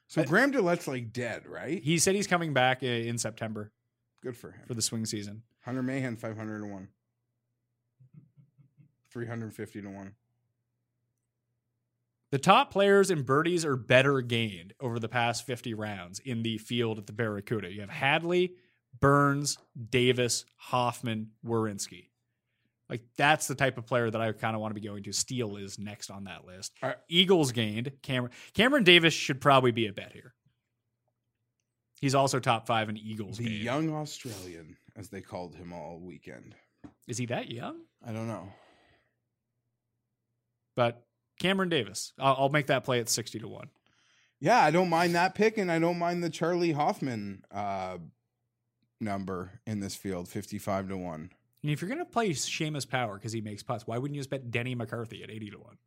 So 0.07 0.23
Graham 0.23 0.51
DeLaet's 0.53 0.87
like 0.87 1.11
dead, 1.11 1.45
right? 1.47 1.83
He 1.83 1.99
said 1.99 2.15
he's 2.15 2.27
coming 2.27 2.53
back 2.53 2.81
in 2.81 3.17
September 3.17 3.71
Good 4.23 4.37
for 4.37 4.51
him. 4.51 4.61
for 4.65 4.73
the 4.73 4.81
swing 4.81 5.05
season. 5.05 5.43
Hunter 5.65 5.83
Mahan, 5.83 6.15
500 6.15 6.59
to 6.59 6.65
1. 6.65 6.87
350 9.11 9.81
to 9.81 9.89
1. 9.89 10.11
The 12.31 12.37
top 12.37 12.71
players 12.71 13.09
in 13.09 13.23
birdies 13.23 13.63
are 13.65 13.77
better 13.77 14.21
gained 14.21 14.73
over 14.79 14.99
the 14.99 15.07
past 15.09 15.45
50 15.45 15.73
rounds 15.73 16.19
in 16.19 16.43
the 16.43 16.57
field 16.57 16.97
at 16.97 17.07
the 17.07 17.13
Barracuda. 17.13 17.71
You 17.71 17.81
have 17.81 17.89
Hadley, 17.89 18.53
Burns, 18.99 19.57
Davis, 19.89 20.45
Hoffman, 20.57 21.31
Werenski. 21.45 22.07
Like 22.89 23.01
that's 23.17 23.47
the 23.47 23.55
type 23.55 23.77
of 23.77 23.85
player 23.85 24.09
that 24.09 24.21
I 24.21 24.31
kind 24.31 24.55
of 24.55 24.61
want 24.61 24.73
to 24.73 24.79
be 24.79 24.87
going 24.87 25.03
to. 25.03 25.11
Steele 25.11 25.57
is 25.57 25.77
next 25.77 26.09
on 26.09 26.23
that 26.23 26.45
list. 26.45 26.73
Right. 26.81 26.95
Eagles 27.09 27.51
gained. 27.51 27.91
Cameron 28.01 28.31
Cameron 28.53 28.83
Davis 28.83 29.13
should 29.13 29.41
probably 29.41 29.71
be 29.71 29.87
a 29.87 29.93
bet 29.93 30.13
here. 30.13 30.33
He's 31.99 32.15
also 32.15 32.39
top 32.39 32.65
five 32.67 32.89
in 32.89 32.97
Eagles. 32.97 33.37
The 33.37 33.45
gained. 33.45 33.63
young 33.63 33.93
Australian, 33.93 34.77
as 34.95 35.09
they 35.09 35.21
called 35.21 35.55
him 35.55 35.73
all 35.73 35.99
weekend. 35.99 36.55
Is 37.07 37.17
he 37.17 37.25
that 37.25 37.51
young? 37.51 37.81
I 38.05 38.13
don't 38.13 38.27
know. 38.27 38.49
But 40.75 41.03
Cameron 41.39 41.69
Davis, 41.69 42.13
I'll, 42.19 42.35
I'll 42.39 42.49
make 42.49 42.67
that 42.67 42.83
play 42.85 42.99
at 42.99 43.09
sixty 43.09 43.39
to 43.39 43.47
one. 43.47 43.69
Yeah, 44.39 44.59
I 44.59 44.71
don't 44.71 44.89
mind 44.89 45.15
that 45.15 45.33
pick, 45.35 45.57
and 45.57 45.71
I 45.71 45.79
don't 45.79 45.97
mind 45.97 46.23
the 46.23 46.29
Charlie 46.29 46.71
Hoffman 46.71 47.43
uh, 47.51 47.97
number 48.99 49.59
in 49.65 49.79
this 49.79 49.95
field, 49.95 50.27
fifty-five 50.27 50.87
to 50.89 50.97
one. 50.97 51.31
And 51.63 51.71
if 51.71 51.81
you're 51.81 51.89
gonna 51.89 52.05
play 52.05 52.29
Seamus 52.31 52.87
Power 52.87 53.15
because 53.15 53.33
he 53.33 53.41
makes 53.41 53.63
putts, 53.63 53.85
why 53.87 53.97
wouldn't 53.97 54.15
you 54.15 54.19
just 54.21 54.29
bet 54.29 54.51
Denny 54.51 54.75
McCarthy 54.75 55.23
at 55.23 55.29
eighty 55.31 55.49
to 55.49 55.57
one, 55.57 55.77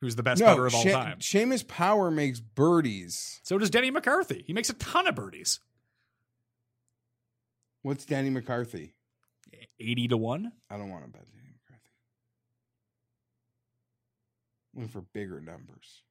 who's 0.00 0.16
the 0.16 0.22
best 0.22 0.42
putter 0.42 0.66
of 0.66 0.74
all 0.74 0.82
She- 0.82 0.90
time? 0.90 1.18
Seamus 1.20 1.66
Power 1.66 2.10
makes 2.10 2.40
birdies. 2.40 3.40
So 3.44 3.58
does 3.58 3.70
Denny 3.70 3.90
McCarthy. 3.90 4.44
He 4.46 4.52
makes 4.52 4.68
a 4.70 4.74
ton 4.74 5.06
of 5.06 5.14
birdies. 5.14 5.60
What's 7.82 8.04
Danny 8.04 8.30
McCarthy? 8.30 8.94
Eighty 9.78 10.08
to 10.08 10.16
one. 10.16 10.52
I 10.68 10.76
don't 10.76 10.90
want 10.90 11.04
to 11.04 11.10
bet 11.10 11.26
Danny 11.32 11.52
McCarthy. 11.52 11.90
Looking 14.74 14.88
for 14.88 15.00
bigger 15.12 15.40
numbers. 15.40 16.02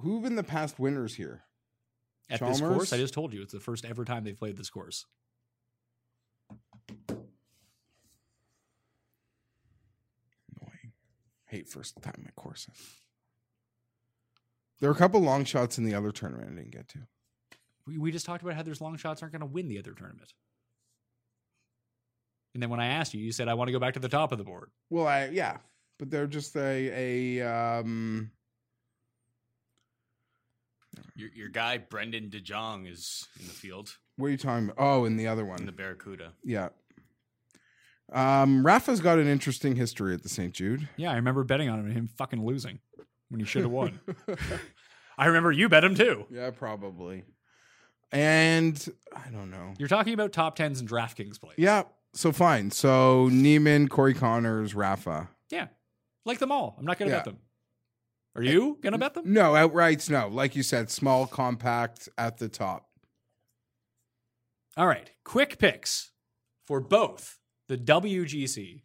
Who 0.00 0.14
have 0.14 0.24
been 0.24 0.36
the 0.36 0.42
past 0.42 0.78
winners 0.78 1.14
here? 1.14 1.44
At 2.28 2.40
this 2.40 2.60
course, 2.60 2.92
I 2.92 2.96
just 2.96 3.14
told 3.14 3.32
you 3.32 3.42
it's 3.42 3.52
the 3.52 3.60
first 3.60 3.84
ever 3.84 4.04
time 4.04 4.24
they've 4.24 4.36
played 4.36 4.56
this 4.56 4.70
course. 4.70 5.06
Annoying. 10.50 10.92
Hate 11.46 11.68
first 11.68 12.00
time 12.02 12.24
at 12.26 12.34
courses. 12.34 12.74
There 14.80 14.90
are 14.90 14.92
a 14.92 14.96
couple 14.96 15.20
long 15.20 15.44
shots 15.44 15.78
in 15.78 15.84
the 15.84 15.94
other 15.94 16.10
tournament 16.10 16.50
I 16.52 16.56
didn't 16.56 16.72
get 16.72 16.88
to. 16.88 16.98
We, 17.86 17.98
we 17.98 18.10
just 18.10 18.26
talked 18.26 18.42
about 18.42 18.56
how 18.56 18.62
those 18.62 18.80
long 18.80 18.96
shots 18.96 19.22
aren't 19.22 19.32
going 19.32 19.40
to 19.40 19.46
win 19.46 19.68
the 19.68 19.78
other 19.78 19.92
tournament. 19.92 20.32
And 22.54 22.62
then 22.62 22.70
when 22.70 22.80
I 22.80 22.86
asked 22.86 23.14
you, 23.14 23.20
you 23.20 23.32
said 23.32 23.48
I 23.48 23.54
want 23.54 23.68
to 23.68 23.72
go 23.72 23.78
back 23.78 23.94
to 23.94 24.00
the 24.00 24.08
top 24.08 24.32
of 24.32 24.38
the 24.38 24.44
board. 24.44 24.70
Well, 24.90 25.06
I 25.06 25.26
yeah, 25.26 25.58
but 25.98 26.10
they're 26.10 26.26
just 26.26 26.56
a 26.56 27.38
a 27.40 27.46
um. 27.80 28.30
Your, 31.16 31.30
your 31.34 31.48
guy 31.48 31.78
Brendon 31.78 32.28
de 32.28 32.40
Jonge 32.40 32.90
is 32.90 33.26
in 33.40 33.46
the 33.46 33.52
field 33.52 33.96
What 34.16 34.26
are 34.28 34.30
you 34.30 34.36
talking 34.36 34.64
about? 34.70 34.76
Oh, 34.78 35.04
and 35.04 35.18
the 35.18 35.26
other 35.28 35.42
in 35.42 35.48
one. 35.48 35.66
the 35.66 35.72
Barracuda. 35.72 36.32
Yeah. 36.44 36.68
Um, 38.12 38.64
Rafa's 38.64 39.00
got 39.00 39.18
an 39.18 39.26
interesting 39.26 39.74
history 39.76 40.14
at 40.14 40.22
the 40.22 40.28
St. 40.28 40.52
Jude. 40.54 40.88
Yeah, 40.96 41.10
I 41.10 41.16
remember 41.16 41.42
betting 41.44 41.68
on 41.68 41.80
him 41.80 41.86
and 41.86 41.94
him 41.94 42.06
fucking 42.16 42.44
losing 42.44 42.78
when 43.28 43.40
he 43.40 43.46
should 43.46 43.62
have 43.62 43.70
won. 43.72 43.98
I 45.18 45.26
remember 45.26 45.50
you 45.50 45.68
bet 45.68 45.82
him 45.82 45.94
too. 45.94 46.26
Yeah, 46.30 46.50
probably. 46.50 47.24
And 48.12 48.88
I 49.14 49.28
don't 49.30 49.50
know. 49.50 49.74
You're 49.78 49.88
talking 49.88 50.14
about 50.14 50.32
top 50.32 50.54
tens 50.54 50.78
and 50.78 50.88
DraftKings 50.88 51.40
plays. 51.40 51.56
Yeah, 51.58 51.82
so 52.14 52.30
fine. 52.30 52.70
So 52.70 53.28
Niemann, 53.32 53.88
Corey 53.88 54.14
Conners, 54.14 54.74
Rafa. 54.74 55.28
Yeah. 55.50 55.66
Like 56.24 56.38
them 56.38 56.52
all. 56.52 56.76
I'm 56.78 56.84
not 56.84 56.98
going 56.98 57.08
to 57.10 57.16
Yeah. 57.16 57.18
bet 57.22 57.24
them. 57.24 57.38
Are 58.36 58.42
you 58.42 58.78
going 58.82 58.92
to 58.92 58.98
bet 58.98 59.14
them? 59.14 59.32
No, 59.32 59.52
outrights, 59.52 60.10
no. 60.10 60.28
Like 60.28 60.54
you 60.54 60.62
said, 60.62 60.90
small, 60.90 61.26
compact 61.26 62.08
at 62.18 62.36
the 62.36 62.48
top. 62.48 62.86
All 64.76 64.86
right. 64.86 65.10
Quick 65.24 65.58
picks 65.58 66.12
for 66.66 66.80
both 66.80 67.38
the 67.68 67.78
WGC, 67.78 68.82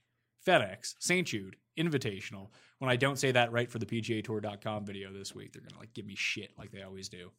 FedEx, 0.47 0.95
St. 0.99 1.28
Jude, 1.28 1.58
Invitational. 1.78 2.47
When 2.80 2.89
I 2.89 2.95
don't 2.95 3.20
say 3.20 3.32
that 3.34 3.52
right 3.52 3.70
for 3.70 3.78
the 3.78 3.86
PGA 3.86 4.24
Tour.com 4.24 4.86
video 4.86 5.12
this 5.12 5.36
week, 5.36 5.52
they're 5.52 5.62
going 5.62 5.74
to 5.74 5.80
like 5.80 5.93
give 5.93 6.06
me 6.06 6.16
shit 6.16 6.52
like 6.58 6.72
they 6.72 6.82
always 6.82 7.10
do. 7.10 7.30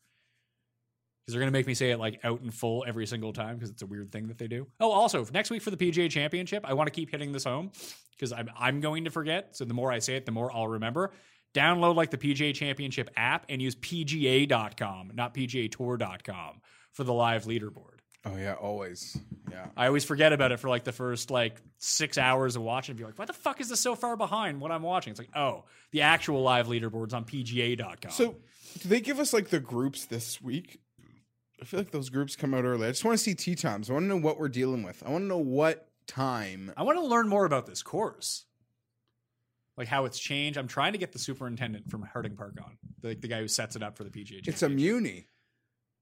Because 1.25 1.35
they're 1.35 1.41
going 1.41 1.53
to 1.53 1.59
make 1.59 1.67
me 1.67 1.75
say 1.75 1.93
it 1.93 1.99
like 1.99 2.21
out 2.25 2.43
in 2.43 2.51
full 2.51 2.85
every 2.87 3.07
single 3.07 3.33
time 3.33 3.57
because 3.57 3.71
it's 3.71 3.83
a 3.83 3.87
weird 3.87 4.13
thing 4.13 4.27
that 4.29 4.39
they 4.39 4.49
do. 4.49 4.67
Oh, 4.81 4.91
also, 4.91 5.27
next 5.33 5.51
week 5.51 5.63
for 5.63 5.71
the 5.71 5.77
PGA 5.77 6.11
Championship, 6.11 6.65
I 6.67 6.75
want 6.75 6.89
to 6.89 6.91
keep 6.91 7.11
hitting 7.11 7.33
this 7.33 7.45
home 7.45 7.71
because 8.11 8.33
I'm, 8.33 8.51
I'm 8.59 8.81
going 8.81 9.05
to 9.05 9.11
forget. 9.11 9.57
So 9.57 9.65
the 9.65 9.75
more 9.75 9.91
I 9.91 10.01
say 10.01 10.17
it, 10.17 10.27
the 10.27 10.33
more 10.33 10.55
I'll 10.55 10.69
remember. 10.69 11.13
Download 11.55 11.95
like 11.95 12.11
the 12.11 12.19
PGA 12.19 12.55
Championship 12.55 13.11
app 13.17 13.47
and 13.49 13.61
use 13.61 13.75
PGA.com, 13.77 15.13
not 15.15 15.35
PGATour.com 15.35 16.61
for 16.93 17.05
the 17.05 17.13
live 17.13 17.45
leaderboard. 17.45 17.99
Oh 18.25 18.37
yeah, 18.37 18.55
always. 18.55 19.19
Yeah. 19.51 19.67
I 19.77 19.87
always 19.87 20.05
forget 20.05 20.33
about 20.33 20.53
it 20.53 20.61
for 20.61 20.69
like 20.69 20.85
the 20.85 20.93
first 20.93 21.31
like 21.31 21.61
six 21.79 22.17
hours 22.19 22.55
of 22.57 22.63
watching. 22.63 22.95
Be 22.95 23.05
like, 23.05 23.19
why 23.19 23.25
the 23.25 23.33
fuck 23.33 23.61
is 23.61 23.69
this 23.69 23.81
so 23.81 23.95
far 23.95 24.17
behind 24.17 24.61
what 24.61 24.71
I'm 24.71 24.83
watching? 24.83 25.11
It's 25.11 25.21
like, 25.21 25.35
oh, 25.35 25.65
the 25.91 26.03
actual 26.03 26.43
live 26.43 26.69
leaderboard's 26.69 27.15
on 27.15 27.25
PGA.com. 27.25 28.13
So, 28.13 28.37
do 28.81 28.89
they 28.89 29.01
give 29.01 29.19
us 29.19 29.33
like 29.33 29.49
the 29.49 29.61
groups 29.61 30.05
this 30.05 30.41
week? 30.41 30.81
I 31.61 31.65
feel 31.65 31.81
like 31.81 31.91
those 31.91 32.11
groups 32.11 32.35
come 32.37 32.55
out 32.55 32.65
early. 32.65 32.87
I 32.87 32.91
just 32.91 33.05
want 33.05 33.19
to 33.19 33.23
see 33.23 33.35
tee 33.35 33.55
times. 33.55 33.91
I 33.91 33.93
want 33.93 34.05
to 34.05 34.09
know 34.09 34.17
what 34.17 34.39
we're 34.39 34.49
dealing 34.49 34.83
with. 34.83 35.03
I 35.07 35.11
want 35.11 35.23
to 35.23 35.29
know 35.29 35.39
what 35.39 35.89
time. 36.07 36.73
I 36.77 36.83
want 36.83 36.99
to 36.99 37.05
learn 37.05 37.29
more 37.29 37.45
about 37.45 37.67
this 37.67 37.83
course, 37.83 38.47
like 39.77 39.89
how 39.89 40.05
it's 40.05 40.19
changed. 40.19 40.59
I'm 40.59 40.69
trying 40.69 40.93
to 40.93 40.99
get 40.99 41.13
the 41.13 41.19
superintendent 41.19 41.91
from 41.91 42.03
Harding 42.03 42.37
Park 42.37 42.59
on, 42.63 42.77
the, 43.01 43.15
the 43.15 43.29
guy 43.29 43.41
who 43.41 43.49
sets 43.49 43.77
it 43.77 43.83
up 43.83 43.97
for 43.97 44.05
the 44.05 44.11
PGA. 44.11 44.47
It's 44.47 44.63
a 44.63 44.69
muni. 44.69 45.29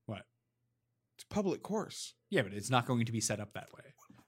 what? 0.06 0.22
It's 1.16 1.24
a 1.30 1.34
public 1.34 1.62
course. 1.62 2.14
Yeah, 2.30 2.42
but 2.42 2.52
it's 2.52 2.70
not 2.70 2.86
going 2.86 3.06
to 3.06 3.12
be 3.12 3.20
set 3.20 3.40
up 3.40 3.52
that 3.54 3.68
way. 3.74 3.84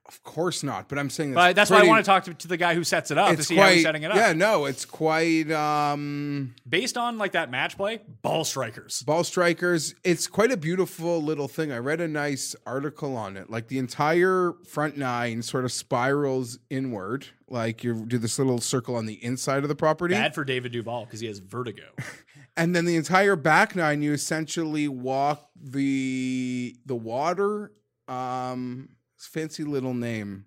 Of 0.07 0.23
course 0.25 0.63
not. 0.65 0.89
But 0.89 0.99
I'm 0.99 1.09
saying 1.11 1.35
But 1.35 1.55
that's 1.55 1.71
why 1.71 1.81
I 1.81 1.85
want 1.85 2.05
to 2.05 2.09
talk 2.09 2.25
to, 2.25 2.35
to 2.35 2.49
the 2.49 2.57
guy 2.57 2.75
who 2.75 2.83
sets 2.83 3.11
it 3.13 3.19
up 3.19 3.37
to 3.37 3.43
see 3.43 3.55
how 3.57 3.69
he's 3.69 3.83
setting 3.83 4.03
it 4.03 4.11
up. 4.11 4.17
Yeah, 4.17 4.33
no, 4.33 4.65
it's 4.65 4.85
quite. 4.85 5.51
um 5.53 6.55
Based 6.69 6.97
on 6.97 7.19
like 7.19 7.33
that 7.33 7.51
match 7.51 7.77
play, 7.77 8.01
ball 8.21 8.45
strikers. 8.45 9.03
Ball 9.03 9.23
strikers. 9.23 9.95
It's 10.03 10.27
quite 10.27 10.51
a 10.51 10.57
beautiful 10.57 11.23
little 11.23 11.47
thing. 11.47 11.71
I 11.71 11.79
read 11.79 12.01
a 12.01 12.09
nice 12.09 12.57
article 12.67 13.17
on 13.17 13.37
it. 13.37 13.49
Like 13.49 13.69
the 13.69 13.79
entire 13.79 14.55
front 14.69 14.97
nine 14.97 15.41
sort 15.41 15.65
of 15.65 15.73
spirals 15.73 16.59
inward. 16.69 17.27
Like 17.49 17.85
you 17.85 18.05
do 18.05 18.19
this 18.19 18.39
little 18.39 18.61
circle 18.61 18.97
on 18.97 19.07
the 19.07 19.23
inside 19.25 19.63
of 19.63 19.69
the 19.69 19.77
property. 19.77 20.15
Bad 20.15 20.35
for 20.35 20.45
David 20.45 20.73
Duval 20.73 21.05
because 21.05 21.21
he 21.21 21.29
has 21.29 21.39
vertigo. 21.39 21.85
and 22.57 22.75
then 22.75 22.87
the 22.87 22.97
entire 22.97 23.37
back 23.37 23.77
nine 23.77 24.03
you 24.03 24.13
essentially 24.13 24.89
walk 24.89 25.49
the 25.55 26.75
the 26.87 26.97
water 26.97 27.73
um 28.09 28.89
fancy 29.27 29.65
little 29.65 29.95
name 29.95 30.47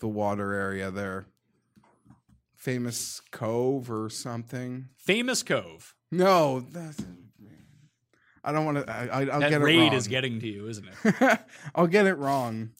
the 0.00 0.08
water 0.08 0.54
area 0.54 0.90
there 0.90 1.26
famous 2.56 3.20
cove 3.30 3.90
or 3.90 4.10
something 4.10 4.88
Famous 4.96 5.42
Cove. 5.42 5.94
no 6.10 6.60
that's, 6.60 7.00
i 8.42 8.52
don't 8.52 8.64
want 8.64 8.86
to 8.86 8.92
I, 8.92 9.06
I, 9.06 9.20
i'll 9.26 9.40
that 9.40 9.50
get 9.50 9.60
it 9.60 9.64
raid 9.64 9.78
wrong 9.78 9.94
is 9.94 10.08
getting 10.08 10.40
to 10.40 10.48
you, 10.48 10.68
isn't 10.68 10.86
it? 11.04 11.38
i'll 11.74 11.86
get 11.86 12.06
it 12.06 12.14
wrong 12.14 12.70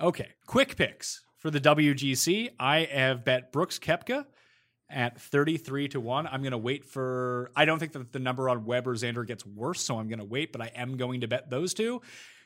Okay, 0.00 0.28
quick 0.46 0.76
picks 0.76 1.20
for 1.36 1.50
the 1.50 1.60
WGC. 1.60 2.50
I 2.58 2.88
have 2.90 3.22
bet 3.22 3.52
Brooks 3.52 3.78
Koepka 3.78 4.24
at 4.88 5.20
33 5.20 5.88
to 5.88 6.00
1. 6.00 6.26
I'm 6.26 6.40
going 6.40 6.52
to 6.52 6.58
wait 6.58 6.86
for 6.86 7.50
I 7.54 7.66
don't 7.66 7.78
think 7.78 7.92
that 7.92 8.10
the 8.10 8.18
number 8.18 8.48
on 8.48 8.64
Webb 8.64 8.88
or 8.88 8.94
Xander 8.94 9.26
gets 9.26 9.44
worse, 9.44 9.82
so 9.82 9.98
I'm 9.98 10.08
going 10.08 10.18
to 10.18 10.24
wait, 10.24 10.52
but 10.52 10.62
I 10.62 10.70
am 10.74 10.96
going 10.96 11.20
to 11.20 11.28
bet 11.28 11.50
those 11.50 11.74
two. 11.74 12.00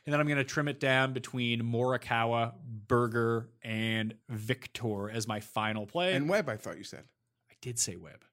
And 0.07 0.13
then 0.13 0.21
I'm 0.21 0.27
going 0.27 0.37
to 0.39 0.45
trim 0.45 0.69
it 0.69 0.81
down 0.81 1.13
between 1.15 1.63
Morikawa, 1.63 2.53
Berger, 2.89 3.49
and 3.63 4.15
Viktor 4.29 5.09
as 5.11 5.27
my 5.27 5.41
final 5.41 5.87
play. 5.87 6.13
and 6.15 6.29
webb 6.29 6.49
i 6.49 6.57
thought 6.57 6.79
you 6.79 6.85
said 6.85 7.05
I 7.51 7.55
did 7.63 7.79
say 7.79 7.97
Webb. 7.97 8.25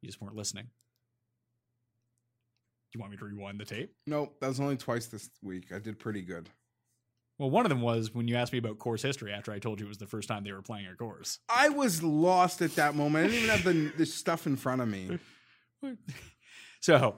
You 0.00 0.08
just 0.08 0.20
weren't 0.20 0.34
listening. 0.34 0.64
Do 0.64 0.70
you 2.98 3.00
want 3.00 3.12
me 3.12 3.18
to 3.18 3.24
rewind 3.24 3.60
the 3.60 3.64
tape? 3.64 3.94
nope 4.06 4.36
that 4.40 4.48
was 4.48 4.60
only 4.60 4.76
twice 4.76 5.06
this 5.06 5.30
week 5.42 5.72
i 5.72 5.78
did 5.78 5.98
pretty 5.98 6.22
good 6.22 6.48
Well, 7.38 7.50
one 7.50 7.64
of 7.64 7.70
them 7.70 7.80
was 7.82 8.14
when 8.14 8.26
you 8.28 8.36
asked 8.36 8.52
me 8.52 8.58
about 8.58 8.78
course 8.78 9.02
history 9.02 9.32
after 9.32 9.52
I 9.52 9.58
told 9.58 9.80
you 9.80 9.86
it 9.86 9.88
was 9.88 9.98
the 9.98 10.06
first 10.06 10.28
time 10.28 10.44
they 10.44 10.52
were 10.52 10.62
playing 10.62 10.86
a 10.86 10.94
course. 10.96 11.38
i 11.48 11.68
was 11.68 12.02
lost 12.02 12.62
at 12.62 12.74
that 12.76 12.94
moment 12.96 13.26
i 13.26 13.28
didn't 13.30 13.44
even 13.44 13.56
have 13.56 13.64
the, 13.64 13.92
the 13.98 14.06
stuff 14.06 14.46
in 14.46 14.56
front 14.56 14.80
of 14.80 14.88
me 14.88 15.18
So, 16.80 17.16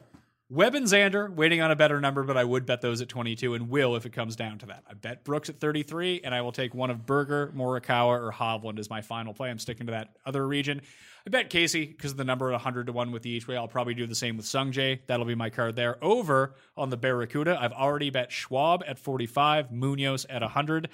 Webb 0.54 0.76
and 0.76 0.86
Xander 0.86 1.34
waiting 1.34 1.60
on 1.60 1.72
a 1.72 1.76
better 1.76 2.00
number, 2.00 2.22
but 2.22 2.36
I 2.36 2.44
would 2.44 2.64
bet 2.64 2.80
those 2.80 3.00
at 3.00 3.08
22 3.08 3.54
and 3.54 3.68
will 3.68 3.96
if 3.96 4.06
it 4.06 4.12
comes 4.12 4.36
down 4.36 4.58
to 4.58 4.66
that. 4.66 4.84
I 4.88 4.94
bet 4.94 5.24
Brooks 5.24 5.48
at 5.48 5.58
33, 5.58 6.20
and 6.22 6.32
I 6.32 6.42
will 6.42 6.52
take 6.52 6.76
one 6.76 6.90
of 6.90 7.04
Berger, 7.04 7.52
Morikawa, 7.56 8.20
or 8.20 8.30
Hovland 8.30 8.78
as 8.78 8.88
my 8.88 9.00
final 9.00 9.34
play. 9.34 9.50
I'm 9.50 9.58
sticking 9.58 9.86
to 9.86 9.90
that 9.90 10.10
other 10.24 10.46
region. 10.46 10.80
I 11.26 11.30
bet 11.30 11.50
Casey 11.50 11.86
because 11.86 12.12
of 12.12 12.18
the 12.18 12.24
number 12.24 12.50
at 12.50 12.52
100 12.52 12.86
to 12.86 12.92
1 12.92 13.10
with 13.10 13.22
the 13.22 13.30
each 13.30 13.48
way. 13.48 13.56
I'll 13.56 13.66
probably 13.66 13.94
do 13.94 14.06
the 14.06 14.14
same 14.14 14.36
with 14.36 14.46
Sungjae. 14.46 15.00
That'll 15.08 15.26
be 15.26 15.34
my 15.34 15.50
card 15.50 15.74
there. 15.74 15.98
Over 16.00 16.54
on 16.76 16.88
the 16.88 16.96
Barracuda, 16.96 17.58
I've 17.60 17.72
already 17.72 18.10
bet 18.10 18.30
Schwab 18.30 18.84
at 18.86 19.00
45, 19.00 19.72
Munoz 19.72 20.24
at 20.30 20.42
100. 20.42 20.88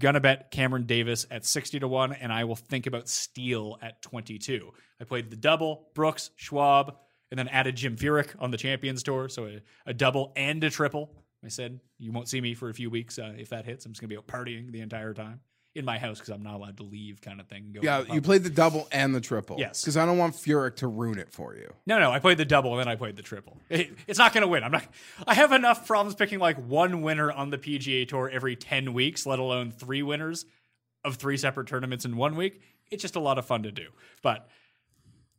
Gonna 0.00 0.18
bet 0.18 0.50
Cameron 0.50 0.86
Davis 0.86 1.24
at 1.30 1.46
60 1.46 1.78
to 1.78 1.86
1, 1.86 2.14
and 2.14 2.32
I 2.32 2.42
will 2.42 2.56
think 2.56 2.88
about 2.88 3.08
Steele 3.08 3.78
at 3.80 4.02
22. 4.02 4.72
I 5.00 5.04
played 5.04 5.30
the 5.30 5.36
double, 5.36 5.86
Brooks, 5.94 6.30
Schwab, 6.34 6.96
and 7.30 7.38
then 7.38 7.48
added 7.48 7.76
Jim 7.76 7.96
Furyk 7.96 8.30
on 8.38 8.50
the 8.50 8.56
Champions 8.56 9.02
Tour. 9.02 9.28
So 9.28 9.46
a, 9.46 9.60
a 9.86 9.94
double 9.94 10.32
and 10.36 10.62
a 10.64 10.70
triple. 10.70 11.10
I 11.44 11.48
said, 11.48 11.78
you 11.98 12.10
won't 12.10 12.28
see 12.28 12.40
me 12.40 12.54
for 12.54 12.68
a 12.68 12.74
few 12.74 12.90
weeks 12.90 13.18
uh, 13.18 13.34
if 13.38 13.50
that 13.50 13.64
hits. 13.64 13.86
I'm 13.86 13.92
just 13.92 14.00
going 14.00 14.08
to 14.10 14.14
be 14.14 14.18
out 14.18 14.26
partying 14.26 14.72
the 14.72 14.80
entire 14.80 15.14
time. 15.14 15.40
in 15.76 15.84
my 15.84 15.96
house 15.98 16.18
because 16.18 16.30
I'm 16.30 16.42
not 16.42 16.54
allowed 16.54 16.78
to 16.78 16.82
leave, 16.82 17.20
kind 17.20 17.40
of 17.40 17.46
thing. 17.46 17.70
Go 17.72 17.80
Yeah, 17.82 18.02
you 18.12 18.20
played 18.20 18.42
the 18.42 18.50
double 18.50 18.88
and 18.90 19.14
the 19.14 19.20
triple. 19.20 19.54
Yes. 19.56 19.80
because 19.80 19.96
I 19.96 20.04
don't 20.04 20.18
want 20.18 20.34
Furyk 20.34 20.74
to 20.76 20.88
ruin 20.88 21.16
it 21.18 21.30
for 21.30 21.54
you. 21.54 21.72
No, 21.86 22.00
no, 22.00 22.10
I 22.10 22.18
played 22.18 22.38
the 22.38 22.44
double 22.44 22.72
and 22.72 22.80
then 22.80 22.88
I 22.88 22.96
played 22.96 23.14
the 23.14 23.22
triple. 23.22 23.56
It- 23.68 23.92
it's 24.08 24.18
not 24.18 24.32
going 24.32 24.42
to 24.42 24.48
win. 24.48 24.64
I'm 24.64 24.72
not. 24.72 24.84
I 25.28 25.34
have 25.34 25.52
enough 25.52 25.86
problems 25.86 26.16
picking 26.16 26.40
like 26.40 26.56
one 26.56 27.02
winner 27.02 27.30
on 27.30 27.50
the 27.50 27.58
PGA 27.58 28.08
Tour 28.08 28.28
every 28.28 28.56
ten 28.56 28.92
weeks, 28.92 29.24
let 29.24 29.38
alone 29.38 29.70
three 29.70 30.02
winners 30.02 30.44
of 31.04 31.16
three 31.16 31.36
separate 31.36 31.68
tournaments 31.68 32.04
in 32.04 32.16
one 32.16 32.34
week. 32.34 32.60
It's 32.90 33.02
just 33.02 33.14
a 33.14 33.20
lot 33.20 33.38
of 33.38 33.46
fun 33.46 33.62
to 33.62 33.70
do. 33.70 33.90
But 34.22 34.48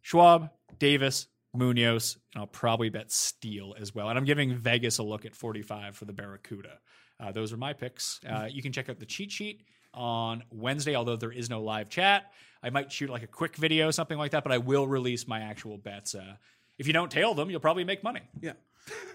Schwab, 0.02 0.52
Davis, 0.78 1.28
Munoz, 1.53 2.17
and 2.34 2.41
I'll 2.41 2.47
probably 2.47 2.89
bet 2.89 3.11
Steele 3.11 3.76
as 3.80 3.93
well. 3.93 4.09
And 4.09 4.17
I'm 4.17 4.26
giving 4.26 4.55
Vegas 4.55 4.97
a 4.99 5.03
look 5.03 5.26
at 5.26 5.35
45 5.35 5.95
for 5.95 6.05
the 6.05 6.13
Barracuda. 6.13 6.80
Uh, 7.19 7.31
those 7.31 7.51
are 7.51 7.57
my 7.57 7.73
picks. 7.73 8.19
Uh, 8.27 8.47
you 8.49 8.61
can 8.61 8.71
check 8.71 8.89
out 8.89 8.99
the 8.99 9.05
cheat 9.05 9.31
sheet 9.31 9.63
on 9.93 10.43
Wednesday, 10.51 10.95
although 10.95 11.15
there 11.15 11.31
is 11.31 11.49
no 11.49 11.61
live 11.61 11.89
chat. 11.89 12.31
I 12.61 12.69
might 12.69 12.91
shoot 12.91 13.09
like 13.09 13.23
a 13.23 13.27
quick 13.27 13.55
video, 13.55 13.91
something 13.91 14.17
like 14.17 14.31
that, 14.31 14.43
but 14.43 14.51
I 14.51 14.57
will 14.57 14.88
release 14.88 15.27
my 15.27 15.41
actual 15.41 15.77
bets. 15.77 16.15
Uh, 16.15 16.35
if 16.77 16.88
you 16.88 16.93
don't 16.93 17.11
tail 17.11 17.34
them, 17.34 17.49
you'll 17.49 17.59
probably 17.59 17.84
make 17.84 18.03
money. 18.03 18.21
Yeah. 18.41 18.53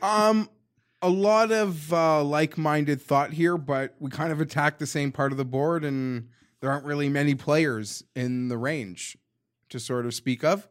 Um, 0.03 0.49
a 1.03 1.09
lot 1.09 1.53
of 1.53 1.93
uh, 1.93 2.23
like-minded 2.23 3.01
thought 3.01 3.33
here, 3.33 3.57
but 3.57 3.95
we 3.99 4.11
kind 4.11 4.33
of 4.33 4.41
attacked 4.41 4.79
the 4.79 4.87
same 4.87 5.13
part 5.13 5.33
of 5.33 5.39
the 5.39 5.45
board, 5.45 5.85
and 5.85 6.29
there 6.61 6.71
aren't 6.71 6.85
really 6.85 7.09
many 7.09 7.35
players 7.35 8.03
in 8.15 8.49
the 8.49 8.57
range 8.57 9.17
to 9.69 9.79
sort 9.79 10.07
of 10.07 10.15
speak 10.15 10.45
of. 10.45 10.69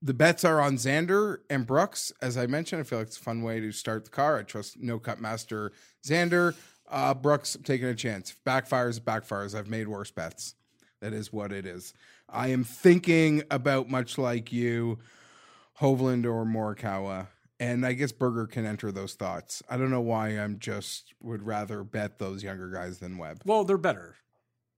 The 0.00 0.14
bets 0.14 0.44
are 0.44 0.60
on 0.60 0.76
Xander 0.76 1.38
and 1.50 1.66
Brooks. 1.66 2.12
As 2.22 2.36
I 2.36 2.46
mentioned, 2.46 2.80
I 2.80 2.84
feel 2.84 2.98
like 3.00 3.08
it's 3.08 3.16
a 3.16 3.20
fun 3.20 3.42
way 3.42 3.58
to 3.60 3.72
start 3.72 4.04
the 4.04 4.10
car. 4.10 4.38
I 4.38 4.42
trust 4.44 4.78
no 4.78 4.98
cut 4.98 5.20
master 5.20 5.72
Xander. 6.06 6.54
Uh, 6.88 7.14
Brooks, 7.14 7.54
I'm 7.56 7.64
taking 7.64 7.88
a 7.88 7.94
chance. 7.94 8.30
If 8.30 8.42
backfires, 8.44 9.00
backfires. 9.00 9.58
I've 9.58 9.68
made 9.68 9.88
worse 9.88 10.10
bets. 10.10 10.54
That 11.00 11.12
is 11.12 11.32
what 11.32 11.52
it 11.52 11.66
is. 11.66 11.94
I 12.28 12.48
am 12.48 12.62
thinking 12.64 13.42
about 13.50 13.88
much 13.90 14.18
like 14.18 14.52
you, 14.52 14.98
Hovland 15.80 16.24
or 16.26 16.44
Morikawa, 16.44 17.28
and 17.60 17.84
I 17.84 17.92
guess 17.92 18.12
Berger 18.12 18.46
can 18.46 18.66
enter 18.66 18.90
those 18.92 19.14
thoughts. 19.14 19.62
I 19.68 19.76
don't 19.76 19.90
know 19.90 20.00
why 20.00 20.28
I'm 20.30 20.58
just 20.58 21.14
would 21.20 21.42
rather 21.42 21.82
bet 21.84 22.18
those 22.18 22.42
younger 22.42 22.68
guys 22.70 22.98
than 22.98 23.18
Webb. 23.18 23.42
Well, 23.44 23.64
they're 23.64 23.78
better. 23.78 24.16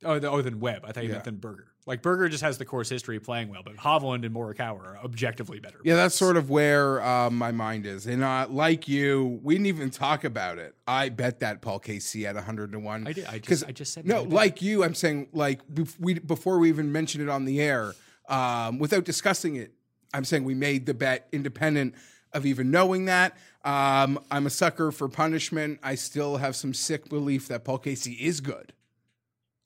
Oh, 0.04 0.18
the, 0.18 0.30
oh, 0.30 0.40
than 0.42 0.60
Webb. 0.60 0.84
I 0.86 0.92
thought 0.92 1.02
you 1.04 1.08
Yeah. 1.10 1.16
meant 1.16 1.24
than 1.24 1.36
Berger. 1.36 1.68
Like 1.90 2.02
Berger 2.02 2.28
just 2.28 2.44
has 2.44 2.56
the 2.56 2.64
course 2.64 2.88
history 2.88 3.18
playing 3.18 3.48
well, 3.48 3.62
but 3.64 3.74
Hovland 3.74 4.24
and 4.24 4.32
Morikawa 4.32 4.78
are 4.78 4.98
objectively 5.02 5.58
better. 5.58 5.80
Yeah, 5.82 5.96
that's 5.96 6.14
sort 6.14 6.36
of 6.36 6.48
where 6.48 7.02
uh, 7.02 7.30
my 7.30 7.50
mind 7.50 7.84
is. 7.84 8.06
And 8.06 8.22
uh, 8.22 8.46
like 8.48 8.86
you, 8.86 9.40
we 9.42 9.54
didn't 9.54 9.66
even 9.66 9.90
talk 9.90 10.22
about 10.22 10.58
it. 10.58 10.76
I 10.86 11.08
bet 11.08 11.40
that 11.40 11.62
Paul 11.62 11.80
Casey 11.80 12.28
at 12.28 12.36
100 12.36 12.70
to 12.70 12.78
1. 12.78 13.08
I 13.08 13.12
did. 13.12 13.24
I 13.26 13.38
just, 13.40 13.66
I 13.66 13.72
just 13.72 13.92
said 13.92 14.06
No, 14.06 14.22
like 14.22 14.62
you, 14.62 14.84
I'm 14.84 14.94
saying, 14.94 15.30
like, 15.32 15.62
we, 15.98 16.14
before 16.14 16.60
we 16.60 16.68
even 16.68 16.92
mentioned 16.92 17.24
it 17.24 17.28
on 17.28 17.44
the 17.44 17.60
air, 17.60 17.94
um, 18.28 18.78
without 18.78 19.02
discussing 19.02 19.56
it, 19.56 19.72
I'm 20.14 20.24
saying 20.24 20.44
we 20.44 20.54
made 20.54 20.86
the 20.86 20.94
bet 20.94 21.26
independent 21.32 21.96
of 22.32 22.46
even 22.46 22.70
knowing 22.70 23.06
that. 23.06 23.36
Um, 23.64 24.20
I'm 24.30 24.46
a 24.46 24.50
sucker 24.50 24.92
for 24.92 25.08
punishment. 25.08 25.80
I 25.82 25.96
still 25.96 26.36
have 26.36 26.54
some 26.54 26.72
sick 26.72 27.08
belief 27.08 27.48
that 27.48 27.64
Paul 27.64 27.78
Casey 27.78 28.12
is 28.12 28.40
good. 28.40 28.74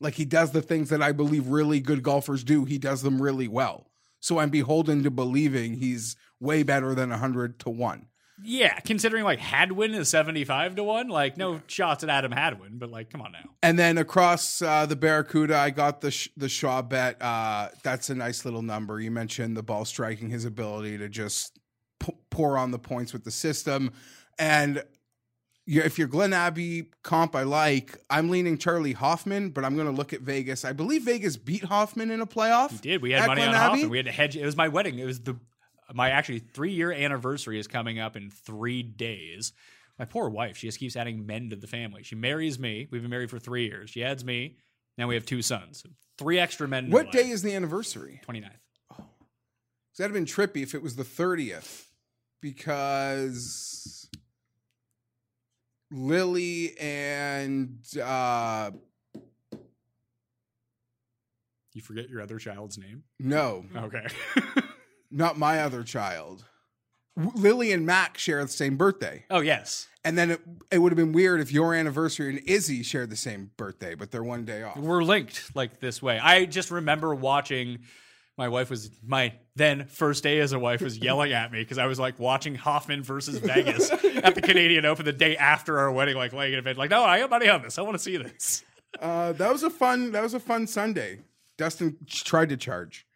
Like, 0.04 0.14
he 0.14 0.24
does 0.24 0.52
the 0.52 0.62
things 0.62 0.90
that 0.90 1.02
I 1.02 1.10
believe 1.10 1.48
really 1.48 1.80
good 1.80 2.04
golfers 2.04 2.44
do, 2.44 2.64
he 2.64 2.78
does 2.78 3.02
them 3.02 3.20
really 3.20 3.48
well. 3.48 3.88
So 4.20 4.38
I'm 4.38 4.50
beholden 4.50 5.02
to 5.02 5.10
believing 5.10 5.74
he's 5.74 6.14
way 6.38 6.62
better 6.62 6.94
than 6.94 7.10
100 7.10 7.58
to 7.60 7.70
1. 7.70 8.06
Yeah, 8.42 8.78
considering 8.80 9.22
like 9.22 9.38
Hadwin 9.38 9.94
is 9.94 10.08
seventy 10.08 10.44
five 10.44 10.74
to 10.74 10.82
one, 10.82 11.08
like 11.08 11.36
no 11.36 11.60
shots 11.68 12.02
at 12.02 12.10
Adam 12.10 12.32
Hadwin, 12.32 12.78
but 12.78 12.90
like 12.90 13.08
come 13.08 13.22
on 13.22 13.30
now. 13.30 13.50
And 13.62 13.78
then 13.78 13.96
across 13.96 14.60
uh, 14.60 14.86
the 14.86 14.96
Barracuda, 14.96 15.56
I 15.56 15.70
got 15.70 16.00
the 16.00 16.10
sh- 16.10 16.30
the 16.36 16.48
Shaw 16.48 16.82
bet. 16.82 17.22
Uh, 17.22 17.68
that's 17.84 18.10
a 18.10 18.14
nice 18.14 18.44
little 18.44 18.62
number. 18.62 18.98
You 18.98 19.12
mentioned 19.12 19.56
the 19.56 19.62
ball 19.62 19.84
striking, 19.84 20.30
his 20.30 20.44
ability 20.44 20.98
to 20.98 21.08
just 21.08 21.60
p- 22.00 22.16
pour 22.30 22.58
on 22.58 22.72
the 22.72 22.78
points 22.78 23.12
with 23.12 23.22
the 23.22 23.30
system, 23.30 23.92
and 24.36 24.82
if 25.66 25.98
you're 25.98 26.08
Glen 26.08 26.32
Abbey 26.32 26.90
comp, 27.02 27.34
I 27.34 27.42
like. 27.42 27.98
I'm 28.10 28.28
leaning 28.28 28.58
Charlie 28.58 28.92
Hoffman, 28.92 29.50
but 29.50 29.64
I'm 29.64 29.74
going 29.74 29.86
to 29.86 29.92
look 29.92 30.12
at 30.12 30.20
Vegas. 30.20 30.64
I 30.64 30.72
believe 30.72 31.02
Vegas 31.02 31.36
beat 31.36 31.64
Hoffman 31.64 32.10
in 32.10 32.20
a 32.20 32.26
playoff. 32.26 32.72
We 32.72 32.78
did. 32.78 33.02
We 33.02 33.12
had 33.12 33.26
money 33.26 33.40
Glen 33.40 33.50
on 33.50 33.54
Abbey? 33.54 33.66
Hoffman. 33.66 33.90
We 33.90 33.96
had 33.96 34.06
to 34.06 34.12
hedge. 34.12 34.36
It 34.36 34.44
was 34.44 34.56
my 34.56 34.68
wedding. 34.68 34.98
It 34.98 35.06
was 35.06 35.20
the 35.20 35.36
my 35.92 36.10
actually 36.10 36.38
three 36.38 36.72
year 36.72 36.92
anniversary 36.92 37.58
is 37.58 37.66
coming 37.66 37.98
up 37.98 38.16
in 38.16 38.30
three 38.30 38.82
days. 38.82 39.52
My 39.98 40.04
poor 40.04 40.28
wife. 40.28 40.56
She 40.56 40.66
just 40.66 40.78
keeps 40.78 40.96
adding 40.96 41.26
men 41.26 41.50
to 41.50 41.56
the 41.56 41.66
family. 41.66 42.02
She 42.02 42.14
marries 42.14 42.58
me. 42.58 42.88
We've 42.90 43.02
been 43.02 43.10
married 43.10 43.30
for 43.30 43.38
three 43.38 43.66
years. 43.66 43.90
She 43.90 44.02
adds 44.02 44.24
me. 44.24 44.56
Now 44.98 45.08
we 45.08 45.14
have 45.14 45.26
two 45.26 45.42
sons. 45.42 45.84
Three 46.18 46.38
extra 46.38 46.66
men. 46.68 46.90
What 46.90 47.12
day 47.12 47.30
is 47.30 47.42
the 47.42 47.54
anniversary? 47.54 48.20
29th. 48.26 48.50
Oh. 48.92 49.04
That'd 49.96 50.14
have 50.14 50.24
been 50.24 50.26
trippy 50.26 50.62
if 50.62 50.74
it 50.74 50.82
was 50.82 50.96
the 50.96 51.04
30th 51.04 51.86
because 52.40 54.03
Lily 55.94 56.76
and 56.78 57.78
uh 58.02 58.72
You 61.72 61.82
forget 61.82 62.08
your 62.08 62.20
other 62.20 62.38
child's 62.38 62.78
name. 62.78 63.02
no, 63.18 63.64
Okay. 63.76 64.06
not 65.10 65.38
my 65.38 65.60
other 65.60 65.82
child. 65.82 66.44
Lily 67.16 67.70
and 67.72 67.86
Mac 67.86 68.18
share 68.18 68.42
the 68.44 68.50
same 68.50 68.76
birthday. 68.76 69.24
oh 69.30 69.40
yes. 69.40 69.86
And 70.04 70.18
then 70.18 70.32
it, 70.32 70.40
it 70.70 70.78
would 70.78 70.92
have 70.92 70.96
been 70.98 71.12
weird 71.12 71.40
if 71.40 71.50
your 71.52 71.72
anniversary 71.74 72.28
and 72.36 72.40
Izzy 72.46 72.82
shared 72.82 73.08
the 73.08 73.16
same 73.16 73.52
birthday, 73.56 73.94
but 73.94 74.10
they're 74.10 74.22
one 74.24 74.44
day 74.44 74.62
off. 74.62 74.76
We're 74.76 75.02
linked 75.02 75.54
like 75.56 75.80
this 75.80 76.02
way. 76.02 76.18
I 76.18 76.44
just 76.44 76.70
remember 76.70 77.14
watching. 77.14 77.78
My 78.36 78.48
wife 78.48 78.68
was 78.68 78.90
my 79.06 79.34
then 79.54 79.86
first 79.86 80.24
day 80.24 80.40
as 80.40 80.52
a 80.52 80.58
wife 80.58 80.80
was 80.80 80.98
yelling 80.98 81.32
at 81.32 81.52
me 81.52 81.60
because 81.60 81.78
I 81.78 81.86
was 81.86 82.00
like 82.00 82.18
watching 82.18 82.56
Hoffman 82.56 83.02
versus 83.04 83.38
Vegas 83.38 83.90
at 83.92 84.34
the 84.34 84.40
Canadian 84.42 84.84
Open 84.84 85.04
the 85.04 85.12
day 85.12 85.36
after 85.36 85.78
our 85.78 85.92
wedding, 85.92 86.16
like 86.16 86.32
laying 86.32 86.54
in 86.54 86.64
bed, 86.64 86.76
like, 86.76 86.90
no, 86.90 87.04
I 87.04 87.20
got 87.20 87.30
money 87.30 87.48
on 87.48 87.62
this. 87.62 87.78
I 87.78 87.82
want 87.82 87.94
to 87.94 88.02
see 88.02 88.16
this. 88.16 88.64
Uh, 89.00 89.32
that 89.34 89.52
was 89.52 89.62
a 89.62 89.70
fun. 89.70 90.12
That 90.12 90.22
was 90.22 90.34
a 90.34 90.40
fun 90.40 90.66
Sunday. 90.66 91.20
Dustin 91.56 91.96
tried 92.08 92.48
to 92.48 92.56
charge, 92.56 93.06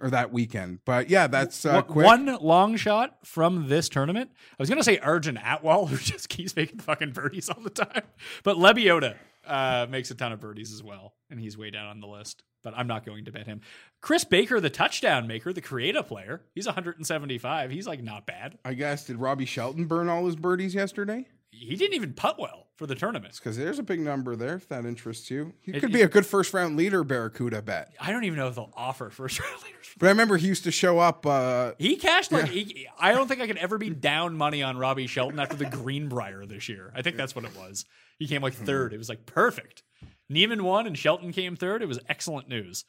or 0.00 0.10
that 0.10 0.32
weekend, 0.32 0.80
but 0.84 1.08
yeah, 1.08 1.28
that's 1.28 1.64
uh, 1.64 1.74
One- 1.74 1.84
quick. 1.84 2.06
One 2.06 2.36
long 2.40 2.76
shot 2.76 3.18
from 3.24 3.68
this 3.68 3.88
tournament. 3.88 4.30
I 4.34 4.56
was 4.58 4.68
gonna 4.68 4.82
say 4.82 4.98
Arjun 4.98 5.36
Atwal, 5.36 5.88
who 5.88 5.96
just 5.98 6.28
keeps 6.28 6.56
making 6.56 6.80
fucking 6.80 7.12
birdies 7.12 7.48
all 7.48 7.62
the 7.62 7.70
time, 7.70 8.02
but 8.42 8.56
Lebiota 8.56 9.16
uh, 9.46 9.86
makes 9.90 10.10
a 10.10 10.14
ton 10.14 10.32
of 10.32 10.40
birdies 10.40 10.72
as 10.72 10.82
well, 10.82 11.14
and 11.30 11.38
he's 11.40 11.56
way 11.58 11.70
down 11.70 11.86
on 11.86 12.00
the 12.00 12.06
list. 12.06 12.42
But 12.62 12.74
I'm 12.76 12.86
not 12.86 13.04
going 13.04 13.24
to 13.24 13.32
bet 13.32 13.46
him. 13.46 13.60
Chris 14.00 14.22
Baker, 14.24 14.60
the 14.60 14.70
touchdown 14.70 15.26
maker, 15.26 15.52
the 15.52 15.60
creative 15.60 16.06
player, 16.06 16.42
he's 16.54 16.66
175. 16.66 17.70
He's 17.72 17.86
like 17.88 18.02
not 18.02 18.24
bad. 18.24 18.56
I 18.64 18.74
guess 18.74 19.06
did 19.06 19.16
Robbie 19.16 19.46
Shelton 19.46 19.86
burn 19.86 20.08
all 20.08 20.26
his 20.26 20.36
birdies 20.36 20.74
yesterday? 20.74 21.26
He 21.50 21.76
didn't 21.76 21.94
even 21.94 22.14
putt 22.14 22.38
well 22.38 22.68
for 22.76 22.86
the 22.86 22.94
tournament. 22.94 23.34
Because 23.36 23.56
there's 23.58 23.78
a 23.78 23.82
big 23.82 24.00
number 24.00 24.36
there. 24.36 24.54
If 24.54 24.68
that 24.68 24.86
interests 24.86 25.30
you, 25.30 25.52
he 25.60 25.72
It- 25.72 25.80
could 25.80 25.92
be 25.92 26.00
a 26.02 26.08
good 26.08 26.24
first 26.24 26.54
round 26.54 26.76
leader. 26.76 27.04
Barracuda 27.04 27.60
bet. 27.62 27.92
I 28.00 28.10
don't 28.12 28.24
even 28.24 28.38
know 28.38 28.48
if 28.48 28.54
they'll 28.54 28.72
offer 28.74 29.10
first 29.10 29.38
round 29.40 29.62
leaders. 29.64 29.88
But 29.98 30.06
I 30.06 30.10
remember 30.10 30.36
he 30.38 30.46
used 30.46 30.64
to 30.64 30.70
show 30.70 30.98
up. 31.00 31.26
Uh, 31.26 31.72
He 31.78 31.96
cashed 31.96 32.32
like 32.32 32.46
he, 32.48 32.86
I 32.98 33.12
don't 33.12 33.26
think 33.28 33.40
I 33.42 33.46
could 33.48 33.58
ever 33.58 33.76
be 33.76 33.90
down 33.90 34.36
money 34.36 34.62
on 34.62 34.78
Robbie 34.78 35.06
Shelton 35.08 35.38
after 35.40 35.56
the 35.56 35.66
Greenbrier 35.66 36.46
this 36.46 36.68
year. 36.68 36.90
I 36.94 37.02
think 37.02 37.16
that's 37.16 37.34
what 37.34 37.44
it 37.44 37.54
was. 37.56 37.84
He 38.22 38.28
came 38.28 38.40
like 38.40 38.54
third. 38.54 38.92
It 38.92 38.98
was 38.98 39.08
like 39.08 39.26
perfect. 39.26 39.82
Niemann 40.28 40.62
won 40.62 40.86
and 40.86 40.96
Shelton 40.96 41.32
came 41.32 41.56
third. 41.56 41.82
It 41.82 41.88
was 41.88 41.98
excellent 42.08 42.48
news. 42.48 42.84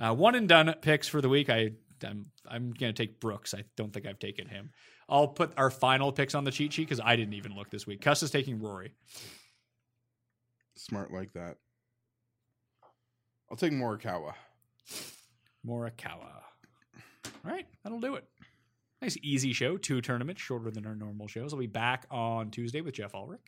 Uh, 0.00 0.14
one 0.14 0.36
and 0.36 0.48
done 0.48 0.72
picks 0.80 1.08
for 1.08 1.20
the 1.20 1.28
week. 1.28 1.50
I 1.50 1.72
I'm 2.04 2.26
I'm 2.48 2.70
gonna 2.70 2.92
take 2.92 3.18
Brooks. 3.18 3.54
I 3.54 3.64
don't 3.76 3.92
think 3.92 4.06
I've 4.06 4.20
taken 4.20 4.46
him. 4.46 4.70
I'll 5.08 5.26
put 5.26 5.52
our 5.56 5.68
final 5.68 6.12
picks 6.12 6.36
on 6.36 6.44
the 6.44 6.52
cheat 6.52 6.72
sheet 6.74 6.84
because 6.84 7.00
I 7.00 7.16
didn't 7.16 7.34
even 7.34 7.56
look 7.56 7.70
this 7.70 7.84
week. 7.84 8.02
Cuss 8.02 8.22
is 8.22 8.30
taking 8.30 8.60
Rory. 8.62 8.94
smart 10.76 11.12
like 11.12 11.32
that. 11.32 11.56
I'll 13.50 13.56
take 13.56 13.72
Morikawa. 13.72 14.34
Morikawa. 15.66 16.40
All 17.26 17.50
right, 17.50 17.66
that'll 17.82 17.98
do 17.98 18.14
it. 18.14 18.24
Nice 19.00 19.16
easy 19.24 19.52
show. 19.52 19.76
Two 19.76 20.00
tournaments, 20.00 20.40
shorter 20.40 20.70
than 20.70 20.86
our 20.86 20.94
normal 20.94 21.26
shows. 21.26 21.52
I'll 21.52 21.58
be 21.58 21.66
back 21.66 22.06
on 22.12 22.52
Tuesday 22.52 22.80
with 22.80 22.94
Jeff 22.94 23.12
Ulrich. 23.12 23.40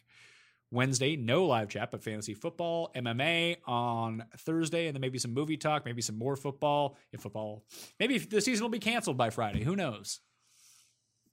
Wednesday, 0.74 1.16
no 1.16 1.46
live 1.46 1.70
chat, 1.70 1.90
but 1.90 2.02
fantasy 2.02 2.34
football, 2.34 2.90
MMA 2.94 3.56
on 3.66 4.24
Thursday, 4.36 4.88
and 4.88 4.94
then 4.94 5.00
maybe 5.00 5.18
some 5.18 5.32
movie 5.32 5.56
talk, 5.56 5.84
maybe 5.86 6.02
some 6.02 6.18
more 6.18 6.36
football. 6.36 6.98
If 7.12 7.22
football, 7.22 7.64
maybe 7.98 8.18
the 8.18 8.40
season 8.40 8.64
will 8.64 8.70
be 8.70 8.78
canceled 8.78 9.16
by 9.16 9.30
Friday. 9.30 9.64
Who 9.64 9.76
knows? 9.76 10.20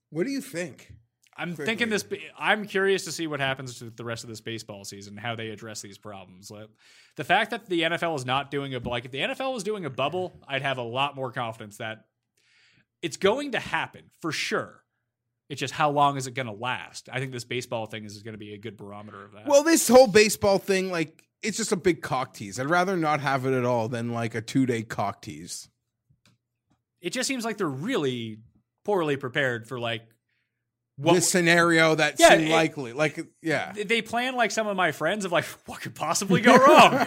What 0.10 0.26
do 0.26 0.32
you 0.32 0.42
think? 0.42 0.94
I'm 1.38 1.56
Quickly. 1.56 1.66
thinking 1.66 1.90
this. 1.90 2.06
I'm 2.38 2.66
curious 2.68 3.06
to 3.06 3.12
see 3.12 3.26
what 3.26 3.40
happens 3.40 3.80
to 3.80 3.90
the 3.90 4.04
rest 4.04 4.24
of 4.24 4.30
this 4.30 4.42
baseball 4.42 4.84
season, 4.84 5.16
how 5.18 5.36
they 5.36 5.50
address 5.50 5.82
these 5.82 5.98
problems. 5.98 6.52
The 7.16 7.24
fact 7.24 7.52
that 7.52 7.68
the 7.68 7.82
NFL 7.84 8.16
is 8.18 8.26
not 8.26 8.52
doing 8.52 8.76
a 8.76 8.80
like, 8.80 9.06
if 9.06 9.12
the 9.12 9.20
NFL 9.20 9.54
was 9.54 9.64
doing 9.64 9.86
a 9.86 9.90
bubble, 9.90 10.40
I'd 10.48 10.62
have 10.62 10.78
a 10.78 10.84
lot 10.84 11.16
more 11.16 11.32
confidence 11.32 11.78
that 11.78 12.06
it's 13.02 13.18
going 13.18 13.54
to 13.54 13.60
happen 13.60 14.12
for 14.20 14.32
sure. 14.32 14.84
It's 15.52 15.60
just 15.60 15.74
how 15.74 15.90
long 15.92 16.16
is 16.16 16.28
it 16.28 16.34
going 16.34 16.46
to 16.48 16.54
last? 16.54 17.10
I 17.12 17.20
think 17.20 17.34
this 17.34 17.44
baseball 17.44 17.86
thing 17.86 18.06
is 18.06 18.24
going 18.24 18.36
to 18.36 18.38
be 18.38 18.54
a 18.54 18.58
good 18.58 18.78
barometer 18.78 19.26
of 19.26 19.34
that. 19.34 19.48
Well, 19.48 19.64
this 19.64 19.86
whole 19.90 20.08
baseball 20.08 20.60
thing, 20.60 20.90
like, 20.92 21.26
it's 21.44 21.58
just 21.58 21.74
a 21.74 21.76
big 21.76 22.02
cock 22.02 22.34
tease. 22.34 22.58
I'd 22.58 22.70
rather 22.70 22.96
not 22.96 23.20
have 23.20 23.46
it 23.46 23.54
at 23.54 23.66
all 23.66 23.90
than 23.90 24.14
like 24.14 24.34
a 24.34 24.40
two 24.42 24.66
day 24.66 24.84
cock 24.84 25.22
tease. 25.22 25.68
it 27.02 27.10
just 27.12 27.28
seems 27.28 27.44
like 27.44 27.58
they're 27.58 27.68
really 27.68 28.38
poorly 28.86 29.18
prepared 29.18 29.68
for 29.68 29.78
like 29.78 30.04
what 30.96 31.16
this 31.16 31.30
scenario 31.30 31.96
that 31.96 32.18
Yeah, 32.18 32.30
seemed 32.30 32.44
it- 32.44 32.52
likely. 32.52 32.94
Like, 32.94 33.20
yeah. 33.42 33.74
they 33.74 34.02
plan 34.02 34.36
like 34.38 34.52
some 34.52 34.68
of 34.68 34.78
my 34.78 34.94
friends 34.94 35.26
of 35.26 35.34
like 35.34 35.44
what 35.66 35.82
could 35.82 35.96
possibly 35.96 36.40
go 36.40 36.56
wrong. 36.56 37.06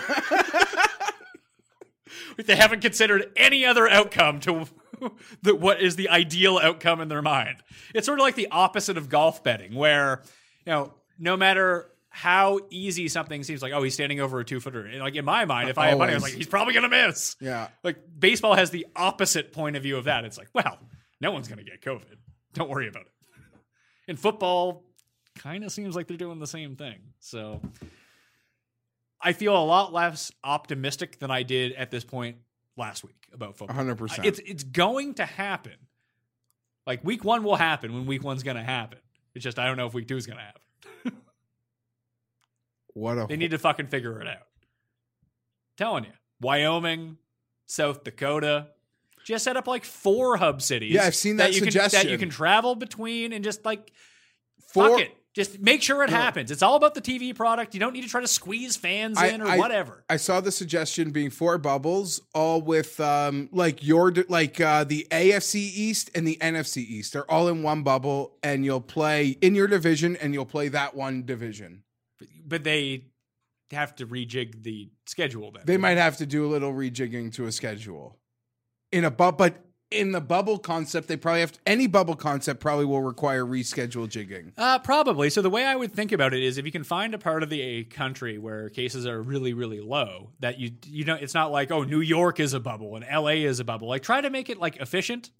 they 2.45 2.57
haven't 2.57 2.81
considered 2.81 3.31
any 3.37 3.65
other 3.65 3.89
outcome 3.89 4.41
to 4.41 4.67
the, 5.43 5.55
what 5.55 5.81
is 5.81 5.97
the 5.97 6.09
ideal 6.09 6.59
outcome 6.59 7.01
in 7.01 7.09
their 7.09 7.23
mind. 7.23 7.57
It's 7.95 8.07
sort 8.07 8.19
of 8.19 8.23
like 8.23 8.35
the 8.35 8.49
opposite 8.51 8.97
of 8.97 9.09
golf 9.09 9.43
betting, 9.43 9.75
where 9.75 10.23
you 10.67 10.73
know 10.73 10.95
no 11.19 11.37
matter 11.37 11.91
how 12.11 12.61
easy 12.71 13.09
something 13.09 13.43
seems 13.43 13.61
like, 13.61 13.73
oh, 13.73 13.83
he's 13.83 13.95
standing 13.95 14.21
over 14.21 14.39
a 14.39 14.45
two 14.45 14.61
footer. 14.61 14.87
And 14.87 15.01
like 15.01 15.17
in 15.17 15.25
my 15.25 15.47
mind, 15.47 15.69
if 15.69 15.79
I 15.79 15.89
had 15.89 15.99
money, 15.99 16.13
I 16.13 16.15
was 16.15 16.23
like, 16.23 16.35
he's 16.35 16.47
probably 16.47 16.73
gonna 16.73 16.89
miss. 16.89 17.35
Yeah. 17.41 17.69
Like 17.83 17.99
baseball 18.17 18.55
has 18.55 18.71
the 18.71 18.87
opposite 18.95 19.53
point 19.53 19.77
of 19.77 19.83
view 19.83 19.97
of 19.97 20.05
that. 20.05 20.25
It's 20.25 20.39
like, 20.39 20.49
well, 20.55 20.79
no 21.21 21.33
one's 21.33 21.49
gonna 21.49 21.65
get 21.65 21.83
COVID. 21.83 22.17
Don't 22.53 22.71
worry 22.71 22.87
about 22.87 23.03
it. 23.03 23.13
In 24.07 24.17
football, 24.17 24.85
kind 25.35 25.65
of 25.65 25.73
seems 25.73 25.97
like 25.97 26.07
they're 26.07 26.17
doing 26.17 26.39
the 26.39 26.47
same 26.47 26.77
thing. 26.77 26.99
So 27.19 27.61
I 29.21 29.33
feel 29.33 29.57
a 29.57 29.65
lot 29.65 29.93
less 29.93 30.31
optimistic 30.45 31.19
than 31.19 31.31
I 31.31 31.43
did 31.43 31.73
at 31.73 31.91
this 31.91 32.05
point 32.05 32.37
last 32.77 33.05
week 33.05 33.29
about 33.33 33.57
football. 33.57 33.77
100%. 33.77 34.25
It's 34.25 34.39
it's 34.41 34.65
going 34.65 35.15
to 35.15 35.25
happen. 35.25 35.75
Like 36.87 37.05
week 37.05 37.25
one 37.25 37.43
will 37.45 37.57
happen 37.57 37.95
when 37.95 38.07
week 38.07 38.23
one's 38.23 38.43
going 38.43 38.57
to 38.57 38.63
happen. 38.63 38.99
It's 39.35 39.43
just 39.43 39.59
I 39.59 39.67
don't 39.67 39.77
know 39.77 39.87
if 39.87 39.95
week 39.95 40.09
two 40.09 40.17
is 40.17 40.27
going 40.27 40.39
to 40.39 40.45
happen. 40.45 40.61
What 42.95 43.19
a 43.19 43.27
They 43.29 43.37
need 43.37 43.51
to 43.51 43.59
fucking 43.59 43.89
figure 43.89 44.21
it 44.21 44.29
out. 44.29 44.47
telling 45.77 46.05
you, 46.05 46.13
Wyoming, 46.41 47.19
South 47.67 48.05
Dakota, 48.05 48.69
just 49.25 49.45
set 49.45 49.57
up 49.57 49.67
like 49.67 49.85
four 49.85 50.37
hub 50.37 50.63
cities. 50.63 50.93
Yeah, 50.95 51.03
I've 51.05 51.17
seen 51.17 51.39
that 51.39 51.55
you 51.55 51.63
Can, 51.63 51.73
that 51.73 52.09
you 52.09 52.19
can 52.19 52.31
travel 52.31 52.77
between 52.77 53.33
and 53.33 53.43
just 53.43 53.65
like 53.65 53.93
Four- 54.69 54.91
fuck 54.91 55.01
it. 55.01 55.17
Just 55.35 55.59
make 55.59 55.83
sure 55.83 56.05
it 56.05 56.11
Yeah. 56.11 56.23
happens. 56.23 56.53
It's 56.53 56.63
all 56.63 56.77
about 56.77 56.95
the 56.95 57.01
TV 57.01 57.35
product. 57.35 57.75
You 57.75 57.81
don't 57.81 57.93
need 57.93 58.03
to 58.05 58.09
try 58.09 58.21
to 58.21 58.29
squeeze 58.29 58.77
fans 58.77 59.19
I- 59.19 59.27
in 59.29 59.43
or 59.43 59.49
I- 59.49 59.59
whatever. 59.59 60.05
I 60.09 60.17
saw 60.17 60.41
the 60.41 60.53
suggestion 60.53 61.11
being 61.11 61.31
four 61.31 61.59
bubbles, 61.59 62.21
all 62.35 62.63
with 62.63 63.01
um 63.01 63.49
like 63.51 63.83
your 63.85 64.13
like 64.29 64.61
uh 64.61 64.85
the 64.85 65.07
AFC 65.11 65.57
East 65.59 66.11
and 66.15 66.25
the 66.27 66.37
NFC 66.41 66.83
East. 66.83 67.13
They're 67.15 67.29
all 67.29 67.49
in 67.49 67.65
one 67.65 67.83
bubble, 67.83 68.39
and 68.45 68.65
you'll 68.65 68.81
play 68.81 69.31
in 69.41 69.57
your 69.57 69.67
division, 69.67 70.15
and 70.17 70.33
you'll 70.35 70.47
play 70.47 70.69
that 70.69 70.95
one 70.95 71.25
division. 71.27 71.83
But 72.47 72.63
they 72.63 73.07
have 73.73 73.97
to 73.97 74.07
rejig 74.07 74.63
the 74.63 74.91
schedule 75.07 75.51
then. 75.51 75.65
They 75.67 75.79
might 75.79 75.97
have 75.97 76.17
to 76.19 76.27
do 76.27 76.47
a 76.47 76.49
little 76.49 76.73
rejigging 76.73 77.33
to 77.35 77.47
a 77.47 77.53
schedule 77.53 78.21
in 78.93 79.05
a 79.05 79.11
bubble, 79.11 79.37
but 79.39 79.64
in 79.91 80.13
the 80.13 80.21
bubble 80.21 80.59
concept, 80.59 81.09
they 81.09 81.17
probably 81.17 81.41
have 81.41 81.53
to, 81.53 81.59
any 81.67 81.87
bubble 81.87 82.17
concept 82.17 82.61
probably 82.61 82.85
will 82.85 83.03
require 83.03 83.45
reschedule 83.45 84.09
jigging. 84.09 84.53
Uh, 84.57 84.79
probably. 84.79 85.31
So 85.31 85.43
the 85.43 85.51
way 85.51 85.65
I 85.65 85.77
would 85.77 85.93
think 85.93 86.13
about 86.13 86.35
it 86.35 86.43
is, 86.43 86.59
if 86.59 86.65
you 86.65 86.73
can 86.73 86.85
find 86.85 87.15
a 87.15 87.19
part 87.19 87.43
of 87.43 87.51
the 87.51 87.85
country 87.85 88.39
where 88.39 88.69
cases 88.71 89.07
are 89.07 89.23
really, 89.23 89.53
really 89.53 89.81
low, 89.81 90.31
that 90.41 90.59
you 90.59 90.73
you 90.87 91.05
know, 91.05 91.15
it's 91.15 91.35
not 91.35 91.53
like 91.53 91.71
oh, 91.71 91.85
New 91.85 92.01
York 92.01 92.41
is 92.41 92.55
a 92.55 92.61
bubble 92.61 92.97
and 92.97 93.05
L.A. 93.09 93.45
is 93.45 93.61
a 93.61 93.65
bubble. 93.65 93.89
Like 93.89 94.03
try 94.03 94.21
to 94.21 94.31
make 94.31 94.51
it 94.51 94.59
like 94.59 94.77
efficient, 94.77 95.31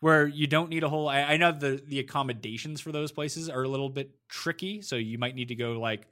where 0.00 0.26
you 0.26 0.46
don't 0.46 0.70
need 0.70 0.84
a 0.84 0.88
whole. 0.88 1.08
I, 1.08 1.22
I 1.22 1.36
know 1.36 1.52
the 1.52 1.82
the 1.86 1.98
accommodations 1.98 2.80
for 2.80 2.92
those 2.92 3.12
places 3.12 3.48
are 3.48 3.62
a 3.62 3.68
little 3.68 3.90
bit 3.90 4.10
tricky, 4.28 4.82
so 4.82 4.96
you 4.96 5.18
might 5.18 5.34
need 5.34 5.48
to 5.48 5.56
go 5.56 5.72
like. 5.80 6.06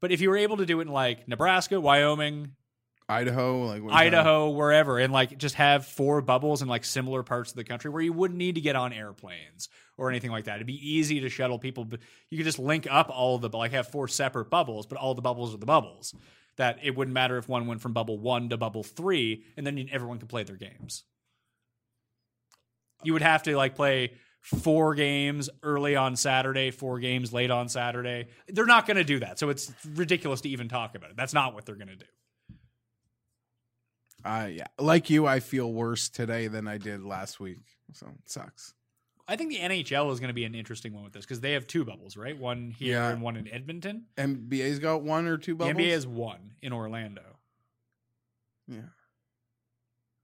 But 0.00 0.12
if 0.12 0.20
you 0.20 0.28
were 0.28 0.36
able 0.36 0.58
to 0.58 0.66
do 0.66 0.80
it 0.80 0.82
in 0.82 0.88
like 0.88 1.26
Nebraska, 1.28 1.80
Wyoming, 1.80 2.52
Idaho, 3.08 3.66
like 3.66 3.82
Idaho, 3.92 4.48
wherever, 4.50 4.98
and 4.98 5.12
like 5.12 5.36
just 5.36 5.56
have 5.56 5.86
four 5.86 6.22
bubbles 6.22 6.62
in 6.62 6.68
like 6.68 6.84
similar 6.84 7.22
parts 7.22 7.50
of 7.50 7.56
the 7.56 7.64
country 7.64 7.90
where 7.90 8.00
you 8.00 8.14
wouldn't 8.14 8.38
need 8.38 8.54
to 8.54 8.62
get 8.62 8.76
on 8.76 8.94
airplanes 8.94 9.68
or 9.98 10.08
anything 10.08 10.30
like 10.30 10.44
that. 10.44 10.56
It'd 10.56 10.66
be 10.66 10.90
easy 10.90 11.20
to 11.20 11.28
shuttle 11.28 11.58
people. 11.58 11.84
But 11.84 12.00
you 12.30 12.38
could 12.38 12.46
just 12.46 12.58
link 12.58 12.86
up 12.90 13.10
all 13.10 13.38
the 13.38 13.50
like 13.50 13.72
have 13.72 13.88
four 13.88 14.08
separate 14.08 14.48
bubbles, 14.48 14.86
but 14.86 14.96
all 14.96 15.14
the 15.14 15.22
bubbles 15.22 15.54
are 15.54 15.58
the 15.58 15.66
bubbles. 15.66 16.14
That 16.56 16.78
it 16.82 16.96
wouldn't 16.96 17.14
matter 17.14 17.36
if 17.36 17.48
one 17.48 17.66
went 17.66 17.82
from 17.82 17.92
bubble 17.92 18.18
one 18.18 18.48
to 18.48 18.56
bubble 18.56 18.82
three, 18.82 19.44
and 19.56 19.66
then 19.66 19.88
everyone 19.92 20.18
could 20.18 20.28
play 20.28 20.44
their 20.44 20.56
games. 20.56 21.04
You 23.02 23.12
would 23.12 23.22
have 23.22 23.42
to 23.42 23.56
like 23.56 23.74
play 23.74 24.12
four 24.40 24.94
games 24.94 25.50
early 25.62 25.96
on 25.96 26.16
Saturday, 26.16 26.70
four 26.70 27.00
games 27.00 27.34
late 27.34 27.50
on 27.50 27.68
Saturday. 27.68 28.28
They're 28.48 28.66
not 28.66 28.86
going 28.86 28.96
to 28.96 29.04
do 29.04 29.20
that, 29.20 29.38
so 29.38 29.50
it's 29.50 29.72
ridiculous 29.94 30.42
to 30.42 30.48
even 30.48 30.68
talk 30.68 30.94
about 30.94 31.10
it. 31.10 31.16
That's 31.16 31.34
not 31.34 31.54
what 31.54 31.66
they're 31.66 31.74
going 31.74 31.88
to 31.88 31.96
do. 31.96 32.06
Uh, 34.24 34.48
yeah, 34.50 34.66
like 34.78 35.10
you, 35.10 35.26
I 35.26 35.40
feel 35.40 35.72
worse 35.72 36.08
today 36.08 36.46
than 36.48 36.66
I 36.66 36.78
did 36.78 37.02
last 37.04 37.38
week. 37.40 37.60
So 37.92 38.06
it 38.06 38.30
sucks. 38.30 38.72
I 39.26 39.36
think 39.36 39.50
the 39.50 39.58
NHL 39.58 40.12
is 40.12 40.20
going 40.20 40.28
to 40.28 40.34
be 40.34 40.44
an 40.44 40.54
interesting 40.54 40.92
one 40.92 41.04
with 41.04 41.12
this 41.12 41.24
because 41.24 41.40
they 41.40 41.52
have 41.52 41.66
two 41.66 41.84
bubbles, 41.84 42.16
right? 42.16 42.38
One 42.38 42.70
here 42.78 42.96
Yeah. 42.98 43.10
and 43.10 43.22
one 43.22 43.36
in 43.36 43.48
Edmonton. 43.48 44.04
NBA's 44.16 44.78
got 44.78 45.02
one 45.02 45.26
or 45.26 45.36
two 45.38 45.54
bubbles. 45.54 45.76
The 45.76 45.82
NBA 45.82 45.90
has 45.92 46.06
one 46.06 46.52
in 46.62 46.72
Orlando, 46.72 47.22
yeah. 48.68 48.80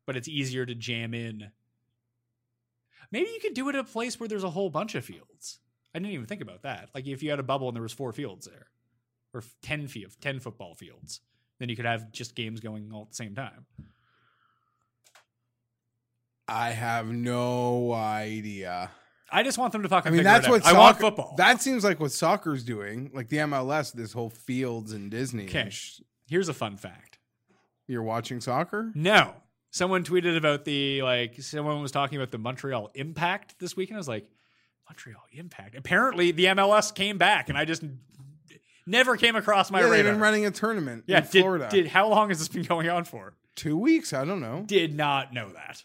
but 0.06 0.16
it's 0.16 0.28
easier 0.28 0.66
to 0.66 0.74
jam 0.74 1.14
in. 1.14 1.51
Maybe 3.12 3.31
you 3.31 3.40
could 3.40 3.55
do 3.55 3.68
it 3.68 3.74
at 3.74 3.81
a 3.81 3.85
place 3.85 4.20
where 4.20 4.28
there's 4.28 4.44
a 4.44 4.51
whole 4.51 4.70
bunch 4.70 4.94
of 4.94 5.05
fields. 5.05 5.59
I 5.94 5.98
didn't 5.98 6.12
even 6.12 6.27
think 6.27 6.43
about 6.43 6.62
that. 6.62 6.90
Like 6.94 7.06
if 7.06 7.22
you 7.22 7.31
had 7.31 7.40
a 7.40 7.44
bubble 7.44 7.68
and 7.68 7.74
there 7.77 7.82
was 7.82 7.93
four 7.93 8.12
fields 8.12 8.47
there, 8.47 8.66
or 9.35 9.43
ten 9.62 9.89
field, 9.89 10.12
ten 10.20 10.40
football 10.40 10.74
fields, 10.74 11.20
then 11.60 11.68
you 11.68 11.76
could 11.76 11.84
have 11.84 12.10
just 12.10 12.34
games 12.34 12.58
going 12.58 12.90
all 12.92 13.02
at 13.02 13.10
the 13.10 13.14
same 13.14 13.36
time. 13.36 13.66
I 16.48 16.70
have 16.70 17.06
no 17.06 17.92
idea. 17.92 18.90
I 19.30 19.44
just 19.44 19.58
want 19.58 19.72
them 19.72 19.82
to 19.82 19.88
fucking. 19.88 20.12
I 20.12 20.14
mean, 20.16 20.24
that's 20.24 20.48
what 20.48 20.66
I 20.66 20.76
want 20.76 20.98
football. 20.98 21.34
That 21.36 21.62
seems 21.62 21.84
like 21.84 22.00
what 22.00 22.10
soccer's 22.10 22.64
doing, 22.64 23.12
like 23.14 23.28
the 23.28 23.36
MLS. 23.36 23.92
This 23.92 24.12
whole 24.12 24.30
fields 24.30 24.92
and 24.92 25.08
Disney. 25.12 25.44
Okay. 25.44 25.70
Here's 26.26 26.48
a 26.48 26.54
fun 26.54 26.76
fact. 26.76 27.18
You're 27.86 28.02
watching 28.02 28.40
soccer? 28.40 28.90
No. 28.94 29.34
Someone 29.70 30.02
tweeted 30.02 30.36
about 30.36 30.64
the 30.64 31.02
like 31.02 31.40
someone 31.40 31.80
was 31.80 31.92
talking 31.92 32.18
about 32.18 32.32
the 32.32 32.38
Montreal 32.38 32.90
Impact 32.94 33.60
this 33.60 33.76
weekend. 33.76 33.98
I 33.98 34.00
was 34.00 34.08
like, 34.08 34.28
Montreal 34.88 35.22
Impact. 35.32 35.76
Apparently 35.76 36.32
the 36.32 36.46
MLS 36.46 36.92
came 36.92 37.18
back 37.18 37.48
and 37.48 37.56
I 37.56 37.64
just 37.64 37.84
never 38.90 39.16
came 39.16 39.36
across 39.36 39.70
my 39.70 39.80
yeah, 39.80 39.88
they've 39.88 40.04
been 40.04 40.20
running 40.20 40.44
a 40.44 40.50
tournament 40.50 41.04
yeah, 41.06 41.18
in 41.18 41.22
did, 41.30 41.40
Florida. 41.40 41.68
did 41.70 41.86
how 41.86 42.08
long 42.08 42.28
has 42.28 42.38
this 42.38 42.48
been 42.48 42.62
going 42.64 42.88
on 42.88 43.04
for? 43.04 43.34
Two 43.56 43.76
weeks? 43.76 44.12
I 44.12 44.24
don't 44.24 44.40
know. 44.40 44.64
Did 44.66 44.94
not 44.94 45.32
know 45.32 45.50
that. 45.50 45.84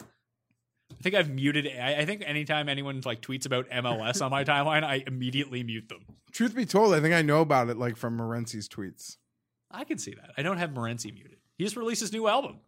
I 0.00 1.02
think 1.02 1.14
I've 1.14 1.30
muted. 1.30 1.66
I, 1.66 2.00
I 2.00 2.04
think 2.06 2.22
anytime 2.24 2.68
anyone 2.68 3.02
like 3.04 3.20
tweets 3.20 3.46
about 3.46 3.68
MLS 3.68 4.24
on 4.24 4.30
my 4.30 4.44
timeline, 4.44 4.82
I 4.82 5.04
immediately 5.06 5.62
mute 5.62 5.88
them. 5.88 6.00
Truth 6.32 6.54
be 6.54 6.64
told, 6.64 6.94
I 6.94 7.00
think 7.00 7.14
I 7.14 7.22
know 7.22 7.40
about 7.40 7.68
it 7.68 7.76
like 7.76 7.96
from 7.96 8.16
Morency's 8.16 8.68
tweets. 8.68 9.18
I 9.70 9.84
can 9.84 9.98
see 9.98 10.14
that. 10.14 10.30
I 10.38 10.42
don't 10.42 10.56
have 10.58 10.70
Morency 10.70 11.12
muted. 11.12 11.38
He 11.58 11.64
just 11.64 11.76
released 11.76 12.00
his 12.00 12.12
new 12.12 12.26
album. 12.26 12.60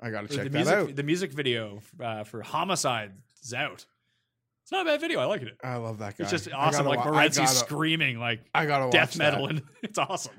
I 0.00 0.10
got 0.10 0.22
to 0.22 0.28
the 0.28 0.34
check 0.34 0.44
that 0.44 0.52
music, 0.52 0.74
out. 0.74 0.96
The 0.96 1.02
music 1.02 1.32
video 1.32 1.80
uh, 2.00 2.24
for 2.24 2.42
Homicide 2.42 3.12
is 3.42 3.54
out. 3.54 3.86
It's 4.72 4.78
not 4.78 4.86
a 4.86 4.90
bad 4.90 5.02
video. 5.02 5.20
I 5.20 5.26
like 5.26 5.42
it. 5.42 5.58
I 5.62 5.76
love 5.76 5.98
that 5.98 6.16
guy. 6.16 6.22
It's 6.24 6.30
just 6.30 6.50
awesome. 6.50 6.86
Like 6.86 7.04
wa- 7.04 7.12
I 7.12 7.28
Morency 7.28 7.36
gotta- 7.36 7.48
screaming 7.50 8.18
like 8.18 8.40
I 8.54 8.64
gotta 8.64 8.90
death 8.90 9.18
metal, 9.18 9.42
that. 9.46 9.50
and 9.56 9.62
it's 9.82 9.98
awesome. 9.98 10.32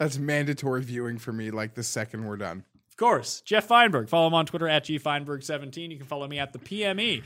That's 0.00 0.18
mandatory 0.18 0.82
viewing 0.82 1.18
for 1.18 1.32
me. 1.32 1.52
Like 1.52 1.74
the 1.74 1.84
second 1.84 2.24
we're 2.26 2.38
done. 2.38 2.64
Of 2.90 2.96
course, 2.96 3.40
Jeff 3.42 3.68
Feinberg. 3.68 4.08
Follow 4.08 4.26
him 4.26 4.34
on 4.34 4.46
Twitter 4.46 4.66
at 4.66 4.84
gfeinberg17. 4.84 5.92
You 5.92 5.96
can 5.96 6.06
follow 6.06 6.26
me 6.26 6.40
at 6.40 6.52
the 6.52 6.58
PME. 6.58 7.22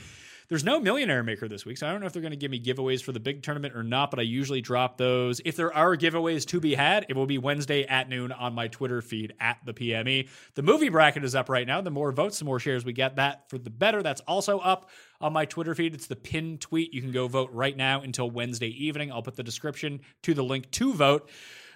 There's 0.49 0.65
no 0.65 0.81
millionaire 0.81 1.23
maker 1.23 1.49
this 1.49 1.65
week, 1.65 1.79
so 1.79 1.87
I 1.87 1.93
don't 1.93 2.01
know 2.01 2.07
if 2.07 2.13
they're 2.13 2.21
going 2.21 2.33
to 2.33 2.37
give 2.37 2.51
me 2.51 2.61
giveaways 2.63 3.03
for 3.03 3.13
the 3.13 3.21
big 3.21 3.43
tournament 3.43 3.75
or 3.75 3.83
not, 3.83 4.11
but 4.11 4.19
I 4.19 4.23
usually 4.25 4.61
drop 4.61 4.99
those. 4.99 5.41
If 5.47 5.57
there 5.57 5.73
are 5.75 5.97
giveaways 5.97 6.45
to 6.49 6.61
be 6.61 6.75
had, 6.75 7.07
it 7.09 7.17
will 7.17 7.25
be 7.25 7.39
Wednesday 7.39 7.85
at 7.85 8.11
noon 8.11 8.33
on 8.33 8.53
my 8.55 8.69
Twitter 8.69 9.01
feed 9.01 9.33
at 9.41 9.57
the 9.65 9.73
PME. 9.73 10.29
The 10.55 10.63
movie 10.63 10.91
bracket 10.91 11.25
is 11.25 11.35
up 11.35 11.49
right 11.49 11.67
now. 11.67 11.81
The 11.81 11.91
more 11.91 12.13
votes, 12.13 12.39
the 12.39 12.45
more 12.45 12.59
shares 12.61 12.85
we 12.85 12.93
get. 12.93 13.17
That 13.17 13.49
for 13.49 13.57
the 13.57 13.71
better. 13.71 14.03
That's 14.03 14.21
also 14.23 14.59
up 14.59 14.91
on 15.23 15.33
my 15.33 15.45
Twitter 15.45 15.75
feed. 15.75 15.95
It's 15.95 16.07
the 16.07 16.17
pinned 16.17 16.61
tweet. 16.61 16.93
You 16.93 17.01
can 17.01 17.13
go 17.13 17.29
vote 17.29 17.51
right 17.53 17.77
now 17.77 18.03
until 18.03 18.31
Wednesday 18.31 18.69
evening. 18.69 19.13
I'll 19.13 19.23
put 19.23 19.37
the 19.37 19.43
description 19.43 20.01
to 20.23 20.35
the 20.35 20.45
link 20.45 20.71
to 20.73 20.93
vote 20.93 21.31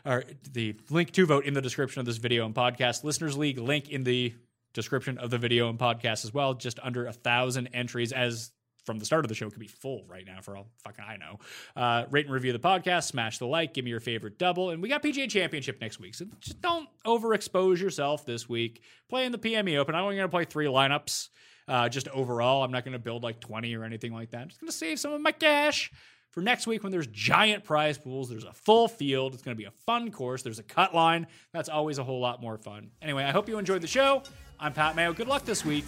or 0.05 0.25
the 0.53 0.77
link 0.91 1.13
to 1.13 1.27
vote 1.27 1.45
in 1.45 1.55
the 1.55 1.63
description 1.63 2.01
of 2.01 2.07
this 2.07 2.17
video 2.17 2.45
and 2.45 2.55
podcast. 2.55 3.05
Listeners 3.05 3.37
League 3.37 3.59
link 3.59 3.89
in 3.89 4.05
the 4.05 4.35
description 4.73 5.19
of 5.19 5.31
the 5.31 5.39
video 5.39 5.71
and 5.71 5.79
podcast 5.79 6.25
as 6.25 6.35
well. 6.35 6.55
Just 6.55 6.79
under 6.83 7.07
a 7.07 7.13
thousand 7.13 7.69
entries 7.69 8.13
as 8.13 8.51
from 8.85 8.99
the 9.01 9.05
start 9.05 9.25
of 9.25 9.29
the 9.29 9.35
show 9.35 9.51
could 9.51 9.59
be 9.59 9.67
full 9.67 10.05
right 10.09 10.25
now 10.25 10.41
for 10.41 10.57
all 10.57 10.69
fucking 10.85 11.05
I 11.07 11.17
know. 11.17 11.39
Uh, 11.75 12.05
rate 12.11 12.27
and 12.27 12.35
review 12.35 12.53
the 12.53 12.59
podcast, 12.61 13.05
smash 13.05 13.39
the 13.39 13.47
like, 13.47 13.75
give 13.75 13.85
me 13.85 13.91
your 13.91 14.01
favorite 14.01 14.39
double, 14.39 14.71
and 14.71 14.81
we 14.81 14.89
got 14.89 15.03
PGA 15.03 15.29
Championship 15.29 15.81
next 15.81 15.99
week, 15.99 16.15
so 16.15 16.25
just 16.41 16.63
don't 16.63 16.89
overexpose 17.05 17.81
yourself 17.81 18.25
this 18.25 18.49
week. 18.49 18.83
Play 19.09 19.27
in 19.27 19.33
the 19.33 19.39
PME 19.39 19.77
Open. 19.77 19.97
I'm 19.97 20.05
only 20.05 20.15
going 20.17 20.29
to 20.29 20.31
play 20.31 20.45
three 20.45 20.67
lineups. 20.67 21.29
Uh, 21.69 21.89
just 21.89 22.09
overall, 22.09 22.63
I'm 22.63 22.71
not 22.71 22.85
going 22.85 22.93
to 22.93 22.99
build 22.99 23.23
like 23.23 23.41
20 23.41 23.75
or 23.75 23.85
anything 23.85 24.13
like 24.13 24.31
that. 24.31 24.43
I'm 24.43 24.49
just 24.49 24.61
going 24.61 24.71
to 24.71 24.77
save 24.77 25.01
some 25.01 25.13
of 25.13 25.21
my 25.21 25.33
cash 25.33 25.91
for 26.31 26.41
next 26.41 26.67
week 26.67 26.83
when 26.83 26.93
there's 26.93 27.09
giant 27.09 27.65
prize 27.65 27.99
pools. 27.99 28.29
There's 28.29 28.45
a 28.45 28.53
full 28.53 28.89
field. 28.89 29.35
It's 29.35 29.43
going 29.43 29.57
to 29.57 29.59
be 29.59 29.67
a 29.67 29.73
fun 29.85 30.11
course. 30.13 30.43
There's 30.43 30.59
a 30.59 30.63
cut 30.65 30.95
line. 30.95 31.27
That's 31.53 31.69
always 31.69 31.99
a 31.99 32.05
whole 32.05 32.21
lot 32.21 32.41
more 32.41 32.57
fun. 32.57 32.91
Anyway, 33.03 33.25
I 33.25 33.31
hope 33.31 33.49
you 33.49 33.59
enjoyed 33.59 33.81
the 33.81 33.89
show. 33.89 34.23
I'm 34.61 34.73
Pat 34.73 34.95
Mayo. 34.95 35.13
Good 35.13 35.29
luck 35.29 35.45
this 35.45 35.65
week. 35.65 35.87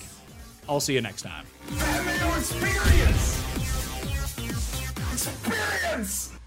I'll 0.68 0.80
see 0.80 0.94
you 0.94 1.00
next 1.00 1.22
time. 1.22 1.46
Mayo 1.78 2.34
Experience! 2.36 3.44
Experience! 5.12 6.37